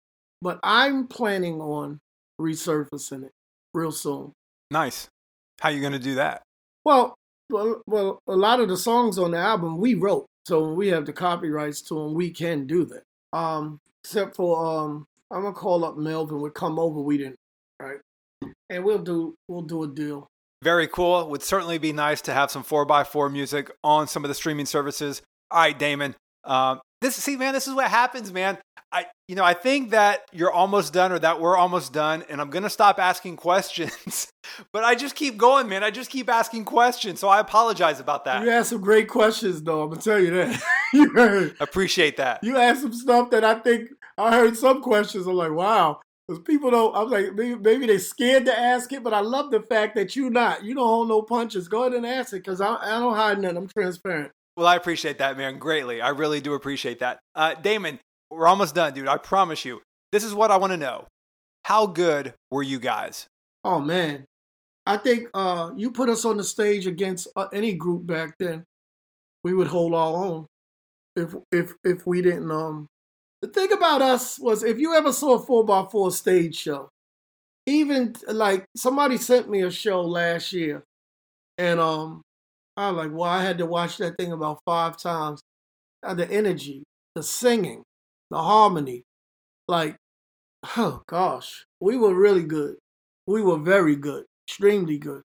but 0.42 0.58
I'm 0.62 1.06
planning 1.06 1.60
on 1.60 2.00
resurfacing 2.40 3.24
it 3.24 3.32
real 3.72 3.92
soon. 3.92 4.32
Nice. 4.70 5.08
How 5.60 5.70
you 5.70 5.80
gonna 5.80 5.98
do 5.98 6.16
that? 6.16 6.42
Well, 6.84 7.14
well, 7.50 7.82
well, 7.86 8.18
a 8.26 8.36
lot 8.36 8.60
of 8.60 8.68
the 8.68 8.76
songs 8.76 9.18
on 9.18 9.30
the 9.30 9.38
album 9.38 9.78
we 9.78 9.94
wrote, 9.94 10.26
so 10.46 10.72
we 10.72 10.88
have 10.88 11.06
the 11.06 11.12
copyrights 11.12 11.80
to 11.82 11.94
them. 11.94 12.14
We 12.14 12.30
can 12.30 12.66
do 12.66 12.84
that. 12.86 13.02
Um, 13.32 13.78
except 14.04 14.36
for 14.36 14.64
um, 14.64 15.06
I'm 15.30 15.42
gonna 15.42 15.54
call 15.54 15.84
up 15.84 15.96
Melvin. 15.96 16.40
We 16.40 16.50
come 16.50 16.78
over. 16.78 17.00
We 17.00 17.18
didn't, 17.18 17.36
right? 17.80 17.98
And 18.70 18.84
we'll 18.84 18.98
do 18.98 19.34
we'll 19.48 19.62
do 19.62 19.84
a 19.84 19.88
deal. 19.88 20.26
Very 20.62 20.88
cool. 20.88 21.28
Would 21.28 21.42
certainly 21.42 21.78
be 21.78 21.92
nice 21.92 22.20
to 22.22 22.32
have 22.32 22.50
some 22.50 22.62
four 22.62 22.90
x 22.90 23.08
four 23.08 23.28
music 23.28 23.70
on 23.84 24.08
some 24.08 24.24
of 24.24 24.28
the 24.28 24.34
streaming 24.34 24.66
services. 24.66 25.22
All 25.50 25.60
right, 25.60 25.78
Damen. 25.78 26.14
Um, 26.44 26.80
this 27.00 27.16
see, 27.16 27.36
man, 27.36 27.52
this 27.52 27.68
is 27.68 27.74
what 27.74 27.88
happens, 27.88 28.32
man. 28.32 28.58
You 29.28 29.34
know, 29.34 29.44
I 29.44 29.54
think 29.54 29.90
that 29.90 30.20
you're 30.32 30.52
almost 30.52 30.92
done 30.92 31.10
or 31.10 31.18
that 31.18 31.40
we're 31.40 31.56
almost 31.56 31.92
done, 31.92 32.24
and 32.28 32.40
I'm 32.40 32.48
gonna 32.50 32.70
stop 32.70 33.00
asking 33.00 33.36
questions. 33.48 34.32
but 34.72 34.84
I 34.84 34.94
just 34.94 35.16
keep 35.16 35.36
going, 35.36 35.68
man. 35.68 35.82
I 35.82 35.90
just 35.90 36.10
keep 36.10 36.28
asking 36.30 36.64
questions, 36.64 37.18
so 37.18 37.28
I 37.28 37.40
apologize 37.40 37.98
about 37.98 38.24
that. 38.26 38.44
You 38.44 38.50
asked 38.50 38.70
some 38.70 38.80
great 38.80 39.08
questions, 39.08 39.62
though. 39.62 39.82
I'm 39.82 39.88
gonna 39.90 40.00
tell 40.00 40.20
you 40.20 40.30
that. 40.30 40.62
you 40.92 41.10
heard, 41.10 41.56
Appreciate 41.58 42.16
that. 42.18 42.44
you 42.44 42.56
asked 42.56 42.82
some 42.82 42.92
stuff 42.92 43.30
that 43.30 43.42
I 43.44 43.54
think 43.56 43.90
I 44.16 44.30
heard 44.32 44.56
some 44.56 44.80
questions. 44.80 45.26
I'm 45.26 45.34
like, 45.34 45.50
wow. 45.52 46.00
Because 46.28 46.42
people 46.42 46.70
don't, 46.72 46.94
I'm 46.96 47.08
like, 47.08 47.34
maybe, 47.34 47.54
maybe 47.54 47.86
they're 47.86 47.98
scared 48.00 48.46
to 48.46 48.58
ask 48.58 48.92
it, 48.92 49.04
but 49.04 49.14
I 49.14 49.20
love 49.20 49.50
the 49.52 49.60
fact 49.60 49.94
that 49.94 50.16
you're 50.16 50.30
not. 50.30 50.64
You 50.64 50.74
don't 50.74 50.86
hold 50.86 51.08
no 51.08 51.22
punches. 51.22 51.68
Go 51.68 51.82
ahead 51.82 51.94
and 51.94 52.04
ask 52.06 52.32
it 52.32 52.38
because 52.44 52.60
I, 52.60 52.74
I 52.74 52.98
don't 52.98 53.14
hide 53.14 53.40
nothing. 53.40 53.56
I'm 53.58 53.68
transparent. 53.68 54.32
Well, 54.56 54.66
I 54.66 54.74
appreciate 54.74 55.18
that, 55.18 55.36
man, 55.36 55.58
greatly. 55.58 56.00
I 56.00 56.08
really 56.08 56.40
do 56.40 56.54
appreciate 56.54 56.98
that. 57.00 57.20
Uh, 57.36 57.54
Damen, 57.54 58.00
we're 58.30 58.46
almost 58.46 58.74
done, 58.74 58.94
dude. 58.94 59.08
I 59.08 59.18
promise 59.18 59.64
you. 59.64 59.82
This 60.12 60.24
is 60.24 60.34
what 60.34 60.50
I 60.50 60.56
want 60.56 60.72
to 60.72 60.76
know. 60.76 61.06
How 61.64 61.86
good 61.86 62.34
were 62.50 62.62
you 62.62 62.78
guys? 62.78 63.26
Oh, 63.64 63.80
man. 63.80 64.24
I 64.86 64.96
think 64.96 65.28
uh, 65.34 65.72
you 65.76 65.90
put 65.90 66.08
us 66.08 66.24
on 66.24 66.36
the 66.36 66.44
stage 66.44 66.86
against 66.86 67.28
uh, 67.34 67.48
any 67.52 67.74
group 67.74 68.06
back 68.06 68.36
then, 68.38 68.64
we 69.42 69.52
would 69.52 69.66
hold 69.66 69.94
our 69.94 70.24
own. 70.24 70.46
If 71.16 71.34
if 71.50 71.72
if 71.82 72.06
we 72.06 72.20
didn't 72.20 72.50
um 72.50 72.88
the 73.42 73.48
thing 73.48 73.72
about 73.72 74.02
us 74.02 74.38
was 74.38 74.62
if 74.62 74.78
you 74.78 74.94
ever 74.94 75.12
saw 75.12 75.34
a 75.34 75.38
four 75.38 75.64
by 75.64 75.86
four 75.90 76.10
stage 76.10 76.56
show, 76.56 76.90
even 77.66 78.14
like 78.28 78.64
somebody 78.76 79.16
sent 79.16 79.48
me 79.48 79.62
a 79.62 79.70
show 79.70 80.02
last 80.02 80.52
year, 80.52 80.84
and 81.58 81.80
um, 81.80 82.22
I 82.76 82.90
was 82.90 83.06
like, 83.06 83.16
well, 83.16 83.30
I 83.30 83.42
had 83.42 83.58
to 83.58 83.66
watch 83.66 83.98
that 83.98 84.16
thing 84.18 84.32
about 84.32 84.60
five 84.66 84.96
times. 84.96 85.40
Uh, 86.02 86.14
the 86.14 86.30
energy, 86.30 86.84
the 87.14 87.22
singing, 87.22 87.82
the 88.30 88.38
harmony, 88.38 89.04
like, 89.68 89.96
oh 90.76 91.02
gosh, 91.06 91.64
we 91.80 91.96
were 91.96 92.14
really 92.14 92.44
good. 92.44 92.76
We 93.26 93.42
were 93.42 93.58
very 93.58 93.96
good, 93.96 94.24
extremely 94.48 94.98
good. 94.98 95.22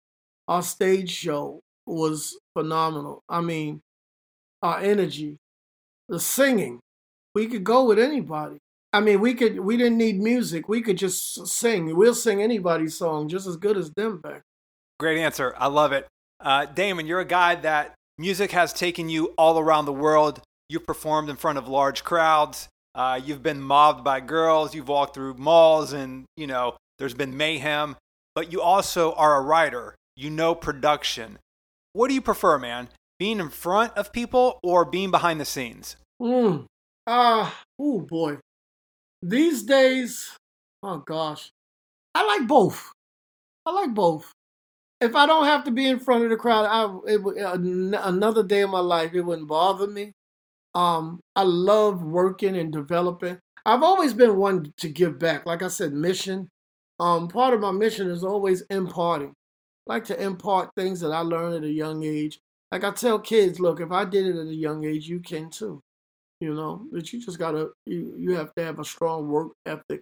Our 0.48 0.64
stage 0.64 1.12
show 1.12 1.62
was 1.86 2.38
phenomenal. 2.54 3.24
I 3.30 3.42
mean, 3.42 3.82
our 4.62 4.80
energy, 4.80 5.38
the 6.10 6.20
singing, 6.20 6.80
we 7.34 7.48
could 7.48 7.64
go 7.64 7.86
with 7.86 8.00
anybody. 8.00 8.58
I 8.94 9.00
mean, 9.00 9.22
we 9.22 9.34
could. 9.34 9.60
We 9.60 9.78
didn't 9.78 9.98
need 9.98 10.20
music. 10.20 10.68
We 10.68 10.82
could 10.82 10.98
just 10.98 11.48
sing. 11.48 11.96
We'll 11.96 12.14
sing 12.14 12.42
anybody's 12.42 12.98
song 12.98 13.30
just 13.30 13.48
as 13.48 13.56
good 13.56 13.78
as 13.78 13.90
them 13.92 14.20
back. 14.20 14.42
Great 15.00 15.18
answer. 15.18 15.56
I 15.58 15.68
love 15.68 15.94
it. 15.94 16.08
Uh, 16.40 16.66
Damen, 16.66 17.08
you're 17.08 17.22
a 17.22 17.26
guy 17.26 17.56
that 17.56 17.96
music 18.18 18.52
has 18.52 18.74
taken 18.74 19.08
you 19.08 19.34
all 19.38 19.58
around 19.58 19.86
the 19.86 19.94
world. 19.94 20.42
You've 20.68 20.86
performed 20.86 21.30
in 21.30 21.38
front 21.38 21.58
of 21.58 21.68
large 21.68 22.04
crowds. 22.04 22.68
Uh, 22.94 23.20
you've 23.24 23.44
been 23.44 23.62
mobbed 23.62 24.04
by 24.04 24.20
girls. 24.20 24.76
You've 24.76 24.88
walked 24.88 25.16
through 25.16 25.36
malls, 25.36 25.94
and 25.94 26.26
you 26.36 26.48
know 26.48 26.76
there's 26.98 27.14
been 27.14 27.38
mayhem. 27.38 27.96
But 28.36 28.52
you 28.52 28.62
also 28.62 29.14
are 29.14 29.38
a 29.38 29.42
writer. 29.42 29.96
You 30.16 30.30
know 30.30 30.56
production. 30.56 31.40
What 31.94 32.08
do 32.08 32.14
you 32.14 32.22
prefer, 32.22 32.58
man? 32.58 32.90
Being 33.20 33.40
in 33.40 33.50
front 33.50 33.94
of 33.98 34.12
people 34.12 34.60
or 34.64 34.86
being 34.86 35.12
behind 35.12 35.40
the 35.40 35.46
scenes? 35.46 35.96
Mm. 36.22 36.66
Ah, 37.08 37.62
oh 37.80 38.00
boy. 38.02 38.38
These 39.22 39.64
days, 39.64 40.36
oh 40.84 40.98
gosh, 40.98 41.52
I 42.16 42.26
like 42.26 42.48
both. 42.48 42.92
I 43.66 43.72
like 43.72 43.94
both. 43.94 44.32
If 45.00 45.16
I 45.16 45.26
don't 45.26 45.46
have 45.46 45.64
to 45.66 45.72
be 45.72 45.88
in 45.88 46.00
front 46.00 46.24
of 46.24 46.30
the 46.30 46.38
crowd, 46.38 46.66
I 46.66 47.12
it, 47.12 47.22
uh, 47.22 47.58
another 48.08 48.44
day 48.44 48.62
of 48.62 48.70
my 48.70 48.80
life, 48.80 49.14
it 49.14 49.22
wouldn't 49.22 49.48
bother 49.48 49.88
me. 49.88 50.14
Um, 50.74 51.20
I 51.36 51.44
love 51.44 52.04
working 52.04 52.58
and 52.58 52.72
developing. 52.72 53.38
I've 53.66 53.84
always 53.84 54.14
been 54.14 54.38
one 54.38 54.74
to 54.78 54.90
give 54.90 55.20
back. 55.20 55.46
Like 55.46 55.64
I 55.64 55.68
said, 55.68 55.94
mission. 55.94 56.50
Um, 57.00 57.28
part 57.28 57.54
of 57.54 57.60
my 57.62 57.72
mission 57.72 58.10
is 58.10 58.24
always 58.24 58.62
imparting. 58.70 59.34
I 59.90 59.94
like 59.94 60.06
to 60.06 60.22
impart 60.22 60.70
things 60.76 61.00
that 61.02 61.12
I 61.12 61.20
learned 61.20 61.56
at 61.56 61.70
a 61.70 61.72
young 61.72 62.04
age. 62.04 62.40
Like 62.72 62.84
I 62.84 62.92
tell 62.92 63.20
kids, 63.20 63.60
look, 63.60 63.82
if 63.82 63.92
I 63.92 64.06
did 64.06 64.28
it 64.28 64.40
at 64.40 64.48
a 64.48 64.54
young 64.56 64.86
age, 64.86 65.08
you 65.08 65.20
can 65.20 65.50
too 65.50 65.82
you 66.42 66.54
know 66.56 66.86
but 66.92 67.14
you 67.14 67.22
just 67.24 67.38
gotta 67.40 67.70
you, 67.86 68.16
you 68.18 68.36
have 68.36 68.52
to 68.56 68.64
have 68.64 68.80
a 68.80 68.84
strong 68.84 69.30
work 69.30 69.52
ethic 69.66 70.02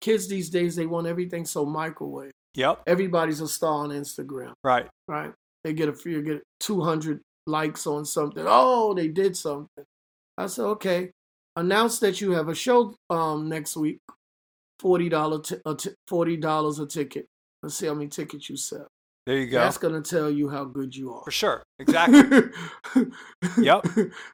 kids 0.00 0.28
these 0.28 0.48
days 0.48 0.76
they 0.76 0.86
want 0.86 1.06
everything 1.06 1.44
so 1.44 1.66
microwave 1.66 2.30
Yep. 2.54 2.82
everybody's 2.86 3.40
a 3.40 3.48
star 3.48 3.74
on 3.84 3.90
instagram 3.90 4.52
Right. 4.64 4.86
right 5.08 5.32
they 5.64 5.72
get 5.72 5.88
a 5.88 5.92
few 5.92 6.22
get 6.22 6.42
200 6.60 7.20
likes 7.46 7.86
on 7.86 8.04
something 8.04 8.44
oh 8.46 8.94
they 8.94 9.08
did 9.08 9.36
something 9.36 9.84
i 10.42 10.46
said 10.46 10.64
okay 10.64 11.10
announce 11.56 11.98
that 11.98 12.20
you 12.20 12.32
have 12.32 12.48
a 12.48 12.54
show 12.54 12.94
um 13.10 13.48
next 13.48 13.76
week 13.76 13.98
$40 14.82 15.44
t- 15.44 15.56
a 15.66 15.74
t- 15.74 15.90
$40 16.10 16.80
a 16.82 16.86
ticket 16.86 17.26
let's 17.62 17.74
see 17.74 17.86
how 17.86 17.94
many 17.94 18.08
tickets 18.08 18.48
you 18.48 18.56
sell 18.56 18.86
There 19.26 19.36
you 19.36 19.46
go. 19.46 19.60
that's 19.60 19.76
gonna 19.78 20.00
tell 20.00 20.30
you 20.30 20.48
how 20.48 20.64
good 20.64 20.96
you 20.96 21.12
are 21.12 21.22
For 21.24 21.30
sure. 21.30 21.62
Exactly. 21.78 22.50
Yep. 23.58 23.86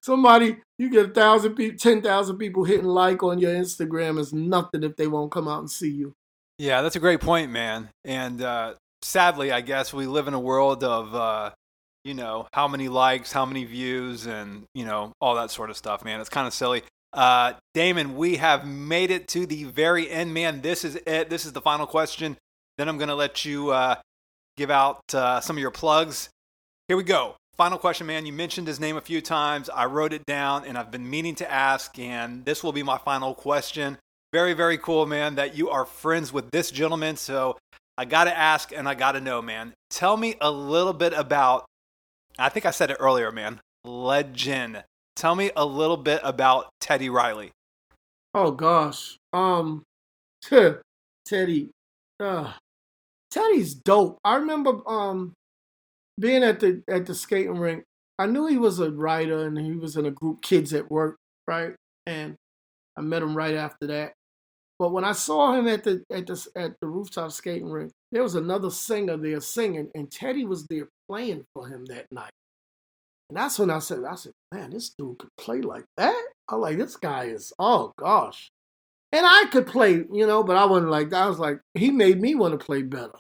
Somebody, 0.02 0.59
you 0.78 0.90
get 0.90 1.11
a 1.11 1.12
thousand 1.12 1.54
people, 1.54 1.78
ten 1.78 2.02
thousand 2.02 2.38
people 2.38 2.64
hitting 2.64 2.86
like 2.86 3.22
on 3.22 3.38
your 3.38 3.52
Instagram 3.54 4.18
is 4.18 4.32
nothing 4.32 4.82
if 4.84 4.96
they 4.96 5.07
won't 5.07 5.32
come 5.32 5.48
out 5.48 5.61
and 5.61 5.70
see 5.70 5.90
you. 5.90 6.12
Yeah, 6.59 6.82
that's 6.82 6.96
a 6.96 7.00
great 7.00 7.20
point, 7.20 7.50
man. 7.50 7.88
And 8.04 8.40
uh, 8.42 8.74
sadly, 9.02 9.52
I 9.52 9.61
guess 9.61 9.92
we 9.92 10.07
live 10.07 10.26
in 10.28 10.34
a 10.34 10.40
world 10.40 10.82
of, 10.84 11.14
uh, 11.14 11.50
you 12.07 12.14
know, 12.14 12.46
how 12.52 12.68
many 12.68 12.88
likes, 12.88 13.32
how 13.32 13.44
many 13.44 13.64
views, 13.64 14.26
and, 14.26 14.62
you 14.74 14.84
know, 14.84 15.12
all 15.20 15.34
that 15.34 15.50
sort 15.50 15.70
of 15.70 15.76
stuff, 15.76 16.04
man. 16.04 16.20
It's 16.20 16.28
kind 16.28 16.46
of 16.46 16.54
silly. 16.54 16.84
Uh, 17.12 17.54
Damen, 17.74 18.14
we 18.14 18.36
have 18.36 18.66
made 18.66 19.11
it 19.11 19.26
to 19.28 19.44
the 19.44 19.64
very 19.64 20.09
end, 20.09 20.32
man. 20.32 20.61
This 20.61 20.84
is 20.84 20.94
it. 21.07 21.28
This 21.30 21.44
is 21.44 21.52
the 21.52 21.61
final 21.61 21.86
question. 21.86 22.36
Then 22.78 22.88
I'm 22.88 22.96
going 22.96 23.09
to 23.09 23.16
let 23.16 23.44
you 23.44 23.70
uh, 23.70 23.96
give 24.57 24.70
out 24.70 25.02
uh, 25.14 25.40
some 25.40 25.57
of 25.57 25.61
your 25.61 25.70
plugs. 25.72 26.28
Here 26.88 26.96
we 26.96 27.02
go. 27.02 27.34
Final 27.57 27.78
question, 27.78 28.07
man. 28.07 28.24
You 28.24 28.32
mentioned 28.32 28.68
his 28.68 28.78
name 28.78 28.96
a 28.96 29.00
few 29.00 29.20
times. 29.20 29.68
I 29.68 29.86
wrote 29.86 30.12
it 30.12 30.26
down 30.26 30.64
and 30.64 30.76
I've 30.76 30.90
been 30.90 31.09
meaning 31.09 31.34
to 31.36 31.50
ask, 31.50 31.98
and 31.98 32.44
this 32.44 32.62
will 32.62 32.72
be 32.72 32.82
my 32.82 32.98
final 32.98 33.34
question. 33.34 33.99
Very, 34.33 34.53
very 34.53 34.78
cool, 34.78 35.07
man, 35.07 35.37
that 35.37 35.57
you 35.57 35.70
are 35.70 35.87
friends 35.87 36.33
with 36.33 36.50
this 36.50 36.70
gentleman. 36.70 37.16
So 37.16 37.57
I 37.96 38.04
got 38.04 38.24
to 38.24 38.37
ask 38.37 38.72
and 38.72 38.87
I 38.87 38.95
got 38.95 39.12
to 39.12 39.20
know, 39.20 39.41
man. 39.41 39.72
Tell 39.88 40.18
me 40.18 40.37
a 40.41 40.50
little 40.50 40.92
bit 40.92 41.14
about, 41.14 41.64
I 42.38 42.49
think 42.49 42.67
I 42.67 42.71
said 42.71 42.91
it 42.91 42.99
earlier, 43.00 43.33
man. 43.33 43.61
Legend. 43.84 44.84
Tell 45.14 45.34
me 45.34 45.50
a 45.57 45.64
little 45.64 45.96
bit 45.96 46.21
about 46.22 46.68
Teddy 46.80 47.08
Riley. 47.08 47.53
Oh 48.34 48.50
gosh, 48.50 49.17
um, 49.33 49.83
Teddy, 51.26 51.71
uh, 52.21 52.53
Teddy's 53.30 53.75
dope. 53.75 54.18
I 54.25 54.37
remember 54.37 54.87
um 54.87 55.33
being 56.21 56.42
at 56.42 56.61
the 56.61 56.83
at 56.88 57.07
the 57.07 57.14
skating 57.14 57.58
rink. 57.58 57.84
I 58.18 58.26
knew 58.26 58.46
he 58.46 58.58
was 58.58 58.79
a 58.79 58.91
writer 58.91 59.46
and 59.46 59.58
he 59.58 59.72
was 59.72 59.96
in 59.96 60.07
a 60.07 60.11
group 60.11 60.42
Kids 60.42 60.72
at 60.75 60.91
Work, 60.91 61.17
right? 61.46 61.75
And 62.07 62.34
I 62.96 63.03
met 63.03 63.22
him 63.22 63.37
right 63.37 63.54
after 63.54 63.87
that. 63.88 64.13
But 64.79 64.92
when 64.92 65.04
I 65.04 65.13
saw 65.13 65.54
him 65.54 65.67
at 65.68 65.84
the 65.84 66.03
at 66.11 66.26
the 66.26 66.46
at 66.54 66.72
the 66.80 66.87
rooftop 66.87 67.33
skating 67.33 67.71
rink, 67.71 67.92
there 68.13 68.22
was 68.22 68.34
another 68.34 68.71
singer 68.71 69.17
there 69.17 69.41
singing, 69.41 69.91
and 69.95 70.11
Teddy 70.11 70.45
was 70.45 70.67
there 70.67 70.88
playing 71.08 71.45
for 71.54 71.66
him 71.68 71.84
that 71.87 72.07
night. 72.11 72.30
And 73.28 73.37
that's 73.37 73.58
when 73.58 73.70
I 73.70 73.80
said, 73.80 74.04
I 74.08 74.14
said, 74.14 74.33
man, 74.53 74.70
this 74.70 74.91
dude 74.96 75.18
could 75.18 75.30
play 75.38 75.61
like 75.61 75.84
that. 75.96 76.16
I'm 76.49 76.61
like, 76.61 76.78
this 76.78 76.96
guy 76.96 77.24
is, 77.24 77.53
oh 77.58 77.92
gosh. 77.99 78.49
And 79.12 79.24
I 79.26 79.46
could 79.50 79.66
play, 79.66 80.04
you 80.12 80.26
know, 80.26 80.42
but 80.42 80.57
I 80.57 80.64
wasn't 80.64 80.91
like 80.91 81.11
that. 81.11 81.24
I 81.24 81.28
was 81.28 81.38
like, 81.38 81.61
he 81.74 81.91
made 81.91 82.20
me 82.20 82.34
want 82.34 82.58
to 82.58 82.64
play 82.64 82.83
better. 82.83 83.12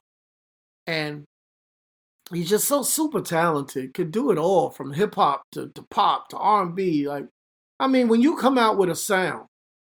And 0.86 1.24
he's 2.32 2.48
just 2.48 2.68
so 2.68 2.82
super 2.82 3.20
talented, 3.20 3.94
could 3.94 4.10
do 4.12 4.30
it 4.30 4.38
all 4.38 4.70
from 4.70 4.92
hip 4.92 5.14
hop 5.14 5.42
to, 5.52 5.70
to 5.74 5.82
pop 5.90 6.28
to 6.28 6.36
R 6.36 6.62
and 6.62 6.74
B. 6.74 7.08
Like, 7.08 7.26
I 7.80 7.88
mean, 7.88 8.08
when 8.08 8.22
you 8.22 8.36
come 8.36 8.58
out 8.58 8.78
with 8.78 8.90
a 8.90 8.96
sound 8.96 9.46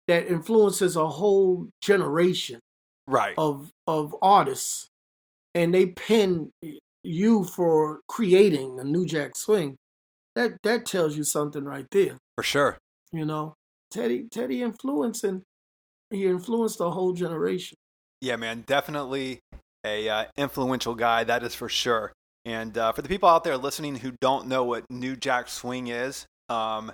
that 0.08 0.28
influences 0.28 0.96
a 0.96 1.08
whole 1.08 1.70
generation 1.82 2.60
Right. 3.08 3.34
of 3.38 3.72
of 3.88 4.16
artists, 4.22 4.88
and 5.56 5.74
they 5.74 5.88
pin 5.88 6.52
you 7.04 7.44
for 7.44 8.02
creating 8.08 8.80
a 8.80 8.84
New 8.84 9.06
Jack 9.06 9.36
Swing. 9.36 9.78
that 10.36 10.52
that 10.64 10.86
tells 10.86 11.18
you 11.18 11.24
something 11.24 11.66
right 11.66 11.88
there. 11.92 12.18
For 12.36 12.44
sure. 12.44 12.78
You 13.12 13.26
know, 13.26 13.56
Teddy 13.92 14.28
Teddy 14.32 14.62
influencing 14.62 15.44
he 16.12 16.26
influenced 16.26 16.80
a 16.82 16.90
whole 16.90 17.14
generation. 17.14 17.78
Yeah, 18.20 18.36
man, 18.36 18.64
definitely 18.68 19.40
a 19.86 20.08
uh, 20.10 20.26
influential 20.38 20.94
guy. 20.94 21.24
That 21.24 21.44
is 21.44 21.56
for 21.56 21.70
sure. 21.70 22.12
And 22.46 22.78
uh, 22.78 22.92
for 22.92 23.02
the 23.02 23.10
people 23.10 23.30
out 23.30 23.44
there 23.44 23.58
listening 23.58 23.96
who 23.96 24.14
don't 24.20 24.48
know 24.48 24.64
what 24.64 24.90
New 24.90 25.16
Jack 25.16 25.48
Swing 25.48 25.88
is, 25.88 26.26
um, 26.50 26.92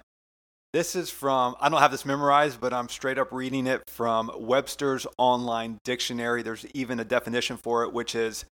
this 0.74 0.96
is 0.96 1.10
from, 1.10 1.56
I 1.60 1.70
don't 1.70 1.80
have 1.80 1.92
this 1.92 2.06
memorized, 2.06 2.62
but 2.62 2.74
I'm 2.74 2.90
straight 2.90 3.18
up 3.18 3.32
reading 3.32 3.66
it 3.68 3.82
from 3.88 4.30
Webster's 4.38 5.08
Online 5.18 5.80
Dictionary. 5.84 6.44
There's 6.44 6.66
even 6.74 7.00
a 7.00 7.06
definition 7.06 7.58
for 7.58 7.84
it, 7.84 7.94
which 7.94 8.14
is 8.14 8.46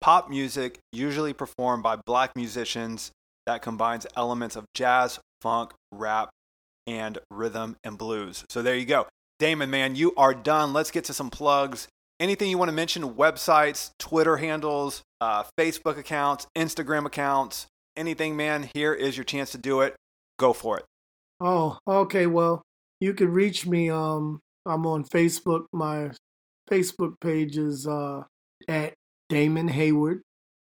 pop 0.00 0.30
music 0.30 0.78
usually 0.92 1.32
performed 1.32 1.82
by 1.82 1.96
black 1.96 2.34
musicians 2.34 3.12
that 3.46 3.62
combines 3.62 4.06
elements 4.16 4.56
of 4.56 4.64
jazz, 4.74 5.18
funk, 5.42 5.72
rap, 5.92 6.30
and 6.86 7.18
rhythm 7.30 7.76
and 7.84 7.98
blues. 7.98 8.44
So 8.48 8.62
there 8.62 8.76
you 8.76 8.86
go. 8.86 9.06
Damen, 9.40 9.70
man, 9.70 9.96
you 9.96 10.12
are 10.16 10.34
done. 10.34 10.72
Let's 10.72 10.90
get 10.90 11.04
to 11.04 11.14
some 11.14 11.30
plugs. 11.30 11.88
Anything 12.18 12.50
you 12.50 12.58
want 12.58 12.68
to 12.68 12.74
mention? 12.74 13.14
Websites, 13.14 13.90
Twitter 13.98 14.36
handles, 14.36 15.02
uh, 15.20 15.44
Facebook 15.58 15.96
accounts, 15.96 16.46
Instagram 16.56 17.06
accounts, 17.06 17.66
anything, 17.96 18.36
man. 18.36 18.68
Here 18.74 18.92
is 18.92 19.16
your 19.16 19.24
chance 19.24 19.52
to 19.52 19.58
do 19.58 19.80
it. 19.80 19.96
Go 20.38 20.52
for 20.52 20.78
it. 20.78 20.84
Oh, 21.40 21.78
okay. 21.88 22.26
Well, 22.26 22.62
you 23.00 23.14
can 23.14 23.32
reach 23.32 23.66
me. 23.66 23.88
Um, 23.88 24.40
I'm 24.66 24.86
on 24.86 25.04
Facebook. 25.04 25.64
My 25.72 26.10
Facebook 26.70 27.14
page 27.20 27.56
is 27.56 27.86
uh, 27.86 28.24
at 28.68 28.92
Damen 29.30 29.70
Heyward 29.70 30.20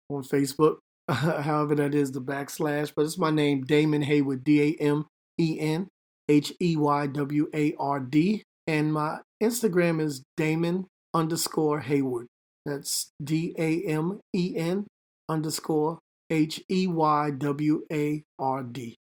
on 0.10 0.24
Facebook. 0.24 0.78
However, 1.10 1.76
that 1.76 1.94
is 1.94 2.12
the 2.12 2.22
backslash, 2.22 2.94
but 2.96 3.06
it's 3.06 3.18
my 3.18 3.32
name, 3.32 3.66
Damen 3.66 4.06
Heyward, 4.06 4.44
D 4.44 4.78
A 4.80 4.84
M 4.84 5.06
E 5.38 5.60
N 5.60 5.88
H 6.30 6.54
E 6.62 6.78
Y 6.78 7.08
W 7.08 7.48
A 7.54 7.74
R 7.78 8.00
D. 8.00 8.44
And 8.68 8.94
my 8.94 9.20
Instagram 9.42 10.00
is 10.00 10.24
Damen 10.40 10.86
underscore 11.14 11.82
Heyward. 11.82 12.28
That's 12.66 13.12
D 13.22 13.54
A 13.58 13.84
M 13.84 14.22
E 14.34 14.54
N 14.56 14.88
underscore 15.28 16.00
H 16.30 16.64
E 16.72 16.88
Y 16.88 17.32
W 17.38 17.82
A 17.92 18.24
R 18.40 18.64
D. 18.64 18.96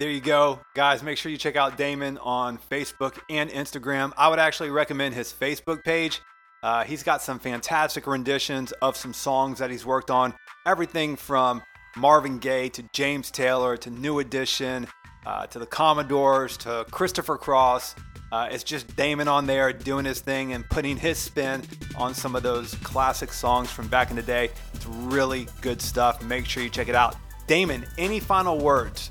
There 0.00 0.10
you 0.10 0.20
go. 0.20 0.60
Guys, 0.74 1.02
make 1.02 1.18
sure 1.18 1.30
you 1.30 1.38
check 1.38 1.56
out 1.56 1.78
Damen 1.78 2.18
on 2.24 2.58
Facebook 2.70 3.18
and 3.30 3.50
Instagram. 3.50 4.12
I 4.16 4.28
would 4.28 4.38
actually 4.40 4.70
recommend 4.70 5.14
his 5.14 5.32
Facebook 5.32 5.84
page. 5.84 6.20
Uh, 6.64 6.82
he's 6.82 7.02
got 7.02 7.20
some 7.20 7.38
fantastic 7.38 8.06
renditions 8.06 8.72
of 8.80 8.96
some 8.96 9.12
songs 9.12 9.58
that 9.58 9.70
he's 9.70 9.84
worked 9.84 10.10
on. 10.10 10.32
Everything 10.64 11.14
from 11.14 11.62
Marvin 11.94 12.38
Gaye 12.38 12.70
to 12.70 12.82
James 12.94 13.30
Taylor 13.30 13.76
to 13.76 13.90
New 13.90 14.18
Edition 14.20 14.86
uh, 15.26 15.46
to 15.48 15.58
the 15.58 15.66
Commodores 15.66 16.56
to 16.56 16.86
Christopher 16.90 17.36
Cross. 17.36 17.96
Uh, 18.32 18.48
it's 18.50 18.64
just 18.64 18.88
Damen 18.96 19.28
on 19.28 19.44
there 19.46 19.74
doing 19.74 20.06
his 20.06 20.20
thing 20.20 20.54
and 20.54 20.66
putting 20.70 20.96
his 20.96 21.18
spin 21.18 21.62
on 21.98 22.14
some 22.14 22.34
of 22.34 22.42
those 22.42 22.74
classic 22.76 23.30
songs 23.30 23.70
from 23.70 23.86
back 23.88 24.08
in 24.08 24.16
the 24.16 24.22
day. 24.22 24.48
It's 24.72 24.86
really 24.86 25.46
good 25.60 25.82
stuff. 25.82 26.22
Make 26.24 26.46
sure 26.46 26.62
you 26.62 26.70
check 26.70 26.88
it 26.88 26.94
out. 26.94 27.14
Damen, 27.46 27.86
any 27.98 28.20
final 28.20 28.58
words? 28.58 29.10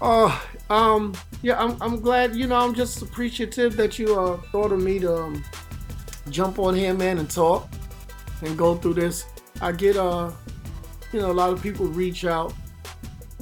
Oh, 0.00 0.44
um, 0.68 1.14
yeah, 1.42 1.62
I'm, 1.62 1.80
I'm 1.80 2.00
glad, 2.00 2.34
you 2.34 2.48
know, 2.48 2.56
I'm 2.56 2.74
just 2.74 3.02
appreciative 3.02 3.76
that 3.76 4.00
you 4.00 4.18
uh, 4.18 4.38
thought 4.50 4.72
of 4.72 4.82
me 4.82 4.98
to 4.98 5.16
um, 5.16 5.44
jump 6.30 6.58
on 6.58 6.74
here, 6.74 6.94
man, 6.94 7.18
and 7.18 7.30
talk 7.30 7.68
and 8.42 8.56
go 8.56 8.74
through 8.74 8.94
this. 8.94 9.24
I 9.60 9.72
get, 9.72 9.96
uh, 9.96 10.30
you 11.12 11.20
know, 11.20 11.30
a 11.30 11.32
lot 11.32 11.50
of 11.50 11.62
people 11.62 11.86
reach 11.86 12.24
out. 12.24 12.52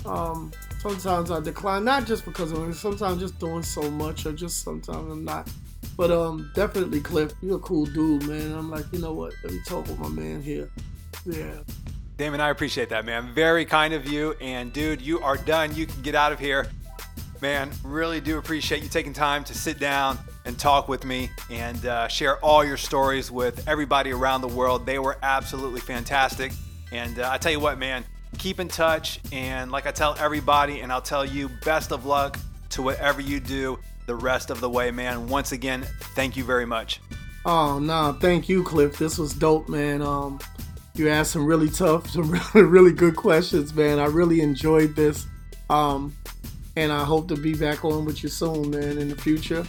Um, 0.04 0.52
sometimes 0.80 1.30
I 1.30 1.40
decline, 1.40 1.84
not 1.84 2.06
just 2.06 2.24
because 2.24 2.52
of 2.52 2.68
it, 2.68 2.74
sometimes 2.74 3.20
just 3.20 3.38
doing 3.38 3.62
so 3.62 3.90
much, 3.90 4.26
or 4.26 4.32
just 4.32 4.62
sometimes 4.62 5.10
I'm 5.10 5.24
not. 5.24 5.48
But 5.96 6.10
um, 6.10 6.50
definitely, 6.54 7.00
Cliff, 7.00 7.32
you're 7.42 7.56
a 7.56 7.60
cool 7.60 7.86
dude, 7.86 8.26
man. 8.26 8.52
I'm 8.52 8.70
like, 8.70 8.86
you 8.92 9.00
know 9.00 9.12
what? 9.12 9.34
Let 9.44 9.52
me 9.52 9.60
talk 9.66 9.86
with 9.86 9.98
my 9.98 10.08
man 10.08 10.42
here. 10.42 10.70
Yeah. 11.26 11.56
Damen, 12.16 12.40
I 12.40 12.50
appreciate 12.50 12.90
that, 12.90 13.04
man. 13.04 13.32
Very 13.34 13.64
kind 13.64 13.94
of 13.94 14.06
you. 14.06 14.34
And 14.40 14.72
dude, 14.72 15.00
you 15.00 15.20
are 15.20 15.36
done. 15.36 15.74
You 15.74 15.86
can 15.86 16.00
get 16.02 16.14
out 16.14 16.32
of 16.32 16.38
here. 16.38 16.68
Man, 17.40 17.70
really 17.82 18.20
do 18.20 18.36
appreciate 18.38 18.82
you 18.82 18.88
taking 18.88 19.14
time 19.14 19.44
to 19.44 19.54
sit 19.54 19.78
down 19.78 20.18
and 20.44 20.58
talk 20.58 20.88
with 20.88 21.04
me 21.04 21.30
and 21.50 21.84
uh, 21.86 22.08
share 22.08 22.38
all 22.38 22.64
your 22.64 22.76
stories 22.76 23.30
with 23.30 23.66
everybody 23.68 24.12
around 24.12 24.40
the 24.40 24.48
world. 24.48 24.86
They 24.86 24.98
were 24.98 25.18
absolutely 25.22 25.80
fantastic. 25.80 26.52
And 26.92 27.18
uh, 27.18 27.30
I 27.30 27.38
tell 27.38 27.52
you 27.52 27.60
what, 27.60 27.78
man, 27.78 28.04
keep 28.38 28.60
in 28.60 28.68
touch. 28.68 29.20
And 29.32 29.70
like 29.70 29.86
I 29.86 29.90
tell 29.90 30.16
everybody, 30.18 30.80
and 30.80 30.92
I'll 30.92 31.02
tell 31.02 31.24
you, 31.24 31.48
best 31.64 31.92
of 31.92 32.06
luck 32.06 32.38
to 32.70 32.82
whatever 32.82 33.20
you 33.20 33.40
do 33.40 33.78
the 34.06 34.14
rest 34.14 34.50
of 34.50 34.60
the 34.60 34.68
way, 34.68 34.90
man. 34.90 35.28
Once 35.28 35.52
again, 35.52 35.86
thank 36.14 36.36
you 36.36 36.44
very 36.44 36.66
much. 36.66 37.00
Oh 37.44 37.78
no, 37.78 38.16
thank 38.20 38.48
you, 38.48 38.62
Cliff. 38.62 38.98
This 38.98 39.18
was 39.18 39.32
dope, 39.32 39.68
man. 39.68 40.02
Um, 40.02 40.40
you 40.94 41.08
asked 41.08 41.32
some 41.32 41.46
really 41.46 41.70
tough, 41.70 42.10
some 42.10 42.30
really, 42.30 42.68
really 42.68 42.92
good 42.92 43.16
questions, 43.16 43.72
man. 43.74 43.98
I 43.98 44.06
really 44.06 44.40
enjoyed 44.40 44.96
this. 44.96 45.26
Um, 45.68 46.14
and 46.76 46.92
I 46.92 47.04
hope 47.04 47.28
to 47.28 47.36
be 47.36 47.54
back 47.54 47.84
on 47.84 48.04
with 48.04 48.22
you 48.22 48.28
soon, 48.28 48.70
man, 48.70 48.98
in 48.98 49.08
the 49.08 49.16
future. 49.16 49.64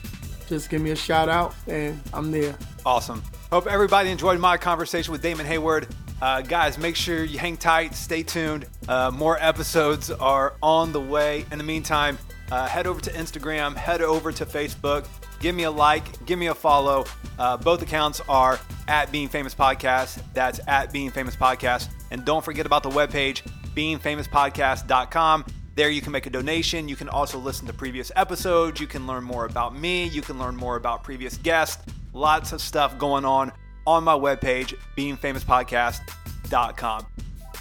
Just 0.51 0.69
give 0.69 0.81
me 0.81 0.91
a 0.91 0.97
shout 0.97 1.29
out, 1.29 1.55
and 1.65 1.97
I'm 2.13 2.29
there. 2.29 2.53
Awesome. 2.85 3.23
Hope 3.53 3.67
everybody 3.67 4.09
enjoyed 4.09 4.37
my 4.37 4.57
conversation 4.57 5.13
with 5.13 5.23
Damen 5.23 5.45
Heyward. 5.45 5.89
Uh, 6.21 6.41
guys, 6.41 6.77
make 6.77 6.97
sure 6.97 7.23
you 7.23 7.39
hang 7.39 7.55
tight, 7.55 7.95
stay 7.95 8.21
tuned. 8.21 8.67
Uh, 8.89 9.09
more 9.11 9.37
episodes 9.39 10.11
are 10.11 10.55
on 10.61 10.91
the 10.91 10.99
way. 10.99 11.45
In 11.53 11.57
the 11.57 11.63
meantime, 11.63 12.17
uh, 12.51 12.67
head 12.67 12.85
over 12.85 12.99
to 12.99 13.09
Instagram, 13.11 13.77
head 13.77 14.01
over 14.01 14.33
to 14.33 14.45
Facebook, 14.45 15.07
give 15.39 15.55
me 15.55 15.63
a 15.63 15.71
like, 15.71 16.25
give 16.25 16.37
me 16.37 16.47
a 16.47 16.53
follow. 16.53 17.05
Uh, 17.39 17.55
both 17.55 17.81
accounts 17.81 18.19
are 18.27 18.59
at 18.89 19.09
Being 19.09 19.29
Famous 19.29 19.55
Podcast. 19.55 20.21
That's 20.33 20.59
at 20.67 20.91
Being 20.91 21.11
Famous 21.11 21.37
Podcast. 21.37 21.87
And 22.11 22.25
don't 22.25 22.43
forget 22.43 22.65
about 22.65 22.83
the 22.83 22.89
webpage, 22.89 23.41
beingfamouspodcast.com. 23.73 25.45
There 25.81 25.89
you 25.89 25.99
can 25.99 26.11
make 26.11 26.27
a 26.27 26.29
donation. 26.29 26.87
You 26.87 26.95
can 26.95 27.09
also 27.09 27.39
listen 27.39 27.65
to 27.65 27.73
previous 27.73 28.11
episodes. 28.15 28.79
You 28.79 28.85
can 28.85 29.07
learn 29.07 29.23
more 29.23 29.47
about 29.47 29.75
me. 29.75 30.05
You 30.09 30.21
can 30.21 30.37
learn 30.37 30.55
more 30.55 30.75
about 30.75 31.03
previous 31.03 31.37
guests. 31.37 31.83
Lots 32.13 32.51
of 32.51 32.61
stuff 32.61 32.99
going 32.99 33.25
on 33.25 33.51
on 33.87 34.03
my 34.03 34.13
webpage, 34.13 34.75
beingfamouspodcast.com. 34.95 37.07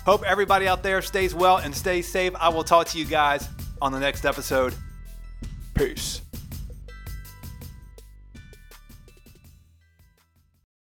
Hope 0.04 0.22
everybody 0.26 0.68
out 0.68 0.82
there 0.82 1.00
stays 1.00 1.34
well 1.34 1.56
and 1.56 1.74
stays 1.74 2.06
safe. 2.06 2.34
I 2.38 2.50
will 2.50 2.62
talk 2.62 2.88
to 2.88 2.98
you 2.98 3.06
guys 3.06 3.48
on 3.80 3.90
the 3.90 3.98
next 3.98 4.26
episode. 4.26 4.74
Peace. 5.72 6.20